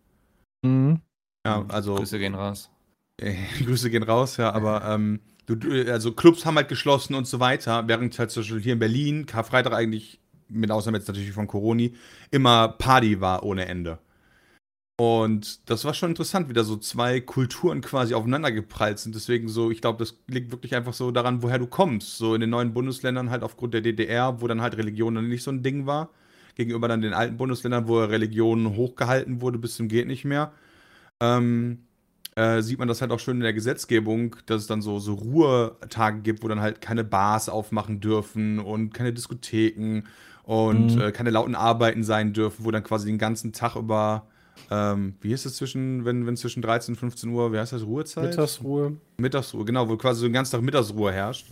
Mhm. 0.63 1.01
Ja, 1.45 1.65
also 1.69 1.95
Grüße 1.95 2.19
gehen 2.19 2.35
raus. 2.35 2.69
äh, 3.17 3.35
Grüße 3.63 3.89
gehen 3.89 4.03
raus, 4.03 4.37
ja, 4.37 4.51
aber 4.51 4.83
ähm, 4.85 5.21
du, 5.45 5.55
also 5.91 6.11
Clubs 6.13 6.45
haben 6.45 6.55
halt 6.55 6.69
geschlossen 6.69 7.15
und 7.15 7.27
so 7.27 7.39
weiter, 7.39 7.87
während 7.87 8.17
halt 8.19 8.31
zum 8.31 8.43
Beispiel 8.43 8.61
hier 8.61 8.73
in 8.73 8.79
Berlin 8.79 9.25
Karfreitag 9.25 9.73
eigentlich, 9.73 10.19
mit 10.49 10.71
Ausnahme 10.71 10.97
jetzt 10.97 11.07
natürlich 11.07 11.31
von 11.31 11.47
Coroni, 11.47 11.95
immer 12.31 12.69
Party 12.69 13.21
war 13.21 13.43
ohne 13.43 13.67
Ende. 13.67 13.99
Und 14.99 15.69
das 15.69 15.85
war 15.85 15.93
schon 15.93 16.09
interessant, 16.09 16.49
wie 16.49 16.53
da 16.53 16.65
so 16.65 16.75
zwei 16.75 17.21
Kulturen 17.21 17.79
quasi 17.79 18.13
aufeinander 18.13 18.51
geprallt 18.51 18.99
sind. 18.99 19.15
Deswegen 19.15 19.47
so, 19.47 19.71
ich 19.71 19.79
glaube, 19.79 19.97
das 19.97 20.17
liegt 20.27 20.51
wirklich 20.51 20.75
einfach 20.75 20.93
so 20.93 21.11
daran, 21.11 21.41
woher 21.41 21.57
du 21.57 21.67
kommst. 21.67 22.17
So 22.17 22.35
in 22.35 22.41
den 22.41 22.49
neuen 22.49 22.73
Bundesländern 22.73 23.29
halt 23.29 23.41
aufgrund 23.43 23.73
der 23.73 23.79
DDR, 23.81 24.41
wo 24.41 24.47
dann 24.47 24.59
halt 24.61 24.75
Religion 24.75 25.15
dann 25.15 25.29
nicht 25.29 25.43
so 25.43 25.51
ein 25.51 25.63
Ding 25.63 25.85
war. 25.85 26.09
Gegenüber 26.55 26.89
dann 26.89 27.01
den 27.01 27.13
alten 27.13 27.37
Bundesländern, 27.37 27.87
wo 27.87 27.99
Religion 28.03 28.75
hochgehalten 28.75 29.39
wurde 29.41 29.57
bis 29.57 29.75
zum 29.75 29.87
geht 29.87 30.07
nicht 30.07 30.25
mehr. 30.25 30.51
Ähm, 31.19 31.79
äh, 32.35 32.61
sieht 32.61 32.79
man 32.79 32.87
das 32.87 33.01
halt 33.01 33.11
auch 33.11 33.19
schön 33.19 33.37
in 33.37 33.43
der 33.43 33.53
Gesetzgebung, 33.53 34.35
dass 34.45 34.61
es 34.63 34.67
dann 34.67 34.81
so, 34.81 34.99
so 34.99 35.13
Ruhetage 35.15 36.21
gibt, 36.21 36.43
wo 36.43 36.47
dann 36.47 36.61
halt 36.61 36.81
keine 36.81 37.03
Bars 37.03 37.49
aufmachen 37.49 37.99
dürfen 38.01 38.59
und 38.59 38.93
keine 38.93 39.13
Diskotheken 39.13 40.03
und 40.43 40.95
Mhm. 40.95 41.01
äh, 41.01 41.11
keine 41.11 41.31
lauten 41.31 41.55
Arbeiten 41.55 42.03
sein 42.03 42.33
dürfen, 42.33 42.65
wo 42.65 42.71
dann 42.71 42.83
quasi 42.83 43.07
den 43.07 43.17
ganzen 43.17 43.53
Tag 43.53 43.75
über, 43.75 44.27
ähm, 44.71 45.15
wie 45.21 45.33
ist 45.33 45.45
es 45.45 45.55
zwischen, 45.55 46.05
wenn, 46.05 46.25
wenn 46.25 46.37
zwischen 46.37 46.61
13 46.61 46.93
und 46.93 46.99
15 46.99 47.29
Uhr, 47.29 47.51
wie 47.53 47.57
heißt 47.59 47.73
das, 47.73 47.83
Ruhezeit? 47.83 48.25
Mittagsruhe. 48.31 48.97
Mittagsruhe, 49.17 49.65
genau, 49.65 49.89
wo 49.89 49.97
quasi 49.97 50.21
so 50.21 50.27
den 50.27 50.33
ganzen 50.33 50.51
Tag 50.53 50.61
Mittagsruhe 50.61 51.11
herrscht. 51.11 51.47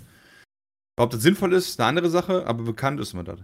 Ob 1.00 1.12
das 1.12 1.22
sinnvoll 1.22 1.54
ist, 1.54 1.70
ist 1.70 1.80
eine 1.80 1.90
andere 1.90 2.10
Sache, 2.10 2.46
aber 2.48 2.64
bekannt 2.64 3.00
ist 3.00 3.14
mir 3.14 3.24
das. 3.24 3.40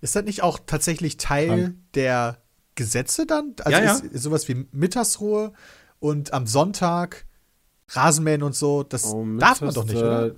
Ist 0.00 0.16
das 0.16 0.24
nicht 0.24 0.42
auch 0.42 0.58
tatsächlich 0.64 1.16
Teil 1.16 1.48
Krank. 1.48 1.74
der 1.94 2.42
Gesetze 2.74 3.26
dann? 3.26 3.54
Also 3.60 3.78
Ja, 3.78 3.84
ja. 3.84 3.92
ist 3.94 4.22
sowas 4.22 4.48
wie 4.48 4.66
Mittagsruhe 4.72 5.52
und 5.98 6.32
am 6.32 6.46
Sonntag 6.46 7.26
Rasenmähen 7.92 8.42
und 8.44 8.54
so, 8.54 8.84
das 8.84 9.04
Oh, 9.12 9.26
darf 9.38 9.60
man 9.60 9.74
doch 9.74 9.84
nicht, 9.84 9.96
oder? 9.96 10.32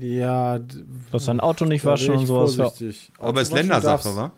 Ja. 0.00 0.58
hast 1.12 1.28
dein 1.28 1.40
Auto 1.40 1.66
nicht 1.66 1.84
waschen 1.84 2.14
und 2.16 2.26
sowas. 2.26 2.58
Aber 3.18 3.42
es 3.42 3.48
ist 3.48 3.54
Ländersache, 3.54 4.16
wa? 4.16 4.32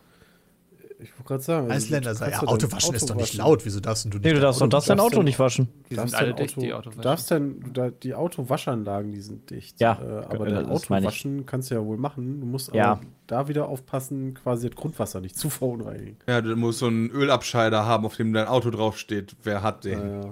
Ich 1.01 1.11
wollte 1.13 1.23
gerade 1.23 1.43
sagen. 1.43 1.71
Als 1.71 1.83
also, 1.83 1.93
Länder 1.95 2.09
du 2.11 2.15
sagen, 2.17 2.31
ja, 2.31 2.39
dein 2.39 2.47
Autowaschen 2.49 2.95
ist 2.95 3.09
doch 3.09 3.15
nicht 3.15 3.23
waschen. 3.29 3.37
laut, 3.39 3.65
wieso 3.65 3.79
darfst 3.79 4.03
denn 4.05 4.11
du 4.11 4.17
nicht? 4.19 4.25
Nee, 4.25 4.33
du 4.33 4.39
darfst 4.39 4.61
doch 4.61 4.67
das 4.69 4.85
dein 4.85 4.99
Auto 4.99 5.23
nicht 5.23 5.39
waschen. 5.39 5.67
Die 5.89 5.95
darfst 5.95 6.11
sind 6.11 6.19
alle 6.19 6.33
dein 6.33 6.45
dicht, 6.45 6.55
die 6.61 6.73
Auto- 6.73 6.77
Autowaschen. 6.89 6.97
Du 7.01 7.03
darfst 7.03 7.31
denn, 7.31 7.59
du 7.61 7.69
da- 7.71 7.89
die 7.89 8.13
Autowaschanlagen, 8.13 9.11
die 9.11 9.21
sind 9.21 9.49
dicht. 9.49 9.79
Ja, 9.79 9.93
äh, 10.01 10.25
aber 10.25 10.45
das 10.45 10.53
dein 10.63 10.65
Auto 10.69 10.95
ich. 10.95 11.03
waschen 11.03 11.45
kannst 11.45 11.71
du 11.71 11.75
ja 11.75 11.83
wohl 11.85 11.97
machen. 11.97 12.39
Du 12.39 12.45
musst 12.45 12.73
Ja. 12.73 12.93
aber 12.93 13.01
da 13.27 13.47
wieder 13.47 13.67
aufpassen, 13.67 14.33
quasi 14.35 14.69
das 14.69 14.75
Grundwasser 14.75 15.21
nicht 15.21 15.37
zu 15.37 15.49
verunreinigen. 15.49 16.17
Ja, 16.27 16.41
du 16.41 16.55
musst 16.55 16.79
so 16.79 16.87
einen 16.87 17.09
Ölabscheider 17.09 17.85
haben, 17.85 18.05
auf 18.05 18.15
dem 18.17 18.33
dein 18.33 18.47
Auto 18.47 18.69
draufsteht. 18.69 19.35
Wer 19.43 19.63
hat 19.63 19.83
den? 19.85 19.99
Äh, 19.99 20.25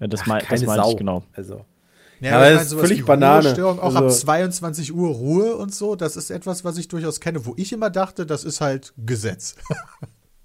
Ja, 0.00 0.06
das 0.06 0.20
Ach, 0.22 0.26
mein- 0.28 0.38
das 0.40 0.48
keine 0.48 0.66
meine 0.66 0.82
Sau. 0.82 0.90
ich 0.92 0.96
genau. 0.96 1.22
also. 1.34 1.64
Ja, 2.20 2.36
aber 2.36 2.50
das 2.50 2.72
ist 2.72 2.74
völlig 2.74 3.04
Banane. 3.04 3.44
Ruhestörung, 3.44 3.78
auch 3.80 3.94
ab 3.94 4.04
Also- 4.04 4.18
22 4.20 4.92
Uhr 4.94 5.08
Ruhe 5.10 5.56
und 5.56 5.74
so, 5.74 5.94
das 5.96 6.16
ist 6.16 6.30
etwas, 6.30 6.64
was 6.64 6.76
ich 6.78 6.88
durchaus 6.88 7.20
kenne, 7.20 7.46
wo 7.46 7.54
ich 7.56 7.72
immer 7.72 7.90
dachte, 7.90 8.26
das 8.26 8.44
ist 8.44 8.60
halt 8.60 8.92
Gesetz. 8.96 9.56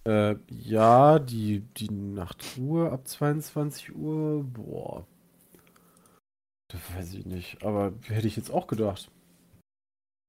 Äh, 0.06 0.36
ja, 0.50 1.18
die, 1.18 1.62
die 1.78 1.90
Nachtruhe 1.90 2.92
ab 2.92 3.08
22 3.08 3.96
Uhr, 3.96 4.44
boah. 4.44 5.08
Das 6.68 6.82
weiß 6.98 7.14
ich 7.14 7.26
nicht. 7.26 7.64
Aber 7.64 7.94
hätte 8.10 8.28
ich 8.28 8.36
jetzt 8.36 8.52
auch 8.52 8.68
gedacht. 8.68 9.10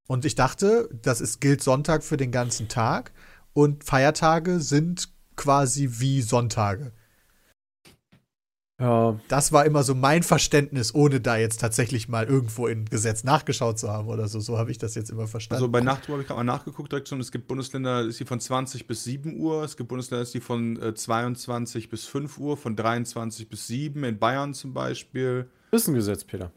Und 0.07 0.25
ich 0.25 0.37
dachte, 0.37 0.89
das 1.03 1.21
ist, 1.21 1.41
gilt 1.41 1.61
Sonntag 1.61 2.05
für 2.05 2.17
den 2.17 2.31
ganzen 2.31 2.69
Tag 2.69 3.13
und 3.53 3.83
Feiertage 3.83 4.61
sind 4.61 5.09
quasi 5.35 5.89
wie 5.99 6.23
Sonntage. 6.23 6.93
Ja, 8.81 9.21
Das 9.29 9.53
war 9.53 9.65
immer 9.67 9.85
so 9.85 9.95
mein 9.95 10.25
Verständnis, 10.25 10.95
ohne 10.95 11.21
da 11.21 11.37
jetzt 11.37 11.61
tatsächlich 11.61 12.09
mal 12.09 12.25
irgendwo 12.25 12.67
im 12.67 12.87
Gesetz 12.87 13.23
nachgeschaut 13.23 13.79
zu 13.79 13.89
haben 13.89 14.09
oder 14.09 14.27
so. 14.27 14.41
So 14.41 14.59
habe 14.59 14.73
ich 14.73 14.79
das 14.79 14.97
jetzt 14.97 15.11
immer 15.11 15.29
verstanden. 15.29 15.63
Also 15.63 15.71
bei 15.71 15.81
Nachtruhe 15.81 16.15
habe 16.15 16.23
ich 16.23 16.29
gerade 16.29 16.39
mal 16.39 16.53
nachgeguckt, 16.53 16.91
direkt 16.91 17.09
schon. 17.09 17.21
Es 17.21 17.31
gibt 17.31 17.47
Bundesländer, 17.47 18.03
ist 18.03 18.19
die 18.19 18.25
von 18.25 18.41
20 18.41 18.89
bis 18.89 19.05
7 19.05 19.39
Uhr. 19.39 19.63
Es 19.63 19.77
gibt 19.77 19.89
Bundesländer, 19.89 20.23
ist 20.23 20.35
die 20.35 20.41
von 20.41 20.81
äh, 20.83 20.93
22 20.93 21.89
bis 21.89 22.07
5 22.07 22.37
Uhr, 22.39 22.57
von 22.57 22.75
23 22.75 23.49
bis 23.49 23.69
7, 23.69 24.03
in 24.03 24.19
Bayern 24.19 24.55
zum 24.55 24.75
Beispiel. 24.75 25.49
ist 25.71 25.87
ein 25.87 25.95
Gesetz, 25.95 26.25
Peter. 26.25 26.51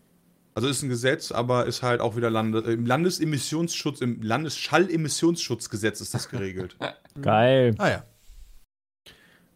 Also 0.56 0.68
ist 0.70 0.82
ein 0.82 0.90
Gesetz, 0.90 1.32
aber 1.32 1.68
ist 1.68 1.84
halt 1.84 2.02
auch 2.02 2.16
wieder 2.16 2.32
Lande, 2.32 2.62
im 2.62 2.88
Landesemissionsschutz, 2.88 4.02
im 4.02 4.24
Landesschallemissionsschutzgesetz 4.24 6.02
ist 6.02 6.16
das 6.16 6.30
geregelt. 6.30 6.78
Geil. 7.22 7.76
ah 7.78 7.90
ja. 7.90 8.04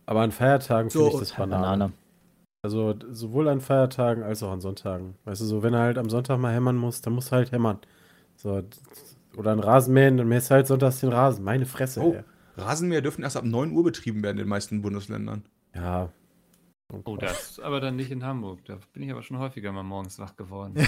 Aber 0.06 0.22
an 0.22 0.32
Feiertagen 0.32 0.92
So, 0.92 1.06
finde 1.10 1.24
ich 1.24 1.30
das 1.30 1.38
Banane. 1.38 1.62
Banane. 1.64 1.94
Also 2.64 2.94
sowohl 3.10 3.48
an 3.48 3.60
Feiertagen 3.60 4.22
als 4.24 4.44
auch 4.44 4.52
an 4.52 4.62
Sonntagen. 4.62 5.16
Weißt 5.26 5.42
du, 5.42 5.46
so 5.46 5.64
wenn 5.64 5.74
er 5.74 5.80
halt 5.82 5.98
am 5.98 6.10
Sonntag 6.10 6.38
mal 6.40 6.54
hämmern 6.54 6.78
muss, 6.78 7.02
dann 7.02 7.14
muss 7.14 7.32
er 7.32 7.38
halt 7.40 7.52
hämmern. 7.52 7.80
So, 8.36 8.62
oder 9.36 9.52
ein 9.52 9.60
Rasenmähen, 9.60 10.18
dann 10.18 10.28
mähst 10.28 10.50
du 10.52 10.56
halt 10.56 10.68
sonntags 10.68 11.00
den 11.00 11.10
Rasen. 11.10 11.44
Meine 11.44 11.66
Fresse, 11.66 12.02
Oh. 12.02 12.14
ey. 12.14 12.24
Rasenmäher 12.58 13.02
dürfen 13.02 13.24
erst 13.24 13.38
ab 13.38 13.46
9 13.46 13.72
Uhr 13.72 13.84
betrieben 13.84 14.22
werden 14.22 14.38
in 14.38 14.44
den 14.46 14.50
meisten 14.50 14.82
Bundesländern. 14.82 15.44
Ja. 15.74 16.10
Oh, 17.06 17.16
das 17.16 17.58
aber 17.60 17.80
dann 17.80 17.96
nicht 17.96 18.12
in 18.12 18.24
Hamburg. 18.26 18.60
Da 18.66 18.78
bin 18.94 19.02
ich 19.04 19.12
aber 19.12 19.24
schon 19.24 19.40
häufiger 19.40 19.72
mal 19.72 19.84
morgens 19.84 20.20
wach 20.20 20.36
geworden. 20.36 20.76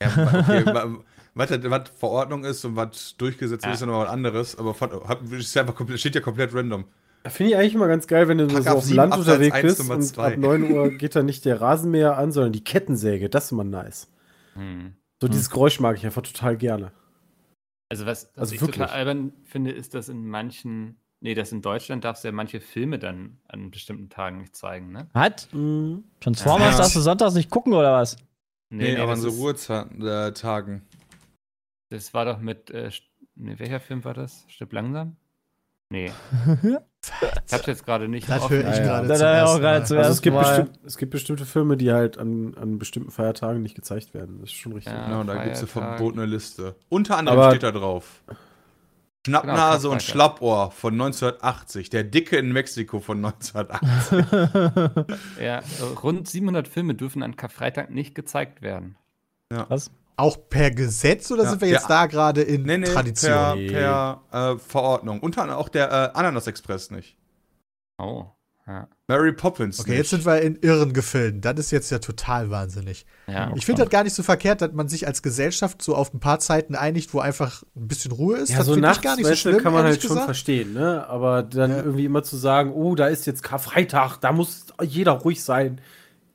Ja, 0.00 0.10
okay, 0.10 0.64
wa- 0.66 0.98
was, 1.34 1.50
was 1.50 1.88
Verordnung 1.98 2.44
ist 2.44 2.64
und 2.64 2.76
was 2.76 3.16
durchgesetzt 3.16 3.64
Ja. 3.64 3.70
ist, 3.72 3.76
ist 3.78 3.80
ja 3.80 3.86
noch 3.88 3.98
was 4.04 4.08
anderes. 4.10 4.56
Aber 4.56 4.72
von, 4.72 4.90
hab, 4.92 5.22
ist 5.32 5.52
ja 5.54 5.62
einfach 5.62 5.74
komplett, 5.74 5.98
steht 5.98 6.14
ja 6.14 6.20
komplett 6.20 6.54
random. 6.54 6.84
Finde 7.26 7.52
ich 7.52 7.58
eigentlich 7.58 7.74
immer 7.74 7.88
ganz 7.88 8.06
geil, 8.06 8.28
wenn 8.28 8.38
du 8.38 8.44
so 8.48 8.54
Paragraph 8.54 8.76
auf 8.76 8.82
dem 8.84 8.86
7 8.88 8.96
Land 8.96 9.12
Absatz 9.12 9.26
unterwegs 9.28 9.54
1 9.56 9.62
bist 9.64 9.90
und 9.90 10.02
2. 10.02 10.24
ab 10.32 10.36
9 10.38 10.70
Uhr 10.72 10.90
geht 10.92 11.14
dann 11.16 11.26
nicht 11.26 11.44
der 11.44 11.60
Rasenmäher 11.60 12.16
an, 12.16 12.32
sondern 12.32 12.52
die 12.52 12.64
Kettensäge. 12.64 13.28
Das 13.28 13.46
ist 13.46 13.52
immer 13.52 13.64
nice. 13.64 14.08
Hm. 14.54 14.94
So 15.20 15.28
dieses 15.28 15.50
Geräusch 15.50 15.80
mag 15.80 15.96
ich 15.96 16.06
einfach 16.06 16.22
total 16.22 16.56
gerne. 16.56 16.92
Also 17.90 18.06
was, 18.06 18.30
was 18.34 18.38
Also 18.38 18.54
ich 18.54 18.60
wirklich. 18.60 18.76
total 18.76 18.94
albern 18.94 19.32
finde, 19.44 19.72
ist, 19.72 19.94
dass 19.94 20.08
in 20.08 20.26
manchen, 20.28 21.00
nee, 21.20 21.34
dass 21.34 21.52
in 21.52 21.60
Deutschland 21.60 22.04
darfst 22.04 22.22
du 22.24 22.28
ja 22.28 22.32
manche 22.32 22.60
Filme 22.60 22.98
dann 22.98 23.38
an 23.48 23.70
bestimmten 23.70 24.08
Tagen 24.10 24.38
nicht 24.38 24.54
zeigen, 24.56 24.92
ne? 24.92 25.08
Hat? 25.14 25.48
Mhm. 25.52 26.04
Transformers 26.20 26.72
Ja. 26.72 26.78
darfst 26.78 26.96
du 26.96 27.00
sonntags 27.00 27.34
nicht 27.34 27.50
gucken 27.50 27.72
oder 27.74 27.92
was? 27.94 28.16
Nee, 28.70 28.96
aber 28.96 29.12
an 29.12 29.20
so 29.20 29.30
Ruhetagen. 29.30 30.82
das 31.90 32.12
war 32.14 32.24
doch 32.26 32.38
mit, 32.38 32.70
äh, 32.70 32.90
nee, 33.34 33.58
welcher 33.58 33.80
Film 33.80 34.04
war 34.04 34.14
das? 34.14 34.44
Stirb 34.48 34.72
langsam? 34.72 35.16
Nee. 35.90 36.12
ich 37.46 37.52
hab's 37.52 37.66
jetzt 37.66 37.84
gerade 37.84 38.08
nicht 38.08 38.28
Das 38.28 38.48
höre 38.50 38.60
ich 38.68 38.76
Ja, 38.78 38.84
ja. 38.84 39.00
gerade 39.02 39.08
zum 39.14 39.20
ja 39.26 39.44
auch 39.44 39.48
ersten 39.48 39.60
gerade 39.60 39.78
Mal. 39.80 39.86
zum 39.86 39.98
Also 39.98 40.10
es 40.12 40.22
gibt, 40.22 40.34
Mal. 40.36 40.42
bestimmt, 40.44 40.78
es 40.86 40.96
gibt 40.98 41.10
bestimmte 41.12 41.44
Filme, 41.46 41.76
die 41.76 41.92
halt 41.92 42.18
an, 42.18 42.54
an 42.60 42.78
bestimmten 42.78 43.10
Feiertagen 43.10 43.62
nicht 43.62 43.74
gezeigt 43.74 44.14
werden. 44.14 44.38
Das 44.40 44.50
ist 44.50 44.56
schon 44.56 44.72
richtig. 44.72 44.92
Ja. 44.92 45.06
Genau, 45.06 45.24
da 45.24 45.42
gibt 45.42 45.54
es 45.56 45.60
eine 45.60 45.68
verbotene 45.68 46.26
Liste. 46.26 46.74
Unter 46.88 47.18
anderem 47.18 47.38
Aber- 47.38 47.50
steht 47.50 47.62
da 47.62 47.70
drauf. 47.72 48.22
Schnappnase 49.26 49.82
Genau, 49.82 49.92
und. 49.94 50.02
Schlappohr 50.02 50.70
von 50.70 50.94
1980. 50.94 51.90
Der 51.90 52.04
Dicke 52.04 52.36
in 52.36 52.52
Mexiko 52.52 53.00
von 53.00 53.22
1980. 53.24 55.16
Ja, 55.42 55.60
rund 56.02 56.28
700 56.28 56.66
Filme 56.68 56.94
dürfen 56.94 57.22
an 57.22 57.36
Karfreitag 57.36 57.90
nicht 57.90 58.14
gezeigt 58.14 58.62
werden. 58.62 58.96
Was? 59.50 59.90
Auch 60.18 60.36
per 60.50 60.70
Gesetz 60.70 61.30
oder 61.30 61.44
Ja, 61.44 61.50
sind 61.50 61.60
wir 61.62 61.68
jetzt 61.68 61.82
ja. 61.82 61.88
da 61.88 62.06
gerade 62.06 62.42
in 62.42 62.64
Nee, 62.64 62.78
nee, 62.78 62.86
Tradition? 62.86 63.32
per, 63.32 63.54
Nee. 63.54 63.70
per 63.70 64.22
äh, 64.32 64.58
Verordnung. 64.58 65.20
Unter 65.20 65.42
anderem 65.42 65.60
auch 65.60 65.68
der 65.68 65.90
äh, 65.90 66.18
Ananas 66.18 66.46
Express 66.46 66.90
nicht. 66.90 67.16
Oh, 67.98 68.26
ja. 68.66 68.86
Mary 69.06 69.32
Poppins 69.32 69.80
Okay, 69.80 69.90
nicht. 69.90 69.98
jetzt 69.98 70.10
sind 70.10 70.26
wir 70.26 70.42
in 70.42 70.56
irren 70.56 70.92
Gefilden. 70.92 71.40
Das 71.40 71.58
ist 71.58 71.70
jetzt 71.70 71.90
ja 71.90 71.98
total 72.00 72.50
wahnsinnig. 72.50 73.06
ja. 73.26 73.50
Ich 73.54 73.64
finde 73.64 73.82
das 73.82 73.90
gar 73.90 74.04
nicht 74.04 74.14
so 74.14 74.22
verkehrt, 74.22 74.60
dass 74.60 74.72
man 74.72 74.88
sich 74.88 75.06
als 75.06 75.22
Gesellschaft 75.22 75.80
so 75.80 75.94
auf 75.94 76.12
ein 76.12 76.20
paar 76.20 76.38
Zeiten 76.40 76.74
einigt, 76.74 77.14
wo 77.14 77.20
einfach 77.20 77.62
ein 77.76 77.88
bisschen 77.88 78.12
Ruhe 78.12 78.36
ist. 78.36 78.50
Ja, 78.50 78.58
das 78.58 78.66
so 78.66 78.74
finde 78.74 78.88
ich 78.88 78.90
nachts, 78.90 79.02
gar 79.02 79.16
nicht 79.16 79.26
so 79.26 79.34
schlimm, 79.36 79.62
kann 79.62 79.72
man 79.72 79.84
halt 79.84 80.00
schon 80.02 80.08
gesagt. 80.10 80.26
verstehen, 80.26 80.74
ne? 80.74 81.06
Aber 81.08 81.42
dann 81.42 81.70
Ja. 81.70 81.76
irgendwie 81.78 82.04
immer 82.04 82.22
zu 82.22 82.36
sagen, 82.36 82.72
oh, 82.72 82.94
da 82.94 83.06
ist 83.06 83.24
jetzt 83.26 83.42
Karfreitag, 83.42 84.18
da 84.18 84.32
muss 84.32 84.66
jeder 84.82 85.12
ruhig 85.12 85.42
sein. 85.42 85.80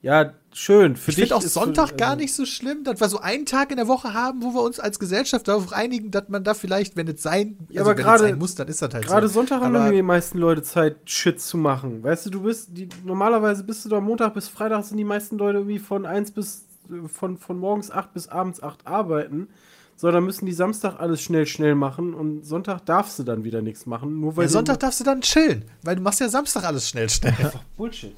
Ja, 0.01 0.33
schön. 0.53 0.95
Für 0.95 1.11
Ich 1.11 1.15
dich 1.15 1.23
finde 1.29 1.35
auch 1.35 1.41
Sonntag 1.41 1.89
so, 1.89 1.95
gar 1.95 2.09
also- 2.11 2.21
nicht 2.21 2.33
so 2.33 2.45
schlimm, 2.45 2.83
dass 2.83 2.99
wir 2.99 3.09
so 3.09 3.19
einen 3.19 3.45
Tag 3.45 3.71
in 3.71 3.77
der 3.77 3.87
Woche 3.87 4.13
haben, 4.13 4.41
wo 4.43 4.53
wir 4.53 4.61
uns 4.61 4.79
als 4.79 4.99
Gesellschaft 4.99 5.47
darauf 5.47 5.71
einigen, 5.73 6.11
dass 6.11 6.29
man 6.29 6.43
da 6.43 6.53
vielleicht, 6.53 6.95
wenn 6.95 7.07
es 7.07 7.21
sein, 7.21 7.57
also 7.59 7.73
Ja, 7.73 7.81
aber 7.81 7.91
wenn 7.91 7.97
es 7.97 8.03
gerade- 8.03 8.23
sein 8.23 8.37
muss, 8.39 8.55
dann 8.55 8.67
ist 8.67 8.81
das 8.81 8.93
halt 8.93 9.05
Gerade 9.05 9.27
so. 9.27 9.33
Sonntag 9.35 9.61
haben 9.61 9.75
Aber- 9.75 9.85
irgendwie 9.85 9.97
die 9.97 10.01
meisten 10.03 10.37
Leute 10.37 10.63
Zeit, 10.63 10.97
Shit 11.05 11.41
zu 11.41 11.57
machen. 11.57 12.03
Weißt 12.03 12.25
du, 12.25 12.29
du 12.29 12.41
bist, 12.43 12.69
die, 12.71 12.87
normalerweise 13.03 13.63
bist 13.63 13.83
du 13.85 13.89
da 13.89 13.99
Montag 13.99 14.33
bis 14.33 14.47
Freitag 14.47 14.83
sind 14.85 14.97
die 14.97 15.03
meisten 15.03 15.37
Leute 15.37 15.57
irgendwie 15.59 15.79
von 15.79 16.05
1 16.05 16.31
bis, 16.31 16.65
äh, 16.89 17.07
von, 17.07 17.37
von 17.37 17.57
morgens 17.57 17.91
8 17.91 18.13
bis 18.13 18.27
abends 18.27 18.61
8 18.63 18.85
arbeiten. 18.87 19.47
So, 19.95 20.11
dann 20.11 20.23
müssen 20.25 20.47
die 20.47 20.53
Samstag 20.53 20.99
alles 20.99 21.21
schnell, 21.21 21.45
schnell 21.45 21.75
machen 21.75 22.15
und 22.15 22.43
Sonntag 22.45 22.83
darfst 22.85 23.19
du 23.19 23.23
dann 23.23 23.43
wieder 23.43 23.61
nichts 23.61 23.85
machen, 23.85 24.19
nur 24.19 24.35
weil 24.35 24.45
Ja, 24.45 24.49
Sonntag 24.49 24.79
darfst 24.79 24.99
du 24.99 25.03
dann 25.03 25.21
chillen, 25.21 25.65
weil 25.83 25.95
du 25.95 26.01
machst 26.01 26.19
ja 26.19 26.27
Samstag 26.29 26.63
alles 26.63 26.89
schnell, 26.89 27.09
schnell. 27.09 27.33
Bullshit. 27.77 28.15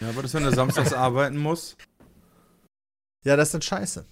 Ja, 0.00 0.08
aber 0.08 0.22
das, 0.22 0.34
wenn 0.34 0.44
er 0.44 0.52
samstags 0.52 0.92
arbeiten 0.92 1.36
muss. 1.36 1.76
Ja, 3.24 3.36
das 3.36 3.48
ist 3.48 3.54
dann 3.54 3.62
scheiße. 3.62 4.06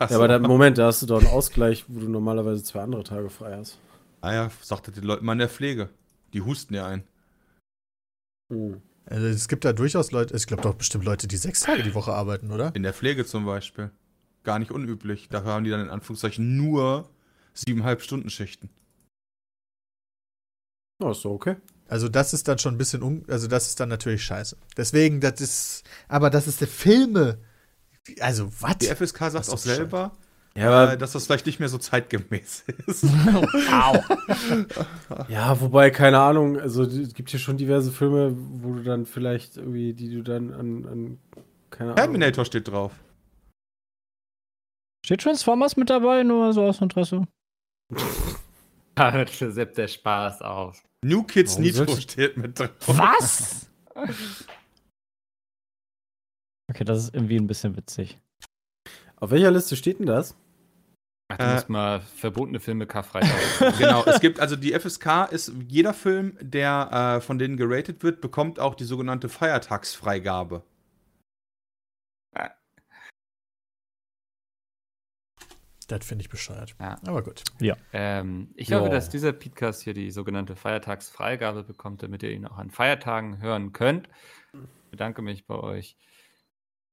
Ja, 0.00 0.16
aber 0.16 0.28
dann, 0.28 0.42
Moment, 0.42 0.78
da 0.78 0.86
hast 0.86 1.02
du 1.02 1.06
doch 1.06 1.18
einen 1.18 1.26
Ausgleich, 1.26 1.84
wo 1.88 1.98
du 1.98 2.08
normalerweise 2.08 2.62
zwei 2.62 2.82
andere 2.82 3.02
Tage 3.02 3.28
frei 3.28 3.56
hast. 3.56 3.78
Ah 4.20 4.32
ja, 4.32 4.50
sagte 4.62 4.92
die 4.92 5.00
Leute 5.00 5.24
mal 5.24 5.32
in 5.32 5.40
der 5.40 5.48
Pflege. 5.48 5.88
Die 6.32 6.42
husten 6.42 6.74
ja 6.74 6.86
ein. 6.86 7.02
Mhm. 8.50 8.82
Also, 9.06 9.26
es 9.26 9.48
gibt 9.48 9.64
da 9.64 9.72
durchaus 9.72 10.12
Leute, 10.12 10.36
ich 10.36 10.46
glaube 10.46 10.62
doch 10.62 10.74
bestimmt 10.74 11.04
Leute, 11.04 11.26
die 11.26 11.36
sechs 11.36 11.60
Tage 11.60 11.82
die 11.82 11.94
Woche 11.94 12.12
arbeiten, 12.12 12.52
oder? 12.52 12.72
In 12.76 12.84
der 12.84 12.92
Pflege 12.92 13.26
zum 13.26 13.44
Beispiel. 13.44 13.90
Gar 14.44 14.60
nicht 14.60 14.70
unüblich. 14.70 15.28
Dafür 15.28 15.52
haben 15.52 15.64
die 15.64 15.70
dann 15.70 15.80
in 15.80 15.90
Anführungszeichen 15.90 16.56
nur 16.56 17.08
siebeneinhalb 17.52 18.02
Stunden 18.02 18.30
Schichten. 18.30 18.70
Ja, 21.02 21.10
ist 21.10 21.24
doch 21.24 21.32
okay. 21.32 21.56
Also 21.90 22.08
das 22.08 22.32
ist 22.32 22.46
dann 22.46 22.58
schon 22.60 22.74
ein 22.74 22.78
bisschen, 22.78 23.02
un 23.02 23.24
also 23.28 23.48
das 23.48 23.66
ist 23.66 23.80
dann 23.80 23.88
natürlich 23.88 24.22
scheiße. 24.22 24.56
Deswegen, 24.76 25.20
das 25.20 25.40
ist, 25.40 25.82
aber 26.06 26.30
das 26.30 26.46
ist 26.46 26.60
der 26.60 26.68
Filme. 26.68 27.38
Also 28.20 28.48
was? 28.60 28.78
Die 28.78 28.86
FSK 28.86 29.18
sagt 29.18 29.34
Das 29.34 29.48
ist 29.48 29.52
auch 29.52 29.58
selber, 29.58 30.12
Ja, 30.56 30.92
äh, 30.92 30.96
dass 30.98 31.12
das 31.12 31.26
vielleicht 31.26 31.46
nicht 31.46 31.58
mehr 31.58 31.68
so 31.68 31.78
zeitgemäß 31.78 32.64
ist. 32.86 33.04
Ja, 35.28 35.60
wobei, 35.60 35.90
keine 35.90 36.20
Ahnung, 36.20 36.60
also 36.60 36.84
es 36.84 37.12
gibt 37.12 37.30
hier 37.30 37.40
schon 37.40 37.56
diverse 37.56 37.90
Filme, 37.90 38.36
wo 38.36 38.74
du 38.74 38.84
dann 38.84 39.04
vielleicht 39.04 39.56
irgendwie, 39.56 39.92
die 39.92 40.10
du 40.14 40.22
dann 40.22 40.52
an, 40.52 40.86
an 40.86 41.18
keine 41.70 41.90
Ahnung. 41.90 42.04
Terminator 42.04 42.44
steht 42.44 42.68
drauf. 42.68 42.92
Steht 45.04 45.22
Transformers 45.22 45.76
mit 45.76 45.90
dabei, 45.90 46.22
nur 46.22 46.52
so 46.52 46.62
aus 46.62 46.80
Interesse? 46.80 47.26
Da 48.96 49.12
hört 49.12 49.30
für 49.30 49.50
Sepp 49.50 49.76
der 49.76 49.88
Spaß 49.88 50.42
auf. 50.42 50.82
New 51.04 51.22
Kids 51.22 51.52
Warum 51.52 51.62
Nitro 51.64 51.96
steht 51.96 52.36
mit 52.36 52.58
drauf. 52.58 52.70
Was? 52.86 53.66
Okay, 56.70 56.84
das 56.84 56.98
ist 57.02 57.14
irgendwie 57.16 57.36
ein 57.36 57.48
bisschen 57.48 57.76
witzig. 57.76 58.20
Auf 59.16 59.32
welcher 59.32 59.50
Liste 59.50 59.74
steht 59.74 59.98
denn 59.98 60.06
das? 60.06 60.36
Ach, 61.28 61.36
du 61.36 61.42
Äh. 61.44 61.54
musst 61.54 61.68
mal 61.68 62.00
verbotene 62.00 62.60
Filme 62.60 62.86
Karfreitag. 62.86 63.76
genau, 63.78 64.04
es 64.04 64.20
gibt, 64.20 64.38
also 64.38 64.54
die 64.54 64.72
FSK 64.78 65.32
ist, 65.32 65.52
jeder 65.66 65.92
Film, 65.92 66.36
der 66.40 67.16
äh, 67.16 67.20
von 67.20 67.40
denen 67.40 67.56
geratet 67.56 68.04
wird, 68.04 68.20
bekommt 68.20 68.60
auch 68.60 68.76
die 68.76 68.84
sogenannte 68.84 69.28
Feiertagsfreigabe. 69.28 70.62
Das 75.90 76.06
finde 76.06 76.22
ich 76.22 76.28
bescheuert. 76.28 76.74
Ja. 76.80 76.98
Aber 77.06 77.22
gut. 77.22 77.42
ähm, 77.92 78.48
ich 78.54 78.68
Ja. 78.68 78.78
hoffe, 78.80 78.90
dass 78.90 79.08
dieser 79.08 79.32
Podcast 79.32 79.82
hier 79.82 79.94
die 79.94 80.10
sogenannte 80.10 80.54
Feiertagsfreigabe 80.56 81.64
bekommt, 81.64 82.02
damit 82.02 82.22
ihr 82.22 82.30
ihn 82.30 82.46
auch 82.46 82.58
an 82.58 82.70
Feiertagen 82.70 83.40
hören 83.42 83.72
könnt. 83.72 84.08
Ich 84.52 84.90
bedanke 84.90 85.22
mich 85.22 85.46
bei 85.46 85.54
euch 85.56 85.96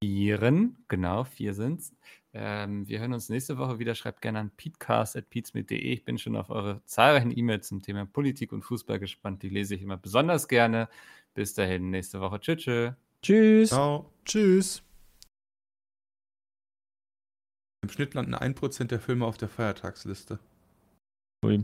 Vieren, 0.02 0.76
genau, 0.88 1.24
vier 1.24 1.54
sind's. 1.54 1.92
Ähm, 2.32 2.86
wir 2.86 3.00
hören 3.00 3.12
uns 3.14 3.28
nächste 3.30 3.58
Woche 3.58 3.78
wieder. 3.80 3.94
Schreibt 3.96 4.20
gerne 4.22 4.38
an 4.38 4.50
peatcast.peatsmit.de. 4.56 5.76
Ich 5.78 6.04
bin 6.04 6.18
schon 6.18 6.36
auf 6.36 6.50
eure 6.50 6.82
zahlreichen 6.84 7.36
E-Mails 7.36 7.66
zum 7.68 7.82
Thema 7.82 8.06
Politik 8.06 8.52
und 8.52 8.62
Fußball 8.62 8.98
gespannt. 9.00 9.42
Die 9.42 9.48
lese 9.48 9.74
ich 9.74 9.82
immer 9.82 9.96
besonders 9.96 10.46
gerne. 10.46 10.88
Bis 11.34 11.54
dahin, 11.54 11.90
nächste 11.90 12.20
Woche. 12.20 12.38
Tschüss. 12.40 12.62
tschüss. 12.64 12.92
Tschüss. 13.22 13.68
Ciao. 13.70 14.12
Tschüss. 14.24 14.87
Im 17.88 17.92
Schnitt 17.92 18.12
landen 18.12 18.34
1% 18.34 18.84
der 18.88 19.00
Filme 19.00 19.24
auf 19.24 19.38
der 19.38 19.48
Feiertagsliste. 19.48 20.38
Ui. 21.42 21.62